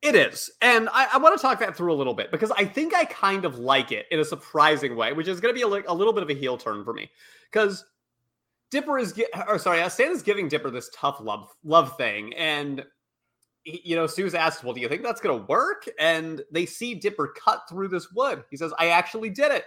it 0.02 0.14
is. 0.14 0.50
And 0.62 0.88
i, 0.92 1.08
I 1.12 1.18
want 1.18 1.36
to 1.36 1.42
talk 1.42 1.58
that 1.60 1.76
through 1.76 1.92
a 1.92 1.94
little 1.94 2.14
bit 2.14 2.30
because 2.30 2.50
i 2.52 2.64
think 2.64 2.94
i 2.94 3.04
kind 3.04 3.44
of 3.44 3.58
like 3.58 3.92
it 3.92 4.06
in 4.10 4.20
a 4.20 4.24
surprising 4.24 4.96
way 4.96 5.12
which 5.12 5.28
is 5.28 5.40
going 5.40 5.54
to 5.54 5.58
be 5.58 5.62
a, 5.62 5.82
a 5.90 5.94
little 5.94 6.12
bit 6.12 6.22
of 6.22 6.30
a 6.30 6.34
heel 6.34 6.56
turn 6.56 6.84
for 6.84 6.94
me 6.94 7.10
because 7.50 7.84
dipper 8.70 8.98
is 8.98 9.20
or 9.46 9.58
sorry 9.58 9.82
uh, 9.82 9.88
stan 9.88 10.10
is 10.10 10.22
giving 10.22 10.48
dipper 10.48 10.70
this 10.70 10.90
tough 10.94 11.20
love 11.20 11.48
love 11.64 11.96
thing 11.98 12.32
and 12.34 12.84
he- 13.64 13.82
you 13.84 13.96
know 13.96 14.06
Soos 14.06 14.34
asks 14.34 14.64
well 14.64 14.72
do 14.72 14.80
you 14.80 14.88
think 14.88 15.02
that's 15.02 15.20
going 15.20 15.38
to 15.38 15.46
work? 15.46 15.88
And 15.98 16.42
they 16.50 16.66
see 16.66 16.94
dipper 16.94 17.28
cut 17.28 17.62
through 17.68 17.88
this 17.88 18.10
wood. 18.12 18.42
He 18.50 18.56
says 18.56 18.72
i 18.78 18.88
actually 18.88 19.30
did 19.30 19.52
it. 19.52 19.64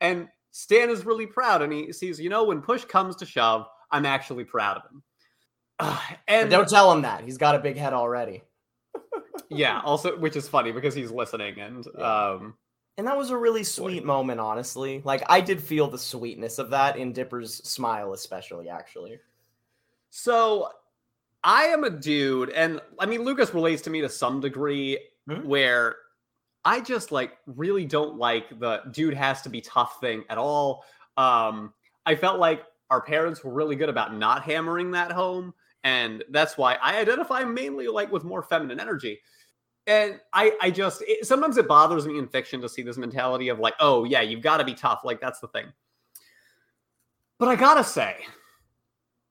And 0.00 0.28
stan 0.50 0.90
is 0.90 1.04
really 1.06 1.26
proud 1.26 1.62
and 1.62 1.72
he 1.72 1.92
sees 1.92 2.18
you 2.20 2.28
know 2.30 2.44
when 2.44 2.60
push 2.60 2.84
comes 2.84 3.14
to 3.16 3.26
shove 3.26 3.66
i'm 3.90 4.06
actually 4.06 4.44
proud 4.44 4.76
of 4.78 4.82
him 4.90 5.02
Uh, 5.78 5.98
But 6.10 6.18
and 6.28 6.50
don't 6.50 6.68
tell 6.68 6.90
him 6.92 7.02
that. 7.02 7.22
He's 7.22 7.38
got 7.38 7.54
a 7.54 7.58
big 7.60 7.76
head 7.76 7.92
already. 7.92 8.42
yeah 9.50 9.80
also 9.84 10.16
which 10.18 10.34
is 10.36 10.48
funny 10.48 10.72
because 10.72 10.94
he's 10.94 11.10
listening 11.10 11.58
and 11.60 11.86
Yeah. 11.96 12.28
um 12.30 12.54
And 12.96 13.06
that 13.06 13.16
was 13.16 13.30
a 13.30 13.36
really 13.36 13.62
sweet 13.62 14.04
moment, 14.04 14.40
honestly. 14.40 15.00
Like 15.04 15.22
I 15.28 15.40
did 15.40 15.62
feel 15.62 15.86
the 15.88 15.98
sweetness 15.98 16.58
of 16.58 16.70
that 16.70 16.96
in 16.96 17.12
Dipper's 17.12 17.54
smile, 17.62 18.12
especially. 18.12 18.68
Actually, 18.68 19.20
so 20.10 20.70
I 21.44 21.64
am 21.66 21.84
a 21.84 21.90
dude, 21.90 22.50
and 22.50 22.80
I 22.98 23.06
mean 23.06 23.22
Lucas 23.22 23.54
relates 23.54 23.82
to 23.82 23.90
me 23.90 24.00
to 24.00 24.08
some 24.08 24.40
degree, 24.40 24.98
Mhm. 25.28 25.44
where 25.44 25.96
I 26.68 26.80
just 26.80 27.10
like 27.10 27.38
really 27.46 27.86
don't 27.86 28.18
like 28.18 28.60
the 28.60 28.82
dude 28.90 29.14
has 29.14 29.40
to 29.40 29.48
be 29.48 29.62
tough 29.62 30.00
thing 30.02 30.24
at 30.28 30.36
all. 30.36 30.84
Um, 31.16 31.72
I 32.04 32.14
felt 32.14 32.38
like 32.38 32.62
our 32.90 33.00
parents 33.00 33.42
were 33.42 33.54
really 33.54 33.74
good 33.74 33.88
about 33.88 34.14
not 34.14 34.42
hammering 34.42 34.90
that 34.90 35.10
home, 35.10 35.54
and 35.82 36.22
that's 36.28 36.58
why 36.58 36.74
I 36.74 37.00
identify 37.00 37.42
mainly 37.42 37.88
like 37.88 38.12
with 38.12 38.22
more 38.22 38.42
feminine 38.42 38.80
energy. 38.80 39.18
And 39.86 40.20
I, 40.34 40.52
I 40.60 40.70
just 40.70 41.02
it, 41.08 41.24
sometimes 41.26 41.56
it 41.56 41.66
bothers 41.66 42.06
me 42.06 42.18
in 42.18 42.28
fiction 42.28 42.60
to 42.60 42.68
see 42.68 42.82
this 42.82 42.98
mentality 42.98 43.48
of 43.48 43.58
like, 43.58 43.74
oh 43.80 44.04
yeah, 44.04 44.20
you've 44.20 44.42
got 44.42 44.58
to 44.58 44.64
be 44.64 44.74
tough, 44.74 45.00
like 45.04 45.22
that's 45.22 45.40
the 45.40 45.48
thing. 45.48 45.72
But 47.38 47.48
I 47.48 47.56
gotta 47.56 47.82
say, 47.82 48.26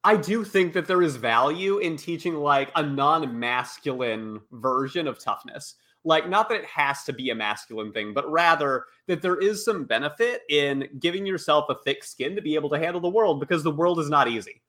I 0.04 0.18
do 0.18 0.44
think 0.44 0.74
that 0.74 0.88
there 0.88 1.04
is 1.04 1.18
value 1.18 1.78
in 1.78 1.98
teaching 1.98 2.34
like 2.34 2.72
a 2.76 2.82
non-masculine 2.82 4.42
version 4.52 5.08
of 5.08 5.20
toughness. 5.20 5.76
Like, 6.08 6.30
not 6.30 6.48
that 6.48 6.62
it 6.62 6.66
has 6.66 7.04
to 7.04 7.14
be 7.14 7.32
a 7.32 7.36
masculine 7.36 7.92
thing, 7.92 8.14
but 8.14 8.32
rather 8.32 8.86
that 9.08 9.22
there 9.22 9.36
is 9.36 9.66
some 9.66 9.84
benefit 9.84 10.44
in 10.50 10.88
giving 11.00 11.26
yourself 11.26 11.66
a 11.70 11.76
thick 11.84 12.04
skin 12.04 12.34
to 12.36 12.42
be 12.42 12.56
able 12.56 12.70
to 12.70 12.80
handle 12.80 13.02
the 13.02 13.10
world 13.10 13.42
because 13.42 13.62
the 13.62 13.72
world 13.72 14.00
is 14.00 14.10
not 14.10 14.30
easy. 14.30 14.62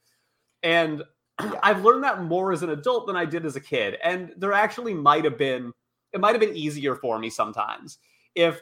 And 0.65 1.05
Yeah. 1.41 1.61
I've 1.63 1.85
learned 1.85 2.03
that 2.03 2.25
more 2.25 2.53
as 2.53 2.65
an 2.65 2.71
adult 2.71 3.07
than 3.07 3.17
I 3.17 3.25
did 3.25 3.47
as 3.47 3.55
a 3.55 3.61
kid. 3.61 3.97
And 4.03 4.33
there 4.37 4.53
actually 4.53 4.93
might 4.95 5.25
have 5.25 5.39
been, 5.39 5.73
it 6.13 6.21
might 6.21 6.33
have 6.33 6.41
been 6.41 6.57
easier 6.57 6.97
for 6.97 7.19
me 7.19 7.31
sometimes 7.31 7.99
if 8.35 8.61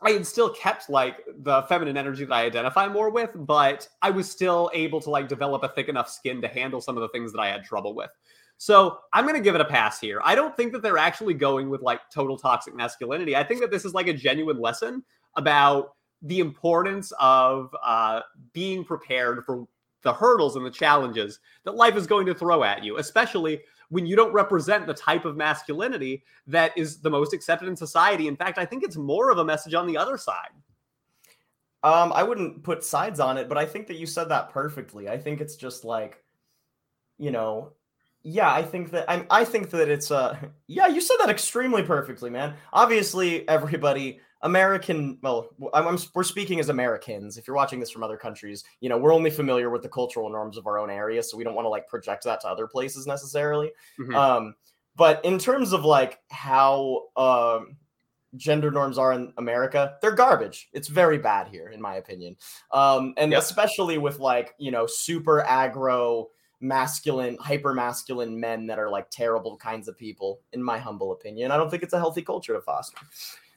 I 0.00 0.10
had 0.10 0.26
still 0.26 0.50
kept 0.50 0.90
like 0.90 1.24
the 1.38 1.62
feminine 1.62 1.96
energy 1.96 2.24
that 2.24 2.32
I 2.32 2.44
identify 2.44 2.86
more 2.86 3.10
with, 3.10 3.30
but 3.34 3.88
I 4.02 4.10
was 4.10 4.30
still 4.30 4.70
able 4.74 5.00
to 5.00 5.10
like 5.10 5.26
develop 5.26 5.64
a 5.64 5.68
thick 5.68 5.88
enough 5.88 6.08
skin 6.08 6.40
to 6.42 6.48
handle 6.48 6.80
some 6.80 6.96
of 6.96 7.00
the 7.00 7.08
things 7.08 7.32
that 7.32 7.40
I 7.40 7.48
had 7.48 7.64
trouble 7.64 7.94
with. 7.94 8.10
So 8.58 8.98
I'm 9.12 9.24
going 9.24 9.36
to 9.36 9.42
give 9.42 9.54
it 9.54 9.60
a 9.60 9.66
pass 9.66 10.00
here. 10.00 10.20
I 10.24 10.34
don't 10.34 10.56
think 10.56 10.72
that 10.72 10.82
they're 10.82 10.98
actually 10.98 11.34
going 11.34 11.68
with 11.68 11.82
like 11.82 12.00
total 12.12 12.38
toxic 12.38 12.74
masculinity. 12.74 13.36
I 13.36 13.44
think 13.44 13.60
that 13.60 13.70
this 13.70 13.84
is 13.84 13.94
like 13.94 14.08
a 14.08 14.12
genuine 14.12 14.58
lesson 14.60 15.04
about 15.36 15.94
the 16.22 16.40
importance 16.40 17.12
of 17.20 17.74
uh, 17.84 18.20
being 18.52 18.84
prepared 18.84 19.44
for 19.44 19.66
the 20.02 20.12
hurdles 20.12 20.56
and 20.56 20.64
the 20.64 20.70
challenges 20.70 21.40
that 21.64 21.74
life 21.74 21.96
is 21.96 22.06
going 22.06 22.26
to 22.26 22.34
throw 22.34 22.62
at 22.62 22.82
you, 22.82 22.98
especially 22.98 23.60
when 23.88 24.06
you 24.06 24.16
don't 24.16 24.32
represent 24.32 24.86
the 24.86 24.94
type 24.94 25.24
of 25.24 25.36
masculinity 25.36 26.22
that 26.46 26.72
is 26.76 26.98
the 26.98 27.10
most 27.10 27.32
accepted 27.34 27.68
in 27.68 27.76
society. 27.76 28.26
In 28.26 28.36
fact, 28.36 28.58
I 28.58 28.64
think 28.64 28.82
it's 28.82 28.96
more 28.96 29.30
of 29.30 29.38
a 29.38 29.44
message 29.44 29.74
on 29.74 29.86
the 29.86 29.96
other 29.96 30.16
side. 30.16 30.50
Um, 31.82 32.12
I 32.14 32.22
wouldn't 32.22 32.62
put 32.62 32.82
sides 32.82 33.20
on 33.20 33.36
it, 33.36 33.48
but 33.48 33.58
I 33.58 33.66
think 33.66 33.86
that 33.88 33.96
you 33.96 34.06
said 34.06 34.28
that 34.30 34.50
perfectly. 34.50 35.08
I 35.08 35.18
think 35.18 35.40
it's 35.40 35.56
just 35.56 35.84
like, 35.84 36.24
you 37.18 37.30
know, 37.30 37.72
yeah, 38.28 38.52
I 38.52 38.64
think 38.64 38.90
that 38.90 39.04
I'm. 39.08 39.24
I 39.30 39.44
think 39.44 39.70
that 39.70 39.88
it's 39.88 40.10
uh, 40.10 40.36
yeah, 40.66 40.88
you 40.88 41.00
said 41.00 41.16
that 41.20 41.30
extremely 41.30 41.82
perfectly, 41.84 42.28
man. 42.28 42.54
Obviously, 42.72 43.48
everybody, 43.48 44.18
American, 44.42 45.18
well, 45.22 45.48
I'm, 45.72 45.86
I'm 45.86 45.98
we're 46.12 46.24
speaking 46.24 46.58
as 46.58 46.68
Americans. 46.68 47.38
If 47.38 47.46
you're 47.46 47.54
watching 47.54 47.78
this 47.78 47.90
from 47.90 48.02
other 48.02 48.16
countries, 48.16 48.64
you 48.80 48.88
know, 48.88 48.98
we're 48.98 49.14
only 49.14 49.30
familiar 49.30 49.70
with 49.70 49.82
the 49.82 49.88
cultural 49.88 50.28
norms 50.28 50.56
of 50.56 50.66
our 50.66 50.76
own 50.78 50.90
area, 50.90 51.22
so 51.22 51.36
we 51.36 51.44
don't 51.44 51.54
want 51.54 51.66
to 51.66 51.70
like 51.70 51.86
project 51.86 52.24
that 52.24 52.40
to 52.40 52.48
other 52.48 52.66
places 52.66 53.06
necessarily. 53.06 53.70
Mhm. 54.00 54.14
Um, 54.16 54.54
but 54.96 55.24
in 55.24 55.38
terms 55.38 55.72
of 55.72 55.84
like 55.84 56.18
how 56.30 57.04
um 57.16 57.76
gender 58.36 58.70
norms 58.70 58.98
are 58.98 59.12
in 59.12 59.32
America, 59.38 59.96
they're 60.02 60.12
garbage. 60.14 60.68
It's 60.72 60.88
very 60.88 61.18
bad 61.18 61.48
here, 61.48 61.68
in 61.70 61.80
my 61.80 61.94
opinion. 61.96 62.36
Um, 62.72 63.14
and 63.16 63.32
Yep. 63.32 63.42
especially 63.42 63.98
with 63.98 64.18
like, 64.18 64.54
you 64.58 64.70
know, 64.70 64.86
super 64.86 65.44
aggro, 65.48 66.26
masculine, 66.60 67.36
hyper 67.38 67.74
masculine 67.74 68.38
men 68.38 68.66
that 68.66 68.78
are 68.78 68.90
like 68.90 69.10
terrible 69.10 69.56
kinds 69.56 69.88
of 69.88 69.98
people, 69.98 70.40
in 70.52 70.62
my 70.62 70.78
humble 70.78 71.12
opinion. 71.12 71.50
I 71.50 71.56
don't 71.56 71.70
think 71.70 71.82
it's 71.82 71.92
a 71.92 71.98
healthy 71.98 72.22
culture 72.22 72.54
to 72.54 72.60
foster. 72.60 72.98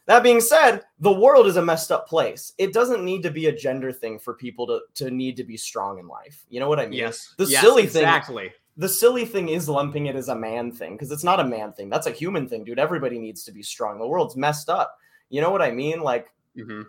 That 0.06 0.24
being 0.24 0.42
said, 0.42 0.82
the 1.00 1.12
world 1.12 1.46
is 1.46 1.58
a 1.58 1.62
messed 1.62 1.92
up 1.92 2.08
place. 2.08 2.54
It 2.58 2.74
doesn't 2.74 3.06
need 3.06 3.22
to 3.24 3.30
be 3.32 3.46
a 3.48 3.56
gender 3.56 3.92
thing 3.92 4.18
for 4.18 4.34
people 4.34 4.66
to, 4.68 4.82
to 4.96 5.12
need 5.12 5.38
to 5.38 5.44
be 5.44 5.56
strong 5.56 6.00
in 6.00 6.08
life. 6.08 6.46
You 6.50 6.60
know 6.60 6.68
what 6.68 6.80
I 6.80 6.88
mean? 6.88 7.00
Yes. 7.00 7.36
The 7.38 7.46
Yes, 7.46 7.62
silly 7.62 7.86
thing 7.86 8.02
exactly. 8.04 8.52
the 8.76 8.90
silly 8.90 9.24
thing 9.26 9.50
is 9.50 9.70
lumping 9.70 10.08
it 10.08 10.16
as 10.16 10.30
a 10.30 10.36
man 10.36 10.72
thing 10.72 10.94
because 10.94 11.12
it's 11.12 11.24
not 11.24 11.40
a 11.40 11.44
man 11.44 11.74
thing. 11.74 11.90
That's 11.90 12.08
a 12.08 12.12
human 12.12 12.50
thing, 12.50 12.64
dude. 12.64 12.80
Everybody 12.80 13.20
needs 13.20 13.44
to 13.44 13.52
be 13.52 13.62
strong. 13.62 14.00
The 14.00 14.08
world's 14.08 14.36
messed 14.36 14.70
up. 14.70 14.98
You 15.30 15.42
know 15.42 15.52
what 15.52 15.62
I 15.62 15.70
mean? 15.72 16.02
Like, 16.02 16.34
hmm 16.56 16.82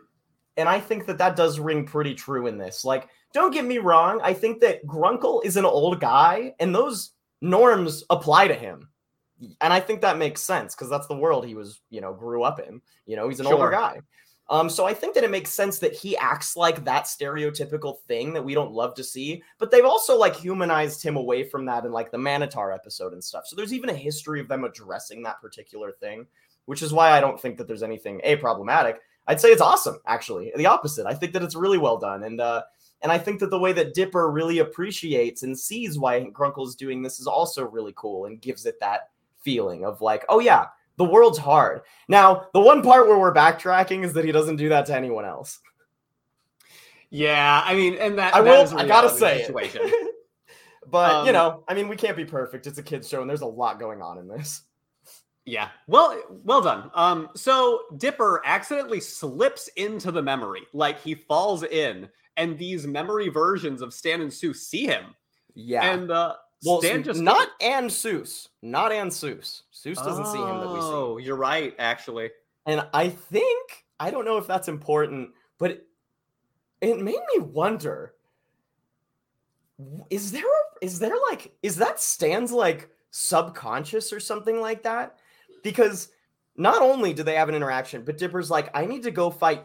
and 0.57 0.69
I 0.69 0.81
think 0.81 1.07
that 1.07 1.19
that 1.19 1.37
does 1.37 1.59
ring 1.59 1.87
pretty 1.87 2.15
true 2.15 2.47
in 2.47 2.59
this. 2.59 2.85
Like, 2.85 3.09
don't 3.32 3.52
get 3.52 3.65
me 3.65 3.78
wrong. 3.78 4.20
I 4.23 4.35
think 4.35 4.61
that 4.61 4.85
Grunkle 4.86 5.44
is 5.44 5.57
an 5.57 5.65
old 5.65 6.01
guy, 6.01 6.55
and 6.59 6.74
those 6.74 7.12
norms 7.40 8.05
apply 8.11 8.48
to 8.48 8.55
him. 8.55 8.89
And 9.61 9.73
I 9.73 9.81
think 9.81 10.02
that 10.02 10.19
makes 10.19 10.43
sense 10.43 10.74
because 10.74 10.90
that's 10.90 11.07
the 11.07 11.16
world 11.16 11.47
he 11.47 11.55
was, 11.55 11.81
you 11.89 12.01
know, 12.01 12.12
grew 12.12 12.43
up 12.43 12.61
in. 12.61 12.82
You 13.07 13.16
know, 13.16 13.28
he's 13.28 13.40
an 13.40 13.47
older 13.47 13.70
guy. 13.70 14.01
Um, 14.51 14.69
so 14.69 14.85
I 14.85 14.93
think 14.93 15.15
that 15.15 15.23
it 15.23 15.31
makes 15.31 15.51
sense 15.52 15.78
that 15.78 15.94
he 15.94 16.16
acts 16.16 16.57
like 16.57 16.85
that 16.85 17.05
stereotypical 17.05 18.01
thing 18.09 18.32
that 18.32 18.44
we 18.44 18.52
don't 18.52 18.73
love 18.73 18.94
to 18.94 19.05
see, 19.05 19.44
but 19.59 19.70
they've 19.70 19.85
also 19.85 20.19
like 20.19 20.35
humanized 20.35 21.02
him 21.02 21.16
away 21.16 21.44
from 21.44 21.65
that 21.66 21.85
in 21.85 21.93
like 21.93 22.11
the 22.11 22.19
Manotaur 22.19 22.74
episode 22.74 23.12
and 23.12 23.23
stuff. 23.23 23.47
So 23.47 23.55
there's 23.55 23.73
even 23.73 23.90
a 23.90 23.94
history 23.94 24.40
of 24.40 24.48
them 24.48 24.65
addressing 24.65 25.23
that 25.23 25.40
particular 25.40 25.93
thing, 25.93 26.27
which 26.66 26.82
is 26.82 26.93
why 26.93 27.12
I 27.12 27.20
don't 27.20 27.40
think 27.40 27.59
that 27.59 27.69
there's 27.69 27.85
anything 27.85 28.20
a 28.24 28.36
problematic. 28.36 28.98
I'd 29.28 29.40
say 29.40 29.51
it's 29.51 29.62
awesome, 29.62 30.01
actually. 30.05 30.52
The 30.57 30.66
opposite. 30.66 31.07
I 31.07 31.15
think 31.15 31.32
that 31.35 31.44
it's 31.44 31.55
really 31.55 31.78
well 31.78 31.98
done, 31.98 32.24
and 32.24 32.40
uh, 32.40 32.62
and 33.02 33.10
I 33.10 33.18
think 33.18 33.40
that 33.40 33.51
the 33.51 33.59
way 33.59 33.72
that 33.72 33.94
Dipper 33.94 34.31
really 34.31 34.59
appreciates 34.59 35.43
and 35.43 35.59
sees 35.59 35.98
why 35.98 36.20
Grunkle's 36.24 36.74
doing 36.74 37.02
this 37.02 37.18
is 37.20 37.27
also 37.27 37.64
really 37.64 37.93
cool 37.97 38.27
and 38.27 38.40
gives 38.40 38.66
it 38.66 38.78
that 38.81 39.10
feeling 39.43 39.85
of 39.85 40.01
like, 40.01 40.24
oh 40.28 40.39
yeah, 40.39 40.66
the 40.97 41.05
world's 41.05 41.39
hard. 41.39 41.81
Now, 42.09 42.47
the 42.52 42.60
one 42.60 42.82
part 42.82 43.06
where 43.09 43.18
we're 43.18 43.35
backtracking 43.35 44.05
is 44.05 44.12
that 44.12 44.24
he 44.24 44.32
doesn't 44.32 44.56
do 44.56 44.68
that 44.68 44.86
to 44.86 44.94
anyone 44.94 45.24
else. 45.24 45.59
Yeah, 47.10 47.62
I 47.64 47.74
mean, 47.74 47.94
and 47.94 48.18
that 48.18 48.35
I 48.35 48.43
that 48.43 48.70
will. 48.70 48.78
I 48.78 48.86
gotta 48.86 49.10
say 49.10 49.44
situation. 49.44 49.81
it. 49.85 50.14
but 50.90 51.24
you 51.24 51.31
Um, 51.31 51.35
know, 51.35 51.64
I 51.68 51.74
mean, 51.74 51.89
we 51.89 51.97
can't 51.97 52.16
be 52.16 52.24
perfect. 52.24 52.66
It's 52.66 52.78
a 52.78 52.82
kids 52.82 53.09
show, 53.09 53.20
and 53.20 53.28
there's 53.28 53.40
a 53.40 53.47
lot 53.47 53.81
going 53.81 54.01
on 54.02 54.18
in 54.18 54.28
this. 54.28 54.62
Yeah. 55.44 55.70
Well, 55.89 56.22
well 56.44 56.60
done. 56.60 56.90
Um, 56.94 57.31
so 57.35 57.81
Dipper 57.97 58.43
accidentally 58.44 59.01
slips 59.01 59.68
into 59.77 60.12
the 60.12 60.22
memory, 60.22 60.62
like 60.72 61.01
he 61.01 61.14
falls 61.14 61.64
in, 61.64 62.09
and 62.41 62.59
these 62.59 62.87
memory 62.87 63.29
versions 63.29 63.83
of 63.83 63.93
Stan 63.95 64.21
and 64.21 64.31
Soos 64.31 64.57
see 64.57 64.87
him, 64.87 65.15
Yeah. 65.55 65.93
and 65.93 66.11
uh, 66.11 66.37
well, 66.65 66.81
Stan 66.81 67.03
just 67.03 67.21
not 67.21 67.49
Ann 67.61 67.87
Soos, 67.87 68.49
not 68.62 68.93
Ann 68.93 69.09
Soos. 69.09 69.62
Soos 69.73 69.97
doesn't 69.97 70.27
see 70.27 70.39
him 70.39 70.59
that 70.61 70.69
we 70.69 70.81
see. 70.81 70.87
Oh, 70.87 71.19
you're 71.19 71.37
right, 71.37 71.75
actually. 71.79 72.31
And 72.67 72.87
I 72.93 73.09
think 73.09 73.87
I 73.99 74.11
don't 74.11 74.25
know 74.25 74.39
if 74.39 74.47
that's 74.47 74.69
important, 74.69 75.31
but 75.59 75.71
it, 75.71 75.87
it 76.81 76.99
made 76.99 77.21
me 77.35 77.43
wonder: 77.43 78.15
is 80.11 80.33
there 80.33 80.43
a, 80.45 80.85
is 80.85 80.99
there 80.99 81.15
like 81.31 81.53
is 81.62 81.77
that 81.77 82.01
Stan's 82.01 82.53
like 82.53 82.91
subconscious 83.11 84.12
or 84.12 84.21
something 84.21 84.61
like 84.61 84.83
that? 84.83 85.19
Because 85.62 86.09
not 86.57 86.83
only 86.83 87.15
do 87.15 87.23
they 87.23 87.37
have 87.37 87.49
an 87.49 87.55
interaction, 87.55 88.03
but 88.05 88.19
Dipper's 88.19 88.51
like, 88.51 88.71
I 88.75 88.85
need 88.85 89.03
to 89.05 89.11
go 89.11 89.31
fight 89.31 89.65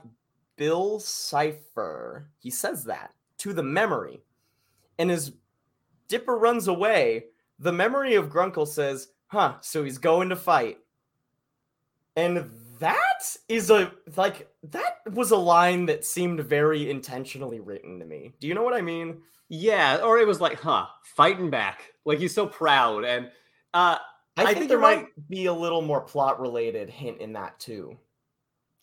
Bill 0.57 0.99
Cipher. 0.99 2.29
He 2.39 2.49
says 2.49 2.83
that 2.85 3.13
to 3.39 3.53
the 3.53 3.63
memory, 3.63 4.21
and 4.97 5.11
as 5.11 5.33
Dipper 6.07 6.37
runs 6.37 6.67
away, 6.67 7.25
the 7.59 7.71
memory 7.71 8.15
of 8.15 8.29
Grunkle 8.29 8.67
says, 8.67 9.09
"Huh? 9.27 9.55
So 9.61 9.83
he's 9.83 9.97
going 9.97 10.29
to 10.29 10.35
fight." 10.35 10.77
And 12.15 12.49
that 12.79 13.37
is 13.49 13.69
a 13.69 13.91
like 14.15 14.47
that 14.63 14.99
was 15.11 15.31
a 15.31 15.37
line 15.37 15.85
that 15.87 16.05
seemed 16.05 16.39
very 16.41 16.89
intentionally 16.89 17.59
written 17.59 17.99
to 17.99 18.05
me. 18.05 18.33
Do 18.39 18.47
you 18.47 18.53
know 18.53 18.63
what 18.63 18.73
I 18.73 18.81
mean? 18.81 19.21
Yeah, 19.47 19.97
or 19.97 20.17
it 20.17 20.27
was 20.27 20.41
like, 20.41 20.59
huh, 20.59 20.87
fighting 21.03 21.49
back, 21.49 21.93
like 22.03 22.17
he's 22.17 22.33
so 22.33 22.47
proud, 22.47 23.03
and 23.05 23.27
uh, 23.73 23.97
I, 24.37 24.41
I 24.41 24.45
think, 24.45 24.57
think 24.57 24.69
there 24.69 24.79
might 24.79 25.07
be 25.29 25.45
a 25.45 25.53
little 25.53 25.81
more 25.81 26.01
plot 26.01 26.39
related 26.39 26.89
hint 26.89 27.21
in 27.21 27.33
that 27.33 27.59
too. 27.59 27.97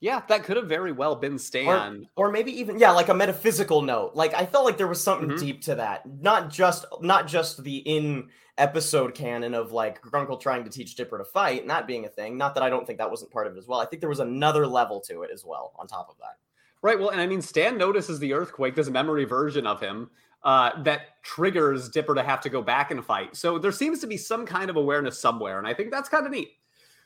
Yeah, 0.03 0.21
that 0.29 0.43
could 0.43 0.57
have 0.57 0.67
very 0.69 0.91
well 0.91 1.15
been 1.15 1.39
Stan. 1.39 2.09
Or 2.17 2.29
maybe 2.33 2.51
even 2.59 2.77
yeah, 2.77 2.91
like 2.91 3.09
a 3.09 3.15
metaphysical 3.15 3.83
note. 3.83 4.17
Like 4.17 4.35
I 4.35 4.45
felt 4.45 4.65
like 4.65 4.77
there 4.77 4.89
was 4.89 5.01
something 5.01 5.31
Mhm. 5.31 5.39
deep 5.39 5.63
to 5.63 5.77
that. 5.77 6.03
Not 6.21 6.51
just 6.51 6.85
not 7.01 7.29
just 7.29 7.63
the 7.63 7.77
in 7.79 8.29
episode 8.59 9.15
canon 9.15 9.55
of 9.55 9.71
like 9.71 10.03
Grunkle 10.03 10.41
trying 10.41 10.65
to 10.65 10.71
teach 10.71 10.97
Dipper 10.97 11.19
to 11.19 11.25
fight 11.25 11.61
and 11.63 11.71
that 11.71 11.87
being 11.87 12.05
a 12.05 12.09
thing. 12.09 12.37
Not 12.37 12.55
that 12.57 12.65
I 12.65 12.69
don't 12.69 12.85
think 12.85 12.99
that 12.99 13.11
wasn't 13.13 13.31
part 13.31 13.47
of 13.47 13.55
it 13.55 13.59
as 13.61 13.69
well. 13.69 13.79
I 13.79 13.87
think 13.87 14.01
there 14.01 14.09
was 14.09 14.19
another 14.19 14.67
level 14.67 15.01
to 15.03 15.23
it 15.23 15.31
as 15.33 15.45
well 15.45 15.73
on 15.79 15.87
top 15.87 16.09
of 16.11 16.17
that. 16.19 16.37
Right. 16.83 16.99
Well, 16.99 17.11
and 17.11 17.21
I 17.21 17.27
mean, 17.29 17.41
Stan 17.41 17.79
notices 17.79 18.19
the 18.19 18.33
earthquake, 18.33 18.75
this 18.75 18.91
memory 18.91 19.25
version 19.25 19.69
of 19.69 19.81
him 19.81 20.11
uh, 20.43 20.83
that 20.83 21.23
triggers 21.23 21.89
Dipper 21.89 22.17
to 22.17 22.25
have 22.25 22.41
to 22.41 22.49
go 22.51 22.61
back 22.61 22.91
and 22.91 23.05
fight. 23.07 23.37
So 23.37 23.57
there 23.57 23.71
seems 23.71 24.01
to 24.01 24.09
be 24.09 24.17
some 24.17 24.45
kind 24.47 24.69
of 24.69 24.75
awareness 24.75 25.17
somewhere, 25.17 25.59
and 25.59 25.67
I 25.69 25.75
think 25.75 25.93
that's 25.93 26.09
kind 26.09 26.27
of 26.27 26.33
neat. 26.33 26.51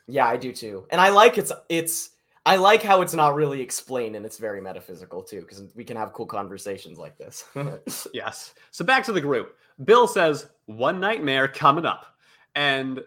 Yeah, 0.06 0.26
I 0.26 0.38
do 0.38 0.50
too. 0.52 0.86
And 0.90 0.98
I 0.98 1.10
like 1.10 1.36
it's 1.36 1.52
it's 1.68 2.10
I 2.46 2.56
like 2.56 2.82
how 2.82 3.02
it's 3.02 3.12
not 3.12 3.34
really 3.34 3.60
explained 3.60 4.16
and 4.16 4.24
it's 4.24 4.38
very 4.38 4.60
metaphysical 4.62 5.22
too, 5.22 5.40
because 5.40 5.62
we 5.74 5.84
can 5.84 5.96
have 5.96 6.12
cool 6.14 6.26
conversations 6.26 6.96
like 6.96 7.18
this. 7.18 7.44
yes. 8.14 8.54
So 8.70 8.84
back 8.84 9.04
to 9.06 9.12
the 9.12 9.20
group. 9.20 9.56
Bill 9.84 10.06
says, 10.06 10.46
one 10.66 11.00
nightmare 11.00 11.48
coming 11.48 11.84
up. 11.84 12.06
And 12.54 12.98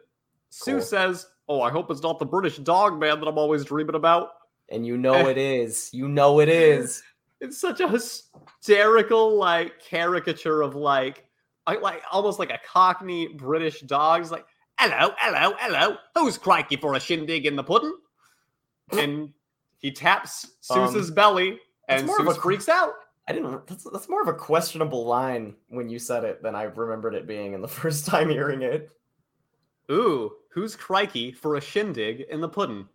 Soos 0.51 0.65
Cool. 0.65 0.81
says, 0.81 1.27
Oh, 1.47 1.61
I 1.61 1.71
hope 1.71 1.89
it's 1.89 2.03
not 2.03 2.19
the 2.19 2.25
British 2.25 2.57
dog 2.57 2.99
man 2.99 3.19
that 3.19 3.27
I'm 3.27 3.37
always 3.39 3.65
dreaming 3.65 3.95
about. 3.95 4.29
and 4.71 4.85
you 4.85 4.97
know 4.97 5.27
it 5.29 5.37
is. 5.39 5.89
You 5.93 6.07
know 6.07 6.41
it 6.41 6.49
is. 6.49 7.01
It's 7.41 7.57
such 7.57 7.79
a 7.79 7.87
hysterical, 7.87 9.35
like, 9.37 9.79
caricature 9.81 10.61
of 10.61 10.75
like, 10.75 11.25
I- 11.65 11.77
like 11.77 12.03
almost 12.11 12.37
like 12.39 12.51
a 12.51 12.59
cockney 12.67 13.29
British 13.29 13.79
dog. 13.81 14.21
He's 14.21 14.31
like, 14.31 14.45
hello, 14.77 15.13
hello, 15.17 15.55
hello. 15.59 15.95
Who's 16.15 16.37
crikey 16.37 16.75
for 16.75 16.93
a 16.95 16.99
shindig 16.99 17.45
in 17.45 17.55
the 17.55 17.63
pudding? 17.63 17.95
And 18.97 19.33
he 19.79 19.91
taps 19.91 20.47
Soos's 20.61 21.09
Um, 21.09 21.15
belly, 21.15 21.59
and 21.87 22.05
more 22.05 22.19
a 22.19 22.23
Soos 22.23 22.41
freaks 22.41 22.69
out. 22.69 22.93
I 23.27 23.33
didn't. 23.33 23.67
That's, 23.67 23.83
that's 23.83 24.09
more 24.09 24.21
of 24.21 24.27
a 24.27 24.33
questionable 24.33 25.05
line 25.05 25.55
when 25.67 25.89
you 25.89 25.99
said 25.99 26.23
it 26.23 26.41
than 26.41 26.55
I 26.55 26.63
remembered 26.63 27.13
it 27.13 27.27
being 27.27 27.53
in 27.53 27.61
the 27.61 27.67
first 27.81 28.05
time 28.05 28.29
hearing 28.29 28.61
it. 28.63 28.91
Ooh, 29.91 30.33
who's 30.49 30.75
crikey 30.75 31.31
for 31.31 31.55
a 31.55 31.61
shindig 31.61 32.21
in 32.29 32.41
the 32.41 32.49
puddin'? 32.49 32.87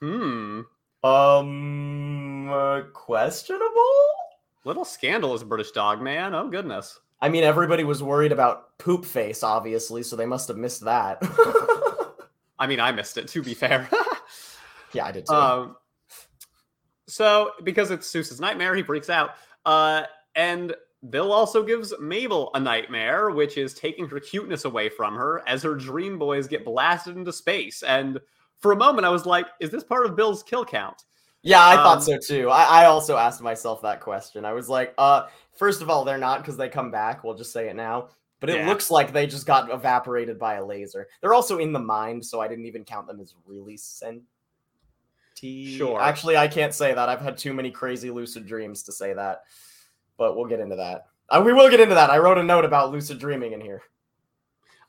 Hmm. 0.00 0.62
Um, 1.04 2.50
uh, 2.50 2.82
questionable. 2.92 3.70
Little 4.64 4.84
scandalous 4.84 5.42
British 5.42 5.72
dog, 5.72 6.00
man. 6.00 6.34
Oh 6.34 6.48
goodness. 6.48 7.00
I 7.20 7.28
mean, 7.28 7.44
everybody 7.44 7.84
was 7.84 8.02
worried 8.02 8.32
about 8.32 8.78
poop 8.78 9.04
face, 9.04 9.42
obviously, 9.42 10.02
so 10.02 10.16
they 10.16 10.26
must 10.26 10.48
have 10.48 10.56
missed 10.56 10.84
that. 10.84 11.18
I 12.58 12.66
mean, 12.66 12.80
I 12.80 12.92
missed 12.92 13.16
it. 13.16 13.28
To 13.28 13.42
be 13.42 13.54
fair. 13.54 13.88
yeah, 14.92 15.06
I 15.06 15.12
did 15.12 15.26
too. 15.26 15.34
um. 15.34 15.76
So 17.08 17.50
because 17.64 17.90
it's 17.90 18.06
Soos's 18.06 18.40
nightmare, 18.40 18.74
he 18.74 18.82
freaks 18.82 19.10
out. 19.10 19.30
Uh, 19.66 20.04
and 20.34 20.74
Bill 21.10 21.32
also 21.32 21.62
gives 21.62 21.92
Mabel 22.00 22.50
a 22.54 22.60
nightmare, 22.60 23.30
which 23.30 23.58
is 23.58 23.74
taking 23.74 24.08
her 24.08 24.20
cuteness 24.20 24.64
away 24.64 24.88
from 24.88 25.14
her 25.16 25.42
as 25.46 25.62
her 25.62 25.74
dream 25.74 26.18
boys 26.18 26.46
get 26.46 26.64
blasted 26.64 27.16
into 27.16 27.32
space. 27.32 27.82
And 27.82 28.20
for 28.58 28.72
a 28.72 28.76
moment, 28.76 29.04
I 29.04 29.10
was 29.10 29.26
like, 29.26 29.46
"Is 29.60 29.70
this 29.70 29.84
part 29.84 30.06
of 30.06 30.16
Bill's 30.16 30.42
kill 30.42 30.64
count?" 30.64 31.04
yeah, 31.42 31.60
I 31.60 31.74
um, 31.74 31.82
thought 31.82 32.04
so 32.04 32.18
too. 32.18 32.48
I, 32.50 32.82
I 32.82 32.84
also 32.86 33.16
asked 33.16 33.42
myself 33.42 33.82
that 33.82 34.00
question. 34.00 34.44
I 34.44 34.52
was 34.52 34.68
like, 34.68 34.94
uh, 34.96 35.26
first 35.58 35.82
of 35.82 35.90
all, 35.90 36.04
they're 36.04 36.18
not 36.18 36.38
because 36.40 36.56
they 36.56 36.68
come 36.68 36.92
back. 36.92 37.24
We'll 37.24 37.34
just 37.34 37.52
say 37.52 37.68
it 37.68 37.74
now. 37.74 38.10
But 38.38 38.50
it 38.50 38.58
Yeah. 38.58 38.68
looks 38.68 38.90
like 38.90 39.12
they 39.12 39.26
just 39.26 39.46
got 39.46 39.70
evaporated 39.70 40.38
by 40.38 40.54
a 40.54 40.64
laser. 40.64 41.08
They're 41.20 41.34
also 41.34 41.58
in 41.58 41.72
the 41.72 41.78
mind, 41.80 42.24
so 42.24 42.40
I 42.40 42.48
didn't 42.48 42.66
even 42.66 42.84
count 42.84 43.08
them 43.08 43.20
as 43.20 43.34
really 43.44 43.76
sentient. 43.76 44.24
Sure. 45.42 46.00
Actually, 46.00 46.36
I 46.36 46.48
can't 46.48 46.74
say 46.74 46.94
that. 46.94 47.08
I've 47.08 47.20
had 47.20 47.36
too 47.36 47.52
many 47.52 47.70
crazy 47.70 48.10
lucid 48.10 48.46
dreams 48.46 48.82
to 48.84 48.92
say 48.92 49.12
that. 49.12 49.42
But 50.16 50.36
we'll 50.36 50.46
get 50.46 50.60
into 50.60 50.76
that. 50.76 51.06
Uh, 51.28 51.42
we 51.44 51.52
will 51.52 51.70
get 51.70 51.80
into 51.80 51.94
that. 51.94 52.10
I 52.10 52.18
wrote 52.18 52.38
a 52.38 52.42
note 52.42 52.64
about 52.64 52.92
lucid 52.92 53.18
dreaming 53.18 53.52
in 53.52 53.60
here. 53.60 53.82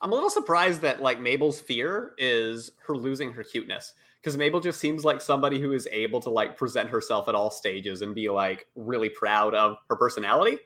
I'm 0.01 0.11
a 0.11 0.15
little 0.15 0.30
surprised 0.30 0.81
that 0.81 1.01
like 1.01 1.21
Mabel's 1.21 1.61
fear 1.61 2.13
is 2.17 2.71
her 2.85 2.95
losing 2.95 3.31
her 3.31 3.43
cuteness 3.43 3.93
because 4.19 4.38
Mabel 4.38 4.59
just 4.59 4.80
seems 4.80 5.05
like 5.05 5.21
somebody 5.21 5.61
who 5.61 5.71
is 5.71 5.88
able 5.91 6.19
to 6.21 6.30
like 6.30 6.57
present 6.57 6.89
herself 6.89 7.30
at 7.30 7.35
all 7.35 7.49
stages 7.49 8.01
and 8.01 8.13
be 8.13 8.30
like 8.30 8.67
really 8.75 9.09
proud 9.09 9.53
of 9.53 9.77
her 9.89 9.95
personality. 9.95 10.59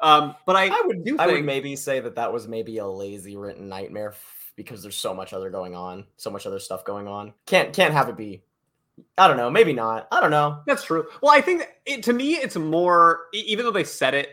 Um, 0.00 0.34
but 0.46 0.56
I, 0.56 0.66
I 0.66 0.82
would 0.84 1.04
do 1.04 1.16
I 1.18 1.28
would 1.28 1.44
maybe 1.44 1.76
say 1.76 2.00
that 2.00 2.16
that 2.16 2.32
was 2.32 2.48
maybe 2.48 2.78
a 2.78 2.86
lazy 2.86 3.36
written 3.36 3.68
nightmare 3.68 4.14
because 4.56 4.82
there's 4.82 4.96
so 4.96 5.14
much 5.14 5.32
other 5.32 5.48
going 5.48 5.76
on, 5.76 6.04
so 6.16 6.30
much 6.30 6.44
other 6.44 6.58
stuff 6.58 6.84
going 6.84 7.06
on. 7.06 7.32
Can't 7.46 7.72
can't 7.72 7.94
have 7.94 8.08
it 8.08 8.16
be. 8.16 8.42
I 9.18 9.28
don't 9.28 9.36
know. 9.36 9.50
Maybe 9.50 9.72
not. 9.72 10.08
I 10.12 10.20
don't 10.20 10.30
know. 10.30 10.60
that's 10.66 10.84
true. 10.84 11.06
Well, 11.22 11.32
I 11.32 11.40
think 11.40 11.66
it, 11.86 12.02
to 12.04 12.12
me 12.12 12.34
it's 12.34 12.56
more 12.56 13.22
even 13.32 13.64
though 13.64 13.70
they 13.70 13.84
said 13.84 14.14
it 14.14 14.30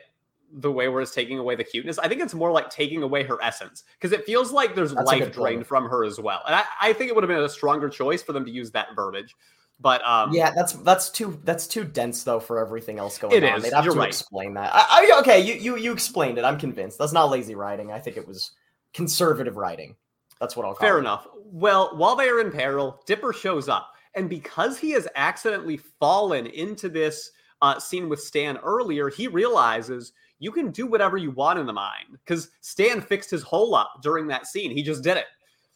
the 0.52 0.72
way 0.72 0.88
where 0.88 1.02
it's 1.02 1.14
taking 1.14 1.38
away 1.38 1.56
the 1.56 1.64
cuteness, 1.64 2.00
I 2.00 2.08
think 2.08 2.22
it's 2.22 2.34
more 2.34 2.52
like 2.52 2.70
taking 2.70 3.04
away 3.04 3.24
her 3.24 3.42
essence 3.42 3.84
because 3.94 4.12
it 4.12 4.26
feels 4.26 4.52
like 4.52 4.76
there's 4.76 4.94
That's 4.94 5.06
life 5.06 5.32
drained 5.32 5.68
from 5.68 5.86
her 5.90 6.04
as 6.04 6.20
well. 6.20 6.42
And 6.48 6.56
I, 6.56 6.64
I 6.82 6.94
think 6.94 7.10
it 7.10 7.16
would 7.16 7.24
have 7.24 7.30
been 7.30 7.44
a 7.44 7.50
stronger 7.50 7.88
choice 7.88 8.24
for 8.24 8.34
them 8.34 8.46
to 8.46 8.52
use 8.52 8.72
that 8.72 8.88
verbiage. 8.96 9.36
But 9.80 10.06
um, 10.06 10.34
Yeah, 10.34 10.52
that's 10.54 10.74
that's 10.74 11.10
too 11.10 11.40
that's 11.46 11.66
too 11.68 11.86
dense 11.86 12.24
though 12.24 12.40
for 12.40 12.60
everything 12.60 13.00
else 13.00 13.18
going 13.18 13.34
It 13.36 13.44
on. 13.44 13.58
is. 13.58 13.64
They'd 13.64 13.74
have 13.74 13.86
You're 13.86 13.94
to 13.94 14.00
right. 14.00 14.08
explain 14.10 14.56
that. 14.56 14.72
I, 14.74 15.08
I 15.14 15.20
okay, 15.22 15.40
you 15.40 15.54
you 15.54 15.78
you 15.78 15.94
explained 15.94 16.38
it. 16.38 16.44
I'm 16.44 16.58
convinced. 16.58 16.98
That's 16.98 17.14
not 17.14 17.30
lazy 17.30 17.56
writing. 17.56 17.92
I 17.92 18.00
think 18.00 18.18
it 18.18 18.28
was 18.28 18.52
conservative 18.94 19.56
writing. 19.56 19.96
That's 20.40 20.56
what 20.56 20.66
I'll 20.66 20.74
call 20.74 20.86
Fair 20.88 20.98
it. 20.98 21.02
enough. 21.02 21.28
Well, 21.46 21.96
while 21.96 22.16
they 22.16 22.28
are 22.28 22.40
in 22.42 22.52
peril, 22.52 23.02
Dipper 23.06 23.34
shows 23.34 23.70
up. 23.70 23.94
And 24.16 24.30
because 24.30 24.78
he 24.78 24.92
has 24.92 25.08
accidentally 25.16 25.78
fallen 25.78 26.48
into 26.48 26.90
this 26.90 27.32
uh, 27.62 27.80
scene 27.80 28.10
with 28.10 28.22
Stan 28.22 28.58
earlier, 28.58 29.10
he 29.10 29.28
realizes 29.28 30.14
you 30.40 30.52
can 30.52 30.72
do 30.72 30.88
whatever 30.88 31.18
you 31.18 31.32
want 31.32 31.60
in 31.60 31.66
the 31.66 31.74
mind. 31.74 32.08
Because 32.12 32.50
Stan 32.62 33.02
fixed 33.02 33.30
his 33.30 33.44
hole 33.44 33.76
up 33.76 34.00
during 34.02 34.28
that 34.28 34.48
scene. 34.48 34.72
He 34.72 34.82
just 34.82 35.04
did 35.04 35.18
it. 35.18 35.26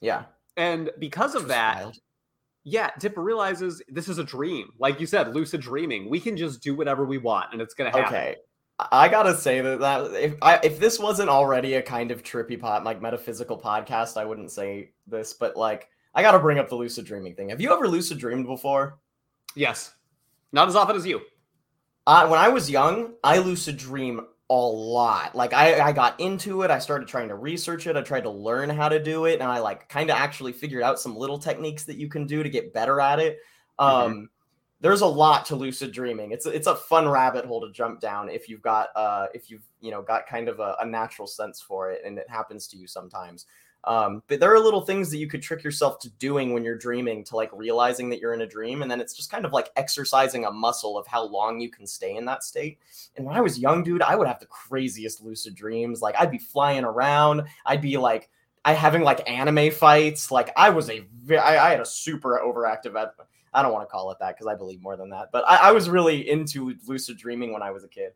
Yeah. 0.01 0.23
And 0.57 0.91
because 0.99 1.35
of 1.35 1.47
that, 1.47 1.83
wild. 1.83 1.97
yeah, 2.63 2.91
Dipper 2.99 3.21
realizes 3.21 3.81
this 3.89 4.07
is 4.07 4.17
a 4.17 4.23
dream. 4.23 4.69
Like 4.79 4.99
you 4.99 5.05
said, 5.05 5.35
lucid 5.35 5.61
dreaming. 5.61 6.09
We 6.09 6.19
can 6.19 6.37
just 6.37 6.61
do 6.61 6.75
whatever 6.75 7.05
we 7.05 7.17
want 7.17 7.53
and 7.53 7.61
it's 7.61 7.73
going 7.73 7.91
to 7.91 7.97
happen. 7.97 8.15
Okay. 8.15 8.35
I 8.91 9.07
gotta 9.07 9.37
say 9.37 9.61
that, 9.61 9.79
that 9.81 10.13
if 10.15 10.33
I, 10.41 10.59
if 10.63 10.79
this 10.79 10.99
wasn't 10.99 11.29
already 11.29 11.75
a 11.75 11.81
kind 11.81 12.09
of 12.09 12.23
trippy 12.23 12.59
pot 12.59 12.83
like 12.83 13.01
metaphysical 13.01 13.61
podcast, 13.61 14.17
I 14.17 14.25
wouldn't 14.25 14.51
say 14.51 14.93
this, 15.05 15.33
but 15.33 15.55
like 15.55 15.89
I 16.13 16.21
gotta 16.21 16.39
bring 16.39 16.59
up 16.59 16.69
the 16.69 16.75
lucid 16.75 17.05
dreaming 17.05 17.35
thing. 17.35 17.49
Have 17.49 17.61
you 17.61 17.73
ever 17.73 17.87
lucid 17.87 18.19
dreamed 18.19 18.45
before? 18.45 18.99
Yes. 19.55 19.93
Not 20.51 20.67
as 20.67 20.75
often 20.75 20.95
as 20.95 21.05
you. 21.05 21.21
Uh, 22.05 22.27
when 22.27 22.39
I 22.39 22.49
was 22.49 22.69
young, 22.69 23.13
I 23.23 23.37
lucid 23.39 23.77
dream 23.77 24.21
a 24.49 24.53
lot. 24.53 25.33
Like 25.35 25.53
I, 25.53 25.79
I 25.81 25.91
got 25.93 26.19
into 26.19 26.61
it. 26.63 26.69
I 26.69 26.77
started 26.79 27.07
trying 27.07 27.29
to 27.29 27.35
research 27.35 27.87
it. 27.87 27.95
I 27.95 28.01
tried 28.01 28.23
to 28.23 28.29
learn 28.29 28.69
how 28.69 28.89
to 28.89 29.01
do 29.01 29.25
it, 29.25 29.39
and 29.39 29.49
I 29.49 29.59
like 29.59 29.89
kind 29.89 30.09
of 30.11 30.17
actually 30.17 30.51
figured 30.51 30.83
out 30.83 30.99
some 30.99 31.15
little 31.15 31.39
techniques 31.39 31.85
that 31.85 31.97
you 31.97 32.09
can 32.09 32.27
do 32.27 32.43
to 32.43 32.49
get 32.49 32.73
better 32.73 32.99
at 32.99 33.19
it. 33.19 33.39
Um, 33.79 34.29
There's 34.81 35.01
a 35.01 35.07
lot 35.07 35.45
to 35.45 35.55
lucid 35.55 35.93
dreaming. 35.93 36.31
It's 36.33 36.45
a- 36.45 36.51
it's 36.51 36.67
a 36.67 36.75
fun 36.75 37.07
rabbit 37.07 37.45
hole 37.45 37.61
to 37.65 37.71
jump 37.71 38.01
down 38.01 38.29
if 38.29 38.49
you've 38.49 38.61
got 38.61 38.89
uh 38.95 39.27
if 39.33 39.49
you've 39.49 39.63
you 39.79 39.89
know 39.91 40.01
got 40.01 40.27
kind 40.27 40.49
of 40.49 40.59
a, 40.59 40.75
a 40.81 40.85
natural 40.85 41.25
sense 41.27 41.61
for 41.61 41.89
it, 41.91 42.01
and 42.05 42.17
it 42.19 42.29
happens 42.29 42.67
to 42.67 42.77
you 42.77 42.85
sometimes. 42.85 43.45
Um, 43.85 44.23
but 44.27 44.39
there 44.39 44.53
are 44.53 44.59
little 44.59 44.81
things 44.81 45.11
that 45.11 45.17
you 45.17 45.27
could 45.27 45.41
trick 45.41 45.63
yourself 45.63 45.99
to 45.99 46.09
doing 46.11 46.53
when 46.53 46.63
you're 46.63 46.77
dreaming 46.77 47.23
to 47.25 47.35
like 47.35 47.49
realizing 47.53 48.09
that 48.09 48.19
you're 48.19 48.33
in 48.33 48.41
a 48.41 48.47
dream, 48.47 48.81
and 48.81 48.89
then 48.89 49.01
it's 49.01 49.13
just 49.13 49.29
kind 49.31 49.45
of 49.45 49.51
like 49.51 49.71
exercising 49.75 50.45
a 50.45 50.51
muscle 50.51 50.97
of 50.97 51.05
how 51.05 51.23
long 51.25 51.59
you 51.59 51.69
can 51.69 51.85
stay 51.85 52.15
in 52.15 52.25
that 52.25 52.43
state. 52.43 52.79
And 53.17 53.25
when 53.25 53.35
I 53.35 53.41
was 53.41 53.59
young, 53.59 53.83
dude, 53.83 54.01
I 54.01 54.15
would 54.15 54.27
have 54.27 54.39
the 54.39 54.45
craziest 54.45 55.21
lucid 55.21 55.55
dreams. 55.55 56.01
Like 56.01 56.15
I'd 56.17 56.31
be 56.31 56.37
flying 56.37 56.85
around, 56.85 57.43
I'd 57.65 57.81
be 57.81 57.97
like 57.97 58.29
I 58.65 58.73
having 58.73 59.01
like 59.01 59.29
anime 59.29 59.71
fights. 59.71 60.31
Like 60.31 60.51
I 60.55 60.69
was 60.69 60.89
a 60.89 61.05
I, 61.31 61.57
I 61.57 61.69
had 61.71 61.81
a 61.81 61.85
super 61.85 62.41
overactive. 62.43 62.95
ad- 62.95 63.11
I 63.53 63.61
don't 63.61 63.73
want 63.73 63.87
to 63.87 63.91
call 63.91 64.11
it 64.11 64.17
that 64.19 64.35
because 64.35 64.47
I 64.47 64.55
believe 64.55 64.81
more 64.81 64.95
than 64.95 65.09
that. 65.09 65.29
But 65.31 65.43
I, 65.47 65.57
I 65.57 65.71
was 65.71 65.89
really 65.89 66.29
into 66.29 66.73
lucid 66.87 67.17
dreaming 67.17 67.53
when 67.53 67.61
I 67.61 67.71
was 67.71 67.83
a 67.83 67.87
kid. 67.87 68.13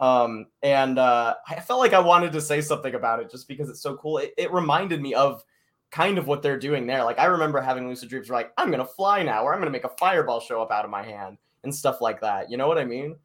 Um, 0.00 0.46
and 0.62 0.98
uh, 0.98 1.34
I 1.48 1.60
felt 1.60 1.80
like 1.80 1.92
I 1.92 2.00
wanted 2.00 2.32
to 2.32 2.40
say 2.40 2.60
something 2.62 2.94
about 2.94 3.20
it 3.20 3.30
just 3.30 3.46
because 3.48 3.68
it's 3.68 3.82
so 3.82 3.96
cool. 3.98 4.18
It, 4.18 4.32
it 4.38 4.52
reminded 4.52 5.00
me 5.02 5.14
of 5.14 5.44
kind 5.90 6.18
of 6.18 6.26
what 6.26 6.42
they're 6.42 6.58
doing 6.58 6.86
there. 6.86 7.04
Like 7.04 7.18
I 7.18 7.26
remember 7.26 7.60
having 7.60 7.88
lucid 7.88 8.08
dreams 8.08 8.30
where 8.30 8.38
like 8.40 8.52
I'm 8.56 8.70
gonna 8.70 8.86
fly 8.86 9.22
now, 9.22 9.44
or 9.44 9.52
I'm 9.52 9.60
gonna 9.60 9.70
make 9.70 9.84
a 9.84 9.88
fireball 9.98 10.40
show 10.40 10.62
up 10.62 10.70
out 10.70 10.84
of 10.84 10.90
my 10.90 11.02
hand 11.02 11.38
and 11.64 11.74
stuff 11.74 12.00
like 12.00 12.20
that. 12.22 12.50
You 12.50 12.56
know 12.56 12.68
what 12.68 12.78
I 12.78 12.84
mean? 12.84 13.16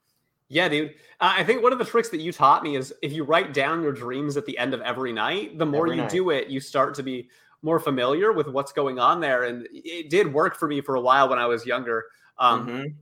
Yeah, 0.47 0.69
dude. 0.69 0.91
Uh, 1.19 1.33
I 1.37 1.43
think 1.43 1.63
one 1.63 1.73
of 1.73 1.79
the 1.79 1.85
tricks 1.85 2.09
that 2.09 2.19
you 2.19 2.31
taught 2.31 2.61
me 2.63 2.75
is 2.75 2.93
if 3.01 3.11
you 3.11 3.23
write 3.23 3.53
down 3.53 3.81
your 3.81 3.91
dreams 3.91 4.37
at 4.37 4.45
the 4.45 4.57
end 4.57 4.73
of 4.73 4.81
every 4.81 5.11
night, 5.11 5.57
the 5.57 5.65
more 5.65 5.87
Every 5.87 5.97
you 5.97 6.03
night. 6.03 6.11
do 6.11 6.29
it, 6.29 6.49
you 6.49 6.59
start 6.59 6.93
to 6.95 7.03
be 7.03 7.29
more 7.63 7.79
familiar 7.79 8.31
with 8.31 8.47
what's 8.47 8.71
going 8.71 8.99
on 8.99 9.19
there. 9.21 9.43
And 9.43 9.67
it 9.73 10.09
did 10.11 10.31
work 10.31 10.55
for 10.55 10.67
me 10.67 10.81
for 10.81 10.95
a 10.95 11.01
while 11.01 11.29
when 11.29 11.39
I 11.39 11.47
was 11.47 11.65
younger. 11.65 12.05
Um, 12.37 12.67
Mhm. 12.67 12.95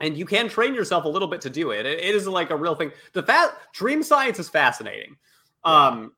And 0.00 0.16
you 0.16 0.26
can 0.26 0.48
train 0.48 0.74
yourself 0.74 1.04
a 1.04 1.08
little 1.08 1.28
bit 1.28 1.40
to 1.42 1.50
do 1.50 1.70
it. 1.70 1.86
It, 1.86 1.98
it 2.00 2.14
is 2.14 2.26
like 2.28 2.50
a 2.50 2.56
real 2.56 2.74
thing. 2.74 2.92
The 3.14 3.22
fa- 3.22 3.54
dream 3.72 4.02
science 4.02 4.38
is 4.38 4.48
fascinating. 4.48 5.16
Um, 5.64 6.12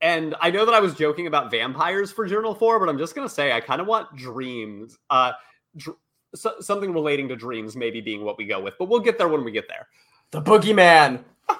and 0.00 0.34
I 0.40 0.50
know 0.50 0.64
that 0.64 0.74
I 0.74 0.80
was 0.80 0.94
joking 0.94 1.28
about 1.28 1.50
vampires 1.50 2.10
for 2.10 2.26
Journal 2.26 2.54
4, 2.56 2.80
but 2.80 2.88
I'm 2.88 2.98
just 2.98 3.14
going 3.14 3.26
to 3.28 3.32
say 3.32 3.52
I 3.52 3.60
kind 3.60 3.80
of 3.80 3.86
want 3.86 4.16
dreams, 4.16 4.98
uh, 5.10 5.32
dr- 5.76 5.96
so- 6.34 6.56
something 6.60 6.92
relating 6.92 7.28
to 7.28 7.36
dreams 7.36 7.76
maybe 7.76 8.00
being 8.00 8.24
what 8.24 8.36
we 8.36 8.46
go 8.46 8.60
with, 8.60 8.74
but 8.80 8.88
we'll 8.88 8.98
get 9.00 9.16
there 9.16 9.28
when 9.28 9.44
we 9.44 9.52
get 9.52 9.68
there. 9.68 9.86
The 10.32 10.42
boogeyman. 10.42 11.22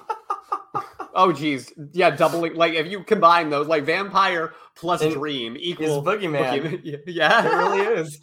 Oh, 1.15 1.31
geez. 1.31 1.70
Yeah, 1.93 2.09
doubling. 2.09 2.55
Like, 2.55 2.73
if 2.73 2.86
you 2.86 3.05
combine 3.05 3.51
those, 3.51 3.66
like 3.66 3.85
vampire 3.85 4.55
plus 4.74 5.03
And 5.03 5.12
dream 5.12 5.57
equals. 5.61 6.03
boogeyman. 6.07 6.62
Boogeyman. 6.82 7.01
Yeah. 7.07 7.44
It 7.44 7.55
really 7.55 8.01
is. 8.01 8.19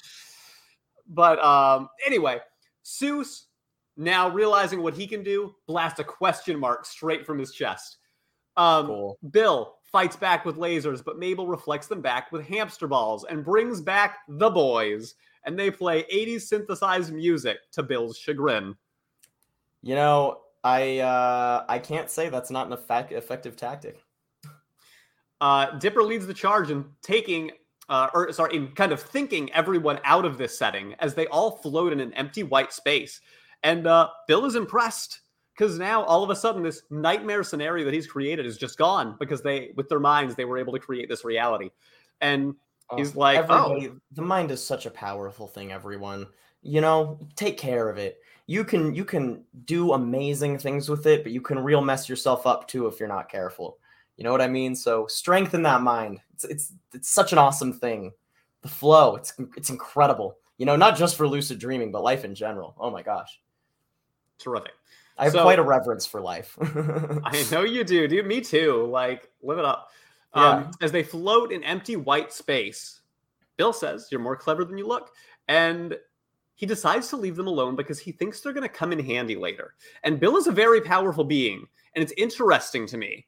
But 1.08 1.38
um, 1.38 1.90
anyway, 2.06 2.40
Soos, 2.90 3.44
now 3.98 4.30
realizing 4.30 4.82
what 4.82 4.94
he 4.96 5.06
can 5.06 5.24
do, 5.24 5.54
blasts 5.68 6.00
a 6.00 6.04
question 6.04 6.60
mark 6.60 6.86
straight 6.86 7.26
from 7.26 7.38
his 7.38 7.52
chest. 7.52 7.98
Um, 8.58 8.88
Cool. 8.88 9.18
Bill 9.32 9.76
fights 9.84 10.16
back 10.16 10.46
with 10.46 10.58
lasers, 10.58 11.04
but 11.04 11.18
Mabel 11.20 11.48
reflects 11.48 11.88
them 11.88 12.02
back 12.02 12.32
with 12.32 12.46
hamster 12.46 12.88
balls 12.88 13.26
and 13.26 13.44
brings 13.46 13.82
back 13.82 14.20
the 14.28 14.50
boys. 14.50 15.16
and 15.46 15.58
they 15.58 15.72
play 15.72 16.04
80s 16.14 16.42
synthesized 16.42 17.14
music 17.14 17.60
to 17.72 17.82
Bill's 17.82 18.18
chagrin. 18.18 18.76
You 19.82 19.96
know, 19.96 20.42
I 20.66 21.00
uh, 21.00 21.64
I 21.70 21.80
can't 21.80 22.10
say 22.10 22.28
that's 22.28 22.52
not 22.52 22.68
an 22.68 22.74
effect- 22.74 23.14
effective 23.14 23.56
tactic. 23.56 24.04
Uh, 25.40 25.78
Dipper 25.78 26.04
leads 26.04 26.28
the 26.28 26.34
charge 26.34 26.70
in 26.70 26.84
taking, 27.02 27.52
uh, 27.90 28.10
or 28.14 28.32
sorry, 28.32 28.56
in 28.56 28.70
kind 28.70 28.92
of 28.92 29.02
thinking 29.02 29.52
everyone 29.52 30.00
out 30.04 30.26
of 30.26 30.38
this 30.38 30.58
setting 30.58 30.94
as 31.00 31.16
they 31.16 31.28
all 31.28 31.52
float 31.58 31.92
in 31.92 32.00
an 32.00 32.14
empty 32.14 32.44
white 32.44 32.72
space. 32.72 33.20
And 33.64 33.88
uh, 33.88 34.10
Bill 34.28 34.46
is 34.46 34.56
impressed 34.56 35.22
because 35.58 35.78
now 35.78 36.04
all 36.04 36.24
of 36.24 36.30
a 36.30 36.36
sudden 36.36 36.64
this 36.64 36.84
nightmare 36.90 37.44
scenario 37.44 37.84
that 37.86 37.94
he's 37.94 38.08
created 38.08 38.46
is 38.46 38.58
just 38.58 38.78
gone 38.78 39.18
because 39.20 39.42
they, 39.42 39.72
with 39.76 39.90
their 39.90 40.00
minds, 40.00 40.36
they 40.36 40.46
were 40.46 40.58
able 40.58 40.72
to 40.74 40.80
create 40.80 41.10
this 41.10 41.26
reality. 41.26 41.72
And 42.22 42.56
he's 42.96 43.16
Oh, 43.16 43.20
like, 43.20 43.46
oh, 43.50 43.98
the 44.12 44.22
mind 44.22 44.52
is 44.52 44.66
such 44.66 44.86
a 44.86 44.92
powerful 44.92 45.48
thing. 45.48 45.72
Everyone, 45.72 46.28
you 46.62 46.82
know, 46.82 47.20
take 47.36 47.58
care 47.58 47.90
of 47.90 47.98
it. 47.98 48.20
You 48.48 48.64
can 48.64 48.96
you 48.96 49.06
can 49.06 49.44
do 49.66 49.94
amazing 49.94 50.58
things 50.58 50.90
with 50.90 51.06
it, 51.06 51.24
but 51.24 51.32
you 51.32 51.42
can 51.42 51.60
real 51.60 51.82
mess 51.82 52.10
yourself 52.10 52.48
up 52.48 52.68
too 52.68 52.88
if 52.88 53.00
you're 53.00 53.10
not 53.10 53.30
careful. 53.30 53.78
You 54.20 54.26
know 54.26 54.34
what 54.34 54.42
I 54.42 54.50
mean? 54.50 54.76
So 54.76 55.08
strengthen 55.08 55.64
that 55.64 55.82
mind. 55.82 56.20
It's 56.34 56.44
it's 56.44 56.74
it's 56.94 57.10
such 57.10 57.32
an 57.32 57.38
awesome 57.38 57.72
thing. 57.72 58.12
The 58.64 58.68
flow, 58.68 59.16
it's 59.16 59.32
it's 59.56 59.70
incredible. 59.70 60.38
You 60.58 60.66
know, 60.66 60.76
not 60.76 60.98
just 60.98 61.16
for 61.16 61.26
lucid 61.26 61.58
dreaming, 61.58 61.90
but 61.90 62.04
life 62.04 62.26
in 62.26 62.36
general. 62.36 62.76
Oh 62.78 62.90
my 62.92 63.02
gosh, 63.02 63.40
terrific. 64.38 64.74
I 65.18 65.24
have 65.24 65.32
So- 65.32 65.44
quite 65.44 65.58
a 65.58 65.64
reverence 65.64 66.06
for 66.06 66.20
life. 66.20 66.58
I 66.62 67.46
know 67.52 67.64
you 67.64 67.86
do, 67.86 68.10
dude. 68.10 68.26
Me 68.26 68.42
too. 68.42 68.88
Like, 68.92 69.30
live 69.42 69.58
it 69.58 69.64
up. 69.64 69.90
Yeah. 70.36 70.50
Um, 70.50 70.72
as 70.82 70.92
they 70.92 71.02
float 71.02 71.54
in 71.54 71.64
empty 71.64 71.96
white 71.96 72.34
space, 72.34 73.00
Bill 73.56 73.72
says, 73.72 74.10
You're 74.12 74.20
more 74.20 74.36
clever 74.36 74.66
than 74.66 74.78
you 74.78 74.86
look. 74.86 75.12
And 75.48 75.98
he 76.56 76.66
decides 76.66 77.08
to 77.08 77.16
leave 77.16 77.38
them 77.38 77.48
alone 77.48 77.78
because 77.78 78.00
he 78.00 78.12
thinks 78.12 78.42
they're 78.42 78.52
going 78.52 78.64
to 78.68 78.70
come 78.70 78.92
in 78.92 79.00
handy 79.00 79.38
later. 79.38 79.76
And 80.04 80.20
Bill 80.20 80.36
is 80.36 80.48
a 80.48 80.52
very 80.52 80.82
powerful 80.82 81.24
being. 81.24 81.66
And 81.96 82.04
it's 82.04 82.14
interesting 82.18 82.86
to 82.88 82.98
me 82.98 83.26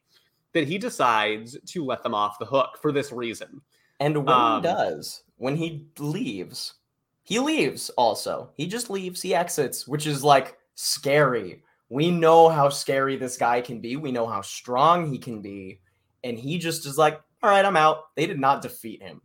that 0.53 0.67
he 0.67 0.77
decides 0.77 1.57
to 1.67 1.85
let 1.85 2.03
them 2.03 2.13
off 2.13 2.39
the 2.39 2.45
hook 2.45 2.77
for 2.81 2.91
this 2.91 3.11
reason. 3.11 3.61
And 3.99 4.17
when 4.25 4.35
Um, 4.35 4.61
he 4.61 4.67
does, 4.67 5.23
when 5.37 5.55
he 5.55 5.87
leaves, 5.99 6.75
he 7.23 7.39
leaves 7.39 7.89
also. 7.91 8.51
He 8.55 8.67
just 8.67 8.89
leaves, 8.89 9.21
he 9.21 9.33
exits, 9.35 9.87
which 9.87 10.07
is 10.07 10.23
like 10.23 10.57
scary. 10.75 11.63
We 11.89 12.09
know 12.09 12.49
how 12.49 12.69
scary 12.69 13.15
this 13.17 13.37
guy 13.37 13.61
can 13.61 13.79
be. 13.79 13.95
We 13.97 14.11
know 14.11 14.25
how 14.27 14.41
strong 14.41 15.11
he 15.11 15.17
can 15.17 15.41
be. 15.41 15.81
And 16.23 16.37
he 16.37 16.57
just 16.57 16.85
is 16.85 16.97
like, 16.97 17.21
all 17.43 17.49
right, 17.49 17.65
I'm 17.65 17.77
out. 17.77 18.15
They 18.15 18.25
did 18.27 18.39
not 18.39 18.61
defeat 18.61 19.01
him. 19.01 19.21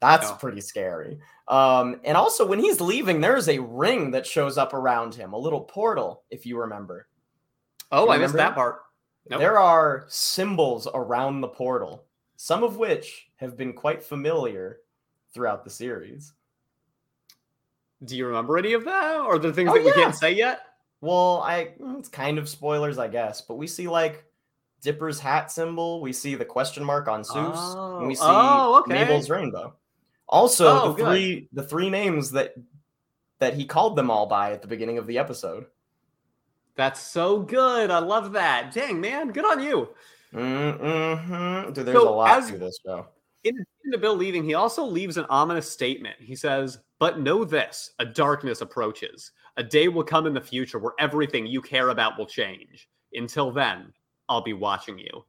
That's 0.00 0.30
No. 0.30 0.36
pretty 0.36 0.60
scary. 0.60 1.18
Um, 1.48 2.00
and 2.04 2.16
also, 2.16 2.46
when 2.46 2.58
he's 2.58 2.80
leaving, 2.80 3.20
there's 3.20 3.48
a 3.48 3.58
ring 3.58 4.10
that 4.12 4.26
shows 4.26 4.58
up 4.58 4.74
around 4.74 5.14
him, 5.14 5.32
a 5.32 5.38
little 5.38 5.60
portal, 5.62 6.24
if 6.30 6.44
you 6.46 6.58
remember. 6.58 7.06
Oh, 7.90 8.06
You 8.06 8.10
I 8.10 8.18
missed 8.18 8.34
remember 8.34 8.50
that? 8.50 8.54
part. 8.54 8.82
Nope. 9.28 9.40
There 9.40 9.58
are 9.58 10.04
symbols 10.08 10.88
around 10.92 11.40
the 11.40 11.48
portal, 11.48 12.04
some 12.36 12.62
of 12.64 12.76
which 12.76 13.28
have 13.36 13.56
been 13.56 13.72
quite 13.72 14.02
familiar 14.02 14.80
throughout 15.32 15.64
the 15.64 15.70
series. 15.70 16.32
Do 18.04 18.16
you 18.16 18.26
remember 18.26 18.58
any 18.58 18.72
of 18.72 18.84
that? 18.84 19.20
Or 19.20 19.38
the 19.38 19.52
things 19.52 19.70
Oh, 19.70 19.74
that 19.74 19.82
we 19.84 19.90
yeah. 19.90 19.94
can't 19.94 20.14
say 20.14 20.32
yet? 20.32 20.60
Well, 21.00 21.40
I 21.44 21.72
mm, 21.80 21.98
it's 21.98 22.08
kind 22.08 22.38
of 22.38 22.48
spoilers, 22.48 22.98
I 22.98 23.08
guess, 23.08 23.40
but 23.40 23.54
we 23.54 23.66
see 23.66 23.88
like 23.88 24.24
Dipper's 24.82 25.20
hat 25.20 25.52
symbol, 25.52 26.00
we 26.00 26.12
see 26.12 26.34
the 26.34 26.44
question 26.44 26.84
mark 26.84 27.06
on 27.06 27.22
Soos, 27.22 27.98
and 27.98 28.08
we 28.08 28.14
Oh. 28.14 28.16
see 28.16 28.24
Oh, 28.24 28.80
okay. 28.80 28.92
Mabel's 28.94 29.30
rainbow. 29.30 29.74
Also, 30.28 30.66
Oh, 30.66 30.88
the 30.88 30.94
good. 30.94 31.06
three 31.06 31.48
the 31.52 31.62
three 31.62 31.90
names 31.90 32.30
that 32.32 32.54
that 33.38 33.54
he 33.54 33.64
called 33.64 33.94
them 33.96 34.10
all 34.10 34.26
by 34.26 34.52
at 34.52 34.62
the 34.62 34.68
beginning 34.68 34.98
of 34.98 35.06
the 35.06 35.18
episode. 35.18 35.66
That's 36.76 37.00
so 37.00 37.40
good. 37.40 37.90
I 37.90 37.98
love 37.98 38.32
that. 38.32 38.72
Dang, 38.72 39.00
man. 39.00 39.28
Good 39.30 39.44
on 39.44 39.62
you. 39.62 39.88
Mm-hmm. 40.34 41.72
Dude, 41.72 41.86
there's 41.86 41.96
So, 41.98 42.08
a 42.08 42.10
lot 42.10 42.38
as- 42.38 42.50
to 42.50 42.58
this 42.58 42.78
show. 42.84 43.06
In 43.44 43.54
addition 43.56 43.90
to 43.92 43.98
Bill 43.98 44.14
leaving, 44.14 44.44
he 44.44 44.54
also 44.54 44.84
leaves 44.84 45.16
an 45.16 45.26
ominous 45.28 45.68
statement. 45.68 46.14
He 46.20 46.36
says, 46.36 46.78
But 47.00 47.18
know 47.18 47.44
this 47.44 47.90
a 47.98 48.04
darkness 48.04 48.60
approaches. 48.60 49.32
A 49.56 49.64
day 49.64 49.88
will 49.88 50.04
come 50.04 50.26
in 50.28 50.32
the 50.32 50.40
future 50.40 50.78
where 50.78 50.92
everything 51.00 51.46
you 51.46 51.60
care 51.60 51.88
about 51.88 52.16
will 52.16 52.26
change. 52.26 52.88
Until 53.14 53.50
then, 53.50 53.92
I'll 54.28 54.42
be 54.42 54.52
watching 54.52 54.96
you. 54.96 55.24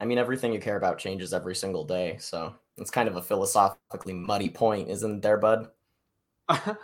I 0.00 0.06
mean, 0.06 0.16
everything 0.16 0.54
you 0.54 0.58
care 0.58 0.78
about 0.78 0.98
changes 0.98 1.34
every 1.34 1.54
single 1.54 1.84
day, 1.84 2.16
so 2.18 2.54
it's 2.78 2.90
kind 2.90 3.08
of 3.08 3.16
a 3.16 3.22
philosophically 3.22 4.14
muddy 4.14 4.48
point, 4.48 4.88
isn't 4.88 5.20
there, 5.20 5.36
bud? 5.36 5.68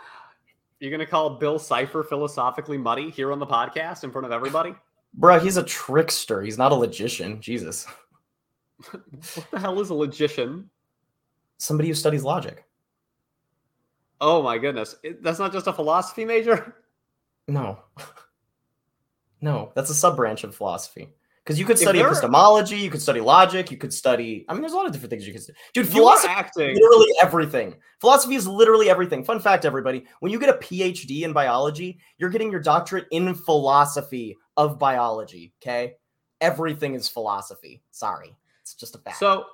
You're 0.79 0.91
going 0.91 0.99
to 0.99 1.05
call 1.05 1.31
Bill 1.31 1.59
Cipher 1.59 2.03
philosophically 2.03 2.77
muddy 2.77 3.09
here 3.09 3.31
on 3.31 3.39
the 3.39 3.45
podcast 3.45 4.03
in 4.03 4.11
front 4.11 4.25
of 4.25 4.31
everybody? 4.31 4.73
Bruh, 5.19 5.41
he's 5.41 5.57
a 5.57 5.63
trickster. 5.63 6.41
He's 6.41 6.57
not 6.57 6.71
a 6.71 6.75
logician. 6.75 7.41
Jesus. 7.41 7.85
what 8.91 9.51
the 9.51 9.59
hell 9.59 9.79
is 9.81 9.89
a 9.89 9.93
logician? 9.93 10.69
Somebody 11.57 11.89
who 11.89 11.95
studies 11.95 12.23
logic. 12.23 12.65
Oh 14.21 14.41
my 14.41 14.57
goodness. 14.57 14.95
That's 15.21 15.39
not 15.39 15.51
just 15.51 15.67
a 15.67 15.73
philosophy 15.73 16.25
major? 16.25 16.75
No. 17.47 17.79
no, 19.41 19.71
that's 19.75 19.89
a 19.89 19.95
sub 19.95 20.15
branch 20.15 20.43
of 20.43 20.55
philosophy. 20.55 21.09
Because 21.49 21.59
you 21.59 21.65
could 21.65 21.79
study 21.79 21.99
epistemology, 21.99 22.77
you 22.77 22.91
could 22.91 23.01
study 23.01 23.21
logic, 23.21 23.71
you 23.71 23.77
could 23.77 23.91
study. 23.91 24.45
I 24.47 24.53
mean, 24.53 24.61
there's 24.61 24.73
a 24.73 24.75
lot 24.75 24.85
of 24.85 24.91
different 24.91 25.09
things 25.09 25.25
you 25.25 25.33
could 25.33 25.41
study. 25.41 25.57
Dude, 25.73 25.87
You 25.87 25.91
philosophy 25.93 26.31
acting. 26.31 26.75
literally 26.75 27.07
everything. 27.23 27.75
Philosophy 27.99 28.35
is 28.35 28.45
literally 28.47 28.87
everything. 28.87 29.23
Fun 29.23 29.39
fact, 29.39 29.65
everybody: 29.65 30.05
when 30.19 30.31
you 30.31 30.39
get 30.39 30.49
a 30.49 30.53
PhD 30.59 31.23
in 31.23 31.33
biology, 31.33 31.97
you're 32.19 32.29
getting 32.29 32.51
your 32.51 32.59
doctorate 32.59 33.07
in 33.09 33.33
philosophy 33.33 34.37
of 34.57 34.77
biology. 34.77 35.51
Okay, 35.59 35.95
everything 36.39 36.93
is 36.93 37.09
philosophy. 37.09 37.81
Sorry, 37.89 38.35
it's 38.61 38.75
just 38.75 38.93
a 38.93 38.99
fact. 38.99 39.17
So 39.17 39.45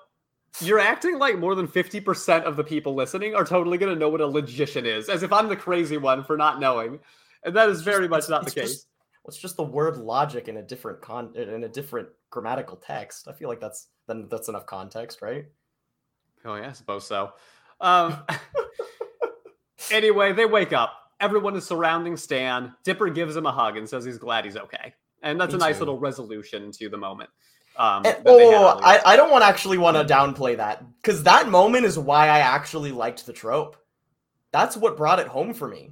you're 0.59 0.79
acting 0.79 1.17
like 1.17 1.37
more 1.39 1.55
than 1.55 1.65
50% 1.67 2.43
of 2.43 2.57
the 2.57 2.63
people 2.65 2.93
listening 2.93 3.35
are 3.35 3.45
totally 3.45 3.77
going 3.77 3.93
to 3.93 3.97
know 3.97 4.09
what 4.09 4.19
a 4.19 4.27
logician 4.27 4.85
is, 4.85 5.07
as 5.07 5.23
if 5.23 5.31
I'm 5.31 5.47
the 5.47 5.55
crazy 5.55 5.97
one 5.97 6.25
for 6.25 6.35
not 6.35 6.59
knowing. 6.59 6.99
And 7.45 7.55
that 7.55 7.69
is 7.69 7.81
very 7.83 8.07
much 8.09 8.27
not 8.29 8.43
the 8.43 8.51
case. 8.51 8.71
just- 8.71 8.87
It's 9.27 9.37
just 9.37 9.57
the 9.57 9.63
word 9.63 9.97
logic 9.97 10.47
in 10.47 10.57
a 10.57 10.61
different 10.61 11.01
con 11.01 11.35
in 11.35 11.63
a 11.63 11.69
different 11.69 12.09
grammatical 12.29 12.77
text. 12.77 13.27
I 13.27 13.33
feel 13.33 13.49
like 13.49 13.59
that's 13.59 13.87
then 14.07 14.27
that's 14.29 14.49
enough 14.49 14.65
context, 14.65 15.21
right? 15.21 15.45
Oh, 16.43 16.55
yeah, 16.55 16.69
I 16.69 16.73
suppose 16.73 17.07
so. 17.07 17.31
Um, 17.81 18.23
anyway, 19.91 20.33
they 20.33 20.45
wake 20.45 20.73
up. 20.73 20.93
Everyone 21.19 21.55
is 21.55 21.65
surrounding 21.65 22.17
Stan. 22.17 22.73
Dipper 22.83 23.09
gives 23.09 23.35
him 23.35 23.45
a 23.45 23.51
hug 23.51 23.77
and 23.77 23.87
says 23.87 24.05
he's 24.05 24.17
glad 24.17 24.45
he's 24.45 24.57
okay. 24.57 24.93
And 25.23 25.39
that's 25.39 25.53
Me 25.53 25.57
a 25.57 25.59
nice 25.59 25.75
too. 25.75 25.79
little 25.79 25.97
resolution 25.97 26.71
to 26.73 26.89
the 26.89 26.97
moment. 26.97 27.29
Um, 27.77 28.05
And- 28.05 28.23
they 28.23 28.45
had 28.47 28.53
oh. 28.53 28.79
I, 28.83 29.01
I 29.05 29.15
don't 29.15 29.31
want 29.31 29.43
actually 29.43 29.77
want 29.77 29.97
to 29.97 30.13
downplay 30.13 30.57
that 30.57 30.83
because 31.01 31.23
that 31.23 31.49
moment 31.49 31.85
is 31.85 31.97
why 31.97 32.27
I 32.27 32.39
actually 32.39 32.91
liked 32.91 33.25
the 33.25 33.33
trope. 33.33 33.75
That's 34.51 34.77
what 34.77 34.97
brought 34.97 35.19
it 35.19 35.27
home 35.27 35.53
for 35.53 35.67
me. 35.67 35.91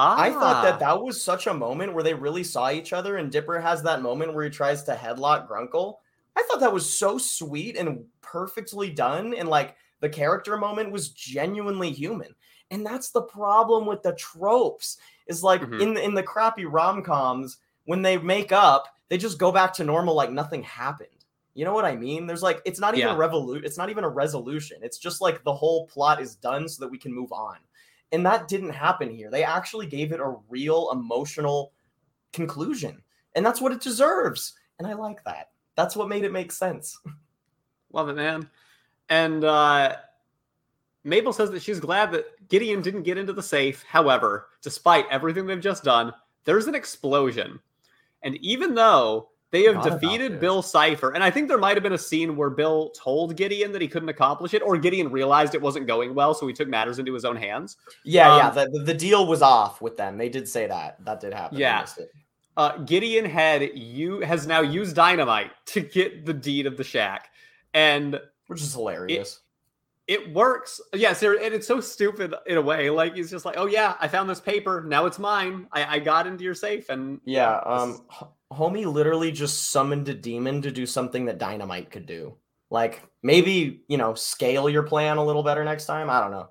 I 0.00 0.30
thought 0.30 0.56
Ah. 0.56 0.62
that 0.62 0.78
that 0.80 1.02
was 1.02 1.20
such 1.20 1.46
a 1.48 1.54
moment 1.54 1.92
where 1.92 2.04
they 2.04 2.14
really 2.14 2.44
saw 2.44 2.70
each 2.70 2.92
other, 2.92 3.16
and 3.16 3.32
Dipper 3.32 3.58
has 3.58 3.82
that 3.82 4.00
moment 4.02 4.32
where 4.32 4.44
he 4.44 4.50
tries 4.50 4.84
to 4.84 4.94
headlock 4.94 5.48
Grunkle. 5.48 5.96
I 6.36 6.42
thought 6.44 6.60
that 6.60 6.72
was 6.72 6.98
so 6.98 7.18
sweet 7.18 7.76
and 7.76 8.04
perfectly 8.20 8.90
done, 8.90 9.34
and 9.34 9.48
like 9.48 9.74
the 10.00 10.08
character 10.08 10.56
moment 10.56 10.92
was 10.92 11.08
genuinely 11.08 11.90
human. 11.90 12.34
And 12.70 12.86
that's 12.86 13.10
the 13.10 13.22
problem 13.22 13.86
with 13.86 14.02
the 14.02 14.12
tropes. 14.14 14.98
Is 15.26 15.42
like 15.42 15.62
Mhm. 15.62 15.80
in 15.80 15.94
the, 15.94 16.02
in 16.04 16.14
the 16.14 16.22
crappy 16.22 16.64
rom 16.64 17.02
coms 17.02 17.58
when 17.86 18.02
they 18.02 18.16
make 18.18 18.52
up, 18.52 18.86
they 19.08 19.18
just 19.18 19.38
go 19.38 19.50
back 19.50 19.72
to 19.74 19.84
normal 19.84 20.14
like 20.14 20.30
nothing 20.30 20.62
happened. 20.62 21.08
You 21.54 21.64
know 21.64 21.72
what 21.74 21.84
I 21.84 21.96
mean? 21.96 22.26
There's 22.26 22.42
like 22.42 22.62
it's 22.64 22.78
not 22.78 22.94
even 22.94 23.08
Yeah. 23.08 23.14
a 23.16 23.18
revolu- 23.18 23.64
It's 23.64 23.76
not 23.78 23.90
even 23.90 24.04
a 24.04 24.08
resolution. 24.08 24.78
It's 24.82 24.98
just 24.98 25.20
like 25.20 25.42
the 25.42 25.52
whole 25.54 25.86
plot 25.88 26.20
is 26.22 26.36
done 26.36 26.68
so 26.68 26.84
that 26.84 26.90
we 26.90 26.98
can 26.98 27.12
move 27.12 27.32
on. 27.32 27.56
And 28.12 28.24
that 28.24 28.48
didn't 28.48 28.70
happen 28.70 29.10
here. 29.10 29.30
They 29.30 29.44
actually 29.44 29.86
gave 29.86 30.12
it 30.12 30.20
a 30.20 30.36
real 30.48 30.90
emotional 30.92 31.72
conclusion. 32.32 33.02
And 33.34 33.44
that's 33.44 33.60
what 33.60 33.72
it 33.72 33.80
deserves. 33.80 34.54
And 34.78 34.88
I 34.88 34.94
like 34.94 35.22
that. 35.24 35.50
That's 35.76 35.94
what 35.94 36.08
made 36.08 36.24
it 36.24 36.32
make 36.32 36.52
sense. 36.52 36.98
Love 37.92 38.08
it, 38.08 38.16
man. 38.16 38.48
And 39.08 39.44
uh, 39.44 39.96
Mabel 41.04 41.32
says 41.32 41.50
that 41.50 41.62
she's 41.62 41.80
glad 41.80 42.12
that 42.12 42.48
Gideon 42.48 42.82
didn't 42.82 43.02
get 43.02 43.18
into 43.18 43.32
the 43.32 43.42
safe. 43.42 43.84
However, 43.88 44.48
despite 44.62 45.06
everything 45.10 45.46
they've 45.46 45.60
just 45.60 45.84
done, 45.84 46.12
there's 46.44 46.66
an 46.66 46.74
explosion. 46.74 47.60
And 48.22 48.36
even 48.36 48.74
though 48.74 49.30
they 49.50 49.64
have 49.64 49.82
defeated. 49.82 50.40
Bill 50.40 50.60
Cipher, 50.60 51.10
and 51.10 51.24
I 51.24 51.30
think 51.30 51.48
there 51.48 51.58
might 51.58 51.74
have 51.76 51.82
been 51.82 51.94
a 51.94 51.98
scene 51.98 52.36
where 52.36 52.50
Bill 52.50 52.90
told 52.90 53.34
Gideon 53.34 53.72
that 53.72 53.80
he 53.80 53.88
couldn't 53.88 54.10
accomplish 54.10 54.52
it, 54.52 54.60
or 54.62 54.76
Gideon 54.76 55.10
realized 55.10 55.54
it 55.54 55.62
wasn't 55.62 55.86
going 55.86 56.14
well, 56.14 56.34
so 56.34 56.46
he 56.46 56.52
took 56.52 56.68
matters 56.68 56.98
into 56.98 57.14
his 57.14 57.24
own 57.24 57.36
hands. 57.36 57.78
Yeah, 58.04 58.30
Um, 58.32 58.38
yeah. 58.38 58.50
The, 58.50 58.82
the, 58.84 58.94
deal 58.94 59.26
was 59.26 59.40
off 59.40 59.80
with 59.80 59.96
them. 59.96 60.18
They 60.18 60.28
did 60.28 60.48
say 60.48 60.66
that. 60.66 61.02
That 61.04 61.20
did 61.20 61.32
happen. 61.32 61.56
Yeah. 61.56 61.86
Uh, 62.58 62.76
Gideon 62.78 63.24
had 63.24 63.70
you 63.74 64.20
has 64.20 64.46
now 64.46 64.60
used 64.60 64.96
dynamite 64.96 65.52
to 65.66 65.80
get 65.80 66.26
the 66.26 66.34
deed 66.34 66.66
of 66.66 66.76
the 66.76 66.84
shack, 66.84 67.30
and 67.72 68.20
Which 68.48 68.60
is 68.60 68.74
hilarious. 68.74 69.40
it 70.08 70.34
works. 70.34 70.80
Yes, 70.92 71.22
and 71.22 71.38
it's 71.40 71.68
so 71.68 71.80
stupid 71.80 72.34
in 72.46 72.58
a 72.58 72.62
way. 72.62 72.90
Like 72.90 73.14
he's 73.14 73.30
just 73.30 73.44
like, 73.44 73.54
oh 73.56 73.66
yeah, 73.66 73.94
I 74.00 74.08
found 74.08 74.28
this 74.28 74.40
paper. 74.40 74.84
Now 74.86 75.06
it's 75.06 75.20
mine. 75.20 75.68
I, 75.72 75.96
I 75.96 75.98
got 76.00 76.26
into 76.26 76.42
your 76.42 76.54
safe, 76.54 76.88
and 76.88 77.20
yeah, 77.24 77.58
um, 77.58 78.02
homie 78.52 78.90
literally 78.90 79.32
just 79.32 79.70
summoned 79.70 80.08
a 80.08 80.14
demon 80.14 80.62
to 80.62 80.70
do 80.70 80.86
something 80.86 81.26
that 81.26 81.38
dynamite 81.38 81.90
could 81.90 82.06
do. 82.06 82.36
Like 82.70 83.02
maybe 83.22 83.82
you 83.88 83.96
know 83.96 84.14
scale 84.14 84.68
your 84.68 84.82
plan 84.82 85.16
a 85.16 85.24
little 85.24 85.42
better 85.42 85.64
next 85.64 85.86
time. 85.86 86.10
I 86.10 86.20
don't 86.20 86.30
know. 86.30 86.48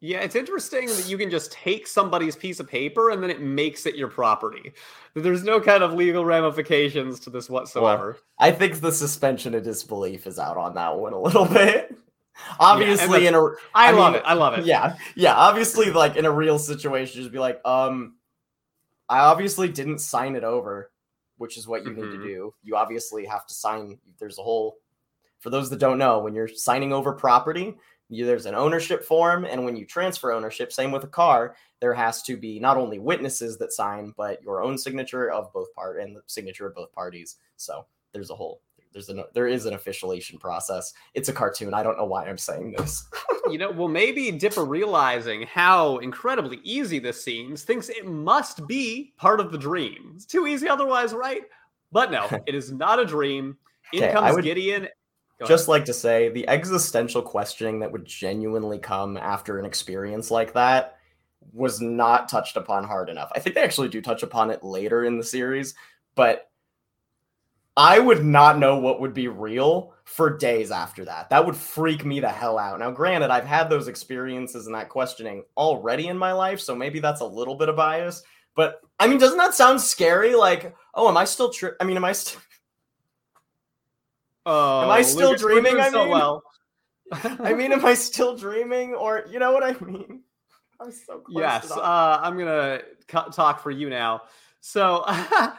Yeah, 0.00 0.20
it's 0.20 0.36
interesting 0.36 0.86
that 0.86 1.08
you 1.08 1.18
can 1.18 1.28
just 1.28 1.50
take 1.50 1.88
somebody's 1.88 2.36
piece 2.36 2.60
of 2.60 2.68
paper 2.68 3.10
and 3.10 3.20
then 3.20 3.30
it 3.30 3.40
makes 3.40 3.84
it 3.84 3.96
your 3.96 4.06
property. 4.06 4.72
There's 5.14 5.42
no 5.42 5.60
kind 5.60 5.82
of 5.82 5.92
legal 5.94 6.24
ramifications 6.24 7.18
to 7.20 7.30
this 7.30 7.50
whatsoever. 7.50 8.12
Well, 8.12 8.22
I 8.38 8.52
think 8.52 8.80
the 8.80 8.92
suspension 8.92 9.54
of 9.56 9.64
disbelief 9.64 10.28
is 10.28 10.38
out 10.38 10.56
on 10.56 10.74
that 10.74 10.96
one 10.96 11.14
a 11.14 11.20
little 11.20 11.44
bit. 11.52 11.96
obviously, 12.60 13.24
yeah, 13.24 13.30
in 13.30 13.34
a 13.34 13.42
I, 13.74 13.88
I 13.88 13.90
love 13.90 14.12
mean, 14.12 14.20
it. 14.20 14.26
I 14.26 14.34
love 14.34 14.56
it. 14.56 14.64
Yeah, 14.64 14.96
yeah. 15.16 15.34
Obviously, 15.34 15.90
like 15.90 16.14
in 16.14 16.26
a 16.26 16.30
real 16.30 16.60
situation, 16.60 17.20
just 17.20 17.32
be 17.32 17.40
like, 17.40 17.60
um, 17.64 18.14
I 19.08 19.20
obviously 19.20 19.68
didn't 19.68 20.00
sign 20.00 20.36
it 20.36 20.44
over, 20.44 20.90
which 21.36 21.56
is 21.56 21.66
what 21.66 21.84
you 21.84 21.90
mm-hmm. 21.90 22.00
need 22.00 22.10
to 22.10 22.16
mm-hmm. 22.18 22.26
do. 22.26 22.54
You 22.62 22.76
obviously 22.76 23.24
have 23.26 23.46
to 23.46 23.54
sign. 23.54 23.98
There's 24.18 24.38
a 24.38 24.42
whole. 24.42 24.76
For 25.40 25.50
those 25.50 25.70
that 25.70 25.78
don't 25.78 25.98
know, 25.98 26.18
when 26.18 26.34
you're 26.34 26.48
signing 26.48 26.92
over 26.92 27.12
property, 27.12 27.76
you, 28.08 28.24
there's 28.26 28.46
an 28.46 28.54
ownership 28.54 29.04
form 29.04 29.44
and 29.44 29.64
when 29.64 29.76
you 29.76 29.84
transfer 29.84 30.32
ownership 30.32 30.72
same 30.72 30.90
with 30.90 31.04
a 31.04 31.08
car 31.08 31.54
there 31.80 31.94
has 31.94 32.22
to 32.22 32.36
be 32.36 32.58
not 32.58 32.76
only 32.76 32.98
witnesses 32.98 33.58
that 33.58 33.72
sign 33.72 34.14
but 34.16 34.42
your 34.42 34.62
own 34.62 34.78
signature 34.78 35.30
of 35.30 35.52
both 35.52 35.72
part 35.74 36.00
and 36.00 36.16
the 36.16 36.22
signature 36.26 36.66
of 36.66 36.74
both 36.74 36.92
parties 36.92 37.36
so 37.56 37.84
there's 38.12 38.30
a 38.30 38.34
whole 38.34 38.62
there's 38.92 39.08
an 39.08 39.22
there 39.34 39.46
is 39.46 39.66
an 39.66 39.74
officialization 39.74 40.40
process. 40.40 40.92
It's 41.14 41.28
a 41.28 41.32
cartoon. 41.32 41.74
I 41.74 41.82
don't 41.82 41.98
know 41.98 42.04
why 42.04 42.26
i'm 42.26 42.38
saying 42.38 42.74
this. 42.76 43.06
You 43.48 43.58
know 43.58 43.70
well 43.70 43.88
maybe 43.88 44.30
dipper 44.30 44.64
realizing 44.64 45.42
how 45.42 45.98
incredibly 45.98 46.60
easy 46.64 46.98
this 46.98 47.22
seems 47.22 47.62
thinks 47.62 47.88
it 47.88 48.06
must 48.06 48.66
be 48.66 49.12
part 49.16 49.40
of 49.40 49.52
the 49.52 49.58
dream. 49.58 50.12
It's 50.14 50.26
too 50.26 50.46
easy 50.46 50.68
otherwise 50.68 51.14
right? 51.14 51.42
But 51.92 52.10
no 52.10 52.28
it 52.46 52.54
is 52.54 52.72
not 52.72 52.98
a 52.98 53.04
dream. 53.04 53.56
In 53.92 54.04
okay, 54.04 54.12
comes 54.12 54.34
would... 54.34 54.44
gideon. 54.44 54.88
Just 55.46 55.68
like 55.68 55.84
to 55.84 55.94
say 55.94 56.30
the 56.30 56.48
existential 56.48 57.22
questioning 57.22 57.78
that 57.80 57.92
would 57.92 58.04
genuinely 58.04 58.78
come 58.78 59.16
after 59.16 59.58
an 59.58 59.64
experience 59.64 60.32
like 60.32 60.52
that 60.54 60.98
was 61.52 61.80
not 61.80 62.28
touched 62.28 62.56
upon 62.56 62.84
hard 62.84 63.08
enough. 63.08 63.30
I 63.34 63.40
think 63.40 63.54
they 63.54 63.62
actually 63.62 63.88
do 63.88 64.02
touch 64.02 64.22
upon 64.22 64.50
it 64.50 64.62
later 64.64 65.04
in 65.04 65.16
the 65.16 65.24
series, 65.24 65.74
but 66.14 66.50
I 67.78 68.00
would 68.00 68.24
not 68.24 68.58
know 68.58 68.76
what 68.76 69.00
would 69.00 69.14
be 69.14 69.28
real 69.28 69.94
for 70.02 70.36
days 70.36 70.72
after 70.72 71.04
that. 71.04 71.30
That 71.30 71.46
would 71.46 71.56
freak 71.56 72.04
me 72.04 72.18
the 72.18 72.28
hell 72.28 72.58
out. 72.58 72.80
Now, 72.80 72.90
granted, 72.90 73.30
I've 73.30 73.46
had 73.46 73.70
those 73.70 73.86
experiences 73.86 74.66
and 74.66 74.74
that 74.74 74.88
questioning 74.88 75.44
already 75.56 76.08
in 76.08 76.18
my 76.18 76.32
life, 76.32 76.58
so 76.58 76.74
maybe 76.74 76.98
that's 76.98 77.20
a 77.20 77.24
little 77.24 77.54
bit 77.54 77.68
of 77.68 77.76
bias. 77.76 78.24
But 78.56 78.80
I 78.98 79.06
mean, 79.06 79.18
doesn't 79.18 79.38
that 79.38 79.54
sound 79.54 79.80
scary? 79.80 80.34
Like, 80.34 80.74
oh, 80.92 81.08
am 81.08 81.16
I 81.16 81.24
still 81.24 81.50
tri- 81.50 81.70
I 81.80 81.84
mean, 81.84 81.96
am 81.96 82.04
I 82.04 82.10
still 82.10 82.40
Oh, 84.46 84.82
am 84.82 84.90
I 84.90 85.02
still 85.02 85.28
Lucas, 85.28 85.42
dreaming? 85.42 85.78
I 85.78 85.84
mean, 85.84 85.92
so 85.92 86.08
well. 86.08 86.42
I 87.12 87.54
mean, 87.54 87.70
am 87.70 87.86
I 87.86 87.94
still 87.94 88.36
dreaming, 88.36 88.94
or 88.94 89.24
you 89.30 89.38
know 89.38 89.52
what 89.52 89.62
I 89.62 89.78
mean? 89.84 90.22
I'm 90.80 90.90
so 90.90 91.20
close. 91.20 91.40
Yes, 91.40 91.70
uh, 91.70 92.18
I'm 92.20 92.36
gonna 92.36 92.80
talk 93.32 93.62
for 93.62 93.70
you 93.70 93.88
now. 93.88 94.22
So. 94.60 95.04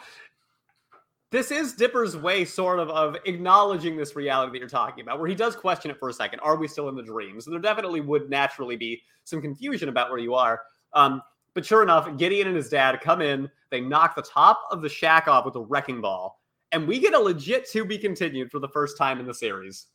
this 1.31 1.51
is 1.51 1.73
Dipper's 1.73 2.17
way, 2.17 2.43
sort 2.43 2.79
of, 2.79 2.89
of 2.89 3.15
acknowledging 3.25 3.95
this 3.95 4.15
reality 4.15 4.51
that 4.51 4.59
you're 4.59 4.67
talking 4.67 5.03
about, 5.03 5.19
where 5.19 5.27
he 5.27 5.35
does 5.35 5.55
question 5.55 5.91
it 5.91 5.99
for 5.99 6.09
a 6.09 6.13
second. 6.13 6.39
Are 6.39 6.55
we 6.55 6.67
still 6.67 6.89
in 6.89 6.95
the 6.95 7.03
dream? 7.03 7.39
So 7.39 7.51
there 7.51 7.59
definitely 7.59 8.01
would 8.01 8.29
naturally 8.29 8.75
be 8.75 9.01
some 9.25 9.41
confusion 9.41 9.89
about 9.89 10.09
where 10.09 10.19
you 10.19 10.33
are. 10.33 10.61
Um, 10.93 11.21
but 11.53 11.65
sure 11.65 11.83
enough, 11.83 12.17
Gideon 12.17 12.47
and 12.47 12.55
his 12.55 12.69
dad 12.69 12.99
come 13.01 13.21
in. 13.21 13.49
They 13.69 13.81
knock 13.81 14.15
the 14.15 14.21
top 14.23 14.61
of 14.71 14.81
the 14.81 14.89
shack 14.89 15.27
off 15.27 15.45
with 15.45 15.55
a 15.55 15.61
wrecking 15.61 16.01
ball 16.01 16.39
and 16.71 16.87
we 16.87 16.99
get 16.99 17.13
a 17.13 17.19
legit 17.19 17.69
to 17.71 17.85
be 17.85 17.97
continued 17.97 18.51
for 18.51 18.59
the 18.59 18.67
first 18.67 18.97
time 18.97 19.19
in 19.19 19.25
the 19.25 19.33
series. 19.33 19.87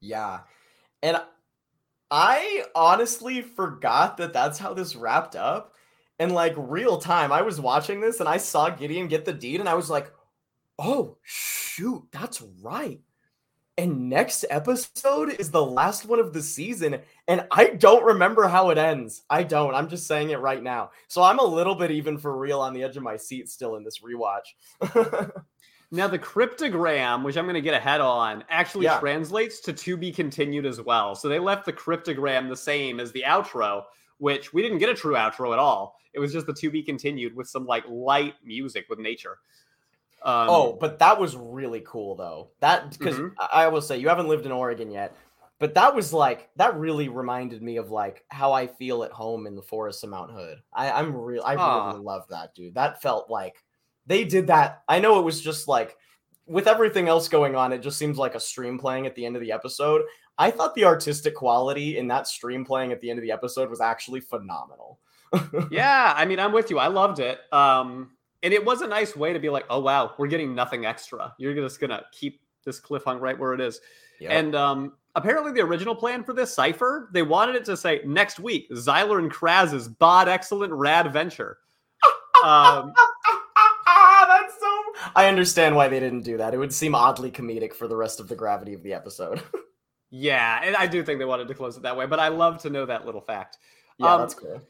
Yeah. 0.00 0.40
And 1.02 1.20
I 2.10 2.64
honestly 2.74 3.42
forgot 3.42 4.16
that 4.18 4.32
that's 4.32 4.58
how 4.58 4.74
this 4.74 4.96
wrapped 4.96 5.36
up. 5.36 5.74
And 6.18 6.32
like 6.32 6.54
real 6.56 6.98
time, 6.98 7.32
I 7.32 7.42
was 7.42 7.60
watching 7.60 8.00
this 8.00 8.20
and 8.20 8.28
I 8.28 8.36
saw 8.36 8.70
Gideon 8.70 9.08
get 9.08 9.24
the 9.24 9.32
deed 9.32 9.60
and 9.60 9.68
I 9.68 9.74
was 9.74 9.90
like, 9.90 10.12
oh, 10.82 11.16
shoot, 11.22 12.02
that's 12.10 12.42
right. 12.62 13.00
And 13.78 14.10
next 14.10 14.44
episode 14.50 15.30
is 15.40 15.50
the 15.50 15.64
last 15.64 16.04
one 16.04 16.18
of 16.18 16.34
the 16.34 16.42
season. 16.42 16.98
And 17.26 17.46
I 17.50 17.68
don't 17.68 18.04
remember 18.04 18.46
how 18.46 18.68
it 18.68 18.76
ends. 18.76 19.22
I 19.30 19.44
don't. 19.44 19.74
I'm 19.74 19.88
just 19.88 20.06
saying 20.06 20.30
it 20.30 20.40
right 20.40 20.62
now. 20.62 20.90
So 21.08 21.22
I'm 21.22 21.38
a 21.38 21.44
little 21.44 21.74
bit 21.74 21.90
even 21.90 22.18
for 22.18 22.36
real 22.36 22.60
on 22.60 22.74
the 22.74 22.82
edge 22.82 22.98
of 22.98 23.02
my 23.02 23.16
seat 23.16 23.48
still 23.48 23.76
in 23.76 23.84
this 23.84 24.00
rewatch. 24.00 25.32
Now, 25.94 26.08
the 26.08 26.18
cryptogram, 26.18 27.22
which 27.22 27.36
I'm 27.36 27.44
going 27.44 27.54
to 27.54 27.60
get 27.60 27.74
ahead 27.74 28.00
on, 28.00 28.44
actually 28.48 28.86
yeah. 28.86 28.98
translates 28.98 29.60
to 29.60 29.74
to 29.74 29.96
be 29.98 30.10
continued 30.10 30.64
as 30.64 30.80
well. 30.80 31.14
So 31.14 31.28
they 31.28 31.38
left 31.38 31.66
the 31.66 31.72
cryptogram 31.72 32.48
the 32.48 32.56
same 32.56 32.98
as 32.98 33.12
the 33.12 33.24
outro, 33.26 33.82
which 34.16 34.54
we 34.54 34.62
didn't 34.62 34.78
get 34.78 34.88
a 34.88 34.94
true 34.94 35.16
outro 35.16 35.52
at 35.52 35.58
all. 35.58 35.98
It 36.14 36.18
was 36.18 36.32
just 36.32 36.46
the 36.46 36.54
to 36.54 36.70
be 36.70 36.82
continued 36.82 37.36
with 37.36 37.46
some 37.46 37.66
like 37.66 37.84
light 37.86 38.36
music 38.42 38.86
with 38.88 39.00
nature. 39.00 39.36
Um, 40.24 40.48
oh, 40.48 40.78
but 40.80 40.98
that 41.00 41.18
was 41.18 41.36
really 41.36 41.82
cool 41.86 42.14
though. 42.14 42.50
That 42.60 42.96
because 42.96 43.16
mm-hmm. 43.16 43.34
I 43.52 43.68
will 43.68 43.82
say 43.82 43.98
you 43.98 44.08
haven't 44.08 44.28
lived 44.28 44.46
in 44.46 44.52
Oregon 44.52 44.90
yet, 44.90 45.16
but 45.58 45.74
that 45.74 45.94
was 45.94 46.12
like 46.12 46.50
that 46.56 46.76
really 46.76 47.08
reminded 47.08 47.62
me 47.62 47.76
of 47.76 47.90
like 47.90 48.24
how 48.28 48.52
I 48.52 48.66
feel 48.66 49.04
at 49.04 49.12
home 49.12 49.46
in 49.46 49.56
the 49.56 49.62
forests 49.62 50.02
of 50.02 50.10
Mount 50.10 50.30
Hood. 50.30 50.58
I, 50.72 50.90
I'm 50.90 51.14
real. 51.14 51.42
I 51.44 51.54
really 51.54 52.00
love 52.00 52.24
that, 52.30 52.54
dude. 52.54 52.74
That 52.74 53.02
felt 53.02 53.30
like 53.30 53.56
they 54.06 54.24
did 54.24 54.46
that. 54.48 54.82
I 54.88 55.00
know 55.00 55.18
it 55.18 55.24
was 55.24 55.40
just 55.40 55.68
like 55.68 55.96
with 56.46 56.66
everything 56.66 57.08
else 57.08 57.28
going 57.28 57.54
on, 57.54 57.72
it 57.72 57.82
just 57.82 57.98
seems 57.98 58.18
like 58.18 58.34
a 58.34 58.40
stream 58.40 58.78
playing 58.78 59.06
at 59.06 59.14
the 59.14 59.24
end 59.24 59.36
of 59.36 59.42
the 59.42 59.52
episode. 59.52 60.02
I 60.38 60.50
thought 60.50 60.74
the 60.74 60.84
artistic 60.84 61.34
quality 61.34 61.98
in 61.98 62.08
that 62.08 62.26
stream 62.26 62.64
playing 62.64 62.92
at 62.92 63.00
the 63.00 63.10
end 63.10 63.18
of 63.18 63.22
the 63.22 63.32
episode 63.32 63.70
was 63.70 63.80
actually 63.80 64.20
phenomenal. 64.20 64.98
yeah, 65.70 66.12
I 66.16 66.24
mean, 66.24 66.38
I'm 66.38 66.52
with 66.52 66.70
you. 66.70 66.78
I 66.78 66.88
loved 66.88 67.20
it. 67.20 67.38
Um, 67.52 68.10
and 68.42 68.52
it 68.52 68.64
was 68.64 68.82
a 68.82 68.86
nice 68.86 69.16
way 69.16 69.32
to 69.32 69.38
be 69.38 69.48
like, 69.48 69.64
oh 69.70 69.80
wow, 69.80 70.14
we're 70.18 70.26
getting 70.26 70.54
nothing 70.54 70.86
extra. 70.86 71.34
You're 71.38 71.54
just 71.54 71.80
gonna 71.80 72.02
keep 72.12 72.40
this 72.64 72.80
cliffhanger 72.80 73.20
right 73.20 73.38
where 73.38 73.54
it 73.54 73.60
is. 73.60 73.80
Yep. 74.20 74.30
And 74.30 74.54
um, 74.54 74.92
apparently, 75.14 75.52
the 75.52 75.60
original 75.60 75.94
plan 75.94 76.24
for 76.24 76.32
this 76.32 76.54
cipher, 76.54 77.08
they 77.12 77.22
wanted 77.22 77.56
it 77.56 77.64
to 77.66 77.76
say 77.76 78.02
next 78.04 78.38
week, 78.38 78.70
Xyler 78.70 79.18
and 79.18 79.30
Craz's 79.30 79.88
bod 79.88 80.28
excellent 80.28 80.72
rad 80.72 81.12
venture. 81.12 81.58
Um, 82.44 82.92
That's 84.42 84.54
so. 84.58 84.82
I 85.14 85.26
understand 85.26 85.76
why 85.76 85.88
they 85.88 86.00
didn't 86.00 86.22
do 86.22 86.36
that. 86.38 86.54
It 86.54 86.58
would 86.58 86.72
seem 86.72 86.94
oddly 86.94 87.30
comedic 87.30 87.74
for 87.74 87.88
the 87.88 87.96
rest 87.96 88.20
of 88.20 88.28
the 88.28 88.34
gravity 88.36 88.74
of 88.74 88.82
the 88.82 88.92
episode. 88.92 89.42
yeah, 90.10 90.60
and 90.62 90.76
I 90.76 90.86
do 90.86 91.02
think 91.02 91.18
they 91.18 91.24
wanted 91.24 91.48
to 91.48 91.54
close 91.54 91.76
it 91.76 91.82
that 91.82 91.96
way, 91.96 92.06
but 92.06 92.18
I 92.18 92.28
love 92.28 92.60
to 92.62 92.70
know 92.70 92.86
that 92.86 93.06
little 93.06 93.20
fact. 93.20 93.58
Yeah, 93.98 94.14
um, 94.14 94.20
that's 94.20 94.34
cool. 94.34 94.60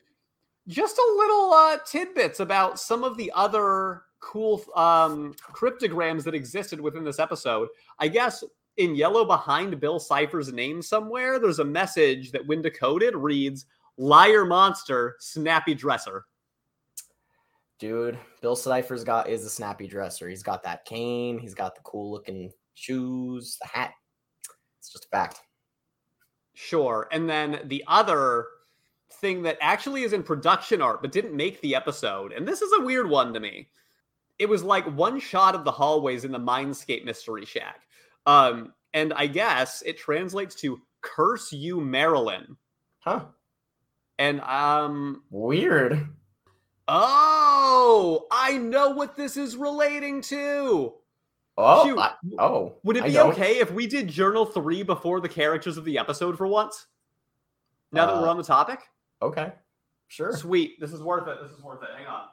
Just 0.69 0.97
a 0.97 1.15
little 1.17 1.53
uh, 1.53 1.79
tidbits 1.85 2.41
about 2.41 2.79
some 2.79 3.03
of 3.05 3.17
the 3.17 3.33
other 3.35 4.03
cool 4.21 4.63
um, 4.77 5.35
cryptograms 5.43 6.25
that 6.25 6.35
existed 6.35 6.81
within 6.81 7.05
this 7.05 7.19
episode. 7.19 7.69
I 7.99 8.09
guess 8.09 8.45
in 8.77 8.95
yellow 8.95 9.25
behind 9.25 9.81
Bill 9.81 9.99
Cipher's 9.99 10.53
name 10.53 10.81
somewhere, 10.81 11.39
there's 11.39 11.59
a 11.59 11.65
message 11.65 12.31
that, 12.33 12.47
when 12.47 12.63
decoded, 12.63 13.17
reads 13.17 13.67
"Liar 13.97 14.45
Monster, 14.45 15.17
Snappy 15.19 15.75
Dresser." 15.75 16.27
dude, 17.83 18.17
Bill 18.41 18.55
Cipher's 18.55 19.03
got 19.03 19.29
is 19.29 19.45
a 19.45 19.51
snappy 19.51 19.89
dresser. 19.89 20.29
He's 20.29 20.45
got 20.45 20.63
that 20.63 20.85
cane. 20.85 21.37
He's 21.37 21.53
got 21.53 21.75
the 21.75 21.81
cool 21.83 22.13
looking 22.13 22.53
shoes, 22.75 23.59
the 23.61 23.67
hat. 23.67 23.91
It's 24.79 24.89
just 24.89 25.07
a 25.07 25.09
fact. 25.09 25.41
Sure. 26.55 27.09
And 27.11 27.29
then 27.29 27.59
the 27.65 27.83
other 27.89 28.47
thing 29.23 29.43
that 29.45 29.57
actually 29.63 30.03
is 30.03 30.13
in 30.13 30.23
production 30.23 30.83
art 30.83 31.01
but 31.01 31.13
didn't 31.13 31.35
make 31.35 31.61
the 31.63 31.75
episode, 31.75 32.33
and 32.33 32.47
this 32.47 32.61
is 32.61 32.73
a 32.79 32.85
weird 32.85 33.09
one 33.09 33.33
to 33.33 33.41
me. 33.41 33.69
It 34.39 34.49
was 34.49 34.63
like 34.63 34.85
one 34.97 35.19
shot 35.21 35.55
of 35.55 35.65
the 35.65 35.71
hallways 35.71 36.25
in 36.25 36.33
the 36.33 36.39
Mindscape 36.39 37.05
Mystery 37.05 37.47
Shack. 37.47 37.81
Um, 38.27 38.75
and 38.93 39.13
I 39.15 39.27
guess 39.29 39.83
it 39.87 39.97
translates 39.97 40.55
to 40.57 40.81
curse 41.01 41.53
you, 41.53 41.81
Marilyn. 41.81 42.57
Huh. 42.99 43.27
And 44.19 44.41
um 44.43 45.23
weird. 45.31 46.09
Oh, 46.89 48.27
I 48.31 48.59
know 48.59 48.91
what 48.91 49.17
this 49.17 49.37
is 49.37 49.57
relating 49.57 50.21
to. 50.23 50.95
Oh, 51.57 51.99
I, 51.99 52.13
oh. 52.39 52.75
Would 52.83 52.97
it 52.97 53.05
be 53.05 53.19
okay 53.19 53.59
if 53.59 53.71
we 53.71 53.87
did 53.87 54.09
Journal 54.09 54.47
3 54.47 54.83
before 54.83 55.21
the 55.21 55.29
characters 55.29 55.77
of 55.77 55.85
the 55.85 55.99
episode 55.99 56.37
for 56.37 56.47
once? 56.47 56.87
Now 57.93 58.05
uh, 58.05 58.07
that 58.07 58.23
we're 58.23 58.29
on 58.29 58.39
the 58.39 58.43
topic? 58.43 58.81
Okay. 59.23 59.53
Sure. 60.09 60.37
Sweet. 60.37 60.79
This 60.81 60.93
is 60.93 61.01
worth 61.03 61.29
it. 61.29 61.39
This 61.43 61.53
is 61.57 61.63
worth 61.63 61.83
it. 61.83 61.89
Hang 61.97 62.07
on. 62.07 62.25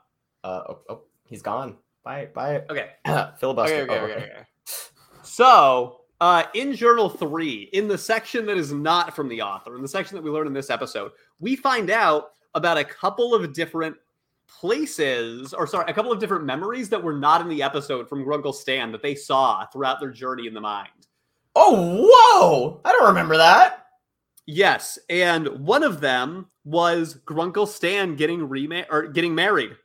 Uh 0.44 0.64
oh, 0.70 0.80
oh 0.90 1.02
he's 1.26 1.42
gone. 1.42 1.78
Bye 2.04 2.30
bye. 2.34 2.64
Okay. 2.70 2.92
Filibuster. 3.40 3.76
Okay, 3.76 3.82
okay, 3.84 4.00
oh, 4.00 4.04
okay, 4.06 4.14
okay. 4.16 4.44
So, 5.24 6.02
Uh, 6.22 6.44
in 6.54 6.76
Journal 6.76 7.10
3, 7.10 7.70
in 7.72 7.88
the 7.88 7.98
section 7.98 8.46
that 8.46 8.58
is 8.58 8.74
not 8.74 9.16
from 9.16 9.30
the 9.30 9.42
author, 9.42 9.78
in 9.78 9.82
the 9.82 9.88
section 9.88 10.16
that 10.16 10.22
we 10.22 10.30
learn 10.30 10.48
in 10.48 10.54
this 10.54 10.70
episode, 10.70 11.12
we 11.40 11.56
find 11.56 11.90
out 11.90 12.32
about 12.56 12.78
a 12.78 12.84
couple 12.84 13.34
of 13.34 13.54
different 13.54 13.96
places, 14.50 15.54
or 15.54 15.66
sorry, 15.66 15.86
a 15.88 15.94
couple 15.94 16.12
of 16.12 16.20
different 16.20 16.44
memories 16.44 16.90
that 16.90 17.02
were 17.02 17.14
not 17.14 17.40
in 17.40 17.48
the 17.48 17.64
episode 17.64 18.10
from 18.10 18.26
Grunkle 18.26 18.54
Stan 18.54 18.92
that 18.92 19.02
they 19.02 19.16
saw 19.16 19.66
throughout 19.68 20.02
their 20.02 20.12
journey 20.12 20.46
in 20.46 20.54
the 20.54 20.60
mind. 20.60 20.90
Oh, 21.56 22.06
whoa! 22.10 22.82
I 22.84 22.92
don't 22.92 23.08
remember 23.08 23.38
that. 23.38 23.86
Yes, 24.52 24.98
and 25.12 25.48
one 25.64 25.84
of 25.84 26.02
them 26.02 26.48
was 26.64 27.20
Grunkle 27.24 27.68
Stan 27.68 28.16
getting 28.16 28.50
remar- 28.50 28.88
or 28.90 29.04
getting 29.04 29.36
married. 29.36 29.76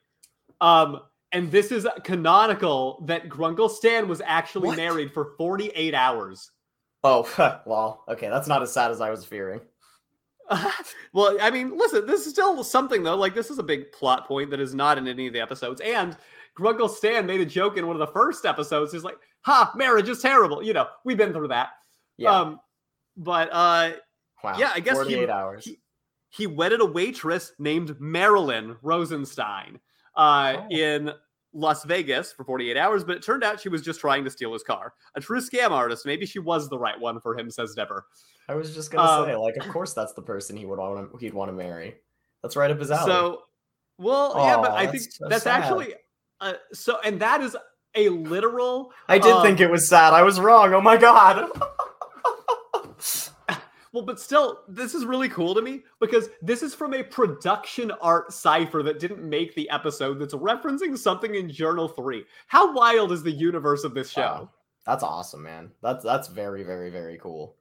Um, 0.58 1.00
and 1.32 1.50
this 1.50 1.70
is 1.70 1.86
canonical 2.02 3.04
that 3.06 3.28
Grunkle 3.28 3.68
Stan 3.68 4.08
was 4.08 4.22
actually 4.24 4.68
What? 4.68 4.78
married 4.78 5.12
for 5.12 5.34
48 5.36 5.92
hours. 5.92 6.50
Oh, 7.02 7.28
well, 7.66 8.04
okay, 8.08 8.30
that's 8.30 8.48
not 8.48 8.62
as 8.62 8.72
sad 8.72 8.90
as 8.90 9.02
I 9.02 9.10
was 9.10 9.26
fearing. 9.26 9.60
well, 11.12 11.36
I 11.42 11.50
mean, 11.50 11.76
listen, 11.76 12.06
this 12.06 12.24
is 12.24 12.32
still 12.32 12.64
something 12.64 13.02
though. 13.02 13.16
Like 13.16 13.34
this 13.34 13.50
is 13.50 13.58
a 13.58 13.62
big 13.62 13.92
plot 13.92 14.26
point 14.26 14.48
that 14.48 14.60
is 14.60 14.74
not 14.74 14.96
in 14.96 15.06
any 15.06 15.26
of 15.26 15.34
the 15.34 15.40
episodes. 15.40 15.82
And 15.82 16.16
Grunkle 16.58 16.88
Stan 16.88 17.26
made 17.26 17.42
a 17.42 17.46
joke 17.46 17.76
in 17.76 17.86
one 17.86 17.96
of 17.96 18.00
the 18.00 18.14
first 18.14 18.46
episodes. 18.46 18.92
He's 18.92 19.04
like, 19.04 19.18
"Ha, 19.42 19.72
marriage 19.76 20.08
is 20.08 20.22
terrible." 20.22 20.62
You 20.62 20.72
know, 20.72 20.86
we've 21.04 21.18
been 21.18 21.34
through 21.34 21.48
that. 21.48 21.68
Yeah. 22.16 22.30
Um, 22.34 22.60
but 23.16 23.48
uh, 23.52 23.92
wow. 24.44 24.54
yeah, 24.58 24.70
I 24.74 24.80
guess 24.80 24.96
he- 24.98 25.14
48 25.14 25.30
hours. 25.30 25.64
he- 25.64 25.80
he 26.30 26.46
wedded 26.48 26.80
a 26.80 26.84
waitress 26.84 27.52
named 27.60 27.94
Marilyn 28.00 28.76
Rosenstein 28.82 29.78
uh, 30.16 30.56
Oh. 30.58 30.66
in 30.68 31.12
Las 31.52 31.84
Vegas 31.84 32.32
for 32.32 32.42
48 32.42 32.76
hours, 32.76 33.04
but 33.04 33.14
it 33.16 33.22
turned 33.22 33.44
out 33.44 33.60
she 33.60 33.68
was 33.68 33.82
just 33.82 34.00
trying 34.00 34.24
to 34.24 34.30
steal 34.30 34.52
his 34.52 34.64
car. 34.64 34.94
A 35.14 35.20
true 35.20 35.40
scam 35.40 35.70
artist. 35.70 36.04
Maybe 36.04 36.26
she 36.26 36.40
was 36.40 36.68
the 36.68 36.76
right 36.76 36.98
one 36.98 37.20
for 37.20 37.38
him, 37.38 37.50
says 37.52 37.72
Deborah. 37.76 38.02
I 38.48 38.56
was 38.56 38.74
just 38.74 38.90
gonna 38.90 39.08
Um, 39.22 39.26
say, 39.28 39.36
like, 39.36 39.56
of 39.58 39.68
course 39.68 39.94
that's 39.94 40.12
the 40.14 40.22
person 40.22 40.56
he 40.56 40.66
would 40.66 40.80
want 40.80 41.12
to, 41.12 41.16
he'd 41.18 41.34
want 41.34 41.50
to 41.50 41.52
marry. 41.52 41.94
That's 42.42 42.56
right 42.56 42.68
up 42.70 42.80
his 42.80 42.90
alley. 42.90 43.06
So, 43.12 43.42
well, 43.98 44.34
yeah, 44.38 44.56
but 44.56 44.72
I 44.72 44.88
think 44.88 45.04
so 45.04 45.28
that's 45.28 45.44
sad. 45.44 45.62
actually 45.62 45.94
uh, 46.40 46.54
so, 46.72 46.98
and 47.04 47.20
that 47.20 47.42
is 47.42 47.56
a 47.94 48.08
literal. 48.08 48.90
I 49.08 49.18
did 49.18 49.30
um, 49.30 49.42
think 49.44 49.60
it 49.60 49.70
was 49.70 49.88
sad. 49.88 50.12
I 50.12 50.22
was 50.22 50.40
wrong. 50.40 50.74
Oh 50.74 50.80
my 50.80 50.96
god. 50.96 51.48
Well, 53.94 54.02
but 54.02 54.18
still, 54.18 54.62
this 54.66 54.92
is 54.92 55.04
really 55.04 55.28
cool 55.28 55.54
to 55.54 55.62
me 55.62 55.84
because 56.00 56.28
this 56.42 56.64
is 56.64 56.74
from 56.74 56.94
a 56.94 57.04
production 57.04 57.92
art 58.02 58.32
cipher 58.32 58.82
that 58.82 58.98
didn't 58.98 59.22
make 59.22 59.54
the 59.54 59.70
episode 59.70 60.18
that's 60.18 60.34
referencing 60.34 60.98
something 60.98 61.36
in 61.36 61.48
Journal 61.48 61.86
3. 61.86 62.24
How 62.48 62.74
wild 62.74 63.12
is 63.12 63.22
the 63.22 63.30
universe 63.30 63.84
of 63.84 63.94
this 63.94 64.10
show? 64.10 64.20
Wow. 64.20 64.50
That's 64.84 65.04
awesome, 65.04 65.44
man. 65.44 65.70
That's 65.80 66.02
that's 66.02 66.26
very, 66.26 66.64
very, 66.64 66.90
very 66.90 67.18
cool. 67.18 67.54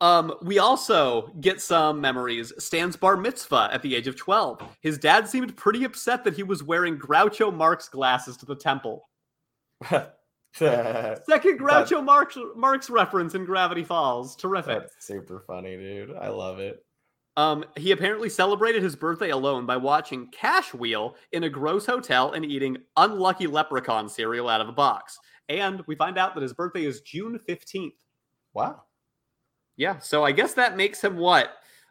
Um, 0.00 0.34
we 0.42 0.58
also 0.58 1.32
get 1.40 1.60
some 1.60 2.00
memories. 2.00 2.52
Stan's 2.58 2.96
bar 2.96 3.16
mitzvah 3.16 3.70
at 3.72 3.82
the 3.82 3.94
age 3.94 4.08
of 4.08 4.16
12. 4.16 4.62
His 4.80 4.98
dad 4.98 5.28
seemed 5.28 5.56
pretty 5.56 5.84
upset 5.84 6.24
that 6.24 6.34
he 6.34 6.42
was 6.42 6.64
wearing 6.64 6.98
Groucho 6.98 7.54
Marx 7.54 7.88
glasses 7.88 8.36
to 8.38 8.46
the 8.46 8.56
temple. 8.56 9.08
Second 11.26 11.58
Groucho 11.58 12.04
Marx, 12.04 12.38
Marx 12.54 12.88
reference 12.88 13.34
in 13.34 13.44
Gravity 13.44 13.82
Falls. 13.82 14.36
Terrific. 14.36 14.84
super 15.00 15.40
funny, 15.40 15.76
dude. 15.76 16.14
I 16.16 16.28
love 16.28 16.60
it. 16.60 16.84
Um, 17.36 17.64
he 17.76 17.90
apparently 17.90 18.28
celebrated 18.28 18.82
his 18.82 18.94
birthday 18.94 19.30
alone 19.30 19.66
by 19.66 19.76
watching 19.76 20.28
Cash 20.30 20.72
Wheel 20.72 21.16
in 21.32 21.44
a 21.44 21.50
gross 21.50 21.84
hotel 21.84 22.32
and 22.32 22.44
eating 22.44 22.76
unlucky 22.96 23.48
leprechaun 23.48 24.08
cereal 24.08 24.48
out 24.48 24.60
of 24.60 24.68
a 24.68 24.72
box. 24.72 25.18
And 25.48 25.82
we 25.88 25.96
find 25.96 26.16
out 26.16 26.34
that 26.34 26.42
his 26.42 26.52
birthday 26.52 26.84
is 26.84 27.00
June 27.00 27.38
15th. 27.48 27.94
Wow. 28.52 28.82
Yeah, 29.76 29.98
so 29.98 30.24
I 30.24 30.30
guess 30.30 30.54
that 30.54 30.76
makes 30.76 31.02
him 31.02 31.16
what? 31.16 31.50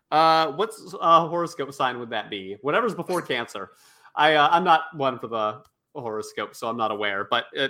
Uh, 0.10 0.54
what's 0.54 0.96
uh, 1.02 1.28
horoscope 1.28 1.74
sign 1.74 2.00
would 2.00 2.12
that 2.12 2.30
be? 2.30 2.56
Whatever's 2.62 2.96
before 2.96 3.22
Cancer. 3.24 3.72
I 4.16 4.36
uh, 4.36 4.48
I'm 4.52 4.64
not 4.64 4.84
one 4.96 5.20
for 5.20 5.28
the 5.28 5.62
horoscope, 5.94 6.56
so 6.56 6.70
I'm 6.70 6.78
not 6.78 6.92
aware. 6.92 7.28
But 7.30 7.46
uh, 7.58 7.68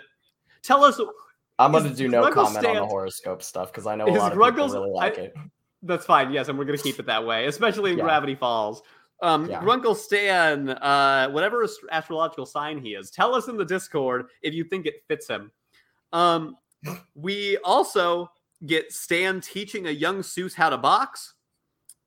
tell 0.63 0.83
us. 0.83 0.99
I'm 1.59 1.71
gonna 1.71 1.93
do 1.93 2.07
no 2.07 2.23
Gruggle 2.23 2.45
comment 2.45 2.65
on 2.65 2.75
the 2.75 2.85
horoscope 2.85 3.43
stuff 3.43 3.71
because 3.71 3.85
I 3.85 3.95
know 3.95 4.07
a 4.07 4.09
lot 4.09 4.33
of 4.33 4.39
people 4.55 4.67
really 4.69 4.89
like 4.89 5.19
I- 5.19 5.21
it. 5.23 5.35
That's 5.83 6.05
fine. 6.05 6.31
Yes, 6.31 6.47
and 6.47 6.57
we're 6.57 6.65
gonna 6.65 6.77
keep 6.77 6.97
it 6.99 7.05
that 7.07 7.25
way, 7.25 7.45
especially 7.45 7.91
in 7.91 7.97
Yeah. 7.97 8.05
Gravity 8.05 8.35
Falls. 8.35 8.81
Um, 9.21 9.49
Yeah. 9.49 9.61
Grunkle 9.61 9.95
Stan, 9.95 10.69
uh, 10.69 11.29
whatever 11.29 11.67
astrological 11.91 12.45
sign 12.45 12.77
he 12.79 12.95
is, 12.95 13.11
tell 13.11 13.35
us 13.35 13.47
in 13.47 13.57
the 13.57 13.65
Discord 13.65 14.27
if 14.41 14.53
you 14.53 14.63
think 14.63 14.85
it 14.85 15.03
fits 15.07 15.27
him. 15.27 15.51
Um, 16.11 16.57
we 17.15 17.57
also 17.59 18.31
get 18.65 18.91
Stan 18.91 19.41
teaching 19.41 19.87
a 19.87 19.91
young 19.91 20.19
Soos 20.19 20.53
how 20.53 20.69
to 20.69 20.77
box, 20.77 21.33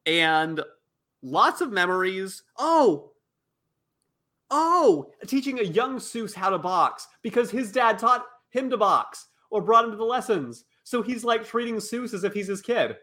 and 0.07 0.63
lots 1.23 1.61
of 1.61 1.71
memories. 1.71 2.43
Oh, 2.57 3.13
oh, 4.51 5.13
teaching 5.27 5.59
a 5.61 5.65
young 5.65 5.97
Soos 5.99 6.35
how 6.35 6.51
to 6.51 6.59
box 6.59 7.07
because 7.23 7.51
his 7.51 7.73
dad 7.73 7.99
taught 7.99 8.27
him 8.57 8.71
to 8.71 8.77
box 8.77 9.29
or 9.51 9.61
brought 9.61 9.85
him 9.85 9.91
to 9.91 9.97
the 9.97 10.05
lessons. 10.05 10.65
So 10.85 11.03
he's 11.03 11.25
like 11.25 11.45
treating 11.45 11.77
Soos 11.77 12.15
as 12.15 12.25
if 12.25 12.33
he's 12.33 12.47
his 12.47 12.63
kid, 12.63 12.97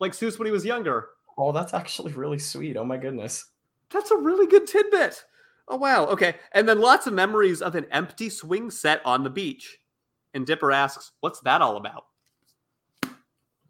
like 0.00 0.12
Soos 0.12 0.38
when 0.38 0.46
he 0.46 0.52
was 0.52 0.64
younger. 0.64 1.08
Oh, 1.36 1.52
that's 1.52 1.74
actually 1.74 2.12
really 2.12 2.38
sweet. 2.38 2.76
Oh 2.76 2.84
my 2.84 2.96
goodness. 2.96 3.46
That's 3.90 4.10
a 4.10 4.16
really 4.16 4.46
good 4.46 4.66
tidbit. 4.66 5.24
Oh 5.68 5.76
wow. 5.76 6.06
Okay. 6.06 6.34
And 6.52 6.68
then 6.68 6.80
lots 6.80 7.06
of 7.06 7.14
memories 7.14 7.62
of 7.62 7.74
an 7.74 7.86
empty 7.90 8.28
swing 8.28 8.70
set 8.70 9.00
on 9.04 9.24
the 9.24 9.30
beach. 9.30 9.78
And 10.34 10.46
Dipper 10.46 10.72
asks, 10.72 11.12
"What's 11.20 11.40
that 11.40 11.62
all 11.62 11.76
about?" 11.76 12.06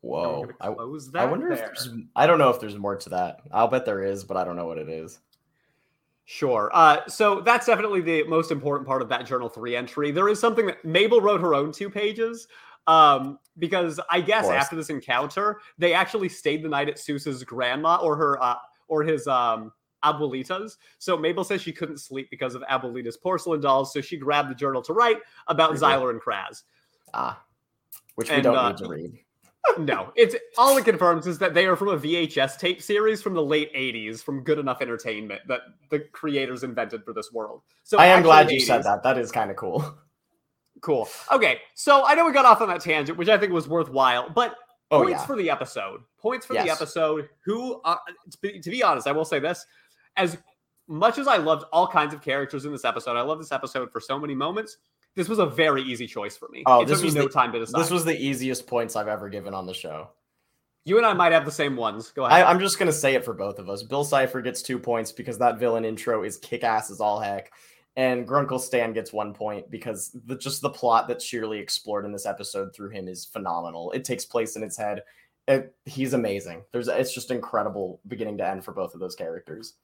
Whoa. 0.01 0.47
I, 0.61 0.69
I 0.69 1.25
wonder 1.25 1.51
if 1.51 1.61
there's 1.61 1.89
I 2.15 2.27
don't 2.27 2.39
know 2.39 2.51
if 2.51 2.61
there's 2.61 2.77
more 2.77 2.97
to 2.97 3.09
that. 3.11 3.41
I'll 3.53 3.69
bet 3.69 3.87
there 3.87 4.03
is, 4.03 4.25
but 4.25 4.37
I 4.37 4.45
don't 4.45 4.57
know 4.57 4.67
what 4.67 4.79
it 4.79 4.89
is. 4.89 5.21
Sure. 6.27 6.71
Uh, 6.73 7.07
so 7.07 7.41
that's 7.41 7.67
definitely 7.67 8.01
the 8.01 8.25
most 8.25 8.51
important 8.51 8.87
part 8.87 9.03
of 9.03 9.09
that 9.11 9.27
journal 9.27 9.49
three 9.49 9.77
entry. 9.77 10.11
There 10.11 10.29
is 10.29 10.41
something 10.41 10.67
that 10.67 10.85
Mabel 10.85 11.21
wrote 11.21 11.41
her 11.41 11.55
own 11.55 11.71
two 11.71 11.91
pages 11.91 12.49
um, 12.87 13.39
because 13.59 14.01
I 14.11 14.21
guess 14.21 14.47
after 14.47 14.75
this 14.75 14.89
encounter, 14.89 15.61
they 15.77 15.93
actually 15.93 16.31
stayed 16.31 16.63
the 16.63 16.69
night 16.69 16.89
at 16.89 16.99
Soos's 16.99 17.45
grandma 17.45 17.97
or 17.97 18.17
her 18.17 18.43
uh, 18.43 18.57
or 18.89 19.03
his 19.03 19.27
um, 19.27 19.73
abuelita's. 20.03 20.79
So 20.99 21.17
Mabel 21.17 21.45
says 21.45 21.61
she 21.61 21.73
couldn't 21.73 21.99
sleep 21.99 22.31
because 22.31 22.55
of 22.55 22.63
abuelita's 22.71 23.17
porcelain 23.17 23.61
dolls, 23.61 23.93
so 23.93 24.01
she 24.01 24.17
grabbed 24.17 24.51
the 24.51 24.55
journal 24.55 24.83
to 24.83 24.93
write 24.93 25.19
about. 25.49 25.75
Xyler 25.75 26.11
and 26.11 26.21
Craz. 26.21 26.63
Ah. 27.13 27.43
Which 28.15 28.31
we 28.31 28.37
And, 28.37 28.45
don't 28.45 28.57
uh, 28.57 28.69
need 28.71 28.79
to 28.79 28.89
read. 28.89 29.24
No, 29.79 30.13
it's 30.15 30.37
all 30.59 30.77
it 30.77 30.85
confirms 30.85 31.27
is 31.27 31.39
that 31.39 31.55
they 31.55 31.67
are 31.67 31.75
from 31.75 31.89
a 31.89 31.97
VHS 31.97 32.59
tape 32.59 32.83
series 32.83 33.23
from 33.23 33.35
the 33.35 33.43
late 33.43 33.73
'80s 33.75 34.23
from 34.23 34.45
Good 34.45 34.59
Enough 34.59 34.83
Entertainment 34.83 35.41
that 35.49 35.63
the 35.91 36.01
creators 36.01 36.63
invented 36.63 37.05
for 37.05 37.13
this 37.13 37.33
world. 37.33 37.63
So 37.83 37.99
I 37.99 38.07
am 38.07 38.23
glad 38.23 38.51
you 38.51 38.61
80s. 38.61 38.65
said 38.67 38.83
that. 38.85 39.03
That 39.03 39.19
is 39.19 39.33
kind 39.33 39.51
of 39.51 39.57
cool. 39.57 39.99
Cool. 40.81 41.09
Okay, 41.33 41.61
so 41.75 42.05
I 42.05 42.15
know 42.15 42.27
we 42.27 42.33
got 42.33 42.45
off 42.45 42.61
on 42.61 42.69
that 42.69 42.83
tangent, 42.83 43.17
which 43.17 43.31
I 43.31 43.39
think 43.39 43.53
was 43.53 43.67
worthwhile, 43.67 44.29
but 44.29 44.57
Oh 44.91 45.03
points 45.03 45.21
yeah. 45.21 45.27
for 45.27 45.37
the 45.37 45.51
episode. 45.51 46.01
Points 46.19 46.47
for 46.47 46.53
the 46.55 46.71
episode. 46.71 47.29
Who, 47.45 47.81
uh, 47.85 47.97
to, 48.31 48.39
be, 48.39 48.61
to 48.61 48.71
be 48.71 48.83
honest, 48.83 49.07
I 49.07 49.13
will 49.13 49.25
say 49.25 49.39
this: 49.39 49.65
as 50.17 50.37
much 50.87 51.19
as 51.19 51.27
I 51.27 51.37
loved 51.39 51.65
all 51.73 51.89
kinds 51.89 52.13
of 52.15 52.21
characters 52.21 52.65
in 52.65 52.73
this 52.73 52.85
episode, 52.85 53.17
I 53.17 53.23
love 53.23 53.39
this 53.39 53.53
episode 53.53 53.91
for 53.91 54.01
so 54.01 54.19
many 54.19 54.35
moments. 54.35 54.77
This 55.15 55.29
was 55.29 55.39
a 55.39 55.47
very 55.47 55.83
easy 55.83 56.07
choice 56.07 56.37
for 56.37 56.49
me. 56.49 56.63
Oh, 56.67 56.83
it 56.83 56.87
this 56.89 56.99
took 56.99 57.03
me 57.03 57.07
was 57.07 57.15
no 57.15 57.23
the- 57.25 57.29
time 57.31 57.53
to 57.53 57.59
decide. 57.61 57.81
This 57.81 57.91
was 57.91 58.05
the 58.05 58.17
easiest 58.21 58.67
points 58.67 58.97
I've 58.97 59.09
ever 59.09 59.29
given 59.29 59.55
on 59.55 59.67
the 59.67 59.75
show. 59.75 60.09
you 60.85 60.97
and 60.99 61.07
I 61.07 61.13
might 61.15 61.33
have 61.33 61.45
the 61.45 61.51
same 61.53 61.77
ones. 61.77 62.11
Go 62.11 62.25
ahead. 62.25 62.45
I'm 62.45 62.61
just 62.61 62.79
gonna 62.79 62.93
say 62.93 63.15
it 63.15 63.25
for 63.25 63.33
both 63.33 63.59
of 63.59 63.69
us. 63.71 63.83
Bill 63.83 64.05
Cipher 64.05 64.43
gets 64.43 64.61
two 64.63 64.79
points 64.79 65.13
because 65.13 65.39
that 65.39 65.59
villain 65.59 65.85
intro 65.85 66.25
is 66.25 66.37
kick 66.39 66.63
ass 66.65 66.91
as 66.91 67.01
all 67.01 67.19
heck, 67.21 67.53
and 67.97 68.27
Grunkle 68.29 68.61
Stan 68.61 68.93
gets 68.93 69.13
one 69.13 69.33
point 69.35 69.71
because 69.71 70.15
the 70.27 70.37
just 70.37 70.61
the 70.63 70.69
plot 70.71 71.09
that's 71.09 71.25
sheerly 71.25 71.59
explored 71.59 72.05
in 72.05 72.13
this 72.13 72.27
episode 72.27 72.75
through 72.75 72.91
him 72.91 73.09
is 73.09 73.25
phenomenal. 73.25 73.93
It 73.93 74.05
takes 74.05 74.25
place 74.27 74.57
in 74.57 74.63
its 74.63 74.77
head. 74.77 75.03
It, 75.47 75.75
he's 75.85 76.13
amazing. 76.15 76.65
There's 76.73 76.89
it's 76.89 77.15
just 77.15 77.31
incredible 77.31 78.01
beginning 78.09 78.39
to 78.39 78.47
end 78.49 78.65
for 78.65 78.73
both 78.73 78.95
of 78.95 79.01
those 79.01 79.15
characters. 79.15 79.75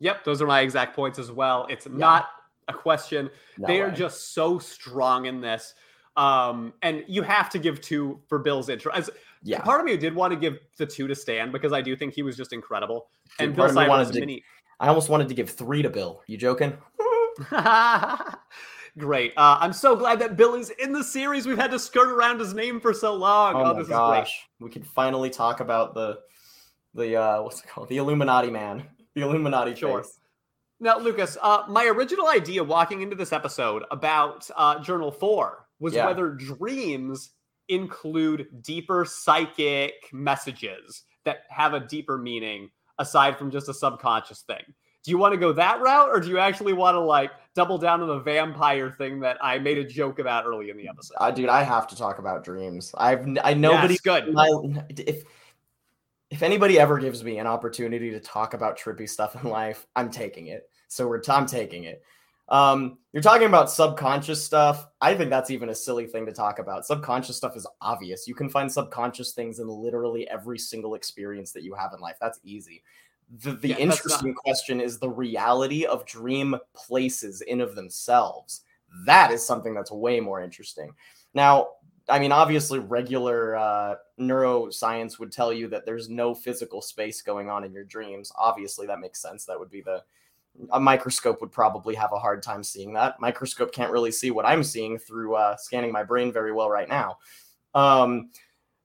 Yep, 0.00 0.24
those 0.24 0.42
are 0.42 0.46
my 0.46 0.60
exact 0.60 0.94
points 0.94 1.18
as 1.18 1.30
well. 1.32 1.66
It's 1.70 1.88
not 1.88 2.28
a 2.68 2.72
question. 2.72 3.30
No 3.58 3.66
they 3.66 3.80
are 3.80 3.90
just 3.90 4.34
so 4.34 4.58
strong 4.58 5.26
in 5.26 5.40
this. 5.40 5.74
Um, 6.16 6.72
and 6.82 7.02
you 7.08 7.22
have 7.22 7.50
to 7.50 7.58
give 7.58 7.80
two 7.80 8.20
for 8.28 8.38
Bill's 8.38 8.68
intro. 8.68 8.92
As 8.92 9.10
yeah. 9.42 9.60
part 9.62 9.80
of 9.80 9.86
me 9.86 9.96
did 9.96 10.14
want 10.14 10.32
to 10.32 10.38
give 10.38 10.58
the 10.78 10.86
two 10.86 11.06
to 11.08 11.14
Stan 11.14 11.50
because 11.50 11.72
I 11.72 11.80
do 11.82 11.96
think 11.96 12.14
he 12.14 12.22
was 12.22 12.36
just 12.36 12.52
incredible. 12.52 13.08
Dude, 13.38 13.48
and 13.48 13.56
Bill 13.56 13.64
of 13.66 13.74
me 13.74 13.88
wanted 13.88 14.06
was 14.06 14.10
to- 14.12 14.20
mini. 14.20 14.42
I 14.80 14.88
almost 14.88 15.08
wanted 15.08 15.28
to 15.28 15.34
give 15.34 15.50
three 15.50 15.82
to 15.82 15.90
Bill. 15.90 16.22
You 16.26 16.36
joking? 16.36 16.76
great. 18.98 19.32
Uh, 19.36 19.58
I'm 19.60 19.72
so 19.72 19.96
glad 19.96 20.18
that 20.20 20.36
Bill 20.36 20.54
is 20.54 20.70
in 20.70 20.92
the 20.92 21.02
series. 21.04 21.46
We've 21.46 21.58
had 21.58 21.70
to 21.72 21.78
skirt 21.78 22.08
around 22.08 22.40
his 22.40 22.54
name 22.54 22.80
for 22.80 22.92
so 22.92 23.14
long. 23.14 23.54
Oh, 23.54 23.60
Oh, 23.60 23.64
my 23.64 23.72
this 23.74 23.82
is 23.82 23.88
great. 23.88 23.96
gosh, 23.96 24.46
we 24.60 24.70
can 24.70 24.82
finally 24.82 25.30
talk 25.30 25.60
about 25.60 25.94
the 25.94 26.18
the 26.94 27.16
uh 27.16 27.42
what's 27.42 27.60
it 27.60 27.66
called? 27.68 27.88
The 27.88 27.96
Illuminati 27.98 28.50
man, 28.50 28.84
the 29.14 29.22
Illuminati 29.22 29.74
Sure. 29.74 30.02
face. 30.02 30.18
Now, 30.84 30.98
Lucas, 30.98 31.38
uh, 31.40 31.62
my 31.66 31.86
original 31.86 32.28
idea 32.28 32.62
walking 32.62 33.00
into 33.00 33.16
this 33.16 33.32
episode 33.32 33.84
about 33.90 34.50
uh, 34.54 34.80
Journal 34.80 35.10
4 35.10 35.66
was 35.80 35.94
Yeah. 35.94 36.04
whether 36.04 36.28
dreams 36.28 37.30
include 37.70 38.48
deeper 38.60 39.06
psychic 39.06 39.94
messages 40.12 41.04
that 41.24 41.44
have 41.48 41.72
a 41.72 41.80
deeper 41.80 42.18
meaning 42.18 42.70
aside 42.98 43.38
from 43.38 43.50
just 43.50 43.70
a 43.70 43.72
subconscious 43.72 44.42
thing. 44.42 44.62
Do 45.04 45.10
you 45.10 45.16
want 45.16 45.32
to 45.32 45.38
go 45.38 45.54
that 45.54 45.80
route 45.80 46.10
or 46.10 46.20
do 46.20 46.28
you 46.28 46.38
actually 46.38 46.74
want 46.74 46.96
to 46.96 47.00
like 47.00 47.30
double 47.54 47.78
down 47.78 48.02
on 48.02 48.08
the 48.08 48.18
vampire 48.20 48.90
thing 48.90 49.20
that 49.20 49.38
I 49.40 49.58
made 49.58 49.78
a 49.78 49.84
joke 49.84 50.18
about 50.18 50.44
early 50.44 50.68
in 50.68 50.76
the 50.76 50.88
episode? 50.88 51.14
Uh, 51.18 51.30
dude, 51.30 51.48
I 51.48 51.62
have 51.62 51.86
to 51.88 51.96
talk 51.96 52.18
about 52.18 52.44
dreams. 52.44 52.94
I've 52.98 53.26
I 53.42 53.54
nobody 53.54 53.94
Yes, 53.94 54.00
good. 54.02 54.34
if 54.98 55.24
if 56.30 56.42
anybody 56.42 56.78
ever 56.78 56.98
gives 56.98 57.24
me 57.24 57.38
an 57.38 57.46
opportunity 57.46 58.10
to 58.10 58.20
talk 58.20 58.52
about 58.52 58.78
trippy 58.78 59.08
stuff 59.08 59.42
in 59.42 59.48
life, 59.48 59.86
I'm 59.96 60.10
taking 60.10 60.48
it. 60.48 60.68
So 60.94 61.08
we're 61.08 61.22
I'm 61.28 61.46
taking 61.46 61.84
it. 61.84 62.02
Um, 62.48 62.98
you're 63.12 63.22
talking 63.22 63.46
about 63.46 63.70
subconscious 63.70 64.42
stuff. 64.44 64.86
I 65.00 65.14
think 65.14 65.30
that's 65.30 65.50
even 65.50 65.70
a 65.70 65.74
silly 65.74 66.06
thing 66.06 66.26
to 66.26 66.32
talk 66.32 66.58
about. 66.58 66.86
Subconscious 66.86 67.36
stuff 67.36 67.56
is 67.56 67.66
obvious. 67.80 68.28
You 68.28 68.34
can 68.34 68.48
find 68.48 68.70
subconscious 68.70 69.32
things 69.32 69.58
in 69.58 69.66
literally 69.66 70.28
every 70.28 70.58
single 70.58 70.94
experience 70.94 71.52
that 71.52 71.64
you 71.64 71.74
have 71.74 71.92
in 71.94 72.00
life. 72.00 72.16
That's 72.20 72.38
easy. 72.44 72.82
The 73.42 73.52
the 73.52 73.68
Yeah, 73.68 73.74
that's 73.74 73.84
not- 73.86 73.94
interesting 73.94 74.34
question 74.34 74.80
is 74.80 74.98
the 74.98 75.08
reality 75.08 75.84
of 75.84 76.06
dream 76.06 76.56
places 76.74 77.40
in 77.40 77.60
of 77.60 77.74
themselves. 77.74 78.60
That 79.06 79.32
is 79.32 79.44
something 79.44 79.74
that's 79.74 79.90
way 79.90 80.20
more 80.20 80.42
interesting. 80.42 80.94
Now, 81.32 81.70
I 82.08 82.18
mean, 82.18 82.30
obviously, 82.30 82.78
regular 82.78 83.56
uh, 83.56 83.94
neuroscience 84.20 85.18
would 85.18 85.32
tell 85.32 85.52
you 85.52 85.66
that 85.68 85.86
there's 85.86 86.08
no 86.10 86.34
physical 86.34 86.82
space 86.82 87.22
going 87.22 87.48
on 87.48 87.64
in 87.64 87.72
your 87.72 87.84
dreams. 87.84 88.30
Obviously, 88.36 88.86
that 88.86 89.00
makes 89.00 89.20
sense. 89.22 89.46
That 89.46 89.58
would 89.58 89.70
be 89.70 89.80
the 89.80 90.04
a 90.70 90.80
microscope 90.80 91.40
would 91.40 91.52
probably 91.52 91.94
have 91.94 92.12
a 92.12 92.18
hard 92.18 92.42
time 92.42 92.62
seeing 92.62 92.92
that. 92.94 93.20
Microscope 93.20 93.72
can't 93.72 93.90
really 93.90 94.12
see 94.12 94.30
what 94.30 94.46
I'm 94.46 94.62
seeing 94.62 94.98
through 94.98 95.34
uh, 95.34 95.56
scanning 95.56 95.92
my 95.92 96.02
brain 96.02 96.32
very 96.32 96.52
well 96.52 96.70
right 96.70 96.88
now. 96.88 97.18
Um, 97.74 98.30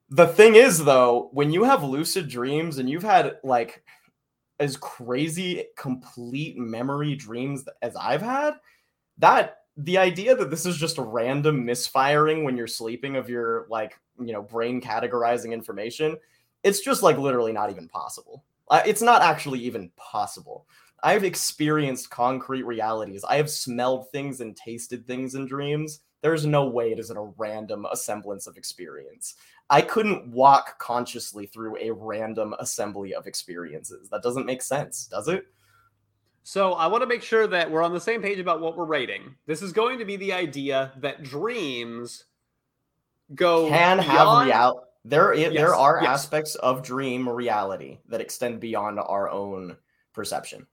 the 0.09 0.27
thing 0.27 0.55
is, 0.55 0.83
though, 0.83 1.29
when 1.33 1.51
you 1.51 1.63
have 1.63 1.83
lucid 1.83 2.27
dreams 2.27 2.79
and 2.79 2.89
you've 2.89 3.03
had 3.03 3.37
like 3.43 3.83
as 4.59 4.75
crazy 4.75 5.65
complete 5.77 6.57
memory 6.57 7.15
dreams 7.15 7.63
as 7.81 7.95
I've 7.95 8.21
had, 8.21 8.55
that 9.19 9.59
the 9.77 9.97
idea 9.97 10.35
that 10.35 10.49
this 10.49 10.65
is 10.65 10.77
just 10.77 10.97
a 10.97 11.01
random 11.01 11.65
misfiring 11.65 12.43
when 12.43 12.57
you're 12.57 12.67
sleeping 12.67 13.15
of 13.15 13.29
your 13.29 13.65
like 13.69 13.97
you 14.19 14.33
know 14.33 14.41
brain 14.41 14.81
categorizing 14.81 15.53
information 15.53 16.17
it's 16.63 16.81
just 16.81 17.01
like 17.01 17.17
literally 17.17 17.53
not 17.53 17.69
even 17.69 17.87
possible 17.87 18.43
uh, 18.69 18.81
it's 18.85 19.01
not 19.01 19.21
actually 19.21 19.59
even 19.59 19.89
possible 19.95 20.67
i've 21.03 21.23
experienced 21.23 22.09
concrete 22.09 22.63
realities. 22.63 23.23
I 23.27 23.35
have 23.37 23.49
smelled 23.49 24.09
things 24.11 24.41
and 24.41 24.55
tasted 24.55 25.05
things 25.05 25.35
in 25.35 25.45
dreams. 25.45 26.01
There's 26.21 26.45
no 26.45 26.65
way 26.67 26.91
it 26.91 26.99
isn't 26.99 27.15
a 27.17 27.31
random 27.37 27.85
assemblance 27.91 28.45
of 28.47 28.57
experience. 28.57 29.35
I 29.69 29.81
couldn't 29.81 30.27
walk 30.31 30.77
consciously 30.79 31.45
through 31.45 31.77
a 31.77 31.91
random 31.91 32.55
assembly 32.59 33.13
of 33.13 33.27
experiences. 33.27 34.09
That 34.09 34.23
doesn't 34.23 34.45
make 34.45 34.61
sense 34.61 35.05
does 35.05 35.27
it? 35.27 35.45
So 36.43 36.73
I 36.73 36.87
want 36.87 37.03
to 37.03 37.07
make 37.07 37.21
sure 37.21 37.47
that 37.47 37.69
we're 37.69 37.83
on 37.83 37.93
the 37.93 37.99
same 37.99 38.21
page 38.21 38.39
about 38.39 38.59
what 38.61 38.75
we're 38.75 38.85
rating. 38.85 39.35
This 39.45 39.61
is 39.61 39.71
going 39.71 39.99
to 39.99 40.05
be 40.05 40.15
the 40.15 40.33
idea 40.33 40.91
that 40.97 41.23
dreams 41.23 42.25
go 43.35 43.67
can 43.69 43.99
have 43.99 44.05
beyond- 44.05 44.47
real 44.49 44.85
there 45.05 45.33
Yes, 45.33 45.53
there 45.53 45.75
are 45.75 45.99
yes. 46.01 46.09
aspects 46.09 46.55
of 46.55 46.83
dream 46.83 47.27
reality 47.29 47.99
that 48.09 48.19
extend 48.21 48.59
beyond 48.59 48.99
our 48.99 49.29
own 49.29 49.77
perception 50.13 50.67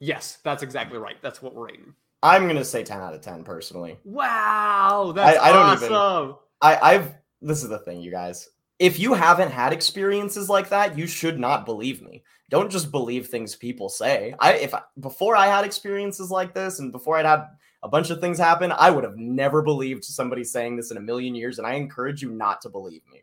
Yes, 0.00 0.38
that's 0.42 0.62
exactly 0.62 0.98
right. 0.98 1.16
That's 1.22 1.42
what 1.42 1.54
we're 1.54 1.66
rating. 1.66 1.94
i'm 2.22 2.46
gonna 2.46 2.64
say 2.64 2.82
10 2.82 3.00
out 3.00 3.14
of 3.14 3.20
10 3.22 3.44
personally 3.44 3.98
Wow, 4.04 5.12
that's 5.14 5.38
I 5.38 5.52
don't 5.52 5.76
even- 5.82 5.92
awesome. 5.92 6.36
i 6.60 6.76
i've 6.94 7.14
this 7.40 7.62
is 7.62 7.68
the 7.70 7.78
thing 7.78 8.00
you 8.00 8.10
guys 8.10 8.48
if 8.78 8.98
you 8.98 9.14
haven't 9.14 9.50
had 9.50 9.72
experiences 9.72 10.48
like 10.50 10.68
that 10.70 10.98
you 10.98 11.06
should 11.06 11.38
not 11.40 11.64
believe 11.64 12.02
me 12.02 12.22
don't 12.50 12.70
just 12.70 12.90
believe 12.90 13.26
things 13.28 13.56
people 13.56 13.88
say 13.88 14.34
i 14.38 14.52
if 14.54 14.74
I, 14.74 14.82
before 15.00 15.34
i 15.36 15.46
had 15.46 15.64
experiences 15.64 16.30
like 16.30 16.52
this 16.52 16.78
and 16.80 16.92
before 16.92 17.16
i'd 17.16 17.24
had 17.24 17.46
a 17.82 17.88
bunch 17.88 18.10
of 18.10 18.20
things 18.20 18.36
happen 18.38 18.70
i 18.72 18.90
would 18.90 19.04
have 19.04 19.16
never 19.16 19.62
believed 19.62 20.04
somebody 20.04 20.44
saying 20.44 20.76
this 20.76 20.90
in 20.90 20.98
a 20.98 21.00
million 21.10 21.34
years 21.34 21.56
and 21.58 21.66
i 21.66 21.72
encourage 21.74 22.20
you 22.20 22.30
not 22.30 22.60
to 22.60 22.68
believe 22.68 23.02
me 23.10 23.20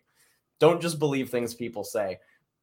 don't 0.59 0.81
just 0.81 0.97
believe 0.97 1.29
things 1.29 1.53
people 1.53 1.83
say 1.83 2.17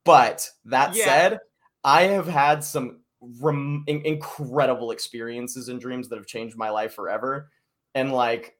but 0.04 0.50
that 0.64 0.96
Yeah. 0.96 1.04
said 1.04 1.38
i 1.84 2.02
have 2.02 2.26
had 2.26 2.64
some 2.64 2.98
rem- 3.40 3.84
in- 3.86 4.04
incredible 4.04 4.90
experiences 4.90 5.68
and 5.68 5.80
dreams 5.80 6.08
that 6.08 6.16
have 6.16 6.26
changed 6.26 6.56
my 6.56 6.70
life 6.70 6.94
forever 6.94 7.50
and 7.94 8.12
like 8.12 8.56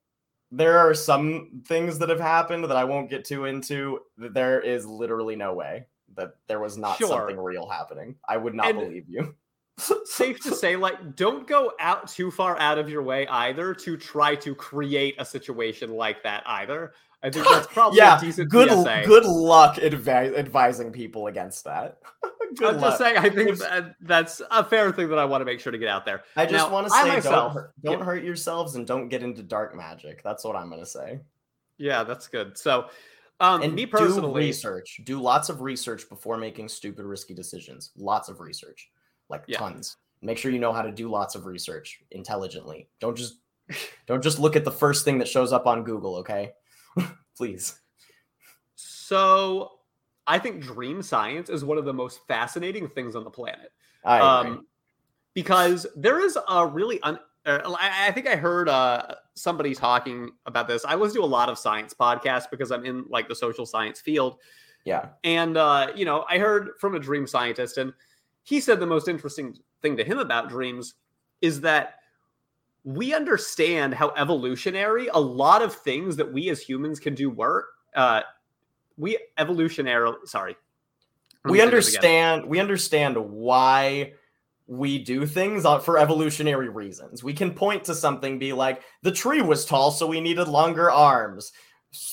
there 0.51 0.79
are 0.79 0.95
some 0.95 1.63
things 1.67 1.99
that 1.99 2.09
have 2.09 2.21
happened 2.21 2.63
that 2.65 2.77
I 2.77 2.85
won't 2.85 3.11
get 3.11 3.25
too 3.25 3.47
into. 3.47 3.99
That 4.19 4.35
there 4.35 4.61
is 4.61 4.87
literally 4.87 5.35
no 5.35 5.53
way 5.55 5.87
that 6.17 6.35
there 6.47 6.61
was 6.61 6.77
not 6.79 6.97
Sure. 6.99 7.09
something 7.09 7.37
real 7.41 7.69
happening. 7.69 8.15
I 8.29 8.37
would 8.37 8.55
not 8.55 8.69
And- 8.69 8.79
believe 8.79 9.09
you. 9.09 9.35
Safe 10.05 10.39
to 10.45 10.55
say, 10.55 10.77
like, 10.77 11.17
don't 11.17 11.49
go 11.49 11.73
out 11.81 12.07
too 12.07 12.31
far 12.31 12.57
out 12.61 12.79
of 12.79 12.89
your 12.89 13.03
way 13.03 13.27
either 13.27 13.75
to 13.75 13.97
try 13.97 14.37
to 14.37 14.55
create 14.55 15.17
a 15.19 15.25
situation 15.25 15.91
like 15.95 16.23
that 16.23 16.45
either. 16.47 16.93
I 17.25 17.31
think 17.31 17.49
that's 17.49 17.67
probably 17.73 17.99
yeah, 17.99 18.19
a 18.19 18.21
decent 18.21 18.49
good 18.51 18.69
PSA. 18.71 19.03
good 19.07 19.25
luck 19.25 19.77
advi- 19.77 20.39
advising 20.39 20.93
people 20.93 21.27
against 21.27 21.65
that. 21.65 21.99
good 22.57 22.75
I'm 22.75 22.81
luck. 22.81 22.91
just 22.91 22.99
saying, 22.99 23.17
I 23.19 23.29
think 23.31 23.59
that, 23.59 23.97
that's 24.01 24.41
a 24.51 24.65
fair 24.65 24.93
thing 24.93 25.09
that 25.09 25.19
I 25.19 25.25
want 25.25 25.41
to 25.41 25.45
make 25.45 25.61
sure 25.61 25.73
to 25.73 25.79
get 25.79 25.89
out 25.89 26.05
there. 26.05 26.23
I 26.37 26.45
just 26.47 26.67
Now, 26.67 26.73
want 26.73 26.87
to 26.87 26.93
say 26.93 27.09
myself- 27.09 27.25
don't 27.25 27.63
hurt, 27.63 27.73
don't 27.83 27.99
yeah. 28.01 28.05
hurt 28.05 28.25
yourselves 28.25 28.75
and 28.77 28.87
don't 28.87 29.09
get 29.09 29.23
into 29.23 29.43
dark 29.43 29.75
magic. 29.77 30.23
That's 30.23 30.45
what 30.45 30.57
I'm 30.57 30.69
gonna 30.71 30.85
say. 30.87 31.21
Yeah, 31.79 32.05
that's 32.05 32.29
good. 32.29 32.57
So, 32.57 32.89
um, 33.41 33.63
And 33.63 33.75
me 33.75 33.85
do 33.85 33.91
personally, 33.91 34.45
research. 34.45 35.01
Do 35.05 35.21
lots 35.21 35.49
of 35.49 35.61
research 35.61 36.09
before 36.09 36.37
making 36.37 36.69
stupid, 36.69 37.05
risky 37.05 37.35
decisions. 37.35 37.91
Lots 37.97 38.29
of 38.29 38.41
research, 38.41 38.91
like 39.29 39.43
Yeah. 39.47 39.59
tons. 39.59 39.97
Make 40.23 40.39
sure 40.39 40.51
you 40.53 40.59
know 40.61 40.73
how 40.73 40.83
to 40.83 40.93
do 40.93 41.11
lots 41.11 41.35
of 41.35 41.45
research 41.47 42.01
intelligently. 42.13 42.89
Don't 43.01 43.17
just 43.17 43.41
don't 44.07 44.23
just 44.23 44.39
look 44.39 44.57
at 44.57 44.65
the 44.65 44.71
first 44.71 45.05
thing 45.05 45.19
that 45.19 45.29
shows 45.29 45.53
up 45.53 45.67
on 45.67 45.83
Google. 45.85 46.17
Okay, 46.17 46.53
please. 47.37 47.81
so 48.75 49.74
I 50.27 50.39
think 50.39 50.63
dream 50.63 51.03
science 51.03 51.51
is 51.51 51.65
one 51.65 51.79
of 51.79 51.85
the 51.85 51.93
most 51.93 52.27
fascinating 52.27 52.89
things 52.89 53.15
on 53.15 53.25
the 53.25 53.31
planet. 53.31 53.73
I 54.05 54.17
agree. 54.39 54.51
um, 54.53 54.67
because 55.35 55.87
there 55.97 56.21
is 56.21 56.39
a 56.49 56.67
really 56.67 57.01
un- 57.03 57.19
uh, 57.47 57.61
I 57.79 58.09
I 58.09 58.13
think 58.13 58.27
I 58.27 58.37
heard 58.37 58.69
uh, 58.69 59.17
somebody 59.35 59.75
talking 59.75 60.31
about 60.47 60.69
this. 60.69 60.85
I 60.85 60.95
listen 60.95 61.21
to 61.21 61.25
a 61.25 61.27
lot 61.27 61.49
of 61.49 61.59
science 61.59 61.93
podcasts 61.93 62.49
because 62.51 62.71
I'm 62.71 62.85
in 62.85 63.05
like 63.09 63.29
the 63.29 63.35
social 63.35 63.67
science 63.67 64.01
field, 64.01 64.39
yeah, 64.85 65.09
and 65.25 65.57
uh, 65.57 65.89
you 65.95 66.05
know, 66.05 66.25
I 66.29 66.39
heard 66.39 66.71
from 66.81 66.95
a 66.95 66.99
dream 66.99 67.27
scientist, 67.27 67.77
and 67.77 67.93
he 68.45 68.61
said 68.61 68.81
the 68.81 68.87
most 68.87 69.09
interesting 69.09 69.57
thing 69.83 69.97
to 69.97 70.05
him 70.05 70.19
about 70.19 70.49
dreams 70.49 70.95
is 71.43 71.61
that 71.63 71.97
we 72.85 73.15
understand 73.15 73.95
how 73.95 74.13
evolutionary 74.17 75.09
a 75.09 75.19
lot 75.19 75.63
of 75.63 75.75
things 75.75 76.17
that 76.17 76.33
we 76.33 76.51
as 76.51 76.61
humans 76.61 77.01
can 77.01 77.15
do 77.15 77.31
work. 77.31 77.67
Uh, 77.95 78.23
we 78.97 79.19
evolutionary, 79.39 80.13
sorry, 80.25 80.57
we 81.45 81.59
say 81.59 81.65
this 81.71 81.89
again. 81.89 82.05
understand. 82.05 82.47
We 82.47 82.61
understand 82.61 83.17
why 83.17 84.13
we 84.67 84.99
do 85.03 85.27
things 85.27 85.65
for 85.85 85.99
evolutionary 85.99 86.69
reasons. 86.69 87.23
We 87.23 87.35
can 87.35 87.53
point 87.53 87.85
to 87.85 87.95
something, 87.95 88.39
be 88.39 88.53
like, 88.53 88.83
the 89.03 89.13
tree 89.13 89.43
was 89.43 89.67
tall, 89.67 89.91
so 89.91 90.07
we 90.07 90.21
needed 90.21 90.49
longer 90.49 90.91
arms. 90.91 91.53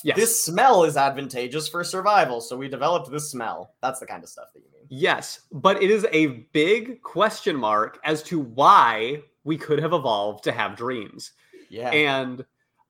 Yes. 0.04 0.16
This 0.16 0.44
smell 0.44 0.84
is 0.84 0.98
advantageous 0.98 1.68
for 1.68 1.84
survival, 1.84 2.42
so 2.42 2.58
we 2.58 2.68
developed 2.68 3.10
this 3.10 3.32
smell. 3.32 3.74
That's 3.82 4.00
the 4.00 4.06
kind 4.06 4.24
of 4.24 4.30
stuff 4.30 4.48
that 4.54 4.60
you 4.60 4.66
mean. 4.74 4.88
Yes, 4.90 5.42
but 5.52 5.82
it 5.82 5.90
is 5.90 6.06
a 6.12 6.46
big 6.52 7.02
question 7.02 7.56
mark 7.56 8.00
as 8.04 8.22
to 8.24 8.40
why 8.40 9.24
we 9.44 9.58
could 9.58 9.80
have 9.80 9.94
evolved 9.94 10.44
to 10.44 10.52
have 10.52 10.76
dreams. 10.76 11.32
Yeah. 11.70 11.90
And 11.90 12.46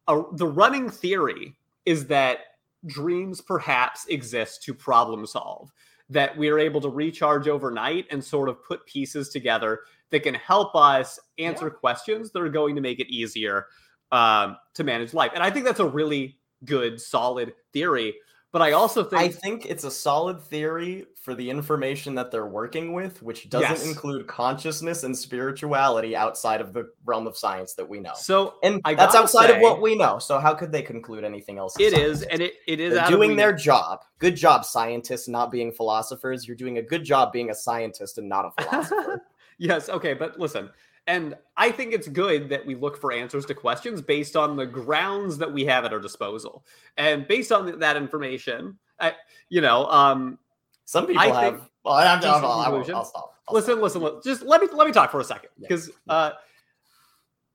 uh, 0.07 0.23
the 0.33 0.47
running 0.47 0.89
theory 0.89 1.55
is 1.85 2.07
that 2.07 2.39
dreams 2.85 3.41
perhaps 3.41 4.05
exist 4.07 4.63
to 4.63 4.73
problem 4.73 5.25
solve, 5.25 5.71
that 6.09 6.35
we 6.37 6.49
are 6.49 6.59
able 6.59 6.81
to 6.81 6.89
recharge 6.89 7.47
overnight 7.47 8.05
and 8.11 8.23
sort 8.23 8.49
of 8.49 8.63
put 8.63 8.85
pieces 8.85 9.29
together 9.29 9.81
that 10.09 10.23
can 10.23 10.33
help 10.33 10.75
us 10.75 11.19
answer 11.37 11.69
questions 11.69 12.31
that 12.31 12.41
are 12.41 12.49
going 12.49 12.75
to 12.75 12.81
make 12.81 12.99
it 12.99 13.07
easier 13.09 13.67
um, 14.11 14.57
to 14.73 14.83
manage 14.83 15.13
life. 15.13 15.31
And 15.33 15.43
I 15.43 15.49
think 15.49 15.65
that's 15.65 15.79
a 15.79 15.85
really 15.85 16.37
good, 16.65 16.99
solid 16.99 17.53
theory. 17.73 18.13
But 18.53 18.61
I 18.61 18.73
also 18.73 19.03
think 19.05 19.21
I 19.21 19.29
think 19.29 19.65
it's 19.65 19.85
a 19.85 19.91
solid 19.91 20.41
theory 20.41 21.05
for 21.15 21.33
the 21.35 21.49
information 21.49 22.15
that 22.15 22.31
they're 22.31 22.47
working 22.47 22.91
with, 22.91 23.21
which 23.23 23.49
doesn't 23.49 23.69
Yes. 23.69 23.87
include 23.87 24.27
consciousness 24.27 25.03
and 25.03 25.17
spirituality 25.17 26.15
outside 26.17 26.59
of 26.59 26.73
the 26.73 26.89
realm 27.05 27.27
of 27.27 27.37
science 27.37 27.73
that 27.75 27.87
we 27.87 28.01
know. 28.01 28.11
so. 28.15 28.55
And 28.63 28.81
I 28.83 28.93
that's 28.93 29.15
outside 29.15 29.51
of 29.51 29.61
what 29.61 29.81
we 29.81 29.95
know. 29.95 30.19
So 30.19 30.37
how 30.39 30.53
could 30.53 30.71
they 30.71 30.81
conclude 30.81 31.23
anything 31.23 31.57
else? 31.59 31.75
It 31.79 31.93
science? 31.93 32.21
is, 32.21 32.23
and 32.23 32.41
it, 32.41 32.55
it 32.67 32.79
is 32.81 32.97
out 32.97 33.09
doing 33.09 33.37
their 33.37 33.53
job. 33.53 33.99
Good 34.19 34.35
job, 34.35 34.65
scientists, 34.65 35.29
not 35.29 35.49
being 35.49 35.71
philosophers. 35.71 36.45
You're 36.45 36.57
doing 36.57 36.77
a 36.77 36.81
good 36.81 37.05
job 37.05 37.31
being 37.31 37.51
a 37.51 37.55
scientist 37.55 38.17
and 38.17 38.27
not 38.27 38.45
a 38.45 38.51
philosopher. 38.63 39.21
yes, 39.59 39.87
okay, 39.87 40.13
but 40.13 40.37
listen, 40.39 40.69
And 41.07 41.35
I 41.57 41.71
think 41.71 41.93
it's 41.93 42.07
good 42.07 42.49
that 42.49 42.65
we 42.65 42.75
look 42.75 42.95
for 42.99 43.11
answers 43.11 43.45
to 43.47 43.55
questions 43.55 44.01
based 44.01 44.35
on 44.35 44.55
the 44.55 44.65
grounds 44.65 45.37
that 45.39 45.51
we 45.51 45.65
have 45.65 45.83
at 45.83 45.93
our 45.93 45.99
disposal. 45.99 46.63
And 46.97 47.27
based 47.27 47.51
on 47.51 47.79
that 47.79 47.97
information, 47.97 48.77
I, 48.99 49.13
you 49.49 49.61
know, 49.61 49.87
um, 49.87 50.37
some 50.85 51.07
people 51.07 51.21
I 51.21 51.27
have. 51.27 51.57
think 51.59 51.69
well, 51.83 51.95
I'm, 51.95 52.19
decent 52.19 52.35
I'll, 52.35 52.51
I'll, 52.51 52.75
I'll. 52.75 52.95
I'll 52.95 53.05
stop. 53.05 53.37
I'll 53.47 53.55
listen, 53.55 53.73
stop. 53.73 53.83
listen, 53.83 54.01
listen. 54.01 54.21
Just 54.23 54.43
let 54.43 54.61
me 54.61 54.67
let 54.73 54.85
me 54.85 54.93
talk 54.93 55.11
for 55.11 55.19
a 55.19 55.23
second 55.23 55.49
Yeah. 55.57 55.67
because 55.67 55.89
uh, 56.07 56.31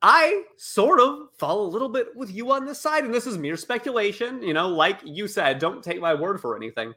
I 0.03 0.43
sort 0.57 1.01
of 1.01 1.29
fall 1.39 1.65
a 1.65 1.69
little 1.69 1.89
bit 1.89 2.09
with 2.17 2.33
you 2.33 2.51
on 2.53 2.67
this 2.67 2.81
side, 2.81 3.05
and 3.05 3.15
this 3.15 3.27
is 3.27 3.39
mere 3.39 3.57
speculation. 3.57 4.43
You 4.43 4.55
know, 4.55 4.69
like 4.69 5.01
you 5.05 5.29
said, 5.29 5.59
don't 5.59 5.83
take 5.83 6.01
my 6.01 6.15
word 6.15 6.41
for 6.41 6.57
anything. 6.57 6.95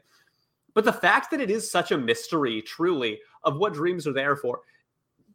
But 0.74 0.84
the 0.84 0.92
fact 0.92 1.30
that 1.30 1.40
it 1.40 1.50
is 1.50 1.70
such 1.70 1.90
a 1.90 1.98
mystery, 1.98 2.62
truly, 2.62 3.20
of 3.42 3.56
what 3.56 3.74
dreams 3.74 4.06
are 4.06 4.12
there 4.12 4.36
for, 4.36 4.60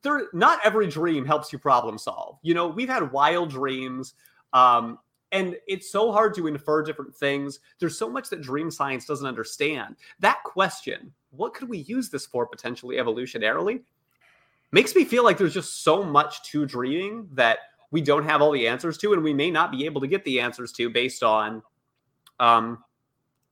there 0.06 0.28
not 0.32 0.60
every 0.64 0.88
dream 0.88 1.26
helps 1.26 1.52
you 1.52 1.60
problem 1.60 1.98
solve. 1.98 2.38
You 2.44 2.54
know, 2.54 2.68
we've 2.68 2.88
had 2.88 3.12
wild 3.12 3.50
dreams. 3.50 4.14
Um, 4.54 5.00
and 5.32 5.58
it's 5.68 5.92
so 5.92 6.14
hard 6.14 6.34
to 6.36 6.48
infer 6.48 6.82
different 6.82 7.14
things. 7.14 7.60
There's 7.80 7.98
so 7.98 8.10
much 8.10 8.30
that 8.30 8.42
dream 8.42 8.72
science 8.72 9.06
doesn't 9.06 9.28
understand. 9.28 9.98
That 10.20 10.42
question, 10.46 11.12
what 11.32 11.54
could 11.54 11.68
we 11.68 11.80
use 11.80 12.10
this 12.10 12.26
for 12.26 12.46
potentially 12.46 12.96
evolutionarily, 12.96 13.82
makes 14.72 14.96
me 14.96 15.04
feel 15.04 15.26
like 15.26 15.38
there's 15.38 15.54
just 15.54 15.84
so 15.84 16.04
much 16.04 16.44
to 16.52 16.66
dreaming 16.66 17.28
that 17.34 17.60
we 17.92 18.02
don't 18.02 18.24
have 18.24 18.42
all 18.42 18.52
the 18.52 18.68
answers 18.68 18.98
to, 19.00 19.14
and 19.14 19.24
we 19.24 19.34
may 19.34 19.52
not 19.52 19.72
be 19.72 19.86
able 19.86 20.00
to 20.02 20.08
get 20.08 20.24
the 20.24 20.40
answers 20.40 20.72
to 20.74 20.90
based 20.90 21.24
on 21.24 21.62
um, 22.40 22.84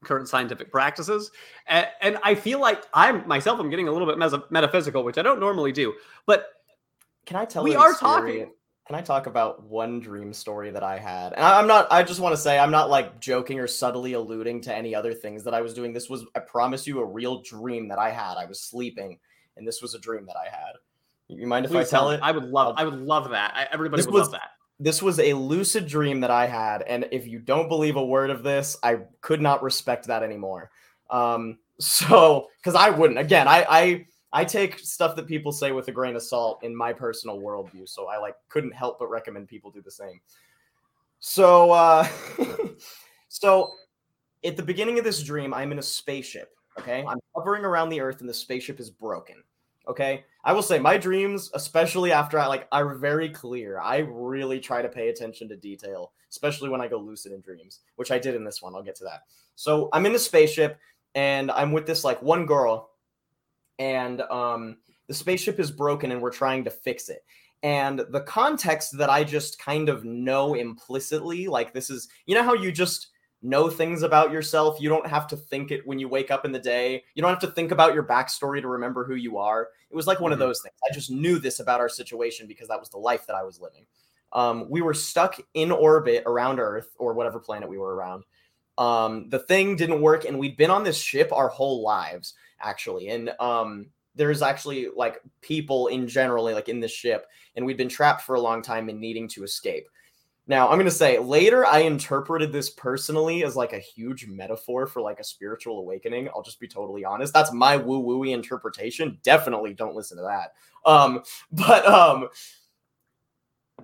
current 0.03 0.27
scientific 0.29 0.71
practices. 0.71 1.31
And, 1.67 1.87
and 2.01 2.17
I 2.23 2.35
feel 2.35 2.59
like 2.59 2.83
I'm 2.93 3.27
myself, 3.27 3.59
I'm 3.59 3.69
getting 3.69 3.87
a 3.87 3.91
little 3.91 4.07
bit 4.07 4.17
mes- 4.17 4.41
metaphysical, 4.49 5.03
which 5.03 5.17
I 5.17 5.21
don't 5.21 5.39
normally 5.39 5.71
do. 5.71 5.93
But 6.25 6.45
Can 7.25 7.37
I 7.37 7.45
tell? 7.45 7.63
We 7.63 7.75
are 7.75 7.91
experience- 7.91 7.99
talking. 8.39 8.53
Can 8.85 8.97
I 8.97 9.01
talk 9.01 9.27
about 9.27 9.63
one 9.63 10.01
dream 10.01 10.33
story 10.33 10.69
that 10.71 10.83
I 10.83 10.97
had? 10.97 11.31
And 11.31 11.41
I- 11.45 11.57
I'm 11.57 11.67
not. 11.67 11.87
I 11.89 12.03
just 12.03 12.19
want 12.19 12.35
to 12.35 12.41
say 12.41 12.59
I'm 12.59 12.69
not 12.71 12.89
like 12.89 13.21
joking 13.21 13.57
or 13.59 13.65
subtly 13.65 14.11
alluding 14.11 14.59
to 14.63 14.75
any 14.75 14.93
other 14.93 15.13
things 15.13 15.45
that 15.45 15.53
I 15.53 15.61
was 15.61 15.73
doing. 15.73 15.93
This 15.93 16.09
was, 16.09 16.25
I 16.35 16.39
promise 16.39 16.85
you, 16.85 16.99
a 16.99 17.05
real 17.05 17.41
dream 17.43 17.87
that 17.87 17.97
I 17.97 18.09
had. 18.09 18.35
I 18.35 18.43
was 18.45 18.59
sleeping, 18.59 19.19
and 19.55 19.65
this 19.65 19.81
was 19.81 19.93
a 19.95 19.99
dream 19.99 20.25
that 20.25 20.35
I 20.35 20.49
had. 20.49 20.73
You 21.29 21.47
mind 21.47 21.65
if 21.65 21.71
I 21.71 21.75
please 21.75 21.89
tell 21.89 22.09
it? 22.09 22.19
I 22.21 22.33
would 22.33 22.43
love, 22.43 22.75
I 22.77 22.83
would 22.83 22.99
love 22.99 23.29
that. 23.29 23.53
I, 23.55 23.67
everybody 23.73 24.01
This 24.01 24.07
would 24.07 24.15
was- 24.15 24.23
love 24.23 24.31
that. 24.33 24.49
This 24.79 25.01
was 25.01 25.19
a 25.19 25.33
lucid 25.33 25.87
dream 25.87 26.21
that 26.21 26.31
I 26.31 26.47
had, 26.47 26.81
and 26.83 27.07
if 27.11 27.27
you 27.27 27.39
don't 27.39 27.69
believe 27.69 27.95
a 27.95 28.05
word 28.05 28.29
of 28.29 28.43
this, 28.43 28.77
I 28.83 28.99
could 29.21 29.41
not 29.41 29.63
respect 29.63 30.07
that 30.07 30.23
anymore. 30.23 30.71
Um, 31.09 31.59
so 31.79 32.47
because 32.57 32.75
I 32.75 32.89
wouldn't. 32.89 33.19
Again, 33.19 33.47
I 33.47 33.65
I 33.69 34.05
I 34.31 34.43
take 34.45 34.79
stuff 34.79 35.15
that 35.15 35.27
people 35.27 35.51
say 35.51 35.71
with 35.71 35.87
a 35.87 35.91
grain 35.91 36.15
of 36.15 36.23
salt 36.23 36.63
in 36.63 36.75
my 36.75 36.91
personal 36.93 37.39
worldview, 37.39 37.87
so 37.87 38.07
I 38.07 38.17
like 38.17 38.35
couldn't 38.49 38.73
help 38.73 38.99
but 38.99 39.09
recommend 39.09 39.47
people 39.47 39.71
do 39.71 39.81
the 39.81 39.91
same. 39.91 40.19
So 41.19 41.71
uh 41.71 42.07
so 43.29 43.71
at 44.43 44.57
the 44.57 44.63
beginning 44.63 44.97
of 44.97 45.05
this 45.05 45.23
dream, 45.23 45.53
I'm 45.53 45.71
in 45.71 45.79
a 45.79 45.83
spaceship. 45.83 46.49
Okay, 46.79 47.05
I'm 47.07 47.19
hovering 47.35 47.63
around 47.63 47.89
the 47.89 48.01
Earth, 48.01 48.21
and 48.21 48.29
the 48.29 48.33
spaceship 48.33 48.79
is 48.79 48.89
broken. 48.89 49.35
Okay, 49.87 50.23
I 50.45 50.53
will 50.53 50.61
say 50.61 50.79
my 50.79 50.97
dreams, 50.97 51.51
especially 51.53 52.11
after 52.11 52.39
I 52.39 52.47
like, 52.47 52.67
are 52.71 52.95
very 52.95 53.29
clear. 53.29 53.79
I 53.79 53.97
really 53.97 54.59
try 54.59 54.81
to 54.81 54.87
pay 54.87 55.09
attention 55.09 55.49
to 55.49 55.57
detail, 55.57 56.13
especially 56.29 56.69
when 56.69 56.79
I 56.79 56.87
go 56.87 56.97
lucid 56.97 57.33
in 57.33 57.41
dreams, 57.41 57.81
which 57.97 58.11
I 58.11 58.17
did 58.17 58.35
in 58.35 58.45
this 58.45 58.61
one. 58.61 58.75
I'll 58.75 58.83
get 58.83 58.95
to 58.97 59.03
that. 59.03 59.23
So 59.55 59.89
I'm 59.91 60.05
in 60.05 60.13
the 60.13 60.19
spaceship, 60.19 60.79
and 61.15 61.51
I'm 61.51 61.71
with 61.73 61.85
this 61.85 62.03
like 62.03 62.21
one 62.21 62.45
girl, 62.45 62.91
and 63.77 64.21
um, 64.21 64.77
the 65.07 65.13
spaceship 65.13 65.59
is 65.59 65.69
broken, 65.69 66.11
and 66.11 66.21
we're 66.21 66.31
trying 66.31 66.63
to 66.63 66.69
fix 66.69 67.09
it. 67.09 67.25
And 67.61 68.03
the 68.09 68.21
context 68.21 68.97
that 68.97 69.09
I 69.09 69.23
just 69.23 69.59
kind 69.59 69.87
of 69.87 70.03
know 70.03 70.53
implicitly, 70.53 71.47
like 71.47 71.73
this 71.73 71.89
is, 71.89 72.09
you 72.25 72.35
know 72.35 72.43
how 72.43 72.53
you 72.53 72.71
just 72.71 73.07
know 73.43 73.69
things 73.69 74.01
about 74.01 74.31
yourself. 74.31 74.79
You 74.79 74.89
don't 74.89 75.05
have 75.07 75.27
to 75.27 75.37
think 75.37 75.71
it 75.71 75.85
when 75.85 75.99
you 75.99 76.07
wake 76.09 76.31
up 76.31 76.45
in 76.45 76.51
the 76.51 76.59
day. 76.59 77.03
You 77.13 77.21
don't 77.21 77.29
have 77.29 77.39
to 77.41 77.51
think 77.51 77.71
about 77.71 77.93
your 77.93 78.03
backstory 78.03 78.61
to 78.61 78.67
remember 78.67 79.05
who 79.05 79.15
you 79.15 79.37
are. 79.37 79.69
It 79.89 79.95
was 79.95 80.07
like 80.07 80.19
one 80.19 80.31
of 80.31 80.37
Mhm. 80.37 80.41
those 80.41 80.61
things. 80.61 80.75
I 80.89 80.93
just 80.93 81.11
knew 81.11 81.37
this 81.39 81.59
about 81.59 81.79
our 81.79 81.89
situation 81.89 82.47
because 82.47 82.67
that 82.69 82.79
was 82.79 82.89
the 82.89 82.97
life 82.97 83.27
that 83.27 83.35
I 83.35 83.43
was 83.43 83.59
living. 83.59 83.85
Um, 84.31 84.67
we 84.69 84.81
were 84.81 84.93
stuck 84.95 85.39
in 85.53 85.71
orbit 85.71 86.23
around 86.25 86.59
Earth 86.59 86.95
or 86.97 87.13
whatever 87.13 87.39
planet 87.39 87.69
we 87.69 87.77
were 87.77 87.95
around. 87.95 88.23
Um, 88.79 89.29
the 89.29 89.39
thing 89.39 89.75
didn't 89.75 90.01
work, 90.01 90.25
and 90.25 90.39
we'd 90.39 90.57
been 90.57 90.71
on 90.71 90.83
this 90.83 90.97
ship 90.99 91.29
our 91.31 91.49
whole 91.49 91.83
lives, 91.83 92.33
actually. 92.59 93.09
And 93.09 93.29
um, 93.39 93.87
there's 94.15 94.41
actually 94.41 94.87
like 94.95 95.19
people 95.41 95.87
in 95.87 96.07
generally 96.07 96.53
like 96.55 96.69
in 96.69 96.79
this 96.79 96.91
ship, 96.91 97.27
and 97.55 97.65
we'd 97.65 97.77
been 97.77 97.89
trapped 97.89 98.21
for 98.23 98.35
a 98.35 98.41
long 98.41 98.61
time 98.63 98.89
and 98.89 98.99
needing 98.99 99.27
to 99.29 99.43
escape. 99.43 99.87
Now, 100.45 100.67
I'm 100.67 100.75
going 100.75 100.85
to 100.85 100.91
say 100.91 101.17
later, 101.19 101.65
I 101.65 101.79
interpreted 101.79 102.51
this 102.51 102.69
personally 102.69 103.45
as 103.45 103.55
like 103.55 103.71
a 103.71 103.79
huge 103.79 104.27
metaphor 104.27 104.87
for 104.87 105.01
like 105.01 105.21
a 105.21 105.23
spiritual 105.23 105.79
awakening. 105.79 106.27
I'll 106.35 106.41
just 106.43 106.59
be 106.59 106.67
totally 106.67 107.05
honest. 107.05 107.33
That's 107.33 107.53
my 107.53 107.77
woo 107.77 108.03
wooey 108.03 108.33
interpretation. 108.33 109.19
Definitely 109.23 109.73
don't 109.73 109.95
listen 109.95 110.17
to 110.17 110.23
that. 110.23 110.53
Um, 110.89 111.23
but 111.51 111.85
um, 111.87 112.27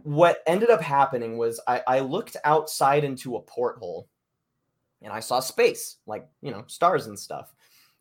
what 0.04 0.42
ended 0.48 0.70
up 0.70 0.82
happening 0.82 1.38
was 1.38 1.60
I, 1.68 1.82
I 1.88 2.00
looked 2.00 2.38
outside 2.44 3.04
into 3.04 3.36
a 3.36 3.42
porthole 3.42 4.08
and 5.02 5.14
I 5.14 5.20
saw 5.22 5.40
space, 5.40 5.98
like, 6.08 6.28
you 6.42 6.52
know, 6.52 6.66
stars 6.68 7.08
and 7.08 7.20
stuff. 7.20 7.54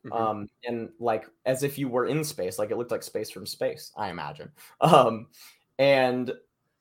Mhm. 0.06 0.20
Um, 0.20 0.48
and 0.66 0.90
like 1.01 1.26
as 1.47 1.62
if 1.64 1.78
you 1.78 1.89
were 1.89 2.06
in 2.06 2.24
space, 2.24 2.59
like 2.59 2.70
it 2.70 2.78
looked 2.78 2.93
like 2.93 3.02
space 3.05 3.30
from 3.30 3.47
space, 3.47 3.93
I 3.97 4.10
imagine. 4.10 4.51
Um, 4.82 5.28
and 5.78 6.32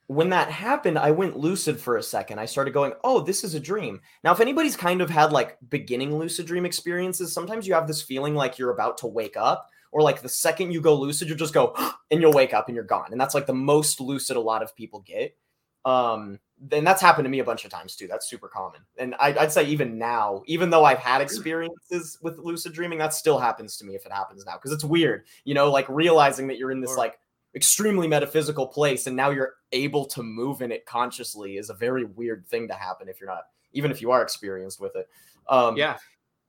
when 0.08 0.30
that 0.30 0.50
happened, 0.50 0.98
I 0.98 1.12
went 1.12 1.38
lucid 1.38 1.80
for 1.80 1.98
a 1.98 2.04
second. 2.04 2.40
I 2.40 2.46
started 2.46 2.74
going, 2.74 2.94
oh, 3.04 3.20
this 3.20 3.44
is 3.44 3.54
a 3.56 3.60
dream. 3.60 4.02
Now, 4.24 4.32
if 4.32 4.40
anybody's 4.40 4.78
kind 4.78 5.02
of 5.02 5.10
had 5.10 5.34
like 5.34 5.58
beginning 5.70 6.18
lucid 6.18 6.46
dream 6.48 6.66
experiences, 6.66 7.34
sometimes 7.34 7.68
you 7.68 7.74
have 7.74 7.88
this 7.88 8.02
feeling 8.02 8.34
like 8.34 8.58
you're 8.58 8.72
about 8.72 8.98
to 9.00 9.08
wake 9.08 9.36
up, 9.36 9.70
or 9.92 10.02
like 10.02 10.22
the 10.22 10.30
second 10.30 10.72
you 10.72 10.80
go 10.80 10.96
lucid, 10.96 11.28
you'll 11.28 11.38
just 11.38 11.54
go 11.54 11.76
and 12.12 12.22
you'll 12.22 12.34
wake 12.34 12.54
up 12.54 12.68
and 12.68 12.76
you're 12.76 12.86
gone. 12.86 13.12
And 13.12 13.20
that's 13.20 13.36
like 13.36 13.48
the 13.48 13.54
most 13.54 14.00
lucid 14.00 14.38
a 14.38 14.42
lot 14.42 14.64
of 14.64 14.76
people 14.76 15.02
get. 15.02 15.36
Um, 15.84 16.40
then 16.60 16.84
that's 16.84 17.02
happened 17.02 17.26
to 17.26 17.30
me 17.30 17.40
a 17.40 17.44
bunch 17.44 17.66
of 17.66 17.72
times 17.72 17.96
too. 17.96 18.08
That's 18.08 18.30
super 18.30 18.48
common. 18.48 18.82
And 18.98 19.14
I, 19.20 19.36
I'd 19.38 19.52
say 19.52 19.66
even 19.66 19.98
now, 19.98 20.42
even 20.46 20.70
though 20.70 20.84
I've 20.84 20.98
had 20.98 21.22
experiences 21.22 22.18
with 22.22 22.38
lucid 22.40 22.74
dreaming, 22.74 22.98
that 23.00 23.14
still 23.14 23.40
happens 23.40 23.78
to 23.78 23.86
me 23.86 23.96
if 23.96 24.06
it 24.06 24.12
happens 24.12 24.46
now 24.46 24.54
because 24.54 24.72
it's 24.72 24.84
weird, 24.84 25.26
you 25.44 25.54
know, 25.54 25.70
like 25.70 25.88
realizing 25.88 26.48
that 26.48 26.58
you're 26.58 26.72
in 26.72 26.82
this 26.82 26.98
like 26.98 27.20
extremely 27.58 28.08
metaphysical 28.08 28.68
place 28.68 29.08
and 29.08 29.16
now 29.16 29.32
you're 29.32 29.56
able 29.72 30.06
to 30.06 30.22
move 30.22 30.62
in 30.62 30.72
it 30.72 30.86
consciously 30.86 31.58
is 31.58 31.72
a 31.72 31.74
very 31.74 32.06
weird 32.06 32.48
thing 32.48 32.68
to 32.68 32.74
happen 32.76 33.10
if 33.10 33.20
you're 33.20 33.28
not, 33.28 33.48
even 33.74 33.90
if 33.90 34.00
you 34.00 34.12
are 34.12 34.22
experienced 34.22 34.80
with 34.80 34.96
it. 34.96 35.10
Um, 35.50 35.76
yeah. 35.76 35.98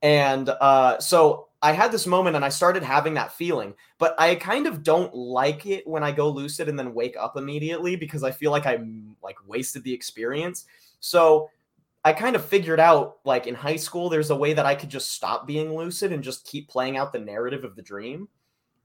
and 0.03 0.49
uh, 0.49 0.99
so 0.99 1.47
I 1.63 1.71
had 1.71 1.91
this 1.91 2.05
moment 2.05 2.35
and 2.35 2.45
I 2.45 2.49
started 2.49 2.83
having 2.83 3.15
that 3.15 3.33
feeling, 3.33 3.73
but 3.97 4.13
I 4.19 4.35
kind 4.35 4.67
of 4.67 4.83
don't 4.83 5.13
like 5.15 5.65
it 5.65 5.87
when 5.87 6.03
I 6.03 6.11
go 6.11 6.29
lucid 6.29 6.69
and 6.69 6.77
then 6.77 6.93
wake 6.93 7.17
up 7.19 7.37
immediately 7.37 7.95
because 7.95 8.23
I 8.23 8.29
feel 8.29 8.51
like 8.51 8.67
I'm 8.67 9.15
like 9.23 9.37
wasted 9.47 9.83
the 9.83 9.93
experience. 9.93 10.65
So 10.99 11.49
I 12.05 12.13
kind 12.13 12.35
of 12.35 12.45
figured 12.45 12.79
out 12.79 13.17
like 13.25 13.47
in 13.47 13.55
high 13.55 13.77
school, 13.77 14.09
there's 14.09 14.29
a 14.29 14.35
way 14.35 14.53
that 14.53 14.67
I 14.67 14.75
could 14.75 14.89
just 14.89 15.11
stop 15.11 15.47
being 15.47 15.75
lucid 15.75 16.13
and 16.13 16.23
just 16.23 16.45
keep 16.45 16.69
playing 16.69 16.97
out 16.97 17.11
the 17.11 17.19
narrative 17.19 17.63
of 17.63 17.75
the 17.75 17.81
dream. 17.81 18.29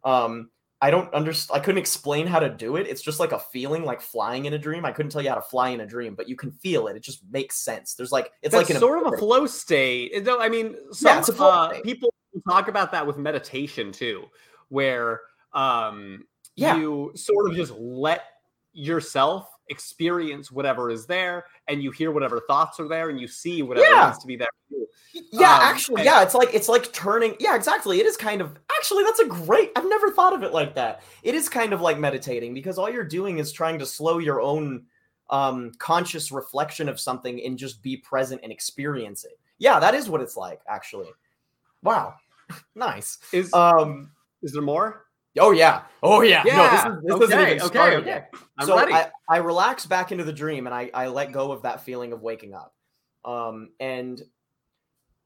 Um, 0.05 0.48
I 0.80 0.90
don't 0.90 1.12
understand. 1.14 1.60
I 1.60 1.64
couldn't 1.64 1.78
explain 1.78 2.26
how 2.26 2.38
to 2.40 2.48
do 2.51 2.76
it. 2.76 2.86
It's 2.86 3.01
just 3.01 3.18
like 3.20 3.32
a 3.32 3.38
feeling, 3.38 3.84
like 3.84 4.01
flying 4.01 4.44
in 4.44 4.52
a 4.52 4.59
dream. 4.59 4.84
I 4.84 4.92
couldn't 4.92 5.10
tell 5.12 5.22
you 5.22 5.30
how 5.30 5.36
to 5.36 5.40
fly 5.42 5.70
in 5.70 5.80
a 5.80 5.86
dream, 5.86 6.14
but 6.14 6.28
you 6.28 6.36
can 6.36 6.51
feel 6.51 6.88
it. 6.88 6.96
It 6.96 7.02
just 7.02 7.20
makes 7.30 7.56
sense. 7.56 7.94
There's 7.94 8.12
like 8.12 8.32
it's 8.42 8.52
That's 8.52 8.68
like 8.68 8.74
an 8.74 8.80
sort 8.80 9.06
of 9.06 9.14
a 9.14 9.16
flow 9.16 9.46
state. 9.46 10.24
Don't- 10.24 10.42
I 10.42 10.48
mean, 10.48 10.76
some 10.92 11.12
Yeah, 11.12 11.18
it's 11.20 11.28
a 11.28 11.32
flow 11.32 11.48
uh, 11.48 11.80
people 11.82 12.12
talk 12.48 12.68
about 12.68 12.92
that 12.92 13.06
with 13.06 13.16
meditation 13.16 13.92
too, 13.92 14.24
where 14.68 15.20
um, 15.52 16.26
Yeah. 16.56 16.76
you 16.76 17.12
sort 17.14 17.48
of 17.48 17.56
just 17.56 17.72
let 17.72 18.24
yourself 18.72 19.48
experience 19.69 20.51
whatever 20.51 20.91
is 20.91 21.07
there, 21.07 21.47
and 21.69 21.82
you 21.82 21.91
hear 21.91 22.11
whatever 22.12 22.41
thoughts 22.47 22.78
are 22.81 22.89
there, 22.89 23.11
and 23.11 23.20
you 23.20 23.28
see 23.28 23.62
whatever 23.62 23.86
Yeah. 23.89 24.07
needs 24.07 24.19
to 24.19 24.27
be 24.27 24.36
there. 24.36 24.49
Yeah, 25.12 25.55
Um, 25.55 25.61
actually, 25.62 26.01
and- 26.03 26.07
yeah, 26.07 26.23
it's 26.23 26.35
like 26.35 26.53
it's 26.53 26.69
like 26.69 26.93
turning. 26.93 27.36
Yeah, 27.39 27.55
exactly. 27.55 28.01
It 28.01 28.07
is 28.07 28.16
kind 28.16 28.41
of 28.41 28.59
actually 28.78 29.05
that's 29.05 29.20
a 29.20 29.27
great. 29.27 29.70
I've 29.77 29.89
never 29.89 30.11
thought 30.11 30.32
of 30.32 30.43
it 30.43 30.53
like 30.53 30.74
that. 30.74 31.03
It 31.23 31.35
is 31.35 31.49
kind 31.49 31.73
of 31.73 31.81
like 31.81 31.99
meditating 31.99 32.53
because 32.53 32.78
all 32.78 32.91
you're 32.91 33.05
doing 33.05 33.39
is 33.39 33.53
trying 33.53 33.78
to 33.78 33.86
slow 33.86 34.19
your 34.19 34.41
own 34.41 34.86
um 35.31 35.73
conscious 35.78 36.31
reflection 36.32 36.89
of 36.89 37.01
something 37.01 37.41
and 37.45 37.57
just 37.57 37.82
be 37.82 37.97
present 37.97 38.41
and 38.43 38.51
experience 38.53 39.24
it. 39.24 39.39
Yeah, 39.59 39.78
that 39.81 39.95
is 39.95 40.09
what 40.11 40.20
it's 40.20 40.36
like 40.36 40.61
actually. 40.69 41.11
Wow. 41.82 42.15
nice. 42.74 43.19
Is 43.32 43.53
Um 43.55 44.11
is 44.43 44.53
there 44.53 44.62
more? 44.62 45.03
Oh 45.39 45.51
yeah. 45.51 45.82
Oh 46.02 46.23
yeah. 46.23 46.43
Yeah. 46.44 46.56
No, 46.56 46.70
this 46.70 46.85
is 46.85 47.02
this 47.02 47.28
isn't 47.28 47.40
okay. 47.40 47.55
even 47.56 47.66
Okay. 47.66 47.97
Okay. 47.97 48.24
I'm 48.59 48.66
so 48.66 48.77
ready. 48.77 48.93
I, 48.93 49.11
I 49.28 49.39
relax 49.39 49.86
back 49.86 50.12
into 50.12 50.24
the 50.24 50.32
dream 50.32 50.66
and 50.66 50.74
I, 50.74 50.90
I 50.94 51.09
let 51.09 51.32
go 51.32 51.52
of 51.52 51.62
that 51.62 51.85
feeling 51.85 52.12
of 52.12 52.23
waking 52.23 52.55
up. 52.55 52.74
Um, 53.24 53.70
and 53.81 54.23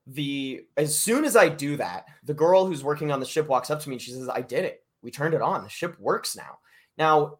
the 0.06 0.62
as 0.76 0.98
soon 0.98 1.24
as 1.24 1.36
I 1.36 1.48
do 1.48 1.76
that, 1.76 2.06
the 2.24 2.34
girl 2.34 2.66
who's 2.66 2.82
working 2.82 3.12
on 3.12 3.20
the 3.20 3.26
ship 3.26 3.48
walks 3.48 3.70
up 3.70 3.80
to 3.80 3.88
me 3.88 3.96
and 3.96 4.02
she 4.02 4.12
says, 4.12 4.28
I 4.28 4.40
did 4.40 4.64
it. 4.64 4.82
We 5.02 5.10
turned 5.10 5.34
it 5.34 5.42
on. 5.42 5.62
The 5.62 5.68
ship 5.68 5.98
works 5.98 6.36
now. 6.36 6.58
Now, 6.96 7.38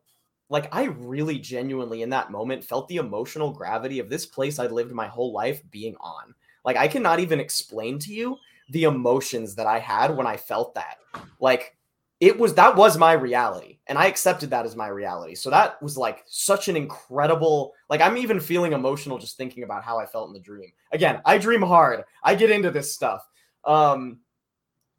like 0.51 0.69
I 0.73 0.85
really 0.85 1.39
genuinely 1.39 2.03
in 2.03 2.11
that 2.11 2.31
moment 2.31 2.65
felt 2.65 2.89
the 2.89 2.97
emotional 2.97 3.53
gravity 3.53 3.99
of 3.99 4.09
this 4.09 4.27
place 4.27 4.59
I'd 4.59 4.73
lived 4.73 4.93
my 4.93 5.07
whole 5.07 5.33
life 5.33 5.63
being 5.71 5.97
on. 6.01 6.35
Like 6.65 6.77
I 6.77 6.89
cannot 6.89 7.21
even 7.21 7.41
explain 7.41 7.99
to 8.01 8.13
you 8.13 8.37
the 8.71 8.85
emotions 8.85 9.55
that 9.55 9.67
I 9.67 9.79
had 9.79 10.15
when 10.15 10.27
I 10.27 10.37
felt 10.37 10.75
that. 10.75 10.99
Like 11.41 11.77
it 12.21 12.39
was 12.39 12.55
that 12.55 12.75
was 12.75 12.99
my 12.99 13.13
reality 13.13 13.79
and 13.87 13.97
I 13.97 14.07
accepted 14.07 14.51
that 14.51 14.67
as 14.67 14.75
my 14.75 14.89
reality. 14.89 15.35
So 15.35 15.51
that 15.51 15.81
was 15.83 15.97
like 15.97 16.25
such 16.27 16.69
an 16.69 16.77
incredible 16.77 17.73
like 17.89 18.01
I'm 18.01 18.17
even 18.17 18.41
feeling 18.41 18.73
emotional 18.73 19.19
just 19.19 19.37
thinking 19.37 19.63
about 19.63 19.85
how 19.85 19.99
I 19.99 20.07
felt 20.07 20.29
in 20.29 20.35
the 20.35 20.41
dream. 20.41 20.71
Again, 20.93 21.21
I 21.25 21.39
dream 21.39 21.63
hard. 21.63 22.05
I 22.23 22.35
get 22.35 22.51
into 22.51 22.71
this 22.71 22.95
stuff. 22.95 23.27
Um 23.65 24.19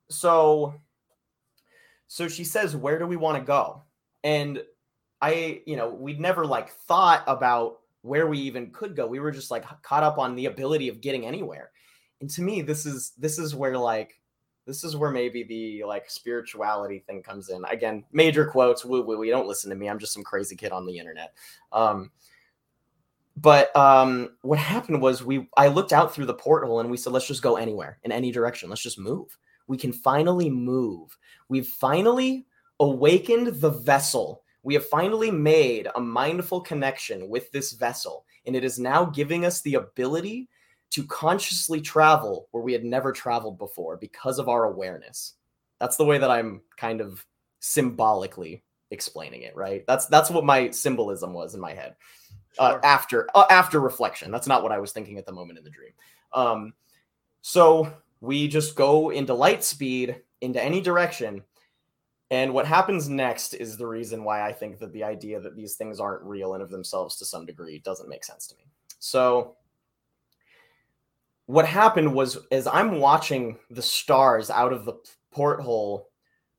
so 0.09 0.73
so 2.07 2.27
she 2.27 2.43
says, 2.43 2.75
"Where 2.75 2.97
do 2.97 3.05
we 3.05 3.17
want 3.17 3.37
to 3.37 3.43
go?" 3.43 3.83
And 4.23 4.63
I, 5.21 5.61
you 5.65 5.75
know, 5.75 5.89
we'd 5.89 6.19
never 6.19 6.45
like 6.45 6.71
thought 6.71 7.23
about 7.27 7.79
where 8.01 8.27
we 8.27 8.39
even 8.39 8.71
could 8.71 8.95
go. 8.95 9.05
We 9.05 9.19
were 9.19 9.31
just 9.31 9.51
like 9.51 9.63
caught 9.83 10.03
up 10.03 10.17
on 10.17 10.35
the 10.35 10.47
ability 10.47 10.87
of 10.89 11.01
getting 11.01 11.25
anywhere. 11.25 11.71
And 12.19 12.29
to 12.31 12.41
me, 12.41 12.61
this 12.61 12.85
is 12.85 13.13
this 13.17 13.37
is 13.37 13.55
where 13.55 13.77
like 13.77 14.18
this 14.69 14.83
is 14.83 14.95
where 14.95 15.11
maybe 15.11 15.43
the 15.43 15.83
like 15.83 16.09
spirituality 16.09 16.99
thing 16.99 17.23
comes 17.23 17.49
in. 17.49 17.65
Again, 17.65 18.03
major 18.11 18.45
quotes, 18.45 18.85
woo 18.85 19.01
woo. 19.01 19.25
Don't 19.25 19.47
listen 19.47 19.69
to 19.69 19.75
me. 19.75 19.89
I'm 19.89 19.99
just 19.99 20.13
some 20.13 20.23
crazy 20.23 20.55
kid 20.55 20.71
on 20.71 20.85
the 20.85 20.97
internet. 20.97 21.33
Um, 21.71 22.11
but 23.35 23.75
um, 23.75 24.37
what 24.41 24.59
happened 24.59 25.01
was 25.01 25.23
we 25.23 25.49
I 25.57 25.67
looked 25.67 25.93
out 25.93 26.13
through 26.13 26.27
the 26.27 26.33
porthole 26.33 26.79
and 26.79 26.91
we 26.91 26.97
said, 26.97 27.13
let's 27.13 27.27
just 27.27 27.41
go 27.41 27.55
anywhere 27.55 27.99
in 28.03 28.11
any 28.11 28.31
direction. 28.31 28.69
Let's 28.69 28.83
just 28.83 28.99
move. 28.99 29.37
We 29.67 29.77
can 29.77 29.91
finally 29.91 30.49
move. 30.49 31.17
We've 31.47 31.67
finally 31.67 32.45
awakened 32.79 33.47
the 33.59 33.71
vessel 33.71 34.43
we 34.63 34.73
have 34.73 34.85
finally 34.87 35.31
made 35.31 35.87
a 35.95 36.01
mindful 36.01 36.61
connection 36.61 37.29
with 37.29 37.51
this 37.51 37.73
vessel, 37.73 38.25
and 38.45 38.55
it 38.55 38.63
is 38.63 38.77
now 38.77 39.05
giving 39.05 39.45
us 39.45 39.61
the 39.61 39.75
ability 39.75 40.49
to 40.91 41.03
consciously 41.03 41.81
travel 41.81 42.47
where 42.51 42.63
we 42.63 42.73
had 42.73 42.83
never 42.83 43.11
traveled 43.11 43.57
before 43.57 43.97
because 43.97 44.39
of 44.39 44.49
our 44.49 44.65
awareness. 44.65 45.35
That's 45.79 45.97
the 45.97 46.05
way 46.05 46.17
that 46.17 46.31
I'm 46.31 46.61
kind 46.77 47.01
of 47.01 47.25
symbolically 47.59 48.63
explaining 48.91 49.43
it, 49.43 49.55
right? 49.55 49.85
That's 49.87 50.07
that's 50.07 50.29
what 50.29 50.45
my 50.45 50.71
symbolism 50.71 51.33
was 51.33 51.53
in 51.53 51.61
my 51.61 51.73
head. 51.73 51.95
Uh, 52.57 52.71
sure. 52.71 52.85
After 52.85 53.29
uh, 53.35 53.45
after 53.49 53.79
reflection. 53.79 54.31
That's 54.31 54.47
not 54.47 54.63
what 54.63 54.71
I 54.71 54.79
was 54.79 54.91
thinking 54.91 55.17
at 55.17 55.25
the 55.25 55.31
moment 55.31 55.59
in 55.59 55.63
the 55.63 55.69
dream. 55.69 55.91
Um, 56.33 56.73
so 57.41 57.93
we 58.21 58.47
just 58.47 58.75
go 58.75 59.11
into 59.11 59.33
light 59.33 59.63
speed 59.63 60.21
into 60.41 60.61
any 60.61 60.81
direction 60.81 61.43
and 62.31 62.53
what 62.53 62.67
happens 62.67 63.09
next 63.09 63.53
is 63.55 63.77
the 63.77 63.87
reason 63.87 64.23
why 64.23 64.47
I 64.47 64.53
think 64.53 64.77
that 64.79 64.93
the 64.93 65.03
idea 65.03 65.39
that 65.39 65.55
these 65.55 65.75
things 65.75 65.99
aren't 65.99 66.21
real 66.23 66.53
and 66.53 66.61
of 66.61 66.69
themselves 66.69 67.15
to 67.17 67.25
some 67.25 67.45
degree 67.45 67.79
doesn't 67.79 68.09
make 68.09 68.23
sense 68.23 68.45
to 68.47 68.55
me. 68.55 68.65
So, 68.99 69.55
what 71.49 71.65
happened 71.65 72.13
was 72.13 72.37
as 72.51 72.67
I'm 72.67 72.99
watching 72.99 73.57
the 73.71 73.81
stars 73.81 74.51
out 74.51 74.71
of 74.71 74.85
the 74.85 74.93
porthole, 75.31 76.07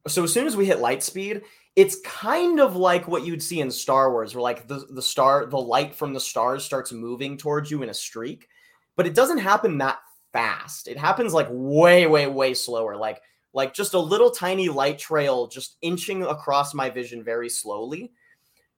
so 0.08 0.24
as 0.24 0.32
soon 0.32 0.48
as 0.48 0.56
we 0.56 0.66
hit 0.66 0.80
light 0.80 1.04
speed, 1.04 1.42
it's 1.76 2.00
kind 2.00 2.58
of 2.58 2.74
like 2.74 3.06
what 3.06 3.24
you'd 3.24 3.40
see 3.40 3.60
in 3.60 3.70
Star 3.70 4.10
Wars, 4.10 4.34
where 4.34 4.42
like 4.42 4.66
the, 4.66 4.84
the 4.90 5.00
star, 5.00 5.46
the 5.46 5.56
light 5.56 5.94
from 5.94 6.12
the 6.12 6.18
stars 6.18 6.64
starts 6.64 6.90
moving 6.90 7.36
towards 7.36 7.70
you 7.70 7.84
in 7.84 7.88
a 7.90 7.94
streak, 7.94 8.48
but 8.96 9.06
it 9.06 9.14
doesn't 9.14 9.38
happen 9.38 9.78
that 9.78 10.00
fast. 10.32 10.88
It 10.88 10.98
happens 10.98 11.32
like 11.32 11.46
way, 11.50 12.08
way, 12.08 12.26
way 12.26 12.52
slower. 12.52 12.96
Like 12.96 13.22
like 13.52 13.72
just 13.72 13.94
a 13.94 13.98
little 14.00 14.32
tiny 14.32 14.68
light 14.68 14.98
trail 14.98 15.46
just 15.46 15.76
inching 15.82 16.24
across 16.24 16.74
my 16.74 16.90
vision 16.90 17.22
very 17.22 17.48
slowly. 17.48 18.10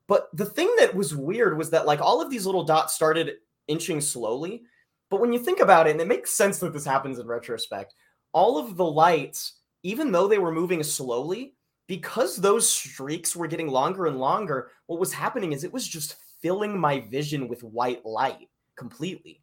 But 0.09 0.29
the 0.37 0.45
thing 0.45 0.71
that 0.79 0.95
was 0.95 1.17
weird 1.17 1.57
was 1.57 1.71
that 1.71 1.87
like 1.87 2.03
all 2.03 2.21
of 2.21 2.29
these 2.29 2.45
little 2.45 2.65
dots 2.65 2.93
started 2.93 3.37
inching 3.67 4.03
slowly. 4.03 4.65
But 5.13 5.21
when 5.21 5.35
you 5.35 5.39
think 5.41 5.61
about 5.61 5.87
it, 5.87 5.91
and 5.91 6.01
it 6.01 6.09
makes 6.09 6.31
sense 6.31 6.59
that 6.61 6.73
this 6.73 6.87
happens 6.87 7.19
in 7.19 7.27
retrospect, 7.27 7.93
all 8.33 8.57
of 8.57 8.79
the 8.79 8.87
lights, 8.87 9.59
even 9.83 10.11
though 10.11 10.27
they 10.27 10.39
were 10.39 10.51
moving 10.51 10.83
slowly, 10.83 11.53
because 11.87 12.35
those 12.35 12.67
streaks 12.67 13.37
were 13.37 13.47
getting 13.47 13.69
longer 13.69 14.07
and 14.07 14.19
longer, 14.19 14.71
what 14.87 14.99
was 14.99 15.13
happening 15.13 15.53
is 15.53 15.65
it 15.65 15.73
was 15.73 15.87
just 15.87 16.17
filling 16.41 16.81
my 16.81 17.01
vision 17.01 17.47
with 17.47 17.63
white 17.63 18.07
light 18.07 18.49
completely. 18.75 19.43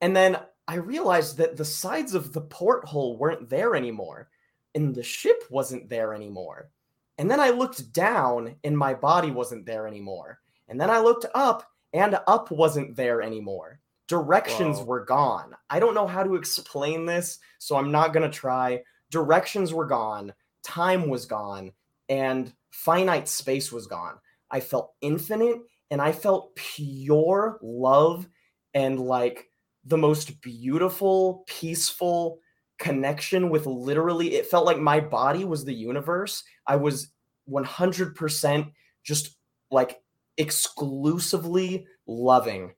And 0.00 0.16
then 0.16 0.36
I 0.66 0.74
realized 0.74 1.36
that 1.36 1.56
the 1.56 1.64
sides 1.64 2.12
of 2.12 2.32
the 2.32 2.40
porthole 2.40 3.16
weren't 3.18 3.48
there 3.48 3.76
anymore 3.76 4.28
and 4.74 4.92
the 4.92 5.04
ship 5.04 5.44
wasn't 5.48 5.88
there 5.88 6.12
anymore. 6.12 6.70
And 7.18 7.30
then 7.30 7.38
I 7.38 7.50
looked 7.50 7.92
down 7.92 8.56
and 8.64 8.76
my 8.76 8.94
body 8.94 9.30
wasn't 9.30 9.64
there 9.64 9.86
anymore. 9.86 10.40
And 10.66 10.80
then 10.80 10.90
I 10.90 10.98
looked 10.98 11.26
up 11.36 11.70
and 11.92 12.18
up 12.26 12.50
wasn't 12.50 12.96
there 12.96 13.22
anymore. 13.22 13.78
Directions 14.08 14.78
Whoa. 14.78 14.84
were 14.84 15.04
gone. 15.04 15.54
I 15.70 15.78
don't 15.78 15.94
know 15.94 16.06
how 16.06 16.22
to 16.22 16.34
explain 16.34 17.06
this, 17.06 17.38
so 17.58 17.76
I'm 17.76 17.92
not 17.92 18.12
going 18.12 18.28
to 18.28 18.36
try. 18.36 18.82
Directions 19.10 19.72
were 19.72 19.86
gone, 19.86 20.32
time 20.62 21.08
was 21.08 21.26
gone, 21.26 21.72
and 22.08 22.52
finite 22.70 23.28
space 23.28 23.70
was 23.70 23.86
gone. 23.86 24.14
I 24.50 24.60
felt 24.60 24.92
infinite 25.00 25.58
and 25.90 26.00
I 26.00 26.12
felt 26.12 26.56
pure 26.56 27.58
love 27.62 28.26
and 28.74 28.98
like 28.98 29.50
the 29.84 29.98
most 29.98 30.40
beautiful, 30.40 31.44
peaceful, 31.46 32.40
connection 32.78 33.50
with 33.50 33.66
literally 33.66 34.36
it 34.36 34.46
felt 34.46 34.64
like 34.64 34.78
my 34.78 35.00
body 35.00 35.44
was 35.44 35.64
the 35.64 35.74
universe 35.74 36.44
i 36.66 36.76
was 36.76 37.08
100% 37.50 38.72
just 39.02 39.36
like 39.70 40.00
exclusively 40.36 41.86
loving 42.06 42.72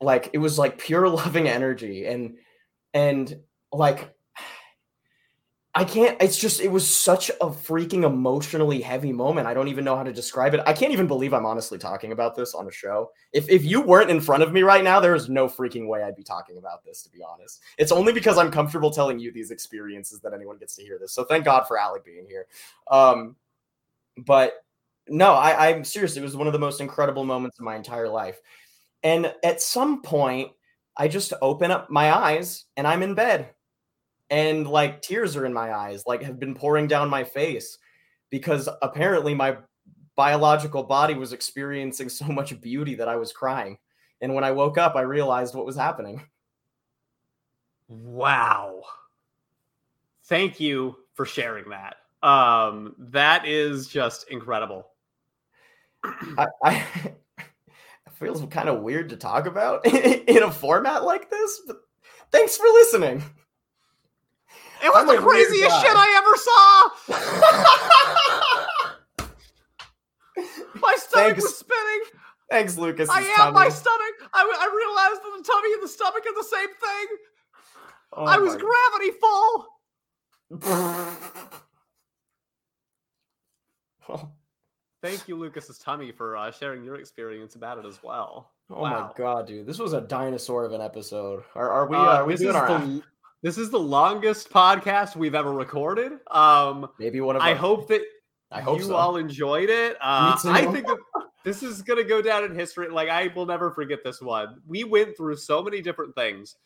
like 0.00 0.30
it 0.32 0.38
was 0.38 0.58
like 0.58 0.78
pure 0.78 1.08
loving 1.20 1.48
energy 1.48 2.06
and 2.06 2.36
and 2.92 3.40
like 3.72 4.14
I 5.76 5.82
can't. 5.82 6.16
It's 6.22 6.38
just. 6.38 6.60
It 6.60 6.70
was 6.70 6.88
such 6.88 7.30
a 7.30 7.46
freaking 7.46 8.04
emotionally 8.04 8.80
heavy 8.80 9.12
moment. 9.12 9.48
I 9.48 9.54
don't 9.54 9.66
even 9.66 9.84
know 9.84 9.96
how 9.96 10.04
to 10.04 10.12
describe 10.12 10.54
it. 10.54 10.60
I 10.66 10.72
can't 10.72 10.92
even 10.92 11.08
believe 11.08 11.34
I'm 11.34 11.44
honestly 11.44 11.78
talking 11.78 12.12
about 12.12 12.36
this 12.36 12.54
on 12.54 12.68
a 12.68 12.70
show. 12.70 13.10
If 13.32 13.48
if 13.50 13.64
you 13.64 13.80
weren't 13.80 14.08
in 14.08 14.20
front 14.20 14.44
of 14.44 14.52
me 14.52 14.62
right 14.62 14.84
now, 14.84 15.00
there 15.00 15.16
is 15.16 15.28
no 15.28 15.48
freaking 15.48 15.88
way 15.88 16.04
I'd 16.04 16.14
be 16.14 16.22
talking 16.22 16.58
about 16.58 16.84
this. 16.84 17.02
To 17.02 17.10
be 17.10 17.24
honest, 17.28 17.60
it's 17.76 17.90
only 17.90 18.12
because 18.12 18.38
I'm 18.38 18.52
comfortable 18.52 18.92
telling 18.92 19.18
you 19.18 19.32
these 19.32 19.50
experiences 19.50 20.20
that 20.20 20.32
anyone 20.32 20.58
gets 20.58 20.76
to 20.76 20.82
hear 20.82 20.96
this. 20.96 21.12
So 21.12 21.24
thank 21.24 21.44
God 21.44 21.66
for 21.66 21.76
Alec 21.76 22.04
being 22.04 22.26
here. 22.28 22.46
Um, 22.88 23.34
but 24.18 24.64
no, 25.08 25.32
I, 25.32 25.70
I'm 25.70 25.82
serious. 25.82 26.16
It 26.16 26.22
was 26.22 26.36
one 26.36 26.46
of 26.46 26.52
the 26.52 26.58
most 26.60 26.80
incredible 26.80 27.24
moments 27.24 27.58
of 27.58 27.64
my 27.64 27.74
entire 27.74 28.08
life. 28.08 28.40
And 29.04 29.32
at 29.44 29.60
some 29.60 30.02
point, 30.02 30.50
I 30.96 31.08
just 31.08 31.34
open 31.42 31.70
up 31.70 31.90
my 31.90 32.12
eyes 32.12 32.64
and 32.76 32.86
I'm 32.86 33.02
in 33.02 33.14
bed 33.14 33.50
and 34.30 34.66
like 34.66 35.02
tears 35.02 35.36
are 35.36 35.44
in 35.44 35.52
my 35.52 35.72
eyes, 35.74 36.04
like 36.06 36.22
have 36.22 36.40
been 36.40 36.54
pouring 36.54 36.88
down 36.88 37.10
my 37.10 37.22
face 37.22 37.78
because 38.30 38.68
apparently 38.82 39.34
my 39.34 39.58
biological 40.16 40.82
body 40.82 41.14
was 41.14 41.32
experiencing 41.32 42.08
so 42.08 42.24
much 42.26 42.58
beauty 42.60 42.94
that 42.94 43.08
I 43.08 43.16
was 43.16 43.32
crying. 43.32 43.78
And 44.20 44.34
when 44.34 44.44
I 44.44 44.52
woke 44.52 44.78
up, 44.78 44.96
I 44.96 45.02
realized 45.02 45.54
what 45.54 45.66
was 45.66 45.76
happening. 45.76 46.22
Wow. 47.88 48.80
Thank 50.24 50.58
you 50.58 50.96
for 51.12 51.26
sharing 51.26 51.68
that. 51.70 51.96
Um, 52.26 52.94
that 52.98 53.46
is 53.46 53.86
just 53.86 54.30
incredible. 54.30 54.86
I, 56.02 56.46
I 56.62 56.86
feels 58.16 58.44
kind 58.50 58.68
of 58.68 58.82
weird 58.82 59.10
to 59.10 59.16
talk 59.16 59.46
about 59.46 59.86
in 59.86 60.42
a 60.42 60.50
format 60.50 61.04
like 61.04 61.30
this, 61.30 61.60
but 61.66 61.76
thanks 62.30 62.56
for 62.56 62.66
listening. 62.66 63.22
It 64.82 64.88
was 64.88 64.96
I'm 64.96 65.06
the 65.06 65.16
craziest 65.22 65.80
shit 65.80 65.92
I 65.94 66.14
ever 66.18 66.36
saw. 66.36 66.90
my 70.80 70.94
stomach 70.98 71.36
Thanks. 71.36 71.42
was 71.42 71.56
spinning. 71.56 72.02
Thanks, 72.50 72.76
Lucas. 72.76 73.08
I 73.08 73.20
am 73.20 73.36
tummy. 73.36 73.52
my 73.52 73.68
stomach. 73.70 74.30
I, 74.32 74.42
I 74.42 74.68
realized 74.76 75.22
that 75.22 75.32
the 75.38 75.44
tummy 75.50 75.72
and 75.72 75.82
the 75.82 75.88
stomach 75.88 76.24
are 76.26 76.34
the 76.34 76.44
same 76.44 76.68
thing. 76.68 77.06
Oh 78.12 78.24
I 78.26 78.38
was 78.38 78.56
gravity 78.56 79.10
fall. 79.20 79.66
Thank 85.04 85.28
you, 85.28 85.36
Lucas's 85.36 85.76
tummy, 85.76 86.12
for 86.12 86.34
uh, 86.34 86.50
sharing 86.50 86.82
your 86.82 86.94
experience 86.94 87.56
about 87.56 87.76
it 87.76 87.84
as 87.84 88.02
well. 88.02 88.52
Oh 88.70 88.80
wow. 88.80 89.12
my 89.14 89.22
god, 89.22 89.46
dude, 89.46 89.66
this 89.66 89.78
was 89.78 89.92
a 89.92 90.00
dinosaur 90.00 90.64
of 90.64 90.72
an 90.72 90.80
episode. 90.80 91.44
Are, 91.54 91.70
are 91.70 91.86
we? 91.86 91.94
Uh, 91.94 92.00
are 92.00 92.24
we 92.24 92.36
doing 92.36 92.56
our? 92.56 92.66
The, 92.78 93.02
this 93.42 93.58
is 93.58 93.68
the 93.68 93.78
longest 93.78 94.48
podcast 94.48 95.14
we've 95.14 95.34
ever 95.34 95.52
recorded. 95.52 96.12
Um, 96.30 96.88
Maybe 96.98 97.20
one 97.20 97.36
of. 97.36 97.42
I 97.42 97.52
hope 97.52 97.86
that 97.88 98.00
I 98.50 98.62
hope 98.62 98.78
you 98.78 98.86
so. 98.86 98.96
all 98.96 99.18
enjoyed 99.18 99.68
it. 99.68 99.98
Uh, 100.00 100.38
I 100.46 100.64
think 100.72 100.86
that 100.86 100.96
this 101.44 101.62
is 101.62 101.82
gonna 101.82 102.04
go 102.04 102.22
down 102.22 102.44
in 102.44 102.54
history. 102.54 102.88
Like 102.88 103.10
I 103.10 103.30
will 103.36 103.44
never 103.44 103.72
forget 103.72 103.98
this 104.02 104.22
one. 104.22 104.62
We 104.66 104.84
went 104.84 105.18
through 105.18 105.36
so 105.36 105.62
many 105.62 105.82
different 105.82 106.14
things. 106.14 106.56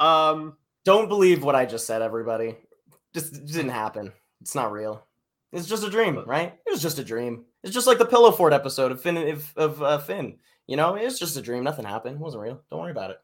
Um, 0.00 0.56
Don't 0.84 1.08
believe 1.08 1.44
what 1.44 1.54
I 1.54 1.64
just 1.64 1.86
said, 1.86 2.02
everybody. 2.02 2.56
Just 3.14 3.46
didn't 3.46 3.68
happen. 3.68 4.12
It's 4.40 4.56
not 4.56 4.72
real. 4.72 5.06
It's 5.54 5.68
just 5.68 5.84
a 5.84 5.90
dream, 5.90 6.22
right? 6.26 6.52
It 6.66 6.70
was 6.70 6.82
just 6.82 6.98
a 6.98 7.04
dream. 7.04 7.44
It's 7.62 7.72
just 7.72 7.86
like 7.86 7.98
the 7.98 8.04
Pillow 8.04 8.32
Fort 8.32 8.52
episode 8.52 8.92
of 8.92 9.00
Finn 9.00 9.16
of, 9.16 9.52
of 9.56 9.82
uh, 9.82 9.98
Finn. 9.98 10.38
You 10.66 10.76
know, 10.76 10.96
it's 10.96 11.18
just 11.18 11.36
a 11.36 11.42
dream. 11.42 11.62
Nothing 11.62 11.84
happened. 11.84 12.16
It 12.16 12.20
wasn't 12.20 12.42
real. 12.42 12.60
Don't 12.70 12.80
worry 12.80 12.90
about 12.90 13.10
it. 13.10 13.18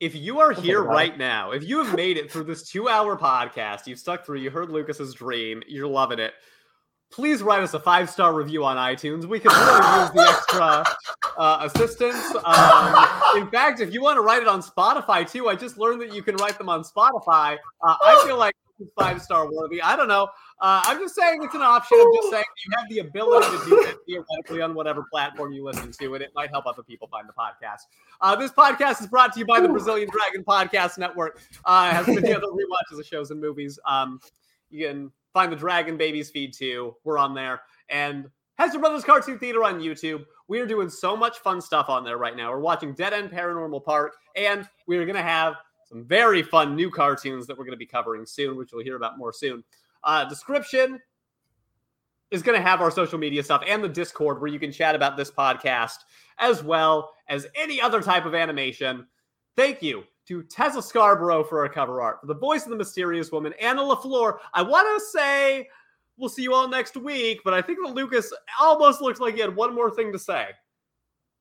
If 0.00 0.14
you 0.14 0.38
are 0.38 0.54
Don't 0.54 0.64
here 0.64 0.82
right 0.82 1.18
now, 1.18 1.50
if 1.50 1.64
you 1.64 1.82
have 1.82 1.94
made 1.94 2.16
it 2.16 2.30
through 2.30 2.44
this 2.44 2.68
two-hour 2.70 3.18
podcast, 3.18 3.86
you've 3.86 3.98
stuck 3.98 4.24
through, 4.24 4.38
you 4.38 4.48
heard 4.48 4.70
Lucas's 4.70 5.12
dream, 5.12 5.62
you're 5.66 5.88
loving 5.88 6.20
it. 6.20 6.34
Please 7.10 7.42
write 7.42 7.62
us 7.62 7.74
a 7.74 7.80
five-star 7.80 8.32
review 8.32 8.64
on 8.64 8.76
iTunes. 8.76 9.24
We 9.24 9.40
could 9.40 9.50
really 9.50 10.00
use 10.00 10.10
the 10.12 10.26
extra 10.28 10.84
uh, 11.36 11.68
assistance. 11.68 12.34
Um, 12.44 13.42
in 13.42 13.50
fact, 13.50 13.80
if 13.80 13.92
you 13.92 14.00
want 14.00 14.18
to 14.18 14.20
write 14.20 14.42
it 14.42 14.46
on 14.46 14.62
Spotify 14.62 15.28
too, 15.28 15.48
I 15.48 15.56
just 15.56 15.78
learned 15.78 16.00
that 16.02 16.14
you 16.14 16.22
can 16.22 16.36
write 16.36 16.58
them 16.58 16.68
on 16.68 16.84
Spotify. 16.84 17.56
Uh, 17.82 17.96
I 18.00 18.24
feel 18.26 18.38
like 18.38 18.54
five-star 18.96 19.50
worthy. 19.50 19.82
I 19.82 19.96
don't 19.96 20.08
know. 20.08 20.28
Uh, 20.60 20.82
I'm 20.84 20.98
just 20.98 21.14
saying 21.14 21.42
it's 21.42 21.54
an 21.54 21.62
option. 21.62 21.98
I'm 22.00 22.12
just 22.14 22.30
saying 22.30 22.44
you 22.66 22.76
have 22.78 22.88
the 22.88 22.98
ability 22.98 23.46
to 23.46 23.64
do 23.68 23.80
it 23.82 23.96
theoretically 24.06 24.60
on 24.60 24.74
whatever 24.74 25.04
platform 25.10 25.52
you 25.52 25.64
listen 25.64 25.92
to, 25.92 26.14
and 26.14 26.22
it 26.22 26.30
might 26.34 26.50
help 26.50 26.66
other 26.66 26.82
people 26.82 27.06
find 27.08 27.28
the 27.28 27.32
podcast. 27.32 27.82
Uh, 28.20 28.34
this 28.34 28.50
podcast 28.50 29.00
is 29.00 29.06
brought 29.06 29.32
to 29.34 29.38
you 29.38 29.46
by 29.46 29.60
the 29.60 29.68
Brazilian 29.68 30.08
Dragon 30.10 30.44
Podcast 30.44 30.98
Network. 30.98 31.40
Uh, 31.64 31.90
has 31.90 32.08
many 32.08 32.32
other 32.32 32.48
rewatches 32.48 32.98
of 32.98 33.06
shows 33.06 33.30
and 33.30 33.40
movies. 33.40 33.78
Um, 33.84 34.20
you 34.70 34.86
can 34.86 35.12
find 35.32 35.52
the 35.52 35.56
Dragon 35.56 35.96
Babies 35.96 36.30
feed 36.30 36.52
too. 36.52 36.96
We're 37.04 37.18
on 37.18 37.34
there. 37.34 37.62
And 37.88 38.28
Hester 38.58 38.80
Brothers 38.80 39.04
Cartoon 39.04 39.38
Theater 39.38 39.62
on 39.62 39.78
YouTube. 39.78 40.24
We 40.48 40.58
are 40.58 40.66
doing 40.66 40.90
so 40.90 41.16
much 41.16 41.38
fun 41.38 41.60
stuff 41.60 41.88
on 41.88 42.02
there 42.02 42.18
right 42.18 42.36
now. 42.36 42.50
We're 42.50 42.58
watching 42.58 42.94
Dead 42.94 43.12
End 43.12 43.30
Paranormal 43.30 43.84
Park, 43.84 44.16
and 44.34 44.68
we're 44.88 45.04
going 45.04 45.14
to 45.14 45.22
have 45.22 45.54
some 45.88 46.04
very 46.04 46.42
fun 46.42 46.74
new 46.74 46.90
cartoons 46.90 47.46
that 47.46 47.56
we're 47.56 47.64
going 47.64 47.72
to 47.72 47.78
be 47.78 47.86
covering 47.86 48.26
soon, 48.26 48.56
which 48.56 48.72
you'll 48.72 48.82
hear 48.82 48.96
about 48.96 49.16
more 49.16 49.32
soon. 49.32 49.62
Uh, 50.08 50.24
description 50.24 50.98
is 52.30 52.42
going 52.42 52.58
to 52.58 52.66
have 52.66 52.80
our 52.80 52.90
social 52.90 53.18
media 53.18 53.42
stuff 53.42 53.62
and 53.66 53.84
the 53.84 53.88
Discord 53.88 54.40
where 54.40 54.50
you 54.50 54.58
can 54.58 54.72
chat 54.72 54.94
about 54.94 55.18
this 55.18 55.30
podcast 55.30 55.98
as 56.38 56.64
well 56.64 57.12
as 57.28 57.46
any 57.54 57.78
other 57.78 58.00
type 58.00 58.24
of 58.24 58.34
animation. 58.34 59.06
Thank 59.54 59.82
you 59.82 60.04
to 60.26 60.42
Tessa 60.44 60.78
Scarbrough 60.78 61.46
for 61.50 61.60
our 61.60 61.68
cover 61.68 62.00
art, 62.00 62.20
the 62.22 62.34
voice 62.34 62.64
of 62.64 62.70
the 62.70 62.76
mysterious 62.76 63.30
woman, 63.30 63.52
Anna 63.60 63.82
LeFlore. 63.82 64.38
I 64.54 64.62
want 64.62 64.88
to 64.98 65.06
say 65.08 65.68
we'll 66.16 66.30
see 66.30 66.42
you 66.42 66.54
all 66.54 66.68
next 66.68 66.96
week, 66.96 67.40
but 67.44 67.52
I 67.52 67.60
think 67.60 67.78
that 67.84 67.92
Lucas 67.92 68.32
almost 68.58 69.02
looks 69.02 69.20
like 69.20 69.34
he 69.34 69.42
had 69.42 69.54
one 69.54 69.74
more 69.74 69.90
thing 69.90 70.10
to 70.12 70.18
say. 70.18 70.46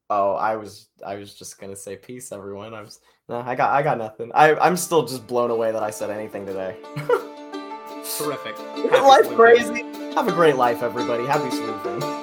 Oh, 0.10 0.34
I 0.34 0.57
was 0.57 0.89
I 1.06 1.15
was 1.15 1.35
just 1.35 1.57
gonna 1.57 1.76
say 1.76 1.95
peace, 1.95 2.34
everyone. 2.34 2.73
I 2.73 2.81
was 2.81 2.99
no, 3.30 3.38
I 3.38 3.56
got 3.56 3.72
I 3.72 3.81
got 3.81 3.98
nothing. 3.98 4.30
I 4.35 4.56
I'm 4.56 4.76
still 4.76 5.06
just 5.06 5.26
blown 5.26 5.52
away 5.52 5.72
that 5.72 5.84
I 5.84 5.89
said 5.89 6.10
anything 6.10 6.45
today. 6.45 6.76
Terrific. 8.15 8.57
life 8.91 9.27
crazy. 9.35 9.84
Have 10.15 10.27
a 10.27 10.31
great 10.31 10.55
life, 10.55 10.81
everybody. 10.81 11.25
Happy 11.25 11.49
sleeping. 11.51 12.16